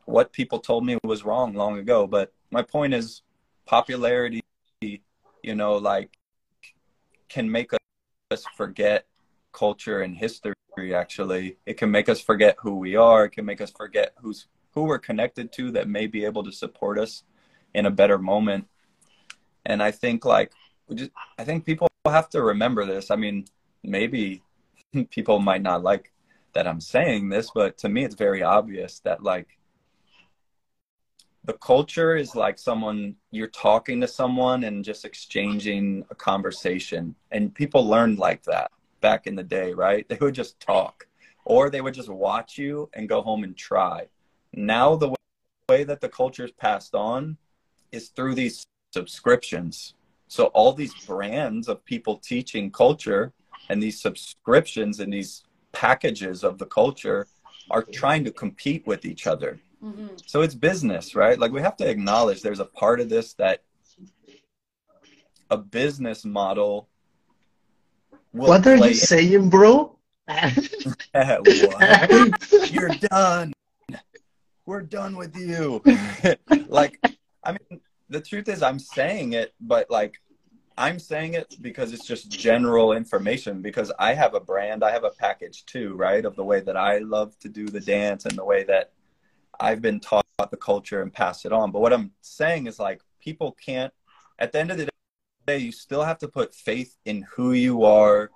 what 0.04 0.32
people 0.32 0.58
told 0.58 0.84
me 0.84 0.98
was 1.04 1.24
wrong 1.24 1.54
long 1.54 1.78
ago. 1.78 2.06
But 2.06 2.32
my 2.50 2.60
point 2.60 2.92
is, 2.92 3.22
popularity, 3.64 4.42
you 4.80 5.54
know, 5.54 5.76
like 5.76 6.10
can 7.28 7.50
make 7.50 7.70
us 8.30 8.44
forget 8.56 9.06
culture 9.52 10.02
and 10.02 10.16
history. 10.16 10.54
Actually, 10.92 11.56
it 11.66 11.74
can 11.74 11.90
make 11.90 12.08
us 12.08 12.20
forget 12.20 12.56
who 12.60 12.76
we 12.76 12.96
are. 12.96 13.26
It 13.26 13.30
can 13.30 13.44
make 13.44 13.60
us 13.60 13.70
forget 13.70 14.12
who's 14.20 14.46
who 14.74 14.84
we're 14.84 14.98
connected 14.98 15.52
to 15.52 15.70
that 15.70 15.88
may 15.88 16.06
be 16.06 16.24
able 16.24 16.42
to 16.42 16.52
support 16.52 16.98
us 16.98 17.24
in 17.74 17.86
a 17.86 17.90
better 17.90 18.18
moment. 18.18 18.66
And 19.66 19.82
I 19.82 19.90
think 19.90 20.24
like 20.24 20.52
just, 20.92 21.10
I 21.38 21.44
think 21.44 21.64
people 21.64 21.88
have 22.06 22.30
to 22.30 22.42
remember 22.42 22.84
this. 22.86 23.10
I 23.10 23.16
mean, 23.16 23.44
maybe 23.84 24.42
people 25.10 25.38
might 25.38 25.62
not 25.62 25.82
like 25.82 26.11
that 26.54 26.66
I'm 26.66 26.80
saying 26.80 27.28
this, 27.28 27.50
but 27.54 27.78
to 27.78 27.88
me, 27.88 28.04
it's 28.04 28.14
very 28.14 28.42
obvious 28.42 29.00
that 29.00 29.22
like 29.22 29.58
the 31.44 31.54
culture 31.54 32.16
is 32.16 32.36
like 32.36 32.58
someone 32.58 33.16
you're 33.30 33.48
talking 33.48 34.00
to 34.00 34.08
someone 34.08 34.64
and 34.64 34.84
just 34.84 35.04
exchanging 35.04 36.04
a 36.10 36.14
conversation. 36.14 37.14
And 37.30 37.54
people 37.54 37.86
learned 37.86 38.18
like 38.18 38.44
that 38.44 38.70
back 39.00 39.26
in 39.26 39.34
the 39.34 39.42
day, 39.42 39.72
right? 39.72 40.06
They 40.12 40.18
would 40.20 40.34
just 40.34 40.60
talk 40.60 41.06
or 41.44 41.70
they 41.70 41.80
would 41.80 41.94
just 41.94 42.08
watch 42.08 42.58
you 42.58 42.88
and 42.94 43.08
go 43.08 43.22
home 43.22 43.44
and 43.44 43.56
try. 43.56 44.06
Now, 44.52 44.96
the 44.96 45.14
way 45.68 45.84
that 45.84 46.00
the 46.00 46.08
culture 46.08 46.44
is 46.44 46.52
passed 46.52 46.94
on 46.94 47.36
is 47.90 48.10
through 48.10 48.34
these 48.34 48.64
subscriptions. 48.92 49.94
So, 50.28 50.46
all 50.46 50.72
these 50.72 50.94
brands 51.06 51.68
of 51.68 51.84
people 51.84 52.18
teaching 52.18 52.70
culture 52.70 53.32
and 53.68 53.82
these 53.82 54.00
subscriptions 54.00 55.00
and 55.00 55.12
these 55.12 55.42
packages 55.72 56.44
of 56.44 56.58
the 56.58 56.66
culture 56.66 57.26
are 57.70 57.82
trying 57.82 58.24
to 58.24 58.30
compete 58.30 58.86
with 58.86 59.04
each 59.04 59.26
other. 59.26 59.60
hmm 59.80 60.08
So 60.26 60.42
it's 60.42 60.54
business, 60.54 61.14
right? 61.14 61.38
Like 61.38 61.52
we 61.52 61.62
have 61.62 61.76
to 61.78 61.88
acknowledge 61.88 62.42
there's 62.42 62.60
a 62.60 62.64
part 62.64 63.00
of 63.00 63.08
this 63.08 63.34
that 63.34 63.62
a 65.50 65.56
business 65.56 66.24
model 66.24 66.88
will 68.32 68.48
What 68.48 68.66
are 68.66 68.76
play 68.76 68.88
you 68.88 68.94
saying, 68.94 69.50
bro? 69.50 69.98
You're 72.70 72.90
done. 72.90 73.52
We're 74.64 74.82
done 74.82 75.16
with 75.16 75.36
you. 75.36 75.82
like, 76.68 77.00
I 77.44 77.52
mean, 77.52 77.80
the 78.08 78.20
truth 78.20 78.48
is, 78.48 78.62
I'm 78.62 78.78
saying 78.78 79.32
it, 79.32 79.52
but 79.60 79.90
like, 79.90 80.20
I'm 80.76 80.98
saying 80.98 81.34
it 81.34 81.56
because 81.60 81.92
it's 81.92 82.06
just 82.06 82.30
general 82.30 82.92
information. 82.92 83.62
Because 83.62 83.92
I 83.98 84.14
have 84.14 84.34
a 84.34 84.40
brand, 84.40 84.82
I 84.82 84.90
have 84.90 85.04
a 85.04 85.10
package 85.10 85.64
too, 85.66 85.94
right? 85.94 86.24
Of 86.24 86.36
the 86.36 86.44
way 86.44 86.60
that 86.60 86.76
I 86.76 86.98
love 86.98 87.38
to 87.40 87.48
do 87.48 87.68
the 87.68 87.80
dance 87.80 88.24
and 88.24 88.36
the 88.36 88.44
way 88.44 88.64
that 88.64 88.92
I've 89.60 89.82
been 89.82 90.00
taught 90.00 90.26
about 90.38 90.50
the 90.50 90.56
culture 90.56 91.02
and 91.02 91.12
pass 91.12 91.44
it 91.44 91.52
on. 91.52 91.70
But 91.70 91.80
what 91.80 91.92
I'm 91.92 92.12
saying 92.20 92.66
is, 92.66 92.78
like, 92.78 93.00
people 93.20 93.52
can't, 93.52 93.92
at 94.38 94.52
the 94.52 94.60
end 94.60 94.70
of 94.70 94.78
the 94.78 94.88
day, 95.46 95.58
you 95.58 95.72
still 95.72 96.02
have 96.02 96.18
to 96.18 96.28
put 96.28 96.54
faith 96.54 96.96
in 97.04 97.22
who 97.22 97.52
you 97.52 97.84
are, 97.84 98.30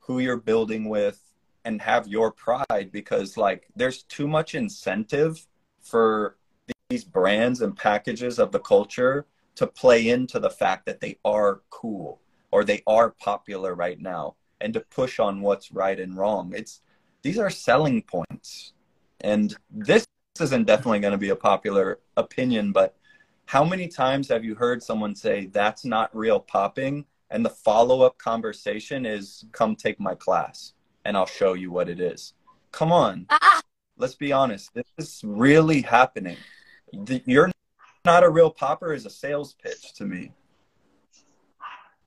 who 0.00 0.18
you're 0.18 0.36
building 0.36 0.88
with, 0.88 1.20
and 1.68 1.82
have 1.82 2.08
your 2.08 2.32
pride 2.32 2.88
because 2.92 3.36
like 3.36 3.68
there's 3.76 4.02
too 4.04 4.26
much 4.26 4.54
incentive 4.54 5.46
for 5.82 6.38
these 6.88 7.04
brands 7.04 7.60
and 7.60 7.76
packages 7.76 8.38
of 8.38 8.52
the 8.52 8.58
culture 8.60 9.26
to 9.58 9.66
play 9.66 10.08
into 10.08 10.38
the 10.38 10.50
fact 10.50 10.86
that 10.86 11.00
they 11.00 11.18
are 11.24 11.60
cool 11.70 12.20
or 12.50 12.64
they 12.64 12.82
are 12.86 13.10
popular 13.10 13.74
right 13.74 14.00
now 14.00 14.34
and 14.60 14.72
to 14.74 14.80
push 14.80 15.18
on 15.18 15.40
what's 15.40 15.72
right 15.72 16.00
and 16.00 16.16
wrong 16.16 16.52
it's 16.54 16.80
these 17.22 17.38
are 17.38 17.50
selling 17.50 18.02
points 18.02 18.72
and 19.20 19.56
this 19.70 20.06
isn't 20.40 20.66
definitely 20.66 21.00
going 21.00 21.12
to 21.12 21.18
be 21.18 21.30
a 21.30 21.36
popular 21.36 21.98
opinion 22.16 22.72
but 22.72 22.96
how 23.46 23.64
many 23.64 23.88
times 23.88 24.28
have 24.28 24.44
you 24.44 24.54
heard 24.54 24.82
someone 24.82 25.14
say 25.14 25.46
that's 25.46 25.84
not 25.84 26.14
real 26.14 26.40
popping 26.40 27.04
and 27.30 27.44
the 27.44 27.50
follow-up 27.50 28.16
conversation 28.18 29.04
is 29.04 29.44
come 29.52 29.74
take 29.76 30.00
my 30.00 30.14
class 30.14 30.72
and 31.04 31.16
I'll 31.16 31.26
show 31.26 31.54
you 31.54 31.70
what 31.70 31.88
it 31.88 32.00
is. 32.00 32.34
Come 32.70 32.92
on. 32.92 33.26
Ah! 33.30 33.60
Let's 33.96 34.14
be 34.14 34.32
honest. 34.32 34.72
This 34.74 34.84
is 34.98 35.22
really 35.24 35.80
happening. 35.80 36.36
You're 37.24 37.50
not 38.08 38.24
a 38.24 38.30
real 38.30 38.50
popper 38.50 38.94
is 38.94 39.04
a 39.04 39.10
sales 39.10 39.54
pitch 39.62 39.92
to 39.94 40.04
me. 40.06 40.32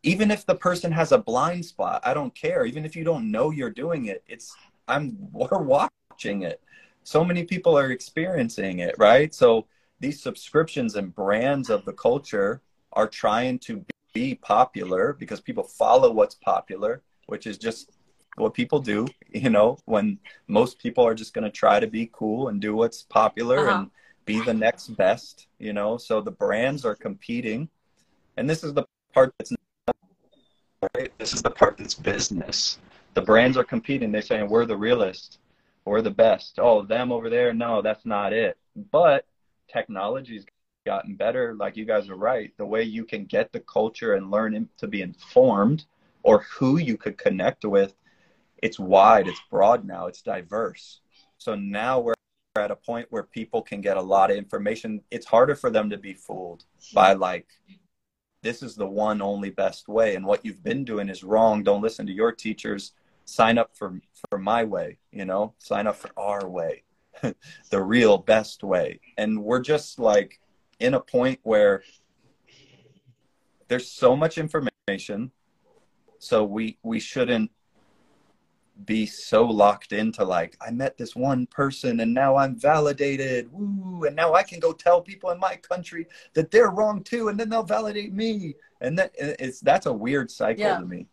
Even 0.04 0.32
if 0.32 0.46
the 0.48 0.56
person 0.56 0.92
has 0.92 1.12
a 1.12 1.18
blind 1.20 1.64
spot, 1.64 2.02
I 2.04 2.16
don't 2.16 2.34
care. 2.34 2.66
Even 2.66 2.86
if 2.86 2.96
you 2.96 3.04
don't 3.04 3.30
know 3.30 3.52
you're 3.52 3.70
doing 3.70 4.06
it, 4.06 4.24
it's 4.28 4.56
I'm 4.88 5.16
we're 5.32 5.62
watching 5.62 6.42
it. 6.42 6.60
So 7.04 7.24
many 7.24 7.44
people 7.44 7.78
are 7.78 7.92
experiencing 7.92 8.80
it, 8.80 8.96
right? 8.98 9.32
So 9.34 9.68
these 10.00 10.22
subscriptions 10.22 10.96
and 10.96 11.14
brands 11.14 11.70
of 11.70 11.86
the 11.86 11.94
culture 11.94 12.62
are 12.94 13.08
trying 13.08 13.60
to 13.60 13.86
be 14.14 14.34
popular 14.36 15.14
because 15.14 15.40
people 15.40 15.64
follow 15.64 16.12
what's 16.12 16.36
popular, 16.36 17.04
which 17.28 17.46
is 17.46 17.58
just 17.60 17.92
what 18.38 18.54
people 18.56 18.80
do, 18.80 19.08
you 19.34 19.50
know, 19.52 19.78
when 19.86 20.18
most 20.48 20.80
people 20.80 21.06
are 21.06 21.14
just 21.14 21.34
going 21.36 21.44
to 21.44 21.52
try 21.64 21.80
to 21.80 21.88
be 21.88 22.10
cool 22.12 22.48
and 22.50 22.60
do 22.60 22.76
what's 22.76 23.04
popular 23.04 23.60
Uh-huh. 23.60 23.78
and 23.82 23.92
be 24.32 24.46
the 24.46 24.54
next 24.54 24.90
best, 24.96 25.48
you 25.60 25.74
know. 25.74 25.98
So 25.98 26.22
the 26.22 26.32
brands 26.32 26.86
are 26.86 26.96
competing. 26.96 27.70
And 28.38 28.50
this 28.50 28.64
is 28.64 28.74
the 28.74 28.86
part 29.14 29.34
that's 29.38 29.52
right? 30.96 31.12
This 31.18 31.34
is 31.34 31.42
the 31.42 31.52
part 31.52 31.78
that's 31.78 31.94
business. 31.94 32.80
The 33.14 33.22
brands 33.22 33.58
are 33.58 33.64
competing. 33.64 34.12
They're 34.12 34.22
saying, 34.22 34.50
we're 34.50 34.66
the 34.66 34.78
realest, 34.78 35.40
we're 35.86 36.02
the 36.02 36.12
best. 36.12 36.60
Oh, 36.60 36.82
them 36.84 37.12
over 37.12 37.30
there, 37.30 37.54
no, 37.54 37.82
that's 37.82 38.06
not 38.06 38.34
it. 38.34 38.58
But 38.92 39.26
technology's 39.68 40.46
gotten 40.86 41.16
better. 41.16 41.54
Like 41.54 41.78
you 41.78 41.86
guys 41.86 42.10
are 42.10 42.16
right. 42.16 42.52
The 42.58 42.66
way 42.66 42.84
you 42.84 43.04
can 43.04 43.26
get 43.26 43.52
the 43.52 43.60
culture 43.60 44.16
and 44.16 44.32
learn 44.32 44.70
to 44.78 44.88
be 44.88 45.02
informed 45.02 45.86
or 46.24 46.44
who 46.44 46.78
you 46.78 46.98
could 46.98 47.18
connect 47.18 47.66
with 47.66 47.94
it's 48.62 48.78
wide, 48.78 49.28
it's 49.28 49.42
broad 49.50 49.86
now, 49.86 50.06
it's 50.06 50.22
diverse. 50.22 51.02
So 51.40 51.56
now 51.56 52.00
we're 52.00 52.14
at 52.56 52.72
a 52.72 52.76
point 52.76 53.08
where 53.10 53.24
people 53.24 53.62
can 53.62 53.82
get 53.82 53.98
a 53.98 54.02
lot 54.02 54.30
of 54.30 54.38
information. 54.38 55.02
It's 55.10 55.26
harder 55.26 55.56
for 55.56 55.70
them 55.70 55.90
to 55.90 55.98
be 55.98 56.14
fooled 56.14 56.66
by 56.94 57.14
like 57.14 57.48
this 58.44 58.64
is 58.64 58.76
the 58.76 58.88
one 58.88 59.22
only 59.22 59.52
best 59.52 59.88
way 59.88 60.16
and 60.16 60.26
what 60.26 60.44
you've 60.44 60.64
been 60.64 60.84
doing 60.84 61.10
is 61.10 61.24
wrong. 61.24 61.64
Don't 61.64 61.82
listen 61.82 62.06
to 62.08 62.14
your 62.14 62.32
teachers. 62.32 62.94
Sign 63.26 63.58
up 63.58 63.72
for 63.76 64.02
for 64.30 64.38
my 64.38 64.64
way, 64.64 64.98
you 65.12 65.26
know? 65.26 65.54
Sign 65.60 65.88
up 65.88 65.96
for 65.96 66.10
our 66.18 66.48
way. 66.50 66.84
the 67.70 67.82
real 67.82 68.18
best 68.18 68.64
way. 68.64 69.00
And 69.18 69.44
we're 69.44 69.62
just 69.62 70.00
like 70.00 70.40
in 70.80 70.96
a 70.96 71.00
point 71.00 71.40
where 71.44 71.84
there's 73.68 73.90
so 73.90 74.16
much 74.16 74.38
information 74.38 75.32
so 76.20 76.44
we 76.44 76.78
we 76.84 77.00
shouldn't 77.00 77.52
be 78.86 79.06
so 79.06 79.46
locked 79.46 79.92
into 79.92 80.24
like 80.24 80.58
I 80.66 80.72
met 80.72 80.98
this 80.98 81.16
one 81.16 81.46
person 81.48 82.00
and 82.00 82.14
now 82.14 82.36
I'm 82.38 82.56
validated, 82.60 83.52
woo, 83.52 84.06
and 84.06 84.16
now 84.16 84.34
I 84.34 84.44
can 84.44 84.60
go 84.60 84.74
tell 84.74 85.02
people 85.02 85.30
in 85.30 85.40
my 85.40 85.56
country 85.58 86.08
that 86.34 86.52
they're 86.52 86.72
wrong 86.72 87.04
too, 87.04 87.28
and 87.30 87.40
then 87.40 87.50
they'll 87.50 87.64
validate 87.64 88.14
me, 88.14 88.56
and 88.82 88.98
that 88.98 89.12
it's 89.18 89.60
that's 89.60 89.86
a 89.86 89.94
weird 89.94 90.32
cycle 90.32 90.64
Yeah. 90.64 90.78
to 90.78 90.86
me, 90.86 91.08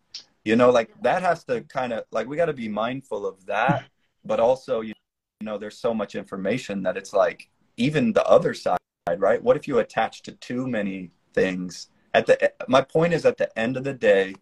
you 0.44 0.56
know, 0.56 0.70
like 0.70 0.90
that 1.02 1.22
has 1.22 1.44
to 1.44 1.60
kind 1.62 1.92
of 1.92 2.04
like 2.10 2.26
we 2.26 2.36
got 2.36 2.46
to 2.46 2.52
be 2.52 2.68
mindful 2.68 3.26
of 3.26 3.44
that, 3.46 3.84
but 4.24 4.40
also 4.40 4.80
you 4.80 4.94
know 5.42 5.58
there's 5.58 5.78
so 5.78 5.92
much 5.92 6.14
information 6.14 6.82
that 6.84 6.96
it's 6.96 7.12
like 7.12 7.50
even 7.76 8.12
the 8.12 8.26
other 8.26 8.54
side, 8.54 8.78
right? 9.18 9.42
What 9.42 9.56
if 9.56 9.68
you 9.68 9.78
attach 9.80 10.22
to 10.22 10.32
too 10.32 10.66
many 10.66 11.10
things? 11.34 11.90
At 12.14 12.26
the 12.26 12.52
my 12.68 12.80
point 12.80 13.12
is 13.12 13.26
at 13.26 13.36
the 13.36 13.56
end 13.58 13.76
of 13.76 13.84
the 13.84 13.92
day, 13.92 14.34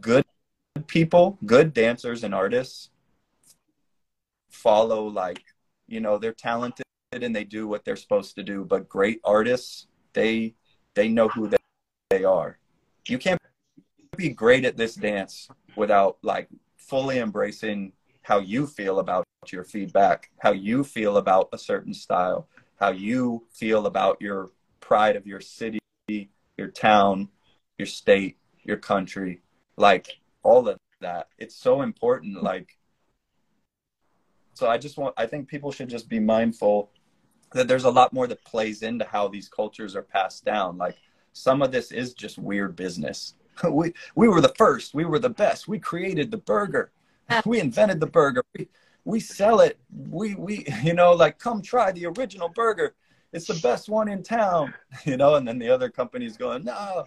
good 0.00 0.24
people, 0.86 1.38
good 1.44 1.72
dancers 1.72 2.24
and 2.24 2.34
artists 2.34 2.90
follow 4.50 5.06
like, 5.06 5.42
you 5.86 6.00
know, 6.00 6.18
they're 6.18 6.32
talented 6.32 6.84
and 7.12 7.34
they 7.34 7.44
do 7.44 7.66
what 7.66 7.84
they're 7.84 7.96
supposed 7.96 8.36
to 8.36 8.42
do, 8.42 8.64
but 8.64 8.88
great 8.88 9.20
artists, 9.24 9.86
they 10.12 10.54
they 10.94 11.08
know 11.08 11.28
who 11.28 11.48
they, 11.48 11.56
they 12.10 12.24
are. 12.24 12.58
You 13.08 13.18
can't 13.18 13.40
be 14.16 14.28
great 14.28 14.64
at 14.64 14.76
this 14.76 14.94
dance 14.94 15.48
without 15.76 16.18
like 16.22 16.48
fully 16.76 17.18
embracing 17.18 17.92
how 18.22 18.38
you 18.38 18.66
feel 18.66 18.98
about 18.98 19.24
your 19.48 19.64
feedback, 19.64 20.30
how 20.38 20.52
you 20.52 20.84
feel 20.84 21.16
about 21.16 21.48
a 21.52 21.58
certain 21.58 21.94
style, 21.94 22.48
how 22.78 22.90
you 22.90 23.46
feel 23.50 23.86
about 23.86 24.20
your 24.20 24.50
pride 24.80 25.16
of 25.16 25.26
your 25.26 25.40
city, 25.40 25.78
your 26.56 26.68
town, 26.68 27.28
your 27.78 27.86
state, 27.86 28.36
your 28.62 28.76
country, 28.76 29.40
like 29.76 30.18
all 30.42 30.68
of 30.68 30.78
that. 31.00 31.28
It's 31.38 31.54
so 31.54 31.82
important. 31.82 32.42
Like, 32.42 32.76
so 34.54 34.68
I 34.68 34.78
just 34.78 34.98
want, 34.98 35.14
I 35.16 35.26
think 35.26 35.48
people 35.48 35.72
should 35.72 35.88
just 35.88 36.08
be 36.08 36.20
mindful 36.20 36.90
that 37.52 37.66
there's 37.66 37.84
a 37.84 37.90
lot 37.90 38.12
more 38.12 38.26
that 38.26 38.44
plays 38.44 38.82
into 38.82 39.04
how 39.04 39.28
these 39.28 39.48
cultures 39.48 39.96
are 39.96 40.02
passed 40.02 40.44
down. 40.44 40.78
Like, 40.78 40.96
some 41.32 41.62
of 41.62 41.72
this 41.72 41.92
is 41.92 42.14
just 42.14 42.38
weird 42.38 42.76
business. 42.76 43.34
we 43.70 43.92
we 44.14 44.28
were 44.28 44.40
the 44.40 44.54
first. 44.56 44.94
We 44.94 45.04
were 45.04 45.18
the 45.18 45.30
best. 45.30 45.68
We 45.68 45.78
created 45.78 46.30
the 46.30 46.38
burger. 46.38 46.92
We 47.46 47.60
invented 47.60 48.00
the 48.00 48.06
burger. 48.06 48.42
We, 48.58 48.68
we 49.04 49.20
sell 49.20 49.60
it. 49.60 49.78
We 50.10 50.34
we 50.34 50.66
you 50.82 50.94
know 50.94 51.12
like 51.12 51.38
come 51.38 51.62
try 51.62 51.92
the 51.92 52.06
original 52.06 52.48
burger. 52.48 52.94
It's 53.32 53.46
the 53.46 53.60
best 53.62 53.88
one 53.88 54.08
in 54.08 54.22
town. 54.22 54.74
You 55.04 55.16
know, 55.16 55.36
and 55.36 55.46
then 55.46 55.58
the 55.58 55.70
other 55.70 55.88
company's 55.88 56.36
going, 56.36 56.64
no, 56.64 57.04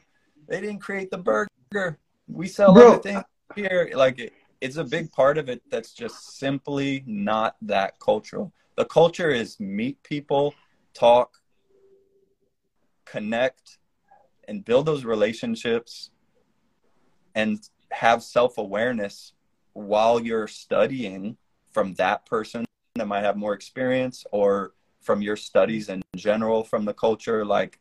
they 0.48 0.62
didn't 0.62 0.80
create 0.80 1.12
the 1.12 1.18
burger. 1.18 2.00
We 2.28 2.48
sell 2.48 2.74
Bro. 2.74 2.94
everything 2.94 3.24
here. 3.56 3.92
Like 3.96 4.20
it, 4.20 4.34
it's 4.62 4.78
a 4.78 4.84
big 4.84 5.12
part 5.12 5.38
of 5.38 5.50
it 5.50 5.62
that's 5.70 5.94
just 5.94 6.38
simply 6.38 7.04
not 7.06 7.58
that 7.62 8.00
cultural. 8.00 8.54
The 8.76 8.86
culture 8.86 9.30
is 9.30 9.60
meet 9.60 10.02
people, 10.04 10.56
talk, 10.94 11.38
connect, 13.06 13.78
and 14.48 14.64
build 14.64 14.86
those 14.86 15.06
relationships 15.06 16.12
and 17.36 17.60
have 17.92 18.24
self 18.24 18.58
awareness 18.58 19.34
while 19.74 20.20
you're 20.20 20.48
studying 20.48 21.38
from 21.72 21.94
that 21.96 22.26
person 22.26 22.66
that 22.96 23.08
might 23.08 23.24
have 23.24 23.36
more 23.36 23.54
experience 23.54 24.26
or 24.32 24.74
from 25.02 25.22
your 25.22 25.36
studies 25.36 25.90
in 25.90 26.02
general 26.16 26.64
from 26.64 26.86
the 26.86 26.94
culture. 26.94 27.44
Like, 27.44 27.80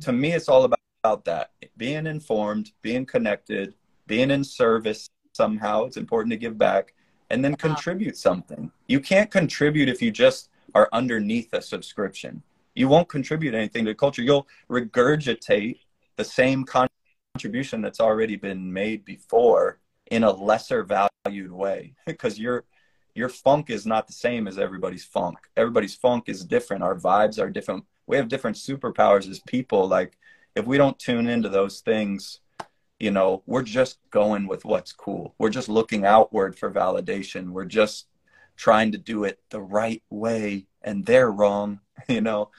to 0.00 0.12
me, 0.12 0.32
it's 0.32 0.48
all 0.48 0.64
about, 0.64 0.78
about 1.02 1.24
that 1.24 1.50
being 1.76 2.06
informed, 2.06 2.72
being 2.82 3.06
connected, 3.06 3.74
being 4.10 4.32
in 4.32 4.42
service 4.42 5.08
somehow. 5.34 5.84
It's 5.84 5.96
important 5.96 6.32
to 6.32 6.36
give 6.36 6.58
back 6.58 6.94
and 7.30 7.44
then 7.44 7.54
contribute 7.54 8.16
something. 8.16 8.72
You 8.88 8.98
can't 8.98 9.30
contribute 9.30 9.88
if 9.88 10.02
you 10.02 10.10
just 10.10 10.50
are 10.74 10.88
underneath 10.92 11.52
a 11.52 11.62
subscription. 11.62 12.42
You 12.74 12.88
won't 12.88 13.08
contribute 13.08 13.54
anything 13.54 13.84
to 13.84 13.94
culture. 13.94 14.22
You'll 14.22 14.48
regurgitate 14.68 15.78
the 16.16 16.24
same 16.24 16.64
contribution 16.64 17.82
that's 17.82 18.00
already 18.00 18.34
been 18.34 18.72
made 18.72 19.04
before 19.04 19.78
in 20.10 20.24
a 20.24 20.32
lesser 20.32 20.82
valued 20.82 21.52
way 21.52 21.94
because 22.06 22.36
your 22.36 22.64
your 23.14 23.28
funk 23.28 23.70
is 23.70 23.86
not 23.86 24.08
the 24.08 24.12
same 24.12 24.48
as 24.48 24.58
everybody's 24.58 25.04
funk. 25.04 25.38
Everybody's 25.56 25.94
funk 25.94 26.24
is 26.26 26.44
different. 26.44 26.82
Our 26.82 26.96
vibes 26.96 27.40
are 27.40 27.50
different. 27.50 27.84
We 28.08 28.16
have 28.16 28.28
different 28.28 28.56
superpowers 28.56 29.28
as 29.28 29.38
people. 29.40 29.86
Like 29.86 30.18
if 30.56 30.64
we 30.66 30.78
don't 30.78 30.98
tune 30.98 31.28
into 31.28 31.48
those 31.48 31.80
things, 31.80 32.40
you 33.00 33.10
know, 33.10 33.42
we're 33.46 33.62
just 33.62 33.98
going 34.10 34.46
with 34.46 34.66
what's 34.66 34.92
cool. 34.92 35.34
We're 35.38 35.48
just 35.48 35.70
looking 35.70 36.04
outward 36.04 36.56
for 36.56 36.70
validation. 36.70 37.50
We're 37.50 37.64
just 37.64 38.06
trying 38.56 38.92
to 38.92 38.98
do 38.98 39.24
it 39.24 39.40
the 39.48 39.62
right 39.62 40.02
way 40.10 40.66
and 40.82 41.04
they're 41.04 41.32
wrong, 41.32 41.80
you 42.08 42.20
know. 42.20 42.50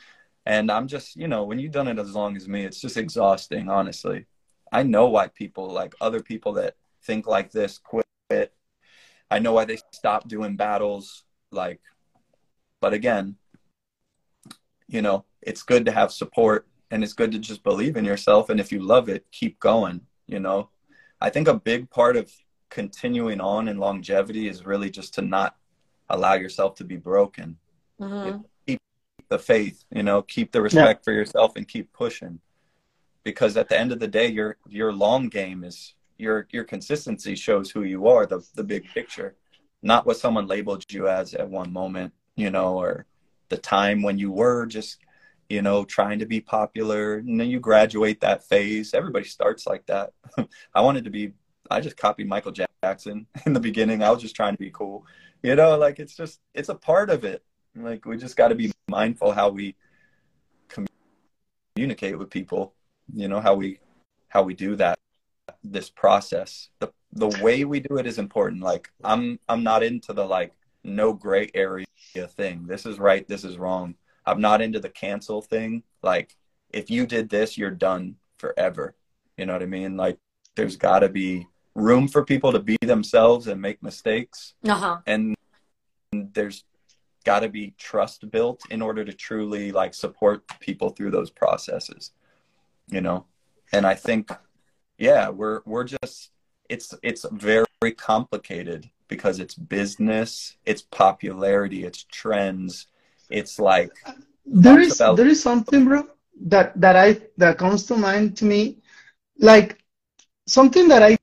And 0.47 0.72
I'm 0.72 0.88
just, 0.88 1.15
you 1.15 1.27
know, 1.27 1.43
when 1.43 1.59
you've 1.59 1.72
done 1.72 1.88
it 1.88 1.99
as 1.99 2.15
long 2.15 2.35
as 2.35 2.47
me, 2.47 2.65
it's 2.65 2.81
just 2.81 2.97
exhausting, 2.97 3.69
honestly. 3.69 4.26
I 4.72 4.81
know 4.81 5.07
why 5.07 5.27
people 5.27 5.69
like 5.69 5.93
other 6.01 6.22
people 6.22 6.53
that 6.53 6.76
think 7.03 7.27
like 7.27 7.51
this 7.51 7.77
quit. 7.77 8.05
I 9.30 9.39
know 9.39 9.53
why 9.53 9.65
they 9.65 9.77
stop 9.91 10.27
doing 10.27 10.55
battles. 10.55 11.23
Like, 11.51 11.81
but 12.80 12.93
again, 12.93 13.35
you 14.88 15.03
know, 15.03 15.26
it's 15.41 15.61
good 15.61 15.85
to 15.85 15.91
have 15.91 16.11
support 16.11 16.68
and 16.89 17.03
it's 17.03 17.13
good 17.13 17.31
to 17.34 17.39
just 17.39 17.63
believe 17.63 17.95
in 17.95 18.05
yourself. 18.05 18.49
And 18.49 18.59
if 18.59 18.72
you 18.72 18.81
love 18.81 19.07
it, 19.07 19.26
keep 19.31 19.59
going, 19.59 20.01
you 20.32 20.40
know. 20.40 20.70
I 21.20 21.30
think 21.30 21.48
a 21.48 21.60
big 21.60 21.90
part 21.90 22.16
of 22.16 22.32
continuing 22.70 23.40
on 23.41 23.68
in 23.68 23.78
longevity 23.78 24.48
is 24.48 24.66
really 24.66 24.90
just 24.90 25.14
to 25.16 25.22
not 25.22 25.56
allow 26.10 26.34
yourself 26.34 26.76
to 26.76 26.84
be 26.84 26.95
broken. 26.95 27.58
Mhm. 27.99 28.44
Keep 28.66 28.80
the 29.30 29.38
faith, 29.38 29.84
you 29.91 30.03
know, 30.03 30.22
keep 30.24 30.52
the 30.52 30.62
respect 30.62 31.03
for 31.03 31.12
yourself 31.12 31.56
and 31.56 31.68
keep 31.68 31.91
pushing. 31.94 32.40
Because 33.24 33.56
at 33.56 33.70
the 33.70 33.78
end 33.80 33.91
of 33.91 33.99
the 33.99 34.08
day, 34.08 34.28
your 34.28 34.58
your 34.68 34.91
long 34.91 35.30
game 35.30 35.64
is 35.64 35.94
your 36.18 36.48
your 36.52 36.64
consistency 36.64 37.36
shows 37.36 37.70
who 37.70 37.84
you 37.84 38.08
are, 38.08 38.26
the 38.26 38.40
the 38.56 38.64
big 38.64 38.86
picture, 38.94 39.36
not 39.84 40.06
what 40.06 40.18
someone 40.18 40.48
labeled 40.48 40.84
you 40.91 41.08
as 41.08 41.34
at 41.36 41.49
one 41.49 41.72
moment, 41.72 42.14
you 42.36 42.49
know, 42.49 42.80
or 42.80 43.06
the 43.49 43.58
time 43.58 44.02
when 44.02 44.18
you 44.18 44.32
were 44.32 44.66
just, 44.66 44.98
you 45.52 45.61
know, 45.61 45.84
trying 45.84 46.19
to 46.19 46.26
be 46.26 46.40
popular. 46.40 47.18
And 47.18 47.40
then 47.40 47.49
you 47.49 47.60
graduate 47.60 48.22
that 48.22 48.48
phase. 48.48 48.94
Everybody 48.94 49.26
starts 49.26 49.68
like 49.68 49.86
that. 49.88 50.14
I 50.73 50.82
wanted 50.82 51.03
to 51.03 51.10
be 51.10 51.34
I 51.69 51.80
just 51.80 51.98
copied 51.98 52.28
Michael 52.28 52.52
Jackson 52.52 53.28
in 53.45 53.53
the 53.53 53.60
beginning. 53.60 54.02
I 54.02 54.11
was 54.11 54.22
just 54.22 54.36
trying 54.36 54.53
to 54.53 54.60
be 54.60 54.72
cool. 54.72 55.06
You 55.44 55.56
know, 55.56 55.78
like 55.78 55.99
it's 55.99 56.15
just 56.15 56.40
it's 56.53 56.69
a 56.69 56.76
part 56.76 57.10
of 57.10 57.23
it. 57.26 57.44
Like 57.76 58.06
we 58.06 58.18
just 58.18 58.38
got 58.38 58.49
to 58.49 58.56
be 58.56 58.72
mindful 58.90 59.32
how 59.32 59.49
we 59.49 59.76
communicate 61.76 62.18
with 62.18 62.30
people. 62.30 62.73
You 63.14 63.28
know 63.28 63.41
how 63.41 63.56
we 63.56 63.80
how 64.30 64.44
we 64.44 64.53
do 64.53 64.76
that 64.78 64.99
this 65.64 65.90
process. 65.90 66.69
The 66.80 66.91
the 67.14 67.30
way 67.44 67.65
we 67.65 67.80
do 67.82 67.98
it 67.98 68.06
is 68.06 68.19
important. 68.19 68.64
Like 68.64 68.90
I'm 69.03 69.40
I'm 69.49 69.64
not 69.64 69.84
into 69.84 70.14
the 70.14 70.26
like 70.26 70.53
no 70.84 71.14
gray 71.14 71.49
area 71.53 71.86
thing. 72.30 72.65
This 72.68 72.86
is 72.86 72.99
right, 72.99 73.28
this 73.28 73.44
is 73.44 73.57
wrong. 73.57 73.95
I'm 74.26 74.41
not 74.41 74.61
into 74.61 74.80
the 74.80 74.89
cancel 74.89 75.41
thing. 75.41 75.84
Like 76.03 76.35
if 76.69 76.89
you 76.89 77.06
did 77.06 77.30
this, 77.30 77.57
you're 77.57 77.72
done 77.72 78.15
forever. 78.38 78.95
You 79.38 79.45
know 79.45 79.53
what 79.53 79.64
I 79.64 79.68
mean? 79.68 79.98
Like 79.98 80.18
there's 80.56 80.76
got 80.77 80.99
to 80.99 81.10
be 81.10 81.48
room 81.76 82.07
for 82.07 82.23
people 82.26 82.52
to 82.52 82.60
be 82.60 82.77
themselves 82.81 83.48
and 83.48 83.61
make 83.61 83.81
mistakes 83.81 84.53
Uh-huh. 84.68 84.98
and 85.07 85.35
there's 86.11 86.65
got 87.23 87.39
to 87.41 87.49
be 87.49 87.73
trust 87.77 88.30
built 88.30 88.61
in 88.69 88.81
order 88.81 89.06
to 89.06 89.14
truly 89.14 89.72
like 89.72 89.93
support 89.93 90.43
people 90.60 90.89
through 90.89 91.11
those 91.11 91.30
processes 91.30 92.11
you 92.89 92.99
know 92.99 93.26
and 93.72 93.85
i 93.88 93.93
think 93.95 94.30
yeah 94.98 95.30
we're 95.30 95.61
we're 95.65 95.85
just 95.85 96.31
it's 96.68 96.93
it's 97.03 97.26
very 97.31 97.65
complicated 97.95 98.89
because 99.07 99.39
it's 99.39 99.56
business 99.56 100.57
it's 100.65 100.81
popularity 100.81 101.85
it's 101.85 102.03
trends 102.11 102.88
it's 103.32 103.60
like 103.60 103.91
There 104.45 104.80
is 104.80 104.95
about- 104.95 105.18
there 105.18 105.28
is 105.28 105.41
something, 105.41 105.86
bro, 105.86 106.03
that 106.48 106.80
that 106.80 106.95
I 106.95 107.18
that 107.38 107.58
comes 107.58 107.86
to 107.88 107.98
mind 107.98 108.38
to 108.38 108.45
me, 108.45 108.78
like 109.40 109.78
something 110.48 110.88
that 110.90 111.03
I 111.03 111.18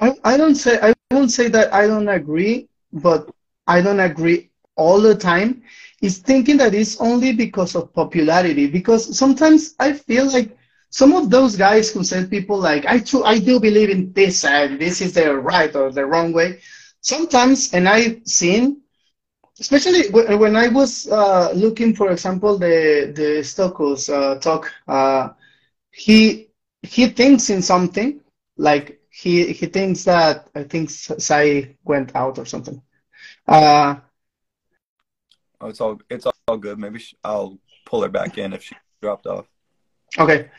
I, 0.00 0.14
I 0.24 0.36
don't 0.36 0.54
say 0.54 0.78
I 0.82 0.92
won't 1.10 1.30
say 1.30 1.48
that 1.48 1.72
I 1.72 1.86
don't 1.86 2.08
agree, 2.08 2.68
but 2.92 3.28
I 3.66 3.80
don't 3.80 4.00
agree 4.00 4.50
all 4.76 5.00
the 5.00 5.14
time. 5.14 5.62
Is 6.02 6.18
thinking 6.18 6.56
that 6.58 6.74
it's 6.74 7.00
only 7.00 7.32
because 7.32 7.74
of 7.74 7.92
popularity. 7.94 8.66
Because 8.66 9.16
sometimes 9.16 9.74
I 9.78 9.92
feel 9.92 10.26
like 10.26 10.56
some 10.90 11.12
of 11.14 11.30
those 11.30 11.56
guys 11.56 11.90
who 11.90 12.04
said 12.04 12.30
people 12.30 12.58
like 12.58 12.86
I 12.86 12.98
too 12.98 13.24
I 13.24 13.38
do 13.38 13.60
believe 13.60 13.90
in 13.90 14.12
this 14.12 14.44
and 14.44 14.78
this 14.80 15.00
is 15.00 15.14
the 15.14 15.34
right 15.36 15.74
or 15.74 15.90
the 15.90 16.06
wrong 16.06 16.32
way. 16.32 16.60
Sometimes, 17.00 17.72
and 17.74 17.88
I've 17.88 18.20
seen 18.24 18.82
especially 19.60 20.08
when 20.10 20.56
I 20.56 20.68
was 20.68 21.08
uh, 21.08 21.52
looking, 21.52 21.94
for 21.94 22.10
example, 22.10 22.58
the 22.58 23.12
the 23.14 23.42
Stokos 23.42 24.08
uh, 24.08 24.38
talk, 24.38 24.72
uh, 24.86 25.30
he 25.90 26.50
he 26.82 27.08
thinks 27.08 27.50
in 27.50 27.62
something 27.62 28.20
like 28.56 29.00
he 29.10 29.52
he 29.52 29.66
thinks 29.66 30.04
that 30.04 30.48
I 30.54 30.64
think 30.64 30.90
Sai 30.90 31.76
went 31.84 32.14
out 32.14 32.38
or 32.38 32.44
something. 32.44 32.80
Uh, 33.46 33.96
oh, 35.60 35.68
it's 35.68 35.80
all 35.80 36.00
it's 36.08 36.26
all 36.26 36.56
good. 36.56 36.78
Maybe 36.78 37.02
i'll 37.24 37.58
pull 37.84 38.02
her 38.02 38.08
back 38.08 38.38
in 38.38 38.52
if 38.52 38.62
she 38.62 38.76
dropped 39.02 39.26
off. 39.26 39.46
Okay, 40.18 40.50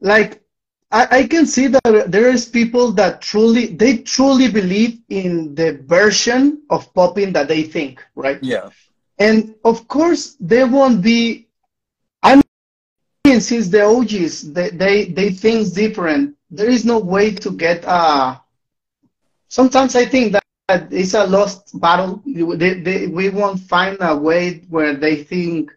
like 0.00 0.42
I, 0.90 1.18
I 1.18 1.26
can 1.26 1.46
see 1.46 1.68
that 1.68 2.04
there 2.08 2.28
is 2.30 2.46
people 2.46 2.92
that 2.92 3.20
truly 3.22 3.66
they 3.66 3.98
truly 3.98 4.50
believe 4.50 5.00
in 5.08 5.54
the 5.54 5.78
version 5.84 6.62
of 6.70 6.92
popping 6.94 7.32
that 7.32 7.48
they 7.48 7.62
think, 7.62 8.04
right? 8.14 8.42
yeah 8.42 8.70
And 9.18 9.54
of 9.64 9.86
course, 9.88 10.36
they 10.40 10.64
won't 10.64 11.02
be. 11.02 11.48
I 12.22 12.36
mean, 12.36 13.40
since 13.40 13.68
the 13.68 13.82
OGs, 13.82 14.52
they 14.52 14.70
they, 14.70 15.04
they 15.06 15.30
think 15.30 15.72
different. 15.74 16.36
There 16.50 16.68
is 16.70 16.84
no 16.84 16.98
way 16.98 17.32
to 17.34 17.50
get. 17.50 17.84
Uh, 17.84 18.36
sometimes 19.48 19.96
I 19.96 20.04
think 20.06 20.32
that, 20.32 20.44
it's 20.90 21.14
a 21.14 21.26
lost 21.26 21.78
battle. 21.80 22.22
They, 22.26 22.74
they, 22.80 23.06
we 23.08 23.28
won't 23.30 23.60
find 23.60 23.96
a 24.00 24.16
way 24.16 24.62
where 24.68 24.94
they 24.94 25.22
think, 25.24 25.72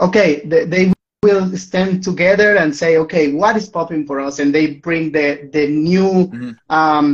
okay, 0.00 0.42
they, 0.46 0.64
they 0.64 0.92
will 1.26 1.46
stand 1.68 1.92
together 2.08 2.50
and 2.60 2.68
say, 2.82 2.90
okay, 3.04 3.24
what 3.40 3.56
is 3.60 3.68
popping 3.76 4.04
for 4.08 4.16
us? 4.26 4.34
And 4.40 4.48
they 4.56 4.66
bring 4.86 5.04
the 5.16 5.28
the 5.56 5.64
new 5.90 6.10
Mhm. 6.34 6.52
um, 6.78 7.06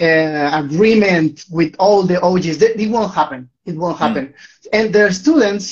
uh, 0.00 0.50
agreement 0.64 1.44
with 1.50 1.72
all 1.78 2.02
the 2.02 2.18
OGs. 2.20 2.58
That- 2.58 2.78
It 2.80 2.90
won't 2.90 3.12
happen. 3.20 3.48
It 3.70 3.76
won't 3.82 3.98
happen. 4.04 4.24
And 4.72 4.92
their 4.96 5.10
students 5.12 5.64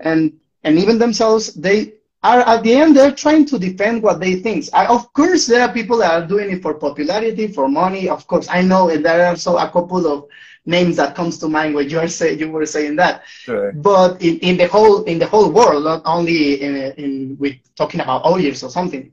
and 0.00 0.20
and 0.64 0.78
even 0.82 0.98
themselves, 0.98 1.44
they 1.66 1.78
are 2.22 2.40
at 2.52 2.62
the 2.64 2.74
end 2.80 2.96
they're 2.96 3.18
trying 3.24 3.44
to 3.50 3.56
defend 3.58 4.02
what 4.02 4.18
they 4.24 4.34
think. 4.44 4.60
I, 4.72 4.86
of 4.96 5.02
course, 5.18 5.42
there 5.46 5.62
are 5.64 5.72
people 5.78 5.98
that 5.98 6.12
are 6.16 6.26
doing 6.34 6.48
it 6.54 6.60
for 6.62 6.74
popularity, 6.86 7.46
for 7.56 7.68
money. 7.68 8.08
Of 8.16 8.26
course, 8.26 8.46
I 8.58 8.62
know, 8.62 8.88
and 8.92 9.04
there 9.04 9.20
are 9.24 9.30
also 9.34 9.52
a 9.56 9.68
couple 9.76 10.02
of 10.14 10.18
names 10.66 10.96
that 10.96 11.14
comes 11.14 11.38
to 11.38 11.48
mind 11.48 11.74
when 11.74 11.88
you 11.88 11.98
are 11.98 12.08
say, 12.08 12.34
you 12.34 12.50
were 12.50 12.66
saying 12.66 12.96
that. 12.96 13.22
sure 13.26 13.72
But 13.72 14.20
in, 14.20 14.38
in 14.40 14.56
the 14.56 14.66
whole 14.66 15.04
in 15.04 15.18
the 15.18 15.26
whole 15.26 15.50
world, 15.50 15.84
not 15.84 16.02
only 16.04 16.60
in, 16.60 16.74
in 16.96 17.36
with 17.38 17.56
talking 17.76 18.00
about 18.00 18.24
OGs 18.24 18.62
or 18.62 18.70
something, 18.70 19.12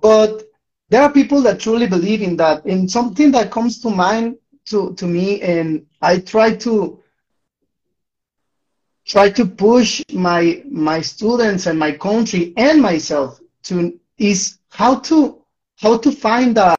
but 0.00 0.44
there 0.88 1.02
are 1.02 1.12
people 1.12 1.42
that 1.42 1.60
truly 1.60 1.86
believe 1.86 2.22
in 2.22 2.36
that. 2.36 2.64
In 2.66 2.88
something 2.88 3.30
that 3.32 3.50
comes 3.50 3.80
to 3.82 3.90
mind 3.90 4.36
to, 4.66 4.94
to 4.94 5.06
me, 5.06 5.40
and 5.42 5.86
I 6.00 6.18
try 6.18 6.54
to 6.56 6.98
try 9.04 9.30
to 9.30 9.46
push 9.46 10.02
my 10.12 10.62
my 10.70 11.00
students 11.00 11.66
and 11.66 11.78
my 11.78 11.92
country 11.92 12.52
and 12.56 12.80
myself 12.80 13.40
to 13.64 13.98
is 14.18 14.58
how 14.70 14.98
to 15.00 15.42
how 15.76 15.96
to 15.98 16.10
find 16.12 16.58
a, 16.58 16.76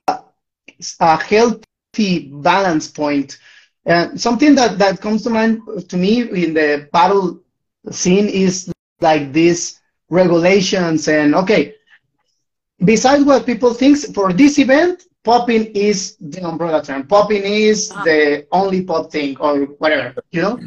a 1.00 1.24
healthy 1.24 2.30
balance 2.32 2.88
point. 2.88 3.38
And 3.90 4.22
something 4.22 4.56
that, 4.56 4.78
that 4.80 5.02
comes 5.02 5.24
to 5.24 5.32
mind 5.32 5.62
to 5.90 5.98
me 5.98 6.22
in 6.22 6.54
the 6.54 6.88
battle 6.94 7.42
scene 7.92 8.30
is 8.30 8.72
like 9.02 9.34
these 9.34 9.80
regulations 10.10 11.08
and 11.08 11.36
okay, 11.36 11.76
besides 12.86 13.24
what 13.26 13.46
people 13.46 13.74
think 13.74 13.98
for 14.14 14.32
this 14.34 14.60
event, 14.60 15.04
popping 15.24 15.66
is 15.76 16.18
the 16.22 16.42
umbrella 16.48 16.84
term. 16.84 17.08
Popping 17.08 17.44
is 17.44 17.92
Ah. 17.96 18.04
the 18.04 18.48
only 18.52 18.84
pop 18.84 19.12
thing 19.12 19.38
or 19.40 19.66
whatever, 19.82 20.14
you 20.32 20.42
know? 20.42 20.60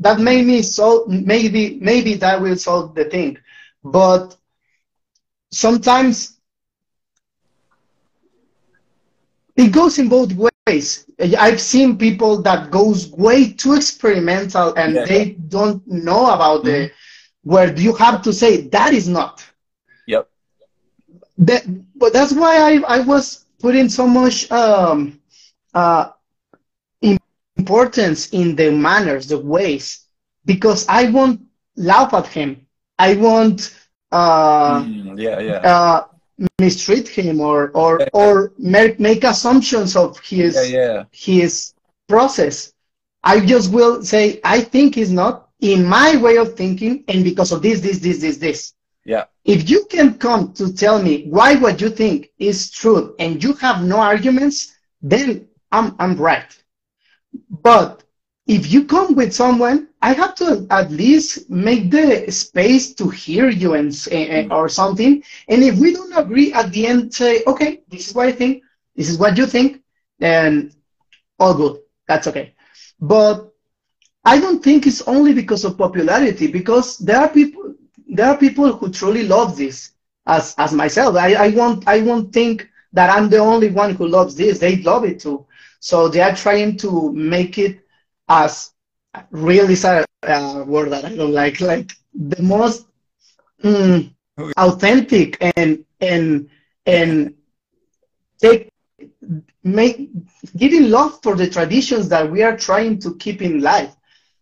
That 0.00 0.18
made 0.20 0.46
me 0.46 0.62
so 0.62 1.06
maybe 1.08 1.78
maybe 1.80 2.14
that 2.14 2.40
will 2.40 2.56
solve 2.56 2.94
the 2.94 3.04
thing. 3.04 3.38
But 3.84 4.36
sometimes 5.52 6.38
it 9.56 9.72
goes 9.72 9.98
in 9.98 10.08
both 10.08 10.32
ways. 10.66 11.03
I've 11.20 11.60
seen 11.60 11.96
people 11.98 12.42
that 12.42 12.70
goes 12.70 13.10
way 13.12 13.52
too 13.52 13.74
experimental 13.74 14.74
and 14.74 14.92
Yeah. 14.94 15.04
they 15.04 15.30
don't 15.48 15.82
know 15.86 16.32
about 16.32 16.64
the 16.64 16.90
where 17.42 17.74
you 17.76 17.94
have 17.94 18.22
to 18.22 18.32
say 18.32 18.62
that 18.68 18.92
is 18.92 19.08
not. 19.08 19.44
yep 20.06 20.28
That, 21.38 21.64
but 21.96 22.12
that's 22.12 22.32
why 22.32 22.56
I, 22.56 22.96
I 22.96 23.00
was 23.00 23.44
putting 23.60 23.88
so 23.88 24.06
much 24.06 24.50
um, 24.50 25.20
uh, 25.74 26.10
importance 27.56 28.28
in 28.30 28.56
the 28.56 28.70
manners, 28.70 29.28
the 29.28 29.38
ways, 29.38 30.06
because 30.44 30.86
I 30.88 31.10
won't 31.10 31.40
laugh 31.76 32.12
at 32.14 32.26
him. 32.26 32.66
I 32.98 33.14
won't 33.14 33.74
uh, 34.12 34.84
Mm, 34.84 35.18
yeah, 35.18 35.40
yeah. 35.40 35.64
uh, 35.64 36.02
mistreat 36.60 37.08
him 37.08 37.40
or 37.40 37.70
or 37.74 38.00
Yeah. 38.00 38.08
or 38.12 38.52
make, 38.58 38.98
make 39.00 39.24
assumptions 39.24 39.96
of 39.96 40.18
his 40.20 40.54
yeah, 40.70 40.78
yeah. 40.78 41.04
his 41.12 41.74
process. 42.08 42.72
I 43.22 43.40
just 43.40 43.72
will 43.72 44.02
say 44.02 44.40
I 44.44 44.60
think 44.60 44.94
he's 44.96 45.12
not 45.12 45.48
in 45.60 45.84
my 45.84 46.16
way 46.16 46.36
of 46.36 46.54
thinking, 46.56 47.04
and 47.08 47.24
because 47.24 47.50
of 47.52 47.62
this, 47.62 47.80
this, 47.80 47.98
this, 47.98 48.18
this, 48.20 48.36
this. 48.36 48.74
Yeah. 49.04 49.24
If 49.44 49.68
you 49.70 49.86
can 49.86 50.14
come 50.18 50.52
to 50.54 50.72
tell 50.72 51.02
me 51.02 51.26
why 51.28 51.56
what 51.56 51.80
you 51.80 51.90
think 51.90 52.30
is 52.38 52.70
true 52.70 53.14
and 53.18 53.42
you 53.42 53.52
have 53.54 53.82
no 53.84 53.98
arguments, 53.98 54.76
then 55.02 55.48
I'm 55.72 55.94
I'm 55.98 56.16
right. 56.16 56.50
But 57.50 58.03
if 58.46 58.70
you 58.72 58.84
come 58.84 59.14
with 59.14 59.32
someone, 59.34 59.88
I 60.02 60.12
have 60.12 60.34
to 60.36 60.66
at 60.70 60.90
least 60.90 61.48
make 61.50 61.90
the 61.90 62.30
space 62.30 62.94
to 62.94 63.08
hear 63.08 63.48
you 63.48 63.74
and 63.74 63.90
eh, 64.10 64.24
eh, 64.24 64.48
or 64.50 64.68
something. 64.68 65.22
And 65.48 65.62
if 65.62 65.78
we 65.78 65.92
don't 65.94 66.16
agree 66.16 66.52
at 66.52 66.70
the 66.72 66.86
end, 66.86 67.14
say, 67.14 67.42
okay, 67.46 67.82
this 67.88 68.08
is 68.08 68.14
what 68.14 68.28
I 68.28 68.32
think, 68.32 68.62
this 68.96 69.08
is 69.08 69.18
what 69.18 69.36
you 69.38 69.46
think, 69.46 69.82
then 70.18 70.72
all 71.38 71.54
good. 71.54 71.78
That's 72.08 72.26
okay. 72.28 72.54
But 73.00 73.50
I 74.24 74.38
don't 74.40 74.62
think 74.62 74.86
it's 74.86 75.02
only 75.02 75.32
because 75.32 75.64
of 75.64 75.78
popularity, 75.78 76.46
because 76.48 76.98
there 76.98 77.18
are 77.18 77.28
people 77.28 77.74
there 78.08 78.26
are 78.26 78.36
people 78.36 78.72
who 78.72 78.90
truly 78.90 79.26
love 79.26 79.56
this 79.56 79.92
as 80.26 80.54
as 80.58 80.72
myself. 80.72 81.16
I, 81.16 81.34
I 81.34 81.48
won't 81.50 81.86
I 81.88 82.00
won't 82.02 82.32
think 82.32 82.68
that 82.92 83.10
I'm 83.10 83.28
the 83.28 83.38
only 83.38 83.70
one 83.70 83.94
who 83.94 84.06
loves 84.06 84.36
this. 84.36 84.58
They 84.58 84.76
love 84.82 85.04
it 85.04 85.20
too. 85.20 85.46
So 85.80 86.08
they 86.08 86.20
are 86.20 86.34
trying 86.34 86.76
to 86.78 87.12
make 87.12 87.58
it 87.58 87.83
as 88.28 88.72
real 89.30 89.70
is 89.70 89.84
a, 89.84 90.04
a 90.22 90.64
word 90.64 90.90
that 90.90 91.04
I 91.04 91.14
don't 91.14 91.32
like, 91.32 91.60
like 91.60 91.92
the 92.14 92.42
most 92.42 92.86
mm, 93.62 94.12
authentic 94.56 95.38
and 95.56 95.84
and 96.00 96.48
and 96.86 97.34
take 98.40 98.70
make 99.62 100.10
giving 100.56 100.90
love 100.90 101.20
for 101.22 101.34
the 101.34 101.48
traditions 101.48 102.08
that 102.08 102.30
we 102.30 102.42
are 102.42 102.56
trying 102.56 102.98
to 103.00 103.14
keep 103.16 103.42
in 103.42 103.60
life. 103.60 103.94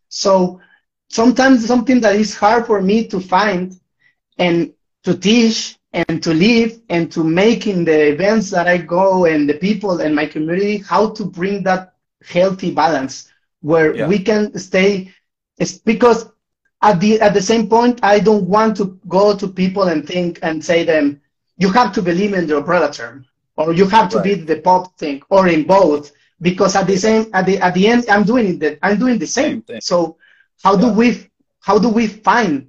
So 0.08 0.60
sometimes 1.08 1.66
something 1.66 2.00
that 2.00 2.16
is 2.16 2.34
hard 2.36 2.66
for 2.66 2.80
me 2.82 3.06
to 3.08 3.20
find 3.20 3.78
and 4.38 4.72
to 5.04 5.16
teach 5.16 5.78
and 5.92 6.22
to 6.22 6.32
live 6.32 6.80
and 6.88 7.10
to 7.12 7.22
make 7.22 7.66
in 7.66 7.84
the 7.84 8.12
events 8.12 8.50
that 8.50 8.66
I 8.66 8.78
go 8.78 9.26
and 9.26 9.48
the 9.48 9.54
people 9.54 10.00
and 10.00 10.14
my 10.14 10.26
community, 10.26 10.78
how 10.78 11.10
to 11.10 11.24
bring 11.24 11.62
that 11.64 11.94
healthy 12.24 12.70
balance 12.70 13.31
where 13.62 13.94
Yeah. 13.94 14.06
we 14.08 14.18
can 14.18 14.56
stay. 14.58 15.12
It's 15.58 15.78
because 15.78 16.26
at 16.82 17.00
the 17.00 17.20
at 17.20 17.32
the 17.34 17.42
same 17.42 17.68
point, 17.68 18.00
I 18.02 18.18
don't 18.20 18.44
want 18.48 18.76
to 18.78 18.98
go 19.08 19.34
to 19.36 19.46
people 19.48 19.84
and 19.84 20.06
think 20.06 20.38
and 20.42 20.62
say 20.64 20.84
them, 20.84 21.20
you 21.56 21.70
have 21.72 21.92
to 21.94 22.02
believe 22.02 22.34
in 22.34 22.46
the 22.46 22.56
umbrella 22.58 22.92
term, 22.92 23.24
or 23.56 23.72
you 23.72 23.86
have 23.88 24.08
to 24.10 24.20
be 24.20 24.34
the 24.34 24.56
pop 24.60 24.98
thing, 24.98 25.22
or 25.30 25.48
in 25.48 25.62
both. 25.66 26.12
Because 26.40 26.74
at 26.74 26.86
the 26.88 26.96
same 26.96 27.30
at 27.34 27.46
the 27.46 27.58
at 27.58 27.72
the 27.74 27.86
end, 27.86 28.04
I'm 28.10 28.24
doing 28.24 28.60
it. 28.62 28.78
I'm 28.82 28.98
doing 28.98 29.18
the 29.18 29.26
same. 29.26 29.52
Same 29.52 29.62
thing. 29.62 29.80
So 29.80 30.16
how 30.64 30.74
do 30.76 30.88
we 30.92 31.28
how 31.60 31.78
do 31.78 31.88
we 31.88 32.08
find 32.08 32.66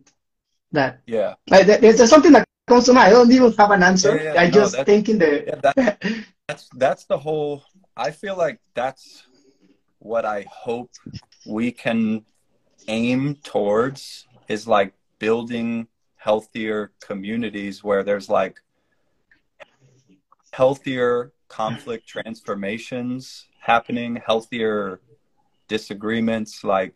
that? 0.72 1.00
Yeah. 1.08 1.34
Like, 1.50 1.66
there- 1.66 1.80
there's 1.80 2.10
something 2.10 2.34
that 2.34 2.46
comes 2.68 2.86
to 2.86 2.94
mind. 2.94 3.08
I 3.08 3.10
don't 3.10 3.32
even 3.32 3.52
have 3.54 3.72
an 3.72 3.82
answer. 3.82 4.16
Yeah, 4.16 4.34
yeah, 4.36 4.42
I 4.42 4.46
no, 4.46 4.52
just 4.52 4.72
that's- 4.74 4.86
think 4.86 5.10
in 5.10 5.18
the 5.18 5.32
Yeah, 5.48 5.56
that, 5.64 6.04
that's 6.48 6.70
that's 6.84 7.04
the 7.06 7.18
whole 7.18 7.64
I 7.98 8.12
feel 8.12 8.36
like 8.38 8.60
that's 8.76 9.24
what 10.04 10.26
I 10.26 10.46
hope 10.50 10.92
we 11.46 11.72
can 11.72 12.26
aim 12.88 13.36
towards 13.36 14.28
is 14.50 14.68
like 14.68 14.94
building 15.18 15.88
healthier 16.18 16.92
communities 17.00 17.84
where 17.84 18.04
there's 18.04 18.30
like 18.30 18.60
healthier 20.52 21.32
conflict 21.48 22.06
transformations 22.06 23.48
happening, 23.60 24.22
healthier 24.26 25.00
disagreements, 25.70 26.64
like 26.66 26.94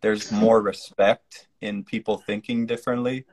there's 0.00 0.32
more 0.32 0.62
respect 0.62 1.48
in 1.60 1.84
people 1.84 2.16
thinking 2.16 2.66
differently, 2.66 3.26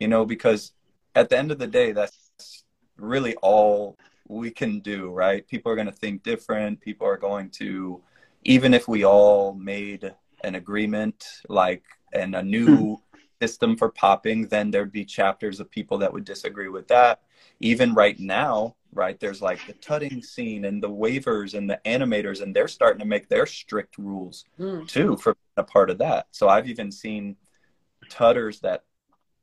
you 0.00 0.08
know, 0.08 0.24
because 0.24 0.72
at 1.14 1.28
the 1.28 1.38
end 1.38 1.52
of 1.52 1.58
the 1.58 1.68
day, 1.68 1.92
that's 1.92 2.64
really 2.96 3.36
all 3.36 3.96
we 4.26 4.50
can 4.50 4.80
do, 4.80 5.10
right? 5.10 5.46
People 5.46 5.70
are 5.70 5.76
going 5.76 5.86
to 5.86 5.92
think 5.92 6.24
different. 6.24 6.80
People 6.80 7.06
are 7.06 7.16
going 7.16 7.50
to, 7.50 8.02
even 8.44 8.74
if 8.74 8.86
we 8.88 9.04
all 9.04 9.54
made 9.54 10.14
an 10.42 10.54
agreement, 10.54 11.24
like, 11.48 11.82
and 12.12 12.34
a 12.34 12.42
new 12.42 13.00
system 13.40 13.76
for 13.76 13.90
popping, 13.90 14.46
then 14.48 14.70
there'd 14.70 14.92
be 14.92 15.04
chapters 15.04 15.60
of 15.60 15.70
people 15.70 15.98
that 15.98 16.12
would 16.12 16.24
disagree 16.24 16.68
with 16.68 16.86
that. 16.88 17.22
Even 17.60 17.94
right 17.94 18.18
now, 18.20 18.76
right, 18.92 19.18
there's 19.18 19.42
like 19.42 19.66
the 19.66 19.72
tutting 19.74 20.22
scene 20.22 20.64
and 20.66 20.82
the 20.82 20.90
wavers 20.90 21.54
and 21.54 21.68
the 21.68 21.80
animators, 21.84 22.40
and 22.40 22.54
they're 22.54 22.68
starting 22.68 23.00
to 23.00 23.06
make 23.06 23.28
their 23.28 23.46
strict 23.46 23.98
rules 23.98 24.44
Mm. 24.58 24.86
too 24.86 25.16
for 25.16 25.36
a 25.56 25.64
part 25.64 25.90
of 25.90 25.98
that. 25.98 26.26
So 26.30 26.48
I've 26.48 26.68
even 26.68 26.92
seen 26.92 27.36
tutters 28.08 28.60
that 28.60 28.84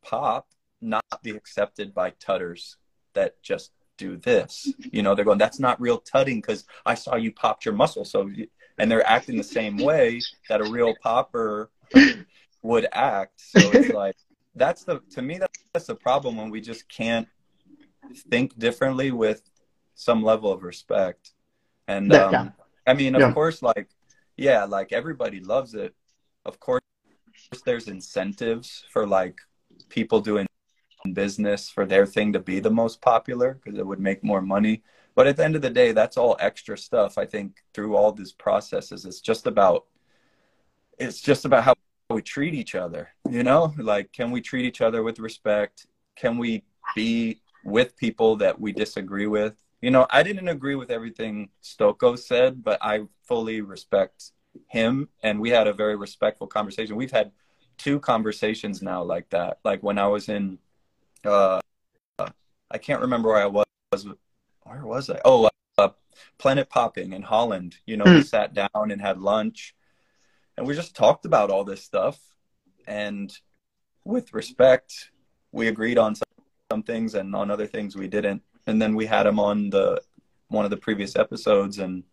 pop 0.03 0.47
not 0.79 1.03
be 1.21 1.31
accepted 1.31 1.93
by 1.93 2.11
tutters 2.11 2.77
that 3.13 3.41
just 3.43 3.71
do 3.97 4.17
this. 4.17 4.73
You 4.91 5.03
know, 5.03 5.13
they're 5.13 5.25
going, 5.25 5.37
that's 5.37 5.59
not 5.59 5.79
real 5.79 5.99
tutting 5.99 6.41
because 6.41 6.65
I 6.85 6.95
saw 6.95 7.15
you 7.15 7.31
popped 7.31 7.65
your 7.65 7.75
muscle. 7.75 8.05
So, 8.05 8.31
and 8.77 8.89
they're 8.91 9.07
acting 9.07 9.37
the 9.37 9.43
same 9.43 9.77
way 9.77 10.21
that 10.49 10.61
a 10.61 10.65
real 10.65 10.95
popper 11.03 11.69
would 12.61 12.87
act. 12.91 13.39
So 13.41 13.71
it's 13.71 13.89
like, 13.93 14.15
that's 14.55 14.83
the, 14.83 15.01
to 15.11 15.21
me, 15.21 15.37
that's, 15.39 15.59
that's 15.73 15.87
the 15.87 15.95
problem 15.95 16.37
when 16.37 16.49
we 16.49 16.61
just 16.61 16.87
can't 16.89 17.27
think 18.29 18.57
differently 18.57 19.11
with 19.11 19.41
some 19.95 20.23
level 20.23 20.51
of 20.51 20.63
respect. 20.63 21.31
And, 21.87 22.13
um, 22.13 22.33
yeah. 22.33 22.49
I 22.87 22.93
mean, 22.93 23.15
of 23.15 23.21
Yeah. 23.21 23.33
course, 23.33 23.61
like, 23.61 23.89
yeah, 24.37 24.63
like 24.65 24.91
everybody 24.91 25.39
loves 25.39 25.73
it. 25.73 25.93
Of 26.45 26.59
course, 26.59 26.81
there's 27.65 27.87
incentives 27.87 28.83
for 28.91 29.05
like 29.07 29.37
people 29.89 30.21
doing 30.21 30.47
business 31.13 31.69
for 31.69 31.85
their 31.85 32.05
thing 32.05 32.33
to 32.33 32.39
be 32.39 32.59
the 32.59 32.71
most 32.71 33.01
popular 33.01 33.59
because 33.63 33.79
it 33.79 33.85
would 33.85 33.99
make 33.99 34.23
more 34.23 34.41
money. 34.41 34.83
But 35.15 35.27
at 35.27 35.37
the 35.37 35.43
end 35.43 35.55
of 35.55 35.61
the 35.61 35.69
day, 35.69 35.91
that's 35.91 36.17
all 36.17 36.37
extra 36.39 36.77
stuff. 36.77 37.17
I 37.17 37.25
think 37.25 37.57
through 37.73 37.95
all 37.95 38.11
these 38.11 38.31
processes, 38.31 39.05
it's 39.05 39.21
just 39.21 39.47
about 39.47 39.85
it's 40.97 41.21
just 41.21 41.45
about 41.45 41.63
how 41.63 41.73
we 42.09 42.21
treat 42.21 42.53
each 42.53 42.75
other. 42.75 43.09
You 43.29 43.43
know, 43.43 43.73
like 43.77 44.11
can 44.11 44.31
we 44.31 44.41
treat 44.41 44.65
each 44.65 44.81
other 44.81 45.03
with 45.03 45.19
respect? 45.19 45.87
Can 46.15 46.37
we 46.37 46.63
be 46.95 47.41
with 47.63 47.97
people 47.97 48.35
that 48.37 48.59
we 48.59 48.71
disagree 48.71 49.27
with? 49.27 49.55
You 49.81 49.91
know, 49.91 50.05
I 50.09 50.23
didn't 50.23 50.47
agree 50.47 50.75
with 50.75 50.91
everything 50.91 51.49
Stoko 51.63 52.17
said, 52.17 52.63
but 52.63 52.77
I 52.81 53.01
fully 53.23 53.61
respect 53.61 54.31
him, 54.67 55.09
and 55.23 55.39
we 55.39 55.49
had 55.49 55.67
a 55.67 55.73
very 55.73 55.95
respectful 55.95 56.47
conversation. 56.47 56.95
We've 56.95 57.11
had 57.11 57.31
two 57.77 57.99
conversations 57.99 58.81
now 58.81 59.01
like 59.01 59.29
that. 59.31 59.59
Like 59.63 59.81
when 59.81 59.97
I 59.97 60.07
was 60.07 60.29
in 60.29 60.59
uh, 61.25 61.59
I 62.71 62.77
can't 62.77 63.01
remember 63.01 63.29
where 63.29 63.43
I 63.43 63.47
was. 63.47 63.65
Where 64.63 64.85
was 64.85 65.09
I? 65.09 65.19
Oh, 65.25 65.49
uh, 65.77 65.89
Planet 66.37 66.69
Popping 66.69 67.13
in 67.13 67.21
Holland. 67.23 67.77
You 67.85 67.97
know, 67.97 68.05
we 68.05 68.21
Hmm. 68.21 68.21
sat 68.21 68.53
down 68.53 68.91
and 68.91 69.01
had 69.01 69.19
lunch, 69.19 69.75
and 70.57 70.67
we 70.67 70.75
just 70.75 70.95
talked 70.95 71.25
about 71.25 71.49
all 71.49 71.63
this 71.63 71.83
stuff. 71.83 72.19
And 72.87 73.31
with 74.03 74.33
respect, 74.33 75.11
we 75.51 75.67
agreed 75.67 75.97
on 75.97 76.15
some, 76.15 76.45
some 76.71 76.83
things, 76.83 77.15
and 77.15 77.35
on 77.35 77.51
other 77.51 77.67
things 77.67 77.95
we 77.95 78.07
didn't. 78.07 78.43
And 78.67 78.81
then 78.81 78.95
we 78.95 79.05
had 79.05 79.25
him 79.25 79.39
on 79.39 79.69
the 79.69 80.01
one 80.47 80.65
of 80.65 80.71
the 80.71 80.77
previous 80.77 81.15
episodes, 81.15 81.79
and 81.79 82.03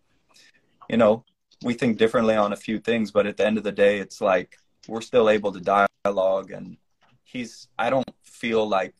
you 0.89 0.97
know, 0.97 1.25
we 1.63 1.75
think 1.75 1.99
differently 1.99 2.37
on 2.37 2.53
a 2.53 2.57
few 2.57 2.79
things, 2.79 3.11
but 3.11 3.27
at 3.27 3.37
the 3.37 3.47
end 3.47 3.59
of 3.59 3.65
the 3.65 3.73
day, 3.73 3.99
it's 3.99 4.21
like 4.21 4.57
we're 4.87 5.01
still 5.01 5.29
able 5.29 5.53
to 5.53 5.61
dialogue 6.05 6.51
and 6.51 6.77
he's 7.25 7.69
I 7.79 7.91
don't 7.91 8.09
feel 8.23 8.67
like 8.67 8.95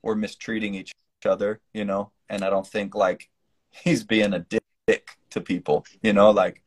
we're 0.00 0.14
mistreating 0.14 0.74
each 0.74 0.92
other, 1.26 1.60
you 1.74 1.84
know, 1.84 2.12
and 2.28 2.44
I 2.44 2.50
don't 2.50 2.66
think 2.66 2.94
like 2.94 3.28
he's 3.70 4.04
being 4.04 4.34
a 4.34 4.40
dick 4.40 5.18
to 5.30 5.40
people, 5.40 5.84
you 6.02 6.12
know, 6.12 6.30
like 6.30 6.62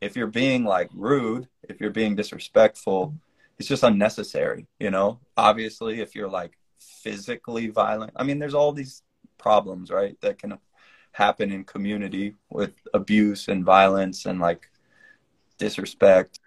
if 0.00 0.16
you're 0.16 0.26
being 0.26 0.64
like 0.64 0.90
rude, 0.92 1.48
if 1.68 1.80
you're 1.80 1.90
being 1.90 2.16
disrespectful, 2.16 3.14
it's 3.58 3.68
just 3.68 3.84
unnecessary, 3.84 4.66
you 4.80 4.90
know. 4.90 5.20
Obviously, 5.36 6.00
if 6.00 6.14
you're 6.14 6.28
like 6.28 6.58
physically 6.78 7.68
violent, 7.68 8.12
I 8.16 8.24
mean, 8.24 8.38
there's 8.38 8.54
all 8.54 8.72
these 8.72 9.02
problems, 9.38 9.90
right, 9.90 10.20
that 10.20 10.38
can 10.38 10.58
happen 11.12 11.52
in 11.52 11.64
community 11.64 12.34
with 12.50 12.72
abuse 12.94 13.48
and 13.48 13.64
violence 13.64 14.26
and 14.26 14.40
like 14.40 14.70
disrespect. 15.58 16.40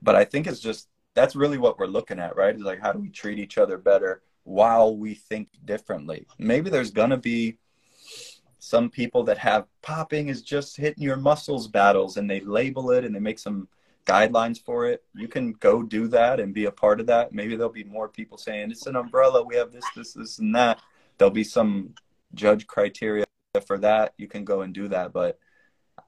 But 0.00 0.14
I 0.14 0.24
think 0.24 0.46
it's 0.46 0.60
just 0.60 0.88
that's 1.14 1.36
really 1.36 1.58
what 1.58 1.78
we're 1.78 1.86
looking 1.86 2.18
at, 2.18 2.36
right? 2.36 2.54
Is 2.54 2.62
like 2.62 2.80
how 2.80 2.92
do 2.92 2.98
we 2.98 3.10
treat 3.10 3.38
each 3.38 3.58
other 3.58 3.78
better 3.78 4.22
while 4.44 4.96
we 4.96 5.14
think 5.14 5.48
differently? 5.64 6.26
Maybe 6.38 6.70
there's 6.70 6.90
gonna 6.90 7.18
be 7.18 7.58
some 8.66 8.90
people 8.90 9.22
that 9.22 9.38
have 9.38 9.68
popping 9.80 10.26
is 10.26 10.42
just 10.42 10.76
hitting 10.76 11.04
your 11.04 11.16
muscles 11.16 11.68
battles 11.68 12.16
and 12.16 12.28
they 12.28 12.40
label 12.40 12.90
it 12.90 13.04
and 13.04 13.14
they 13.14 13.20
make 13.20 13.38
some 13.38 13.68
guidelines 14.06 14.60
for 14.60 14.86
it. 14.86 15.04
You 15.14 15.28
can 15.28 15.52
go 15.52 15.84
do 15.84 16.08
that 16.08 16.40
and 16.40 16.52
be 16.52 16.64
a 16.64 16.72
part 16.72 16.98
of 16.98 17.06
that. 17.06 17.32
Maybe 17.32 17.54
there'll 17.54 17.72
be 17.72 17.84
more 17.84 18.08
people 18.08 18.36
saying 18.36 18.72
it's 18.72 18.88
an 18.88 18.96
umbrella. 18.96 19.44
We 19.44 19.54
have 19.54 19.70
this, 19.70 19.84
this, 19.94 20.14
this, 20.14 20.40
and 20.40 20.52
that. 20.56 20.80
There'll 21.16 21.30
be 21.30 21.44
some 21.44 21.94
judge 22.34 22.66
criteria 22.66 23.24
for 23.64 23.78
that. 23.78 24.14
You 24.18 24.26
can 24.26 24.44
go 24.44 24.62
and 24.62 24.74
do 24.74 24.88
that. 24.88 25.12
But 25.12 25.38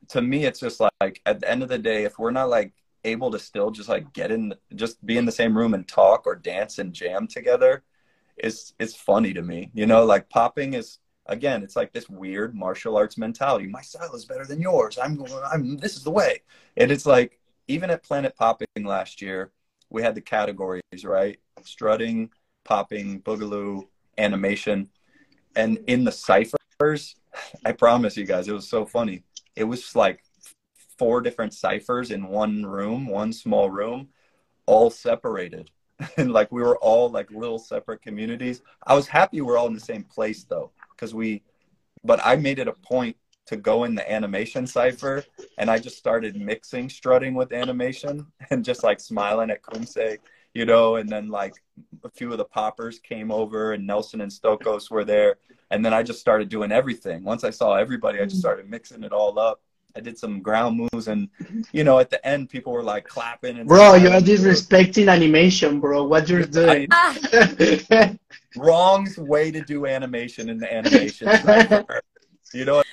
to 0.09 0.20
me, 0.20 0.44
it's 0.44 0.59
just 0.59 0.80
like 0.80 1.20
at 1.26 1.39
the 1.39 1.48
end 1.48 1.62
of 1.62 1.68
the 1.68 1.78
day, 1.78 2.02
if 2.02 2.18
we're 2.18 2.32
not 2.32 2.48
like 2.48 2.72
able 3.05 3.30
to 3.30 3.39
still 3.39 3.70
just 3.70 3.89
like 3.89 4.12
get 4.12 4.32
in, 4.32 4.52
just 4.74 5.06
be 5.06 5.16
in 5.16 5.26
the 5.26 5.30
same 5.30 5.56
room 5.56 5.74
and 5.74 5.86
talk 5.86 6.26
or 6.26 6.35
dance 6.35 6.80
and 6.80 6.93
jam 6.93 7.28
together, 7.28 7.85
it's 8.36 8.74
it's 8.80 8.97
funny 8.97 9.32
to 9.35 9.43
me. 9.43 9.70
You 9.74 9.86
know, 9.86 10.05
like 10.05 10.28
popping 10.28 10.74
is 10.74 10.98
again, 11.28 11.62
it's 11.62 11.76
like 11.76 11.92
this 11.92 12.09
weird 12.09 12.55
martial 12.55 12.96
arts 12.96 13.18
mentality. 13.18 13.66
My 13.66 13.82
style 13.82 14.14
is 14.14 14.24
better 14.24 14.44
than 14.44 14.60
yours. 14.60 14.98
I'm 14.98 15.22
I'm 15.50 15.76
this 15.76 15.96
is 15.96 16.02
the 16.02 16.10
way. 16.10 16.42
And 16.76 16.90
it's 16.90 17.06
like 17.06 17.38
even 17.68 17.90
at 17.90 18.02
Planet 18.02 18.34
Popping 18.36 18.66
last 18.84 19.22
year, 19.22 19.52
we 19.90 20.02
had 20.02 20.14
the 20.14 20.20
categories, 20.20 21.05
right? 21.05 21.38
Strutting, 21.62 22.30
popping, 22.64 23.20
boogaloo, 23.22 23.86
animation. 24.16 24.88
And 25.55 25.78
in 25.86 26.05
the 26.05 26.12
ciphers, 26.12 27.16
I 27.64 27.72
promise 27.72 28.16
you 28.16 28.24
guys, 28.24 28.48
it 28.48 28.52
was 28.52 28.68
so 28.68 28.86
funny. 28.86 29.22
It 29.55 29.64
was 29.64 29.94
like 29.94 30.22
four 30.98 31.20
different 31.20 31.55
ciphers 31.55 32.10
in 32.10 32.26
one 32.26 32.64
room, 32.64 33.06
one 33.06 33.32
small 33.32 33.70
room, 33.70 34.09
all 34.66 34.90
separated. 34.90 35.70
and 36.16 36.32
like 36.32 36.52
we 36.52 36.62
were 36.62 36.78
all 36.78 37.10
like 37.10 37.30
little 37.30 37.59
separate 37.59 38.02
communities. 38.02 38.62
I 38.86 38.94
was 38.94 39.09
happy 39.09 39.40
we're 39.40 39.59
all 39.59 39.66
in 39.66 39.74
the 39.74 39.80
same 39.80 40.05
place 40.05 40.44
though, 40.44 40.70
because 40.98 41.14
we, 41.14 41.42
but 42.02 42.20
I 42.24 42.36
made 42.36 42.58
it 42.58 42.68
a 42.68 42.72
point 42.72 43.16
to 43.46 43.56
go 43.56 43.84
in 43.84 43.94
the 43.94 44.10
animation 44.10 44.66
cipher 44.66 45.24
and 45.56 45.70
I 45.70 45.78
just 45.78 45.96
started 45.96 46.36
mixing 46.36 46.90
strutting 46.90 47.34
with 47.34 47.52
animation 47.52 48.26
and 48.50 48.64
just 48.64 48.82
like 48.82 49.00
smiling 49.00 49.50
at 49.50 49.62
Kumse, 49.62 50.18
you 50.52 50.66
know, 50.66 50.96
and 50.96 51.08
then 51.08 51.28
like 51.28 51.54
a 52.04 52.10
few 52.10 52.30
of 52.30 52.38
the 52.38 52.44
poppers 52.44 52.98
came 52.98 53.30
over 53.30 53.72
and 53.72 53.86
Nelson 53.86 54.20
and 54.20 54.30
Stokos 54.30 54.90
were 54.90 55.04
there. 55.04 55.36
And 55.70 55.84
then 55.84 55.94
I 55.94 56.02
just 56.02 56.20
started 56.20 56.48
doing 56.50 56.72
everything. 56.72 57.24
Once 57.24 57.42
I 57.44 57.50
saw 57.50 57.74
everybody, 57.74 58.18
I 58.18 58.24
just 58.24 58.34
mm-hmm. 58.34 58.40
started 58.40 58.68
mixing 58.68 59.02
it 59.02 59.12
all 59.12 59.38
up. 59.38 59.62
I 59.97 60.01
did 60.01 60.19
some 60.19 60.40
ground 60.40 60.89
moves, 60.93 61.09
and 61.09 61.28
you 61.73 61.85
know, 61.85 61.98
at 61.98 62.10
the 62.10 62.24
end, 62.27 62.51
people 62.51 62.73
were 62.73 62.82
like 62.82 63.06
clapping. 63.06 63.59
And 63.59 63.69
bro, 63.69 63.94
you 63.94 64.09
are 64.09 64.20
disrespecting 64.20 65.10
animation, 65.10 65.81
bro. 65.81 66.05
What 66.05 66.28
you're 66.28 66.43
doing? 66.60 66.89
I, 66.90 68.19
wrong 68.56 69.09
way 69.16 69.51
to 69.51 69.60
do 69.62 69.86
animation 69.86 70.48
in 70.48 70.59
the 70.59 70.73
animation. 70.73 71.28
you 72.52 72.65
know 72.65 72.77
what 72.77 72.86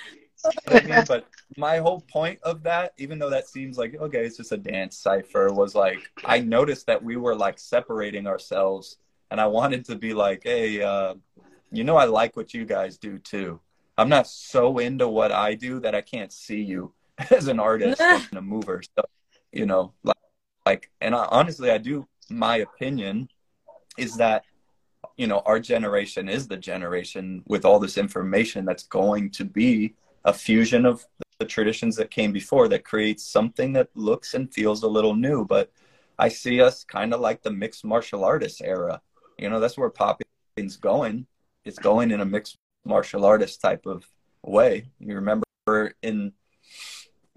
I 0.68 0.86
mean? 0.86 1.04
But 1.06 1.26
my 1.56 1.78
whole 1.78 2.00
point 2.00 2.38
of 2.42 2.62
that, 2.64 2.92
even 2.98 3.18
though 3.18 3.30
that 3.30 3.48
seems 3.48 3.78
like 3.78 3.94
okay, 3.94 4.24
it's 4.24 4.36
just 4.36 4.52
a 4.52 4.56
dance 4.56 4.96
cipher, 4.96 5.52
was 5.52 5.74
like 5.74 6.10
I 6.24 6.40
noticed 6.40 6.86
that 6.86 7.02
we 7.02 7.16
were 7.16 7.34
like 7.34 7.58
separating 7.58 8.26
ourselves, 8.26 8.96
and 9.30 9.40
I 9.40 9.46
wanted 9.46 9.84
to 9.86 9.96
be 9.96 10.14
like, 10.14 10.42
hey, 10.44 10.82
uh, 10.82 11.14
you 11.70 11.84
know, 11.84 11.96
I 11.96 12.04
like 12.04 12.36
what 12.36 12.54
you 12.54 12.64
guys 12.64 12.98
do 12.98 13.18
too. 13.18 13.60
I'm 13.98 14.08
not 14.08 14.26
so 14.26 14.78
into 14.78 15.08
what 15.08 15.32
I 15.32 15.54
do 15.54 15.80
that 15.80 15.94
I 15.94 16.00
can't 16.00 16.32
see 16.32 16.60
you 16.60 16.92
as 17.30 17.48
an 17.48 17.58
artist 17.58 18.00
and 18.00 18.34
a 18.34 18.42
mover. 18.42 18.82
So, 18.96 19.04
you 19.52 19.66
know, 19.66 19.92
like, 20.02 20.16
like 20.64 20.90
and 21.00 21.14
I, 21.14 21.26
honestly, 21.30 21.70
I 21.70 21.78
do. 21.78 22.06
My 22.28 22.56
opinion 22.56 23.28
is 23.96 24.16
that 24.16 24.44
you 25.16 25.26
know 25.26 25.42
our 25.46 25.60
generation 25.60 26.28
is 26.28 26.48
the 26.48 26.56
generation 26.56 27.42
with 27.46 27.64
all 27.64 27.78
this 27.78 27.96
information 27.96 28.64
that's 28.64 28.82
going 28.82 29.30
to 29.30 29.44
be 29.44 29.94
a 30.24 30.32
fusion 30.32 30.84
of 30.84 31.06
the 31.38 31.46
traditions 31.46 31.96
that 31.96 32.10
came 32.10 32.32
before 32.32 32.68
that 32.68 32.84
creates 32.84 33.24
something 33.24 33.72
that 33.74 33.88
looks 33.94 34.34
and 34.34 34.52
feels 34.52 34.82
a 34.82 34.88
little 34.88 35.14
new. 35.14 35.44
But 35.44 35.70
I 36.18 36.28
see 36.28 36.60
us 36.60 36.82
kind 36.84 37.14
of 37.14 37.20
like 37.20 37.42
the 37.42 37.50
mixed 37.50 37.84
martial 37.84 38.24
artist 38.24 38.60
era. 38.62 39.00
You 39.38 39.50
know, 39.50 39.60
that's 39.60 39.78
where 39.78 39.90
popping's 39.90 40.76
going. 40.80 41.26
It's 41.64 41.78
going 41.78 42.10
in 42.10 42.20
a 42.20 42.24
mixed 42.24 42.58
martial 42.86 43.24
artist 43.24 43.60
type 43.60 43.86
of 43.86 44.06
way. 44.42 44.88
You 44.98 45.16
remember 45.16 45.44
in 46.02 46.32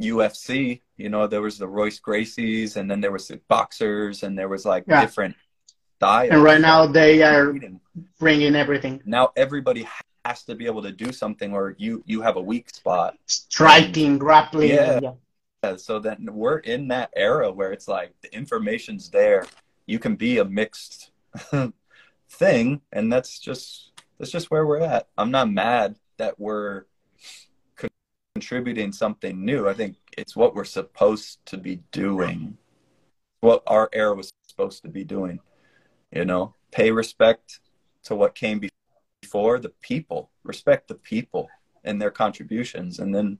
UFC, 0.02 0.82
you 0.98 1.10
know, 1.10 1.28
there 1.28 1.42
was 1.42 1.58
the 1.58 1.68
Royce 1.68 2.00
Gracies 2.00 2.78
and 2.78 2.90
then 2.90 3.02
there 3.02 3.12
was 3.12 3.28
the 3.28 3.40
boxers 3.48 4.24
and 4.24 4.38
there 4.38 4.48
was 4.48 4.66
like 4.66 4.86
yeah. 4.88 5.02
different 5.02 5.36
styles. 5.98 6.32
And 6.32 6.44
right 6.44 6.62
now 6.62 6.88
they 6.88 7.22
are 7.22 7.54
bringing 8.20 8.56
everything. 8.56 9.02
Now 9.06 9.32
everybody 9.36 9.88
has 10.26 10.44
to 10.44 10.56
be 10.56 10.66
able 10.66 10.82
to 10.84 10.92
do 10.92 11.12
something 11.12 11.54
or 11.54 11.76
you 11.78 12.04
you 12.06 12.22
have 12.22 12.38
a 12.38 12.42
weak 12.42 12.70
spot. 12.70 13.18
Striking, 13.26 14.12
and, 14.12 14.20
grappling. 14.20 14.70
Yeah. 14.70 15.00
yeah. 15.02 15.12
yeah. 15.64 15.76
So 15.76 16.00
then 16.00 16.28
we're 16.32 16.60
in 16.60 16.88
that 16.90 17.12
era 17.16 17.52
where 17.52 17.72
it's 17.74 17.88
like 17.88 18.14
the 18.22 18.34
information's 18.34 19.10
there. 19.10 19.46
You 19.86 20.00
can 20.00 20.16
be 20.16 20.38
a 20.38 20.46
mixed 20.46 21.12
thing 22.30 22.82
and 22.94 23.12
that's 23.12 23.40
just 23.40 23.92
that's 24.20 24.32
just 24.32 24.52
where 24.52 24.66
we're 24.66 24.82
at. 24.82 25.08
I'm 25.18 25.32
not 25.32 25.50
mad 25.50 25.98
that 26.18 26.40
we're 26.40 26.86
contributing 28.36 28.92
something 28.92 29.44
new. 29.44 29.68
I 29.68 29.74
think 29.74 29.96
it's 30.18 30.36
what 30.36 30.56
we're 30.56 30.66
supposed 30.66 31.46
to 31.48 31.58
be 31.58 31.82
doing. 31.92 32.58
What 33.42 33.64
our 33.66 33.90
era 33.94 34.14
was 34.14 34.32
supposed 34.48 34.84
to 34.84 34.90
be 34.90 35.04
doing. 35.04 35.40
You 36.12 36.26
know, 36.26 36.56
pay 36.72 36.92
respect 36.92 37.60
to 38.04 38.16
what 38.16 38.36
came 38.36 38.62
before 39.22 39.60
the 39.60 39.70
people, 39.82 40.32
respect 40.44 40.88
the 40.88 40.96
people 40.96 41.50
and 41.84 42.02
their 42.02 42.12
contributions, 42.12 43.00
and 43.00 43.14
then 43.14 43.38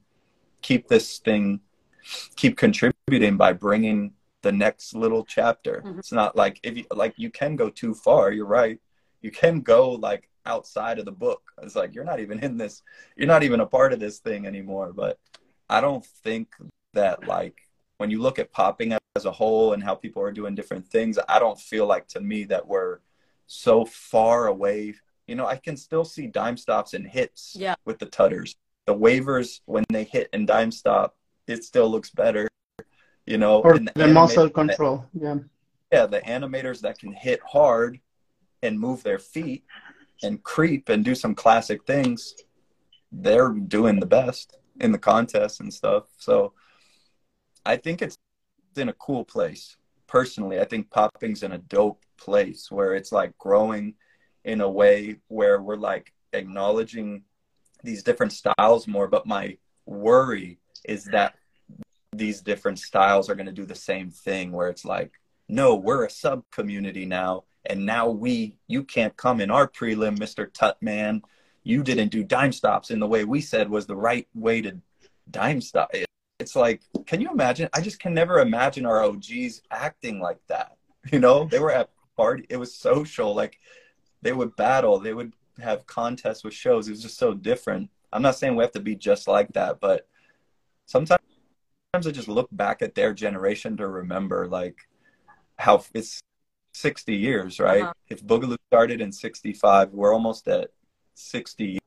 keep 0.62 0.88
this 0.88 1.20
thing, 1.20 1.60
keep 2.36 2.58
contributing 2.58 3.38
by 3.38 3.54
bringing 3.54 4.14
the 4.42 4.52
next 4.52 4.94
little 4.94 5.26
chapter. 5.26 5.84
Mm-hmm. 5.86 6.00
It's 6.00 6.12
not 6.12 6.36
like 6.36 6.60
if 6.64 6.78
you 6.78 6.86
like 6.92 7.14
you 7.18 7.30
can 7.30 7.56
go 7.56 7.70
too 7.70 7.94
far. 7.94 8.32
You're 8.32 8.46
right. 8.46 8.80
You 9.22 9.32
can 9.32 9.62
go 9.62 9.92
like 9.92 10.29
outside 10.46 11.00
of 11.00 11.06
the 11.06 11.12
book. 11.12 11.42
It's 11.62 11.76
like 11.76 11.94
you're 11.94 12.04
not 12.04 12.20
even 12.20 12.40
in 12.40 12.58
this. 12.58 12.82
You're 13.16 13.28
not 13.28 13.44
even 13.44 13.60
a 13.60 13.66
part 13.66 13.94
of 13.94 14.00
this 14.00 14.20
thing 14.20 14.46
anymore. 14.46 14.94
But 14.94 15.18
I 15.70 15.82
don't 15.82 16.06
think 16.06 16.50
that 16.94 17.28
like 17.28 17.56
when 17.98 18.10
you 18.10 18.22
look 18.22 18.40
at 18.40 18.52
popping 18.52 18.98
as 19.16 19.26
a 19.26 19.32
whole 19.32 19.74
and 19.74 19.84
how 19.84 19.96
people 19.96 20.22
are 20.24 20.32
doing 20.32 20.56
different 20.56 20.88
things, 20.88 21.20
I 21.28 21.40
don't 21.40 21.60
feel 21.60 21.86
like 21.86 22.08
to 22.10 22.20
me 22.20 22.46
that 22.46 22.68
we're 22.68 23.00
so 23.48 23.86
far 23.86 24.48
away. 24.48 24.96
You 25.28 25.36
know, 25.36 25.46
I 25.46 25.58
can 25.58 25.78
still 25.78 26.06
see 26.06 26.28
dime 26.28 26.58
stops 26.58 26.94
and 26.94 27.06
hits 27.06 27.56
yeah. 27.58 27.76
with 27.86 28.00
the 28.00 28.06
tutters. 28.06 28.56
The 28.86 28.94
wavers 28.94 29.62
when 29.66 29.84
they 29.90 30.04
hit 30.04 30.30
and 30.34 30.48
dime 30.48 30.72
stop, 30.72 31.16
it 31.48 31.64
still 31.64 31.90
looks 31.90 32.10
better. 32.10 32.48
You 33.26 33.38
know, 33.38 33.62
or 33.62 33.78
the, 33.78 33.92
the 33.94 34.08
muscle 34.08 34.50
control. 34.50 35.06
Yeah. 35.14 35.38
Yeah, 35.92 36.06
the 36.06 36.22
animators 36.22 36.82
that 36.82 37.00
can 37.00 37.12
hit 37.12 37.40
hard 37.46 38.00
and 38.62 38.80
move 38.80 39.04
their 39.04 39.20
feet 39.20 39.64
and 40.24 40.44
creep 40.44 40.90
and 40.90 41.04
do 41.04 41.16
some 41.16 41.36
classic 41.36 41.86
things, 41.86 42.36
they're 43.12 43.50
doing 43.50 44.00
the 44.00 44.06
best 44.06 44.58
in 44.80 44.92
the 44.92 44.98
contest 44.98 45.60
and 45.62 45.74
stuff. 45.74 46.04
So 46.18 46.54
I 47.66 47.78
think 47.78 48.02
it's 48.02 48.18
in 48.76 48.90
a 48.90 48.94
cool 48.94 49.26
place. 49.26 49.78
Personally, 50.08 50.60
I 50.60 50.66
think 50.66 50.90
popping's 50.90 51.44
in 51.44 51.52
a 51.52 51.58
dope 51.58 52.04
place 52.18 52.72
where 52.72 52.96
it's 52.96 53.12
like 53.12 53.38
growing 53.38 53.96
in 54.44 54.62
a 54.62 54.70
way 54.70 55.18
where 55.28 55.62
we're 55.62 55.76
like 55.76 56.14
acknowledging 56.34 57.24
these 57.84 58.04
different 58.04 58.34
styles 58.34 58.88
more. 58.88 59.08
But 59.08 59.26
my 59.26 59.58
worry 59.86 60.60
is 60.86 61.06
that 61.06 61.36
these 62.12 62.42
different 62.42 62.80
styles 62.80 63.30
are 63.30 63.36
going 63.36 63.46
to 63.46 63.52
do 63.52 63.66
the 63.66 63.76
same 63.76 64.10
thing 64.10 64.52
where 64.52 64.70
it's 64.70 64.86
like, 64.86 65.12
no, 65.48 65.76
we're 65.76 66.06
a 66.06 66.10
sub 66.10 66.44
community 66.52 67.06
now. 67.06 67.44
And 67.66 67.86
now 67.86 68.10
we, 68.10 68.56
you 68.68 68.84
can't 68.84 69.16
come 69.18 69.42
in 69.42 69.52
our 69.52 69.68
prelim, 69.68 70.18
Mr. 70.18 70.52
Tutman. 70.52 71.22
You 71.64 71.84
didn't 71.84 72.10
do 72.10 72.24
dime 72.24 72.52
stops 72.52 72.90
in 72.90 73.00
the 73.00 73.08
way 73.08 73.26
we 73.26 73.42
said 73.42 73.70
was 73.70 73.86
the 73.86 73.96
right 73.96 74.28
way 74.34 74.62
to 74.62 74.78
dime 75.30 75.62
stop 75.62 75.92
it's 76.40 76.56
like, 76.56 76.82
can 77.06 77.22
you 77.22 77.30
imagine? 77.30 77.70
I 77.74 77.82
just 77.82 78.00
can 78.00 78.14
never 78.14 78.40
imagine 78.40 78.86
our 78.86 79.04
OGs 79.04 79.62
acting 79.70 80.20
like 80.20 80.40
that. 80.48 80.76
You 81.14 81.20
know, 81.20 81.46
they 81.46 81.60
were 81.60 81.72
at 81.72 81.90
party. 82.18 82.46
It 82.50 82.58
was 82.58 82.76
social. 82.76 83.34
Like 83.34 83.58
they 84.22 84.34
would 84.34 84.56
battle. 84.58 85.00
They 85.00 85.14
would 85.14 85.34
have 85.58 85.88
contests 85.88 86.44
with 86.44 86.54
shows. 86.54 86.88
It 86.88 86.92
was 86.92 87.02
just 87.02 87.18
so 87.18 87.34
different. 87.34 87.90
I'm 88.12 88.22
not 88.22 88.36
saying 88.36 88.56
we 88.56 88.64
have 88.66 88.74
to 88.74 88.82
be 88.82 88.96
just 88.96 89.26
like 89.26 89.48
that, 89.54 89.80
but 89.80 90.08
sometimes 90.88 91.22
I 91.96 92.12
just 92.12 92.28
look 92.28 92.50
back 92.52 92.82
at 92.82 92.96
their 92.96 93.14
generation 93.14 93.78
to 93.78 93.88
remember 93.88 94.46
like 94.46 94.78
how 95.58 95.84
it's 95.94 96.20
60 96.80 97.16
years, 97.16 97.60
right? 97.60 97.84
Uh-huh. 97.84 97.94
If 98.10 98.24
Boogaloo 98.24 98.58
started 98.70 99.02
in 99.02 99.12
65, 99.12 99.92
we're 99.92 100.14
almost 100.14 100.48
at 100.48 100.70
60 101.16 101.80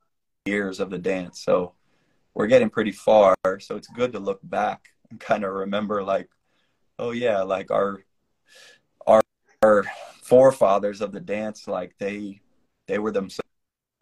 years 0.44 0.81
of 0.81 0.90
the 0.90 0.98
dance. 0.98 1.43
So 1.43 1.74
we're 2.35 2.47
getting 2.47 2.70
pretty 2.70 2.93
far. 2.93 3.35
So 3.60 3.77
it's 3.77 3.89
good 3.89 4.12
to 4.12 4.19
look 4.19 4.40
back 4.43 4.89
and 5.10 5.19
kind 5.19 5.44
of 5.44 5.52
remember, 5.52 6.02
like, 6.02 6.28
oh 6.98 7.10
yeah, 7.12 7.43
like 7.43 7.70
our 7.70 8.05
our 9.06 9.23
our 9.62 9.85
forefathers 10.23 11.01
of 11.01 11.12
the 11.12 11.20
dance, 11.20 11.66
like 11.66 11.94
they 11.98 12.40
they 12.86 12.98
were 12.98 13.12
themselves 13.12 13.43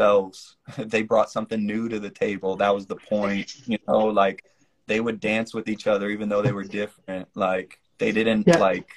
themselves. 0.01 0.57
they 0.79 1.03
brought 1.03 1.31
something 1.31 1.65
new 1.65 1.89
to 1.89 2.01
the 2.01 2.11
table. 2.11 2.57
That 2.57 2.75
was 2.75 2.87
the 2.87 2.97
point. 2.97 3.55
You 3.67 3.79
know, 3.87 4.07
like 4.07 4.45
they 4.87 5.01
would 5.01 5.21
dance 5.21 5.55
with 5.55 5.69
each 5.69 5.87
other 5.87 6.09
even 6.09 6.29
though 6.29 6.43
they 6.43 6.53
were 6.53 6.65
different. 6.65 7.29
Like 7.35 7.79
they 7.99 8.13
didn't 8.13 8.47
Yeah. 8.47 8.59
like 8.59 8.91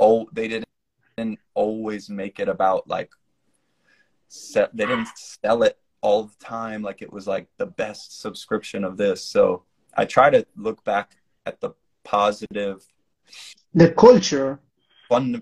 oh 0.00 0.28
they 0.32 0.48
didn't, 0.48 0.65
didn't 1.16 1.40
always 1.54 2.10
make 2.10 2.38
it 2.40 2.48
about 2.48 2.86
like 2.88 3.10
se- 4.28 4.68
they 4.74 4.86
didn't 4.86 5.08
sell 5.16 5.62
it 5.62 5.78
all 6.02 6.24
the 6.24 6.44
time 6.44 6.82
like 6.82 7.02
it 7.02 7.12
was 7.12 7.26
like 7.26 7.46
the 7.58 7.66
best 7.66 8.20
subscription 8.20 8.84
of 8.84 8.96
this. 8.96 9.24
So 9.24 9.62
I 9.94 10.04
try 10.04 10.30
to 10.30 10.46
look 10.56 10.84
back 10.84 11.16
at 11.46 11.60
the 11.60 11.70
positive 12.04 12.84
The 13.74 13.90
culture. 13.92 14.60
fun 15.08 15.40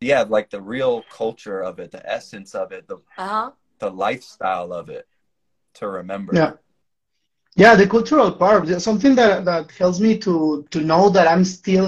yeah 0.00 0.22
like 0.22 0.48
the 0.50 0.60
real 0.62 1.02
culture 1.02 1.60
of 1.60 1.78
it 1.80 1.90
the 1.90 2.02
essence 2.08 2.54
of 2.54 2.70
it 2.72 2.86
the 2.88 2.98
Uh-huh. 3.18 3.50
the 3.80 3.90
lifestyle 3.90 4.72
of 4.72 4.88
it 4.88 5.06
to 5.74 5.88
remember 5.88 6.32
Yeah. 6.34 6.52
Yeah, 7.54 7.74
the 7.76 7.86
cultural 7.86 8.30
part, 8.32 8.66
something 8.80 9.14
that 9.16 9.44
that 9.44 9.70
helps 9.80 9.98
me 10.00 10.12
to 10.26 10.34
to 10.74 10.80
know 10.90 11.04
that 11.10 11.26
I'm 11.32 11.44
still 11.44 11.86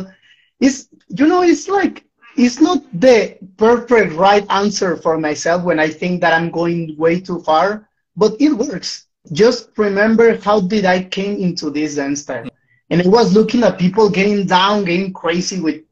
is 0.61 0.89
you 1.19 1.27
know, 1.31 1.43
it's 1.43 1.69
like 1.69 1.97
it's 2.37 2.61
not 2.61 2.79
the 2.93 3.37
perfect 3.57 4.13
right 4.15 4.45
answer 4.51 4.97
for 4.97 5.19
myself 5.19 5.63
when 5.65 5.79
I 5.79 5.89
think 5.89 6.21
that 6.21 6.33
I'm 6.33 6.51
going 6.51 6.95
way 6.99 7.21
too 7.21 7.41
far, 7.41 7.89
but 8.17 8.35
it 8.41 8.53
works. 8.53 9.07
Just 9.33 9.71
remember 9.77 10.37
how 10.39 10.61
did 10.61 10.85
I 10.85 11.05
came 11.05 11.37
into 11.39 11.71
this 11.71 11.97
dance 11.97 12.23
style. 12.23 12.49
And 12.91 13.03
I 13.03 13.09
was 13.09 13.33
looking 13.35 13.63
at 13.63 13.79
people 13.79 14.09
getting 14.11 14.47
down, 14.47 14.85
getting 14.85 15.13
crazy 15.13 15.61
with 15.61 15.83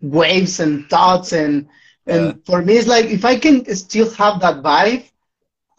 waves 0.00 0.60
and 0.60 0.88
thoughts 0.88 1.32
and 1.32 1.66
and 2.06 2.32
Yeah. 2.32 2.32
for 2.44 2.62
me 2.62 2.74
it's 2.76 2.86
like 2.88 3.06
if 3.06 3.24
I 3.24 3.36
can 3.36 3.64
still 3.74 4.10
have 4.14 4.40
that 4.40 4.62
vibe, 4.62 5.04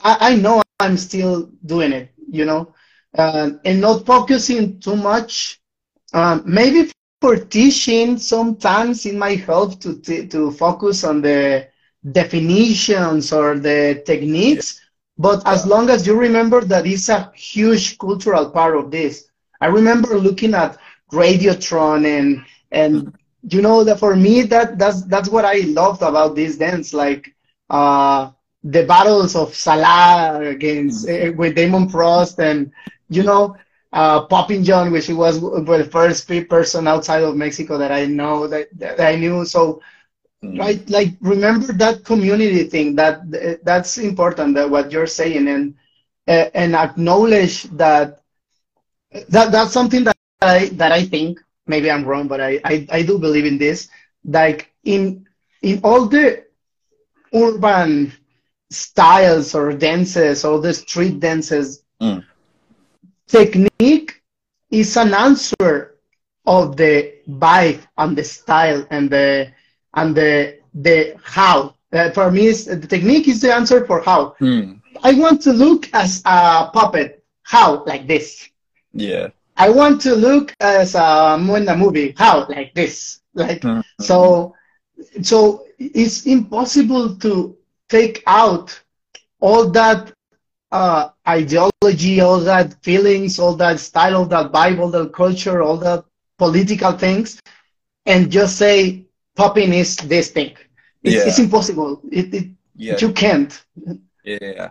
I, 0.03 0.18
I 0.31 0.35
know 0.35 0.61
I'm 0.80 0.98
still 0.98 1.49
doing 1.65 1.91
it, 1.94 2.11
you 2.30 2.45
know, 2.45 2.73
uh, 3.18 3.52
and 3.65 3.81
not 3.81 4.06
focusing 4.06 4.80
too 4.80 4.95
much. 4.95 5.60
Um, 6.14 6.44
maybe 6.45 6.91
for 7.22 7.35
teaching, 7.38 8.18
sometimes 8.18 9.06
it 9.06 9.15
might 9.15 9.41
help 9.41 9.80
to 9.81 9.95
t- 9.99 10.27
to 10.27 10.52
focus 10.52 11.03
on 11.03 11.22
the 11.22 11.68
definitions 12.11 13.31
or 13.31 13.57
the 13.60 14.02
techniques. 14.06 14.81
But 15.18 15.41
as 15.45 15.65
long 15.65 15.89
as 15.89 16.06
you 16.07 16.15
remember 16.18 16.61
that 16.61 16.85
it's 16.85 17.10
a 17.10 17.31
huge 17.35 17.98
cultural 17.98 18.49
part 18.49 18.76
of 18.77 18.91
this. 18.91 19.30
I 19.61 19.68
remember 19.68 20.18
looking 20.18 20.53
at 20.53 20.77
Radiotron 21.11 22.06
and 22.06 22.44
and 22.72 23.14
you 23.49 23.61
know 23.61 23.84
that 23.84 23.99
for 23.99 24.15
me 24.15 24.44
that 24.44 24.77
that's 24.77 25.03
that's 25.03 25.30
what 25.30 25.45
I 25.45 25.60
loved 25.80 26.02
about 26.02 26.35
this 26.35 26.57
dance. 26.57 26.94
Like 26.94 27.34
uh 27.69 28.31
the 28.64 28.84
battles 28.85 29.35
of 29.35 29.53
Salah 29.56 30.39
against 30.41 31.07
uh, 31.10 31.31
with 31.35 31.56
Damon 31.56 31.89
Frost 31.89 32.39
and 32.39 32.72
you 33.10 33.23
know 33.23 33.56
uh, 33.98 34.22
Poppin 34.28 34.64
John, 34.64 34.91
which 34.91 35.10
was 35.10 35.41
the 35.41 35.90
first 35.91 36.30
person 36.49 36.88
outside 36.88 37.24
of 37.24 37.38
Mexico 37.38 37.78
that 37.80 37.91
I 37.91 38.06
know 38.06 38.48
that, 38.48 38.68
that 38.80 39.02
I 39.02 39.15
knew. 39.18 39.45
So 39.45 39.82
Mm. 40.44 40.60
right, 40.60 40.90
like 40.90 41.14
remember 41.22 41.74
that 41.74 42.06
community 42.06 42.64
thing. 42.65 42.95
That 42.95 43.22
that's 43.64 43.98
important. 43.98 44.56
That 44.56 44.69
what 44.69 44.91
you're 44.91 45.07
saying 45.07 45.48
and 45.48 45.76
uh, 46.28 46.49
and 46.56 46.76
acknowledge 46.76 47.64
that 47.78 48.22
that 49.30 49.52
that's 49.52 49.74
something 49.74 50.03
that 50.06 50.26
I 50.41 50.68
that 50.74 50.91
I 50.91 51.06
think 51.06 51.40
maybe 51.68 51.90
I'm 51.91 52.06
wrong, 52.06 52.28
but 52.28 52.41
I 52.41 52.60
I, 52.65 52.88
I 52.91 53.02
do 53.03 53.19
believe 53.19 53.45
in 53.45 53.57
this. 53.57 53.90
Like 54.26 54.74
in 54.84 55.26
in 55.61 55.80
all 55.84 56.06
the 56.07 56.44
urban 57.34 58.14
styles 58.69 59.56
or 59.56 59.74
dances 59.74 60.45
or 60.45 60.60
the 60.61 60.74
street 60.74 61.19
dances, 61.19 61.84
Mm. 62.02 62.24
Technique 63.28 64.22
is 64.72 64.95
an 64.98 65.14
answer 65.14 65.95
of 66.45 66.76
the 66.78 67.14
vibe 67.30 67.82
and 67.98 68.18
the 68.18 68.24
style 68.24 68.86
and 68.90 69.10
the 69.10 69.48
and 69.95 70.16
the 70.16 70.58
the 70.74 71.16
how. 71.24 71.74
Uh, 71.94 72.10
for 72.12 72.32
me, 72.32 72.48
is, 72.48 72.66
the 72.66 72.88
technique 72.88 73.28
is 73.28 73.41
the 73.41 73.54
answer 73.54 73.86
for 73.86 74.02
how. 74.02 74.36
Mm. 74.41 74.82
I 75.04 75.14
want 75.14 75.41
to 75.44 75.54
look 75.54 75.90
as 75.94 76.22
a 76.26 76.70
puppet. 76.74 77.24
How? 77.44 77.84
Like 77.86 78.08
this. 78.08 78.49
yeah 78.94 79.30
I 79.58 79.70
want 79.70 80.02
to 80.02 80.16
look 80.16 80.54
as 80.60 80.95
um, 80.95 81.49
in 81.52 81.68
a 81.68 81.76
movie. 81.76 82.14
How? 82.18 82.48
Like 82.48 82.74
this. 82.74 83.22
Like 83.34 83.62
Mhm. 83.64 83.84
so. 83.99 84.54
So 85.22 85.66
it's 85.78 86.26
impossible 86.26 87.16
to 87.18 87.56
take 87.90 88.24
out 88.28 88.80
all 89.40 89.70
that 89.72 90.12
uh, 90.72 91.10
ideology, 91.27 92.19
all 92.19 92.39
that 92.39 92.81
feelings, 92.84 93.39
all 93.39 93.56
that 93.56 93.80
style, 93.80 94.18
all 94.18 94.26
that 94.26 94.52
vibe, 94.52 94.80
all 94.80 94.89
that 94.89 95.14
culture, 95.14 95.61
all 95.61 95.77
that 95.77 96.03
political 96.38 96.91
things, 96.91 97.39
and 98.06 98.31
just 98.31 98.57
say 98.57 99.06
popping 99.35 99.73
is 99.73 99.95
this 99.98 100.31
thing. 100.31 100.56
It's, 101.03 101.15
Yeah. 101.15 101.27
it's 101.27 101.39
impossible. 101.39 102.02
It, 102.11 102.34
it 102.34 102.48
yeah 102.76 102.98
you 102.99 103.11
can't. 103.11 103.65
Yeah. 104.23 104.69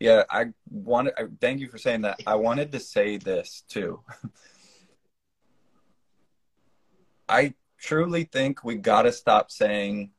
Yeah, 0.00 0.24
I 0.30 0.46
wanted 0.70 1.12
I, 1.18 1.24
thank 1.40 1.60
you 1.60 1.68
for 1.68 1.76
saying 1.76 2.00
that. 2.02 2.20
I 2.26 2.34
wanted 2.34 2.72
to 2.72 2.80
say 2.80 3.18
this 3.18 3.64
too. 3.68 4.00
I 7.28 7.54
truly 7.78 8.24
think 8.24 8.64
we 8.64 8.76
got 8.76 9.02
to 9.02 9.12
stop 9.12 9.50
saying 9.50 10.10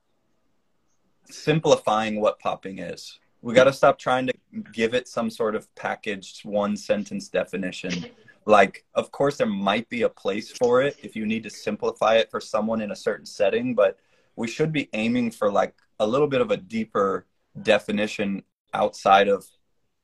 simplifying 1.30 2.22
what 2.22 2.40
popping 2.40 2.80
is. 2.80 3.20
We 3.42 3.54
got 3.54 3.64
to 3.64 3.74
stop 3.74 3.98
trying 3.98 4.28
to 4.28 4.34
give 4.72 4.94
it 4.94 5.08
some 5.08 5.30
sort 5.30 5.56
of 5.56 5.74
packaged 5.76 6.46
one 6.46 6.78
sentence 6.78 7.28
definition. 7.28 8.06
Like, 8.46 8.86
of 8.96 9.12
course, 9.12 9.38
there 9.38 9.48
might 9.48 9.90
be 9.90 10.04
a 10.04 10.10
place 10.10 10.52
for 10.52 10.82
it 10.82 10.98
if 11.02 11.16
you 11.16 11.26
need 11.26 11.44
to 11.44 11.50
simplify 11.50 12.16
it 12.16 12.30
for 12.30 12.40
someone 12.40 12.82
in 12.82 12.92
a 12.92 12.96
certain 12.96 13.26
setting, 13.26 13.74
but 13.74 13.98
we 14.36 14.48
should 14.48 14.72
be 14.72 14.90
aiming 14.94 15.32
for 15.32 15.52
like 15.52 15.76
a 16.00 16.08
little 16.08 16.28
bit 16.28 16.42
of 16.42 16.52
a 16.52 16.58
deeper 16.58 17.26
definition 17.62 18.44
outside 18.74 19.28
of 19.28 19.46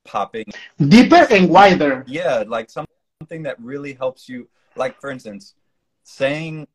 popping. 0.04 0.46
Deeper 0.80 1.28
and 1.32 1.50
wider. 1.50 2.04
Yeah, 2.08 2.44
like 2.48 2.70
something 2.70 3.44
that 3.44 3.60
really 3.60 3.94
helps 3.94 4.28
you. 4.28 4.50
Like, 4.76 5.00
for 5.00 5.10
instance, 5.10 5.56
saying 6.04 6.68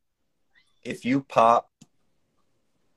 if 0.83 1.05
you 1.05 1.23
pop 1.23 1.71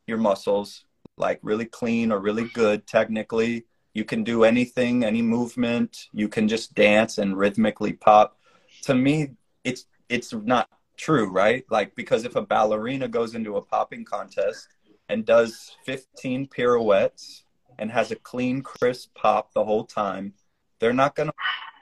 your 0.07 0.17
muscles 0.17 0.84
like 1.17 1.39
really 1.41 1.65
clean 1.65 2.11
or 2.11 2.19
really 2.19 2.45
good 2.49 2.85
technically, 2.87 3.65
you 3.93 4.03
can 4.03 4.23
do 4.23 4.43
anything, 4.43 5.03
any 5.03 5.21
movement, 5.21 6.09
you 6.11 6.27
can 6.27 6.47
just 6.47 6.75
dance 6.75 7.17
and 7.17 7.37
rhythmically 7.37 7.93
pop. 7.93 8.37
To 8.83 8.93
me, 8.93 9.31
it's 9.63 9.85
it's 10.09 10.33
not 10.33 10.69
true, 10.97 11.29
right? 11.29 11.63
Like 11.69 11.95
because 11.95 12.25
if 12.25 12.35
a 12.35 12.41
ballerina 12.41 13.07
goes 13.07 13.35
into 13.35 13.57
a 13.57 13.61
popping 13.61 14.03
contest 14.03 14.67
and 15.09 15.25
does 15.25 15.77
15 15.85 16.47
pirouettes 16.47 17.43
and 17.79 17.91
has 17.91 18.11
a 18.11 18.15
clean 18.15 18.61
crisp 18.61 19.15
pop 19.15 19.53
the 19.53 19.63
whole 19.63 19.85
time, 19.85 20.33
they're 20.79 20.93
not 20.93 21.15
going 21.15 21.31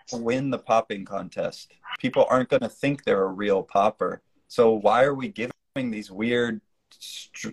to 0.08 0.18
win 0.18 0.50
the 0.50 0.60
popping 0.60 1.06
contest. 1.06 1.74
People 2.00 2.26
aren't 2.30 2.50
going 2.50 2.62
to 2.62 2.70
think 2.70 3.04
they're 3.04 3.24
a 3.24 3.28
real 3.28 3.64
popper. 3.64 4.22
So 4.48 4.74
why 4.74 5.04
are 5.04 5.16
we 5.16 5.30
giving 5.30 5.52
these 5.76 6.12
weird 6.12 6.62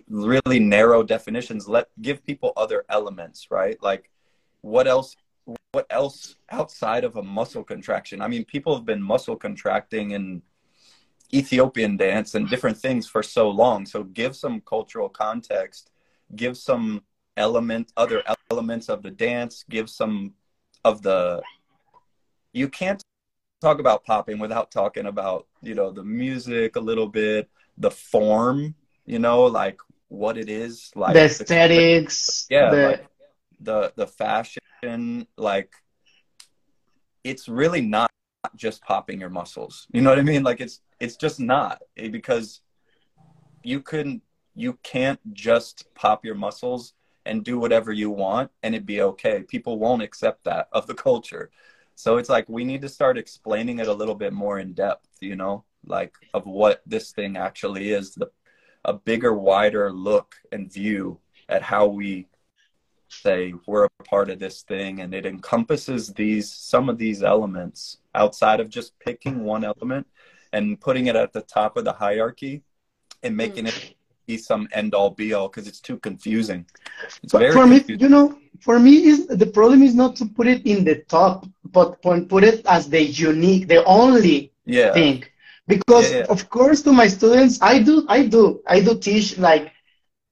really 0.09 0.59
narrow 0.59 1.03
definitions? 1.03 1.67
Let 1.67 1.89
give 2.01 2.25
people 2.25 2.53
other 2.55 2.85
elements, 2.89 3.47
right? 3.49 3.81
Like 3.81 4.09
what 4.61 4.87
else 4.87 5.15
what 5.71 5.87
else 5.89 6.35
outside 6.49 7.03
of 7.03 7.15
a 7.15 7.23
muscle 7.23 7.63
contraction? 7.63 8.21
I 8.21 8.27
mean, 8.27 8.45
people 8.45 8.75
have 8.75 8.85
been 8.85 9.01
muscle 9.01 9.35
contracting 9.35 10.11
in 10.11 10.41
Ethiopian 11.33 11.97
dance 11.97 12.35
and 12.35 12.49
different 12.49 12.77
things 12.77 13.07
for 13.07 13.23
so 13.23 13.49
long. 13.49 13.85
So 13.85 14.03
give 14.03 14.35
some 14.35 14.61
cultural 14.61 15.09
context, 15.09 15.89
give 16.35 16.57
some 16.57 17.03
element 17.37 17.91
other 17.97 18.21
elements 18.51 18.89
of 18.89 19.01
the 19.01 19.11
dance, 19.11 19.63
give 19.69 19.89
some 19.89 20.33
of 20.83 21.01
the 21.01 21.41
you 22.53 22.67
can't 22.67 23.01
talk 23.61 23.79
about 23.79 24.03
popping 24.03 24.39
without 24.39 24.71
talking 24.71 25.05
about, 25.05 25.47
you 25.61 25.75
know, 25.75 25.91
the 25.91 26.03
music 26.03 26.75
a 26.75 26.79
little 26.79 27.07
bit, 27.07 27.49
the 27.77 27.91
form, 27.91 28.75
you 29.05 29.19
know, 29.19 29.43
like 29.43 29.79
what 30.07 30.37
it 30.37 30.49
is, 30.49 30.91
like 30.95 31.13
the 31.13 31.25
aesthetics. 31.25 32.47
yeah, 32.49 32.69
the, 32.69 32.87
like 32.87 33.07
the 33.59 33.93
the 33.95 34.07
fashion, 34.07 35.27
like 35.37 35.73
it's 37.23 37.47
really 37.47 37.81
not 37.81 38.11
just 38.55 38.81
popping 38.83 39.19
your 39.19 39.29
muscles. 39.29 39.87
You 39.91 40.01
know 40.01 40.09
what 40.09 40.19
I 40.19 40.23
mean? 40.23 40.43
Like 40.43 40.61
it's 40.61 40.81
it's 40.99 41.15
just 41.15 41.39
not 41.39 41.81
eh, 41.97 42.09
because 42.09 42.61
you 43.63 43.81
couldn't 43.81 44.21
you 44.55 44.77
can't 44.83 45.19
just 45.33 45.93
pop 45.95 46.25
your 46.25 46.35
muscles 46.35 46.93
and 47.25 47.43
do 47.43 47.59
whatever 47.59 47.91
you 47.91 48.09
want 48.09 48.51
and 48.63 48.73
it'd 48.75 48.85
be 48.85 49.01
okay. 49.01 49.43
People 49.43 49.79
won't 49.79 50.01
accept 50.01 50.43
that 50.43 50.67
of 50.71 50.87
the 50.87 50.93
culture. 50.93 51.51
So 51.95 52.17
it's 52.17 52.29
like 52.29 52.49
we 52.49 52.63
need 52.63 52.81
to 52.81 52.89
start 52.89 53.17
explaining 53.17 53.79
it 53.79 53.87
a 53.87 53.93
little 53.93 54.15
bit 54.15 54.33
more 54.33 54.59
in 54.59 54.73
depth, 54.73 55.07
you 55.19 55.35
know, 55.35 55.63
like 55.85 56.15
of 56.33 56.45
what 56.45 56.81
this 56.85 57.11
thing 57.11 57.37
actually 57.37 57.91
is, 57.91 58.15
the 58.15 58.31
a 58.85 58.93
bigger, 58.93 59.33
wider 59.33 59.91
look 59.91 60.35
and 60.51 60.71
view 60.71 61.19
at 61.49 61.61
how 61.61 61.87
we 61.87 62.27
say 63.09 63.53
we're 63.67 63.85
a 63.85 64.03
part 64.03 64.29
of 64.29 64.39
this 64.39 64.61
thing 64.61 65.01
and 65.01 65.13
it 65.13 65.25
encompasses 65.25 66.13
these 66.13 66.49
some 66.49 66.87
of 66.87 66.97
these 66.97 67.23
elements 67.23 67.97
outside 68.15 68.61
of 68.61 68.69
just 68.69 68.97
picking 68.99 69.43
one 69.43 69.65
element 69.65 70.07
and 70.53 70.79
putting 70.79 71.07
it 71.07 71.15
at 71.15 71.33
the 71.33 71.41
top 71.41 71.75
of 71.75 71.83
the 71.83 71.91
hierarchy 71.91 72.63
and 73.23 73.35
making 73.35 73.67
it 73.67 73.95
be 74.27 74.37
some 74.37 74.67
end 74.71 74.93
all 74.93 75.09
be 75.09 75.33
all 75.33 75.49
because 75.49 75.67
it's 75.67 75.79
too 75.79 75.97
confusing. 75.97 76.65
It's 77.23 77.33
But 77.33 77.39
very 77.39 77.53
for 77.53 77.67
me, 77.67 77.79
confusing. 77.79 78.01
you 78.03 78.09
know, 78.09 78.37
for 78.61 78.79
me, 78.79 79.05
is 79.05 79.27
the 79.27 79.45
problem 79.45 79.81
is 79.81 79.95
not 79.95 80.15
to 80.17 80.25
put 80.25 80.47
it 80.47 80.65
in 80.65 80.83
the 80.83 80.97
top, 81.17 81.47
but 81.65 82.01
put 82.01 82.29
put 82.29 82.43
it 82.43 82.65
as 82.65 82.89
the 82.89 83.01
unique, 83.01 83.67
the 83.67 83.83
only 83.85 84.53
yeah. 84.65 84.93
thing. 84.93 85.23
Because 85.73 86.07
Yeah, 86.11 86.19
yeah. 86.19 86.25
of 86.35 86.41
course, 86.49 86.79
to 86.83 86.91
my 87.01 87.07
students, 87.17 87.55
I 87.61 87.75
do, 87.89 88.05
I 88.17 88.19
do, 88.35 88.43
I 88.75 88.79
do 88.81 88.91
teach 89.07 89.37
like, 89.37 89.65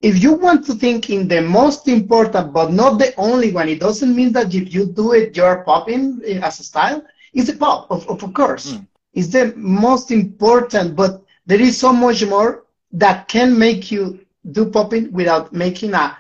if 0.02 0.22
you 0.24 0.34
want 0.34 0.66
to 0.68 0.74
think 0.74 1.10
in 1.10 1.28
the 1.28 1.42
most 1.42 1.88
important, 1.88 2.54
but 2.54 2.72
not 2.72 2.94
the 3.00 3.12
only 3.18 3.52
one, 3.52 3.68
it 3.70 3.80
doesn't 3.80 4.16
mean 4.20 4.32
that 4.34 4.54
if 4.54 4.74
you 4.74 4.86
do 5.02 5.14
it, 5.14 5.36
you're 5.38 5.64
popping 5.72 6.04
eh, 6.26 6.40
as 6.48 6.60
a 6.60 6.64
style. 6.64 7.02
It's 7.34 7.50
a 7.50 7.56
pop, 7.56 7.90
of, 7.92 8.08
of 8.10 8.34
course. 8.34 8.66
Mm. 8.74 8.88
It's 9.14 9.28
the 9.38 9.54
most 9.56 10.12
important, 10.12 10.96
but 10.96 11.12
there 11.46 11.62
is 11.62 11.78
so 11.78 11.92
much 11.94 12.26
more 12.26 12.64
that 12.94 13.28
can 13.28 13.58
make 13.58 13.92
you 13.92 14.20
do 14.52 14.66
popping 14.66 15.12
without 15.12 15.54
making 15.54 15.94
a 15.94 16.18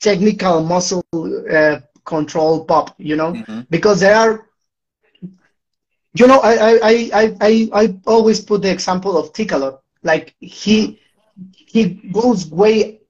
technical 0.00 0.62
muscle 0.62 1.02
uh, 1.50 1.80
control 2.04 2.64
pop, 2.64 2.94
you 2.98 3.16
know? 3.16 3.32
Mhm. 3.32 3.66
because 3.70 4.00
there 4.00 4.16
are 4.16 4.46
you 6.14 6.26
know 6.26 6.40
I 6.40 6.54
I, 6.54 7.10
I, 7.14 7.36
I, 7.40 7.70
I 7.72 7.94
always 8.06 8.40
put 8.40 8.62
the 8.62 8.70
example 8.70 9.16
of 9.18 9.32
Ticalo. 9.32 9.80
Like 10.02 10.34
he 10.40 11.00
he 11.56 11.84
goes 12.12 12.46
way 12.50 13.00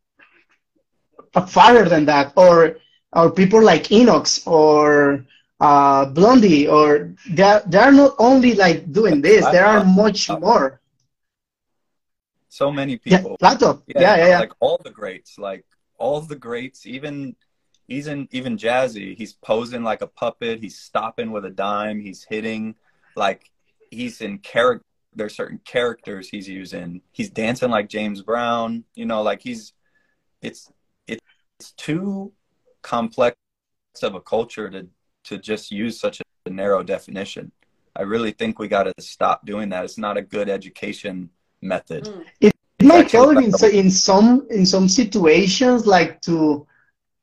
farther 1.48 1.88
than 1.88 2.04
that 2.06 2.32
or 2.36 2.78
or 3.12 3.30
people 3.30 3.62
like 3.62 3.84
Enox 3.84 4.46
or 4.46 5.24
uh, 5.60 6.06
Blondie 6.06 6.66
or 6.68 7.14
they're 7.30 7.62
they're 7.66 7.92
not 7.92 8.14
only 8.18 8.54
like 8.54 8.90
doing 8.92 9.20
this, 9.22 9.46
there 9.46 9.66
are 9.66 9.84
much 9.84 10.30
more. 10.30 10.80
So 12.48 12.70
many 12.70 12.98
Yeah, 13.04 13.18
people. 13.18 13.36
Plato. 13.38 13.82
Yeah, 13.88 14.16
yeah, 14.16 14.26
yeah. 14.28 14.38
Like 14.40 14.52
all 14.60 14.78
the 14.82 14.90
greats, 14.90 15.38
like 15.38 15.64
all 15.98 16.20
the 16.20 16.36
greats, 16.36 16.86
even 16.86 17.36
even 17.88 18.28
even 18.30 18.56
Jazzy, 18.56 19.16
he's 19.16 19.32
posing 19.34 19.82
like 19.82 20.02
a 20.02 20.06
puppet, 20.06 20.60
he's 20.60 20.78
stopping 20.78 21.32
with 21.32 21.44
a 21.44 21.50
dime, 21.50 22.00
he's 22.00 22.24
hitting 22.24 22.74
like 23.16 23.50
he's 23.90 24.20
in 24.20 24.38
character 24.38 24.84
there's 25.16 25.34
certain 25.36 25.60
characters 25.64 26.28
he's 26.28 26.48
using. 26.48 27.00
He's 27.12 27.30
dancing 27.30 27.70
like 27.70 27.88
James 27.88 28.22
Brown, 28.22 28.84
you 28.94 29.06
know, 29.06 29.22
like 29.22 29.42
he's 29.42 29.72
it's 30.42 30.70
it's 31.06 31.72
too 31.76 32.32
complex 32.82 33.36
of 34.02 34.14
a 34.14 34.20
culture 34.20 34.68
to 34.70 34.86
to 35.24 35.38
just 35.38 35.70
use 35.70 35.98
such 35.98 36.20
a 36.20 36.50
narrow 36.50 36.82
definition. 36.82 37.52
I 37.96 38.02
really 38.02 38.32
think 38.32 38.58
we 38.58 38.68
got 38.68 38.84
to 38.84 38.92
stop 38.98 39.46
doing 39.46 39.68
that. 39.70 39.84
It's 39.84 39.98
not 39.98 40.16
a 40.16 40.22
good 40.22 40.48
education 40.48 41.30
method. 41.62 42.04
Mm. 42.04 42.24
it 42.40 42.52
might 42.82 43.04
actually 43.04 43.34
help 43.34 43.44
in, 43.44 43.52
so- 43.52 43.68
in 43.68 43.90
some 43.90 44.46
in 44.50 44.66
some 44.66 44.88
situations 44.88 45.86
like 45.86 46.20
to 46.22 46.66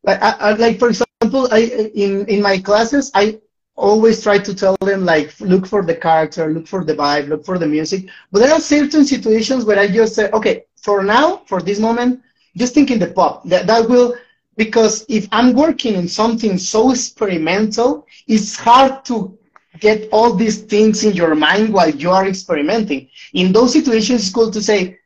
like 0.03 0.21
I, 0.21 0.31
I, 0.31 0.51
like 0.53 0.79
for 0.79 0.89
example 0.89 1.47
I 1.51 1.59
in 1.93 2.25
in 2.27 2.41
my 2.41 2.57
classes 2.57 3.11
I 3.13 3.39
always 3.81 4.21
try 4.21 4.37
to 4.37 4.53
tell 4.53 4.77
them 4.81 5.03
like 5.05 5.33
look 5.41 5.65
for 5.65 5.81
the 5.83 5.95
character 5.95 6.53
look 6.53 6.67
for 6.67 6.83
the 6.85 6.93
vibe 6.93 7.27
look 7.27 7.43
for 7.43 7.57
the 7.57 7.67
music. 7.67 8.09
But 8.31 8.39
there 8.39 8.53
are 8.53 8.59
certain 8.59 9.03
situations 9.05 9.65
where 9.65 9.79
I 9.79 9.87
just 9.87 10.15
say 10.15 10.29
okay 10.31 10.65
for 10.77 11.03
now 11.03 11.37
for 11.47 11.61
this 11.61 11.79
moment 11.79 12.21
just 12.55 12.73
think 12.73 12.91
in 12.91 12.99
the 12.99 13.07
pop. 13.07 13.43
That 13.45 13.67
that 13.67 13.89
will 13.89 14.15
because 14.55 15.05
if 15.09 15.27
I'm 15.31 15.53
working 15.53 15.95
in 15.95 16.07
something 16.07 16.57
so 16.57 16.91
experimental 16.91 18.07
it's 18.27 18.55
hard 18.55 19.03
to 19.05 19.37
get 19.79 20.09
all 20.11 20.33
these 20.33 20.61
things 20.73 21.03
in 21.03 21.13
your 21.13 21.33
mind 21.33 21.73
while 21.73 21.89
you 21.89 22.11
are 22.11 22.27
experimenting. 22.27 23.09
In 23.33 23.51
those 23.51 23.73
situations 23.73 24.21
it's 24.21 24.33
cool 24.33 24.51
to 24.51 24.61
say 24.61 24.99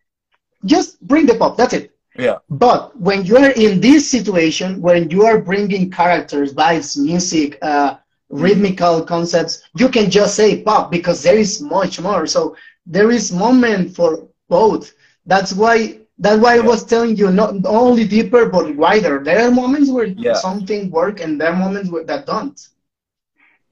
just 0.65 1.01
bring 1.01 1.25
the 1.25 1.35
pop 1.35 1.55
that's 1.57 1.73
it. 1.73 1.91
Yeah. 2.17 2.37
but 2.49 2.97
when 2.97 3.25
you 3.25 3.35
are 3.35 3.51
in 3.51 3.81
this 3.81 4.09
situation 4.09 4.81
when 4.81 5.09
you 5.09 5.25
are 5.25 5.37
bringing 5.49 5.91
characters 5.91 6.53
vibes 6.53 6.97
music 6.97 7.57
uh, 7.61 7.97
rhythmical 8.43 9.03
concepts 9.03 9.63
you 9.75 9.87
can 9.89 10.09
just 10.09 10.35
say 10.35 10.61
pop 10.61 10.91
because 10.91 11.23
there 11.23 11.37
is 11.37 11.61
much 11.61 11.99
more 11.99 12.25
so 12.27 12.55
there 12.85 13.11
is 13.11 13.31
moment 13.31 13.95
for 13.95 14.27
both 14.49 14.93
that's 15.25 15.53
why 15.53 15.99
that's 16.19 16.41
why 16.41 16.55
i 16.55 16.59
was 16.59 16.83
telling 16.83 17.15
you 17.15 17.31
not 17.31 17.53
only 17.65 18.05
deeper 18.07 18.47
but 18.49 18.75
wider 18.75 19.23
there 19.23 19.47
are 19.47 19.51
moments 19.51 19.89
where 19.89 20.07
Yeah. 20.07 20.33
something 20.33 20.89
work 20.91 21.19
and 21.21 21.39
there 21.39 21.51
are 21.53 21.55
moments 21.65 21.89
where 21.89 22.03
that 22.05 22.25
don't 22.25 22.59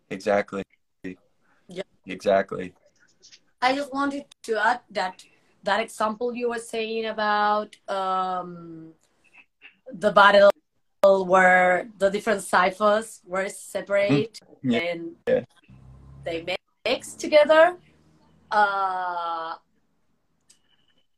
Exactly. 0.10 0.64
Yeah. 1.68 1.84
Exactly. 2.06 2.74
I 3.62 3.74
just 3.74 3.92
wanted 3.94 4.26
to 4.44 4.54
add 4.64 4.82
that 4.92 5.24
that 5.64 5.80
example 5.80 6.36
you 6.36 6.50
were 6.50 6.60
saying 6.60 7.06
about 7.06 7.76
um, 7.90 8.94
the 9.92 10.12
battle 10.12 10.53
where 11.04 11.90
the 11.98 12.10
different 12.10 12.42
ciphers 12.42 13.22
were 13.26 13.50
separate 13.50 14.40
Mm. 14.64 14.72
Yeah. 14.72 14.80
and 14.80 15.16
Yeah. 15.28 15.44
they 16.24 16.58
mix 16.86 17.14
together. 17.14 17.76
Uh, 18.52 19.56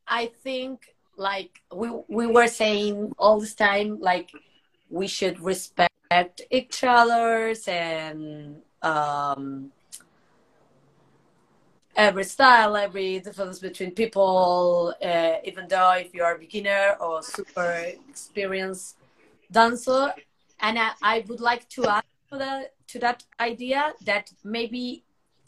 I 0.07 0.31
think 0.43 0.95
like 1.17 1.61
we 1.73 1.89
we 2.07 2.25
were 2.27 2.47
saying 2.47 3.13
all 3.17 3.39
this 3.39 3.53
time, 3.53 3.99
like 3.99 4.31
we 4.89 5.07
should 5.07 5.39
respect 5.39 6.41
each 6.49 6.83
other's 6.83 7.67
and 7.67 8.61
um, 8.81 9.71
every 11.95 12.23
style, 12.23 12.75
every 12.75 13.19
difference 13.19 13.59
between 13.59 13.91
people, 13.91 14.93
uh, 15.01 15.33
even 15.43 15.67
though 15.67 15.91
if 15.93 16.13
you 16.13 16.23
are 16.23 16.35
a 16.35 16.39
beginner 16.39 16.97
or 16.99 17.21
super 17.21 17.85
experienced 18.09 18.97
dancer. 19.51 20.13
And 20.59 20.80
I, 20.80 20.91
I 21.01 21.23
would 21.27 21.41
like 21.41 21.67
to 21.69 21.88
add 21.88 22.03
to 22.31 22.38
that, 22.38 22.73
to 22.88 22.99
that 22.99 23.23
idea 23.39 23.93
that 24.05 24.31
maybe, 24.43 25.03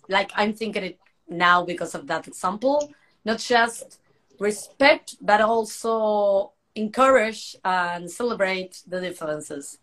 like 0.10 0.32
I'm 0.36 0.54
thinking 0.54 0.84
it 0.84 1.00
now 1.28 1.64
because 1.64 1.96
of 1.96 2.08
that 2.08 2.28
example, 2.28 2.94
not 3.26 3.40
just 3.40 4.00
respect, 4.40 5.16
but 5.22 5.42
also 5.42 6.54
encourage 6.76 7.56
and 7.66 8.10
celebrate 8.10 8.82
the 8.88 9.02
differences. 9.02 9.80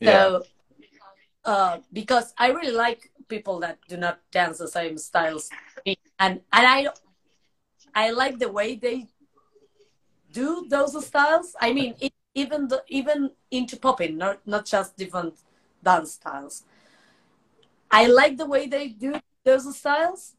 Yeah. 0.00 0.10
So, 0.10 0.42
uh, 1.44 1.78
because 1.92 2.32
I 2.38 2.48
really 2.48 2.72
like 2.72 3.10
people 3.28 3.60
that 3.60 3.78
do 3.88 3.96
not 3.96 4.20
dance 4.30 4.58
the 4.58 4.68
same 4.68 4.98
styles, 4.98 5.50
and 5.86 5.96
and 6.18 6.40
I 6.52 6.88
I 7.94 8.10
like 8.10 8.38
the 8.38 8.50
way 8.50 8.76
they 8.76 9.06
do 10.32 10.66
those 10.68 11.06
styles. 11.06 11.54
I 11.60 11.72
mean, 11.72 11.94
it, 12.00 12.12
even 12.34 12.68
the 12.68 12.82
even 12.88 13.30
into 13.50 13.76
popping, 13.76 14.16
not 14.16 14.46
not 14.46 14.66
just 14.66 14.96
different 14.96 15.34
dance 15.82 16.12
styles. 16.12 16.64
I 17.90 18.06
like 18.06 18.36
the 18.36 18.46
way 18.46 18.66
they 18.66 18.88
do 18.88 19.14
those 19.44 19.76
styles, 19.76 20.34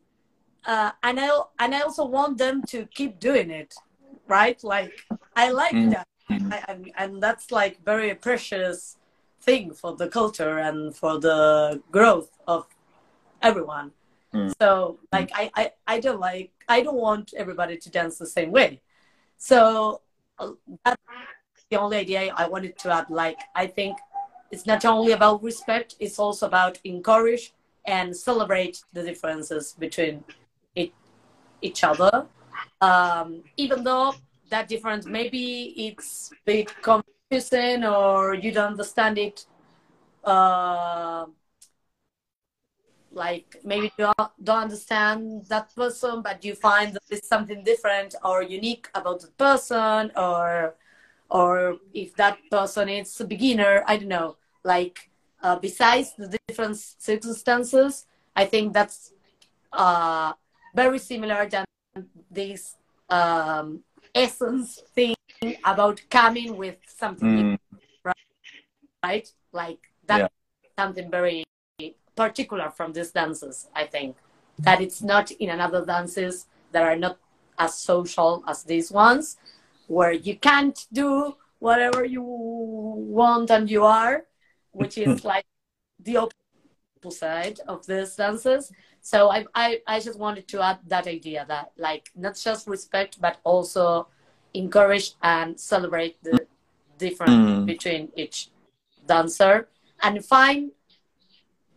uh, 0.66 0.92
and 1.04 1.20
I 1.20 1.30
and 1.60 1.76
I 1.76 1.82
also 1.82 2.06
want 2.06 2.38
them 2.38 2.64
to 2.68 2.86
keep 2.86 3.20
doing 3.20 3.52
it, 3.52 3.76
right? 4.28 4.62
Like 4.64 4.94
I 5.36 5.52
like 5.52 5.76
Mm. 5.76 5.92
that, 5.92 6.08
I, 6.30 6.64
and, 6.68 6.92
and 6.98 7.24
that's 7.24 7.52
like 7.52 7.84
very 7.84 8.14
precious 8.16 8.98
thing 9.42 9.74
for 9.74 9.96
the 9.96 10.08
culture 10.08 10.60
and 10.60 10.96
for 10.96 11.20
the 11.20 11.82
growth 11.92 12.30
of 12.48 12.68
everyone. 13.42 13.92
Mm. 14.34 14.54
So 14.62 15.00
like 15.12 15.32
I, 15.34 15.52
I, 15.56 15.72
I 15.88 16.00
don't 16.00 16.20
like 16.20 16.52
I 16.68 16.82
don't 16.82 16.96
want 16.98 17.34
everybody 17.36 17.78
to 17.78 17.90
dance 17.90 18.18
the 18.18 18.26
same 18.28 18.52
way. 18.52 18.82
So 19.38 20.02
uh, 20.40 20.52
that's 20.86 21.01
the 21.72 21.80
only 21.80 21.98
idea 21.98 22.34
I 22.36 22.48
wanted 22.48 22.78
to 22.80 22.92
add. 22.92 23.10
Like 23.10 23.40
I 23.56 23.66
think 23.66 23.98
it's 24.52 24.68
not 24.68 24.86
only 24.86 25.14
about 25.14 25.42
respect, 25.42 25.96
it's 26.00 26.20
also 26.20 26.46
about 26.46 26.78
encourage 26.84 27.54
and 27.86 28.16
celebrate 28.16 28.84
the 28.94 29.02
differences 29.02 29.74
between 29.80 30.24
it, 30.76 30.92
each 31.62 31.84
other. 31.84 32.28
Um, 32.82 33.44
even 33.58 33.84
though 33.84 34.14
that 34.50 34.68
difference 34.68 35.06
maybe 35.06 35.74
it's 35.88 36.32
a 36.32 36.36
bit 36.46 36.74
confusing 36.82 37.86
or 37.86 38.36
you 38.36 38.52
don't 38.52 38.72
understand 38.72 39.18
it 39.18 39.46
uh, 40.26 41.26
like 43.12 43.56
maybe 43.64 43.92
you 43.98 44.06
don't, 44.18 44.32
don't 44.44 44.64
understand 44.64 45.46
that 45.48 45.74
person 45.74 46.22
but 46.22 46.44
you 46.44 46.54
find 46.54 46.94
that 46.94 47.04
there's 47.10 47.26
something 47.26 47.64
different 47.64 48.14
or 48.26 48.44
unique 48.44 48.90
about 48.94 49.22
the 49.22 49.28
person 49.38 50.12
or 50.18 50.76
or 51.32 51.78
if 51.94 52.16
that 52.16 52.38
person 52.52 52.90
is 52.90 53.20
a 53.22 53.26
beginner 53.26 53.84
i 53.88 53.98
don't 53.98 54.10
know 54.10 54.36
like 54.64 55.10
uh, 55.44 55.56
besides 55.58 56.14
the 56.18 56.38
different 56.48 56.78
circumstances 56.78 58.06
i 58.36 58.46
think 58.46 58.74
that's 58.74 59.14
uh, 59.74 60.34
very 60.76 61.00
similar 61.00 61.48
than 61.48 61.66
this 62.30 62.76
um, 63.10 63.84
essence 64.14 64.84
thing 64.96 65.16
about 65.66 66.02
coming 66.10 66.58
with 66.58 66.78
something. 66.86 67.58
Mm. 68.06 68.14
right? 69.04 69.32
Like 69.52 69.80
that's 70.06 70.22
Yeah. 70.22 70.84
something 70.84 71.10
very 71.10 71.44
particular 72.16 72.70
from 72.70 72.94
these 72.94 73.12
dances. 73.12 73.68
I 73.76 73.86
think 73.86 74.18
that 74.60 74.82
it's 74.82 75.02
not 75.02 75.32
in 75.32 75.50
another 75.50 75.86
dances 75.86 76.48
that 76.72 76.84
are 76.84 76.96
not 76.96 77.18
as 77.58 77.76
social 77.78 78.44
as 78.48 78.64
these 78.64 78.92
ones, 78.92 79.38
where 79.92 80.14
you 80.14 80.36
can't 80.38 80.88
do 80.94 81.36
whatever 81.60 82.06
you 82.06 82.24
want 82.24 83.52
and 83.52 83.70
you 83.70 83.84
are, 83.84 84.26
which 84.72 84.98
is 84.98 85.24
like 85.26 85.46
the 86.00 86.18
opposite 86.18 87.14
side 87.20 87.60
of 87.68 87.86
these 87.88 88.16
dances. 88.16 88.72
So 89.02 89.30
I, 89.32 89.46
I, 89.56 89.82
I 89.88 90.00
just 90.00 90.20
wanted 90.20 90.48
to 90.50 90.62
add 90.62 90.80
that 90.88 91.08
idea 91.08 91.46
that 91.48 91.72
like 91.78 92.10
not 92.16 92.36
just 92.36 92.68
respect 92.68 93.20
but 93.22 93.38
also 93.44 94.08
encourage 94.54 95.14
and 95.22 95.60
celebrate 95.60 96.24
the 96.24 96.48
difference 96.98 97.52
Mm. 97.52 97.66
between 97.66 98.12
each 98.16 98.50
dancer 99.06 99.68
and 100.02 100.24
find 100.24 100.72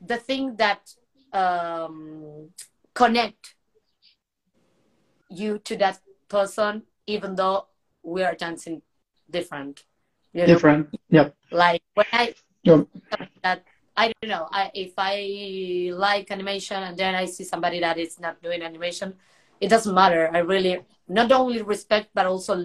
the 0.07 0.17
thing 0.17 0.57
that 0.57 0.95
um, 1.33 2.51
connect 2.95 3.55
you 5.31 5.59
to 5.59 5.77
that 5.77 6.01
person 6.29 6.83
even 7.07 7.35
though 7.35 7.67
we 8.05 8.23
are 8.23 8.35
dancing 8.35 8.83
different 9.31 9.85
you 10.33 10.41
know 10.43 10.47
Different. 10.47 10.89
Yep. 11.11 11.35
like 11.51 11.83
when 11.95 12.07
i 12.13 12.35
Yep. 12.65 12.87
that 13.43 13.65
i 13.97 14.13
don't 14.13 14.31
know 14.31 14.49
I, 14.51 14.71
if 14.75 14.93
i 14.99 15.91
like 15.95 16.31
animation 16.31 16.83
and 16.83 16.97
then 16.97 17.15
i 17.15 17.25
see 17.27 17.45
somebody 17.45 17.81
that 17.81 17.99
is 17.99 18.19
not 18.21 18.43
doing 18.43 18.63
animation 18.63 19.15
it 19.61 19.69
doesn't 19.69 19.95
matter 19.95 20.31
i 20.33 20.39
really 20.39 20.81
not 21.09 21.31
only 21.33 21.63
respect 21.63 22.11
but 22.15 22.27
also 22.27 22.63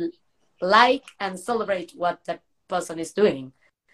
like 0.61 1.03
and 1.20 1.40
celebrate 1.40 1.91
what 1.95 2.24
that 2.26 2.41
person 2.68 2.99
is 2.99 3.14
doing 3.14 3.52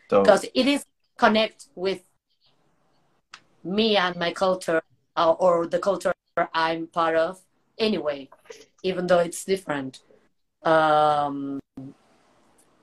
So 0.10 0.22
because 0.22 0.46
it 0.54 0.68
is 0.68 0.86
connect 1.18 1.68
with 1.76 2.02
me 3.64 3.98
and 3.98 4.16
my 4.16 4.32
culture 4.32 4.82
uh, 5.16 5.32
or 5.34 5.68
the 5.68 5.80
culture 5.80 6.14
i'm 6.54 6.88
part 6.88 7.16
of 7.16 7.42
anyway 7.78 8.30
even 8.84 9.08
though 9.08 9.20
it's 9.20 9.44
different 9.46 10.00
um, 10.66 11.60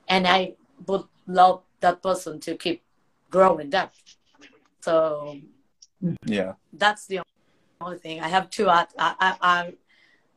and 0.09 0.27
i 0.27 0.55
would 0.87 1.05
love 1.27 1.63
that 1.81 2.03
person 2.03 2.41
to 2.41 2.57
keep 2.57 2.83
growing 3.31 3.71
that 3.71 3.93
so 4.81 5.37
yeah. 6.27 6.55
that's 6.73 7.07
the 7.07 7.21
only 7.81 7.99
thing 7.99 8.21
I 8.21 8.29
have 8.29 8.51
to 8.51 8.69
add. 8.69 8.89
I 8.99 9.37
I 9.41 9.73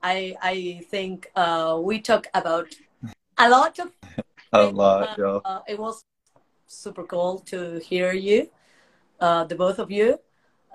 I, 0.04 0.36
I 0.42 0.82
think 0.90 1.32
uh, 1.36 1.80
we 1.82 2.00
talk 2.00 2.28
about 2.34 2.68
a 3.38 3.50
lot 3.50 3.80
of. 3.80 3.92
A 4.54 4.72
lot, 4.72 5.10
uh, 5.10 5.16
yo. 5.18 5.42
uh, 5.44 5.60
it 5.68 5.78
was 5.78 6.02
super 6.66 7.04
cool 7.04 7.40
to 7.40 7.78
hear 7.80 8.14
you, 8.14 8.50
uh, 9.20 9.44
the 9.44 9.56
both 9.56 9.80
of 9.80 9.92
you, 9.92 10.18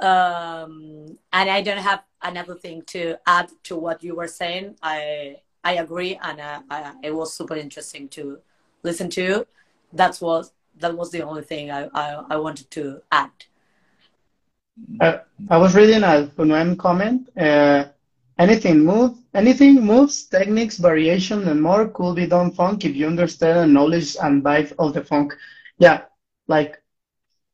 um, 0.01 1.17
and 1.33 1.49
I 1.49 1.63
don't 1.63 1.79
have 1.79 2.03
another 2.21 2.57
thing 2.57 2.83
to 2.89 3.17
add 3.27 3.49
to 3.63 3.77
what 3.77 4.03
you 4.03 4.15
were 4.17 4.29
saying. 4.29 4.77
I 4.83 5.37
I 5.65 5.75
agree, 5.75 6.19
and 6.23 6.41
uh, 6.41 6.61
I, 6.71 6.95
it 7.03 7.13
was 7.15 7.33
super 7.35 7.57
interesting 7.57 8.09
to 8.11 8.39
listen 8.83 9.11
to. 9.11 9.47
That 9.93 10.19
was 10.21 10.53
that 10.79 10.97
was 10.97 11.11
the 11.11 11.23
only 11.23 11.43
thing 11.43 11.71
I, 11.71 11.89
I, 11.95 12.25
I 12.31 12.37
wanted 12.37 12.71
to 12.73 13.03
add. 13.11 13.31
I 15.51 15.57
was 15.57 15.75
reading 15.75 16.03
a 16.03 16.27
Funuem 16.37 16.77
comment. 16.79 17.29
Uh, 17.39 17.85
anything 18.39 18.81
move, 18.81 19.17
anything 19.35 19.85
moves, 19.85 20.25
techniques, 20.25 20.79
variation, 20.79 21.47
and 21.49 21.61
more 21.63 21.89
could 21.89 22.17
be 22.17 22.27
done 22.27 22.51
funk 22.53 22.85
if 22.85 22.95
you 22.97 23.07
understand 23.07 23.59
and 23.59 23.75
knowledge 23.75 24.17
and 24.23 24.43
vibe 24.43 24.73
of 24.79 24.95
the 24.95 25.03
funk. 25.05 25.35
Yeah, 25.79 26.03
like 26.49 26.83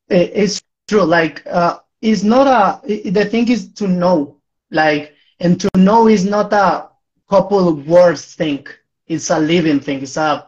it, 0.08 0.30
it's 0.34 0.60
true. 0.60 1.04
Like 1.04 1.42
uh, 1.46 1.78
it's 2.02 2.22
not 2.24 2.46
a. 2.46 2.80
i- 2.92 3.10
the 3.10 3.24
thing 3.24 3.48
is 3.50 3.72
to 3.74 3.88
know, 3.88 4.36
like, 4.70 5.14
and 5.40 5.60
to 5.60 5.68
know 5.76 6.08
is 6.08 6.24
not 6.24 6.52
a 6.52 6.88
couple 7.28 7.74
words 7.74 8.34
thing. 8.34 8.66
It's 9.06 9.30
a 9.30 9.38
living 9.38 9.80
thing. 9.80 10.02
It's 10.02 10.16
a. 10.16 10.46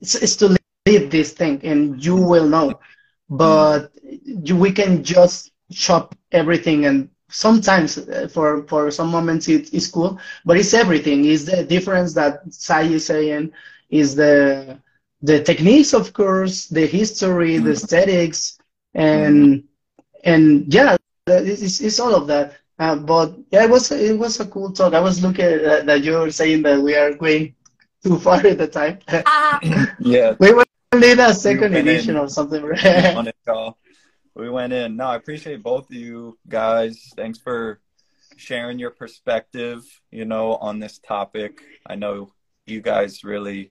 It's, 0.00 0.14
it's 0.16 0.36
to 0.36 0.48
live 0.48 1.10
this 1.10 1.32
thing, 1.32 1.60
and 1.64 2.04
you 2.04 2.16
will 2.16 2.48
know. 2.48 2.80
But 3.28 3.90
you, 4.02 4.56
we 4.56 4.72
can 4.72 5.02
just 5.02 5.50
chop 5.70 6.14
everything 6.32 6.84
and 6.86 7.08
sometimes 7.28 7.96
uh, 7.98 8.28
for 8.30 8.62
for 8.66 8.90
some 8.90 9.08
moments 9.08 9.48
it, 9.48 9.72
it's 9.72 9.86
cool 9.88 10.18
but 10.44 10.56
it's 10.56 10.74
everything 10.74 11.24
is 11.24 11.46
the 11.46 11.64
difference 11.64 12.12
that 12.14 12.40
Sai 12.52 12.82
is 12.82 13.06
saying 13.06 13.50
is 13.90 14.14
the 14.14 14.78
the 15.22 15.42
techniques 15.42 15.94
of 15.94 16.12
course 16.12 16.66
the 16.66 16.86
history 16.86 17.56
the 17.58 17.70
aesthetics 17.72 18.58
and 18.94 19.64
and 20.24 20.72
yeah 20.72 20.96
it's, 21.26 21.80
it's 21.80 22.00
all 22.00 22.14
of 22.14 22.26
that 22.26 22.54
uh, 22.82 22.96
but 22.96 23.28
yeah 23.52 23.64
it 23.66 23.70
was 23.70 23.90
it 23.92 24.16
was 24.24 24.34
a 24.40 24.46
cool 24.54 24.70
talk 24.78 24.92
i 25.00 25.00
was 25.08 25.22
looking 25.24 25.44
at 25.44 25.64
uh, 25.64 25.82
that 25.88 26.02
you 26.04 26.12
were 26.18 26.30
saying 26.40 26.60
that 26.66 26.78
we 26.86 26.92
are 27.02 27.12
going 27.22 27.54
too 28.04 28.18
far 28.24 28.38
at 28.52 28.58
the 28.58 28.66
time 28.78 28.98
Ah, 29.26 29.58
Yeah. 30.14 30.30
we 30.42 30.50
will 30.56 30.64
need 31.06 31.18
a 31.18 31.32
second 31.32 31.72
went 31.72 31.74
in. 31.76 31.88
edition 31.88 32.16
or 32.22 32.28
something 32.28 32.62
we 32.62 32.72
on 33.20 33.26
it, 33.28 33.36
y'all. 33.46 33.78
We 34.34 34.48
went 34.58 34.72
in. 34.72 34.96
No, 34.96 35.06
I 35.14 35.16
appreciate 35.16 35.62
both 35.62 35.84
of 35.90 35.96
you 36.06 36.38
guys. 36.48 36.94
Thanks 37.20 37.38
for 37.38 37.80
sharing 38.36 38.78
your 38.78 38.90
perspective, 39.02 39.80
you 40.10 40.24
know, 40.24 40.56
on 40.56 40.78
this 40.80 40.98
topic. 40.98 41.52
I 41.86 41.94
know 42.02 42.32
you 42.66 42.80
guys 42.80 43.24
really 43.24 43.70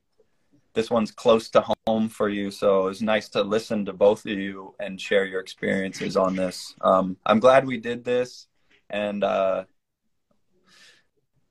this 0.73 0.89
one's 0.89 1.11
close 1.11 1.49
to 1.49 1.61
home 1.87 2.07
for 2.09 2.29
you, 2.29 2.49
so 2.51 2.87
it's 2.89 3.01
nice 3.01 3.27
to 3.35 3.41
listen 3.43 3.85
to 3.85 3.93
both 3.93 4.21
of 4.25 4.37
you 4.47 4.73
and 4.79 5.01
share 5.01 5.25
your 5.25 5.41
experiences 5.41 6.15
on 6.15 6.35
this. 6.35 6.57
Um, 6.81 7.17
I'm 7.25 7.39
glad 7.41 7.65
we 7.67 7.77
did 7.77 8.05
this, 8.05 8.47
and 8.91 9.23
uh, 9.23 9.63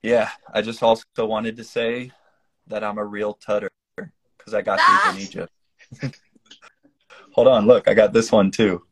yeah, 0.03 0.31
I 0.53 0.63
just 0.63 0.83
also 0.83 1.05
wanted 1.19 1.57
to 1.57 1.65
say 1.65 2.13
that 2.69 2.85
I'm 2.85 2.99
a 2.99 3.05
real 3.05 3.35
tutter 3.35 3.71
because 3.97 4.55
I 4.55 4.63
got 4.63 4.79
these 4.79 5.17
in 5.17 5.23
Egypt. 5.29 5.53
Hold 7.35 7.49
on, 7.49 7.67
look, 7.67 7.89
I 7.89 7.95
got 7.95 8.13
this 8.13 8.31
one 8.31 8.51
too. 8.51 8.83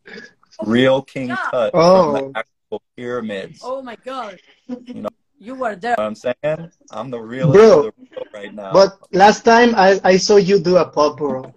Real 0.65 1.03
King 1.03 1.29
Yeah. 1.29 1.37
Tut 1.51 1.71
Oh. 1.75 2.05
from 2.05 2.13
the 2.15 2.33
actual 2.41 2.83
pyramids. 2.97 3.61
oh 3.63 3.83
my 3.83 3.97
god. 4.05 4.39
You 4.69 5.03
know- 5.03 5.09
You 5.39 5.55
were 5.55 5.77
there. 5.77 5.93
You 5.93 5.97
know 6.03 6.11
what 6.11 6.27
I'm 6.27 6.35
saying? 6.43 6.73
I'm 6.91 7.11
the 7.11 7.21
realest 7.21 7.55
Bro. 7.59 7.83
the 7.83 7.93
real 8.17 8.27
right 8.35 8.53
now. 8.53 8.73
but 8.73 8.99
last 9.13 9.45
time 9.45 9.75
I, 9.77 10.01
I 10.05 10.17
saw 10.17 10.37
you 10.37 10.59
do 10.59 10.77
a 10.77 10.85
pop 10.85 11.17
bro 11.19 11.55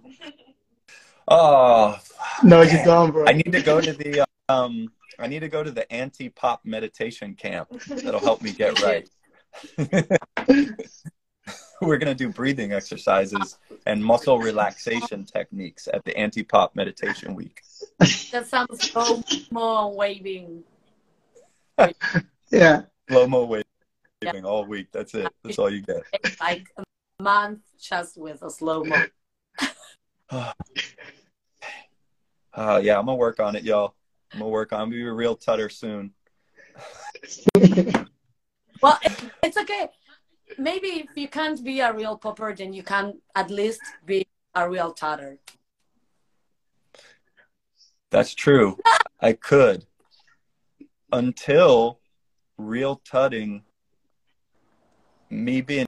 oh, 1.28 1.98
no 2.42 2.62
you 2.62 2.78
don't 2.84 3.10
bro 3.10 3.26
I 3.26 3.32
need 3.32 3.52
to 3.52 3.60
go 3.62 3.80
to 3.80 3.92
the 3.92 4.24
um, 4.48 4.88
I 5.18 5.26
need 5.26 5.40
to 5.40 5.48
go 5.48 5.62
to 5.62 5.70
the 5.70 5.90
anti-pop 5.92 6.64
meditation 6.64 7.34
camp. 7.34 7.68
That'll 7.86 8.20
help 8.20 8.42
me 8.42 8.52
get 8.58 8.80
right. 8.82 9.08
We're 11.80 11.98
gonna 11.98 12.14
do 12.14 12.28
breathing 12.28 12.72
exercises 12.72 13.58
and 13.86 14.04
muscle 14.04 14.38
relaxation 14.38 15.24
techniques 15.24 15.88
at 15.92 16.04
the 16.04 16.16
anti-pop 16.16 16.76
meditation 16.76 17.34
week. 17.34 17.60
That 18.30 18.46
sounds 18.46 18.90
so 18.90 19.22
more 19.50 19.94
waving. 19.94 20.62
yeah 22.50 22.82
Slow-mo 23.08 23.44
waving 24.22 24.44
all 24.44 24.64
week. 24.64 24.88
That's 24.92 25.14
it. 25.14 25.32
That's 25.42 25.58
all 25.58 25.70
you 25.70 25.82
get. 25.82 26.02
It's 26.12 26.40
like 26.40 26.68
a 26.76 26.84
month 27.20 27.60
just 27.80 28.16
with 28.16 28.42
a 28.42 28.50
slow 28.50 28.84
mo. 28.84 29.04
Uh, 32.54 32.80
yeah, 32.82 32.98
I'm 32.98 33.06
gonna 33.06 33.16
work 33.16 33.40
on 33.40 33.56
it, 33.56 33.64
y'all. 33.64 33.94
I'm 34.32 34.38
gonna 34.38 34.50
work 34.50 34.72
on. 34.72 34.80
I'm 34.80 34.86
gonna 34.90 35.02
be 35.02 35.08
a 35.08 35.12
real 35.12 35.36
tutter 35.36 35.68
soon. 35.68 36.12
Well, 38.82 38.98
it, 39.04 39.12
it's 39.44 39.56
okay. 39.56 39.88
Maybe 40.58 40.88
if 40.88 41.16
you 41.16 41.28
can't 41.28 41.62
be 41.62 41.80
a 41.80 41.92
real 41.92 42.16
popper, 42.16 42.52
then 42.52 42.72
you 42.72 42.82
can 42.82 43.20
at 43.34 43.48
least 43.48 43.80
be 44.04 44.26
a 44.54 44.68
real 44.68 44.92
tutter. 44.92 45.38
That's 48.10 48.34
true. 48.34 48.76
I 49.20 49.34
could. 49.34 49.86
Until 51.12 52.00
real 52.58 53.00
tutting, 53.04 53.62
me 55.30 55.60
being 55.60 55.86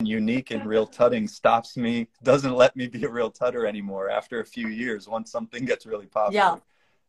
unique 0.00 0.52
in 0.52 0.64
real 0.64 0.86
tutting 0.86 1.26
stops 1.26 1.76
me, 1.76 2.06
doesn't 2.22 2.54
let 2.54 2.76
me 2.76 2.86
be 2.86 3.04
a 3.04 3.10
real 3.10 3.30
tutter 3.30 3.66
anymore 3.66 4.08
after 4.08 4.40
a 4.40 4.44
few 4.44 4.68
years 4.68 5.08
once 5.08 5.32
something 5.32 5.64
gets 5.64 5.86
really 5.86 6.06
popular. 6.06 6.54
Yeah. 6.54 6.56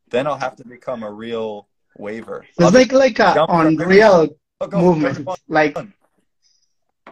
Then 0.09 0.27
I'll 0.27 0.37
have 0.37 0.55
to 0.57 0.65
become 0.67 1.03
a 1.03 1.11
real 1.11 1.67
waver. 1.97 2.45
let's 2.57 2.73
make 2.73 2.91
like 2.91 3.19
a 3.19 3.33
Jump 3.35 3.49
from 3.49 3.67
unreal 3.67 4.29
Oh, 4.61 4.67
go, 4.67 4.81
movement 4.81 5.17
go, 5.19 5.23
go. 5.23 5.35
like 5.47 5.77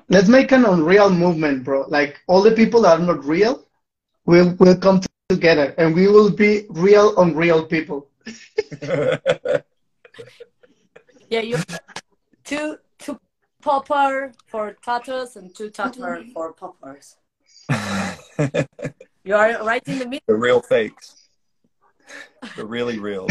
let's 0.10 0.28
make 0.28 0.52
an 0.52 0.66
unreal 0.66 1.10
movement 1.10 1.64
bro 1.64 1.86
like 1.88 2.20
all 2.28 2.42
the 2.42 2.52
people 2.52 2.82
that 2.82 3.00
are 3.00 3.06
not 3.06 3.24
real 3.24 3.66
will 4.26 4.54
will 4.60 4.76
come 4.76 5.00
together 5.30 5.74
and 5.78 5.96
we 5.96 6.08
will 6.10 6.30
be 6.30 6.66
real 6.70 7.18
unreal 7.20 7.64
people 7.66 8.10
Yeah, 11.30 11.42
you 11.42 11.58
two 12.44 12.78
two 13.00 13.20
popper 13.62 14.32
for 14.48 14.74
tutters 14.84 15.36
and 15.36 15.54
two 15.56 15.70
tutter 15.70 16.24
for 16.34 16.54
poppers. 16.54 17.16
You 19.24 19.36
are 19.36 19.62
right 19.64 19.84
in 19.88 20.00
the 20.00 20.06
middle. 20.08 20.24
The 20.28 20.36
real 20.36 20.62
fakes. 20.62 21.27
The 22.56 22.66
really 22.66 23.00
real. 23.00 23.28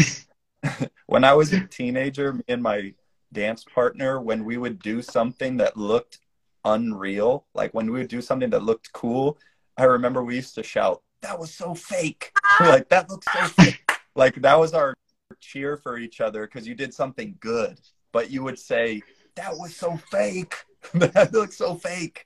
when 1.07 1.23
I 1.23 1.33
was 1.33 1.53
a 1.53 1.61
teenager, 1.61 2.33
me 2.33 2.43
and 2.47 2.61
my 2.61 2.93
dance 3.33 3.63
partner, 3.63 4.19
when 4.21 4.45
we 4.45 4.57
would 4.57 4.79
do 4.79 5.01
something 5.01 5.57
that 5.57 5.77
looked 5.77 6.19
unreal, 6.65 7.45
like 7.53 7.73
when 7.73 7.91
we 7.91 7.99
would 7.99 8.07
do 8.07 8.21
something 8.21 8.49
that 8.51 8.63
looked 8.63 8.91
cool, 8.93 9.37
I 9.77 9.83
remember 9.83 10.23
we 10.23 10.35
used 10.35 10.55
to 10.55 10.63
shout, 10.63 11.01
That 11.21 11.39
was 11.39 11.53
so 11.53 11.73
fake. 11.73 12.31
like, 12.59 12.89
that 12.89 13.09
looks 13.09 13.27
so 13.31 13.45
fake. 13.47 13.91
Like, 14.15 14.41
that 14.41 14.59
was 14.59 14.73
our 14.73 14.93
cheer 15.39 15.77
for 15.77 15.97
each 15.97 16.21
other 16.21 16.47
because 16.47 16.67
you 16.67 16.75
did 16.75 16.93
something 16.93 17.35
good. 17.39 17.79
But 18.11 18.31
you 18.31 18.43
would 18.43 18.57
say, 18.57 19.01
That 19.35 19.53
was 19.57 19.75
so 19.75 19.97
fake. 20.11 20.55
that 20.93 21.33
looks 21.33 21.57
so 21.57 21.75
fake. 21.75 22.25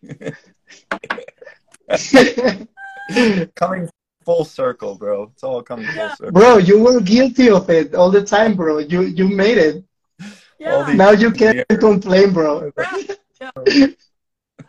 coming 3.56 3.90
full 4.24 4.46
circle, 4.46 4.96
bro. 4.96 5.24
It's 5.34 5.44
all 5.44 5.62
coming 5.62 5.88
full 5.88 6.04
Yeah. 6.04 6.10
circle. 6.10 6.32
Bro, 6.32 6.58
you 6.58 6.80
were 6.80 7.00
guilty 7.02 7.50
of 7.50 7.70
it 7.70 7.96
all 7.96 8.12
the 8.12 8.24
time, 8.24 8.56
bro. 8.56 8.80
You 8.80 9.02
you 9.04 9.28
made 9.28 9.58
it. 9.58 9.84
Yeah. 10.60 10.84
these- 10.86 10.96
Now 10.96 11.12
you 11.12 11.32
can't 11.32 11.68
complain, 11.68 12.34
bro. 12.34 12.72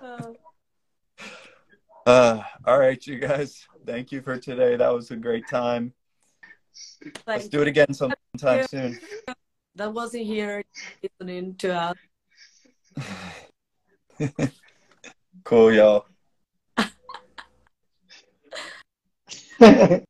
Uh, 0.00 0.32
Uh, 2.04 2.42
all 2.64 2.78
right, 2.78 3.06
you 3.06 3.18
guys. 3.18 3.68
Thank 3.86 4.10
you 4.10 4.22
for 4.22 4.36
today. 4.38 4.74
That 4.76 4.92
was 4.92 5.10
a 5.12 5.16
great 5.16 5.46
time. 5.46 5.92
Let's 7.04 7.44
like, 7.44 7.50
do 7.50 7.62
it 7.62 7.68
again 7.68 7.92
sometime 7.92 8.66
soon. 8.66 8.98
that 9.76 9.92
wasn't 9.92 10.24
here 10.24 10.64
listening 11.02 11.54
to 11.56 11.74
us. 11.74 11.96
Cool, 15.44 15.72
y'all. 15.72 16.06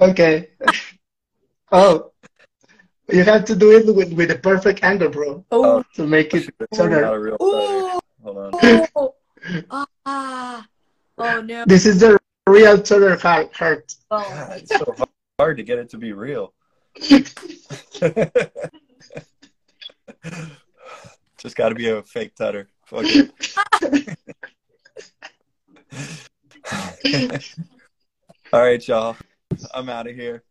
okay. 0.00 0.50
Oh, 1.72 2.12
you 3.10 3.24
have 3.24 3.46
to 3.46 3.56
do 3.56 3.72
it 3.76 3.86
with, 3.86 4.12
with 4.12 4.28
the 4.28 4.36
perfect 4.36 4.84
angle, 4.84 5.08
bro, 5.08 5.44
Oh, 5.50 5.82
to 5.94 6.06
make 6.06 6.34
it 6.34 6.52
Not 6.72 6.90
better. 6.90 7.04
a 7.04 7.18
real 7.18 7.36
oh, 7.40 8.00
Hold 8.22 8.36
on. 8.36 8.54
oh, 8.96 9.14
ah, 10.04 10.66
oh 11.16 11.40
no. 11.40 11.64
This 11.66 11.86
is 11.86 12.00
the 12.00 12.18
real 12.46 12.80
Tutter 12.82 13.16
heart. 13.16 13.54
heart. 13.54 13.94
Oh, 14.10 14.18
God, 14.28 14.58
it's 14.58 14.76
so 14.76 14.94
hard 15.38 15.56
to 15.56 15.62
get 15.62 15.78
it 15.78 15.88
to 15.90 15.96
be 15.96 16.12
real. 16.12 16.52
Just 21.38 21.56
got 21.56 21.70
to 21.70 21.74
be 21.74 21.88
a 21.88 22.02
fake 22.02 22.34
tutter. 22.34 22.68
Fuck 22.84 23.06
it. 23.06 23.30
All 28.52 28.60
right, 28.60 28.86
y'all. 28.86 29.16
I'm 29.74 29.88
out 29.88 30.06
of 30.06 30.14
here. 30.14 30.42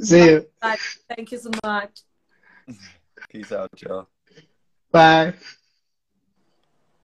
See 0.00 0.24
you. 0.24 0.46
God, 0.62 0.78
thank 1.08 1.32
you 1.32 1.38
so 1.38 1.50
much. 1.64 2.02
Peace 3.28 3.52
out, 3.52 3.70
y'all. 3.82 4.08
Bye. 4.90 5.34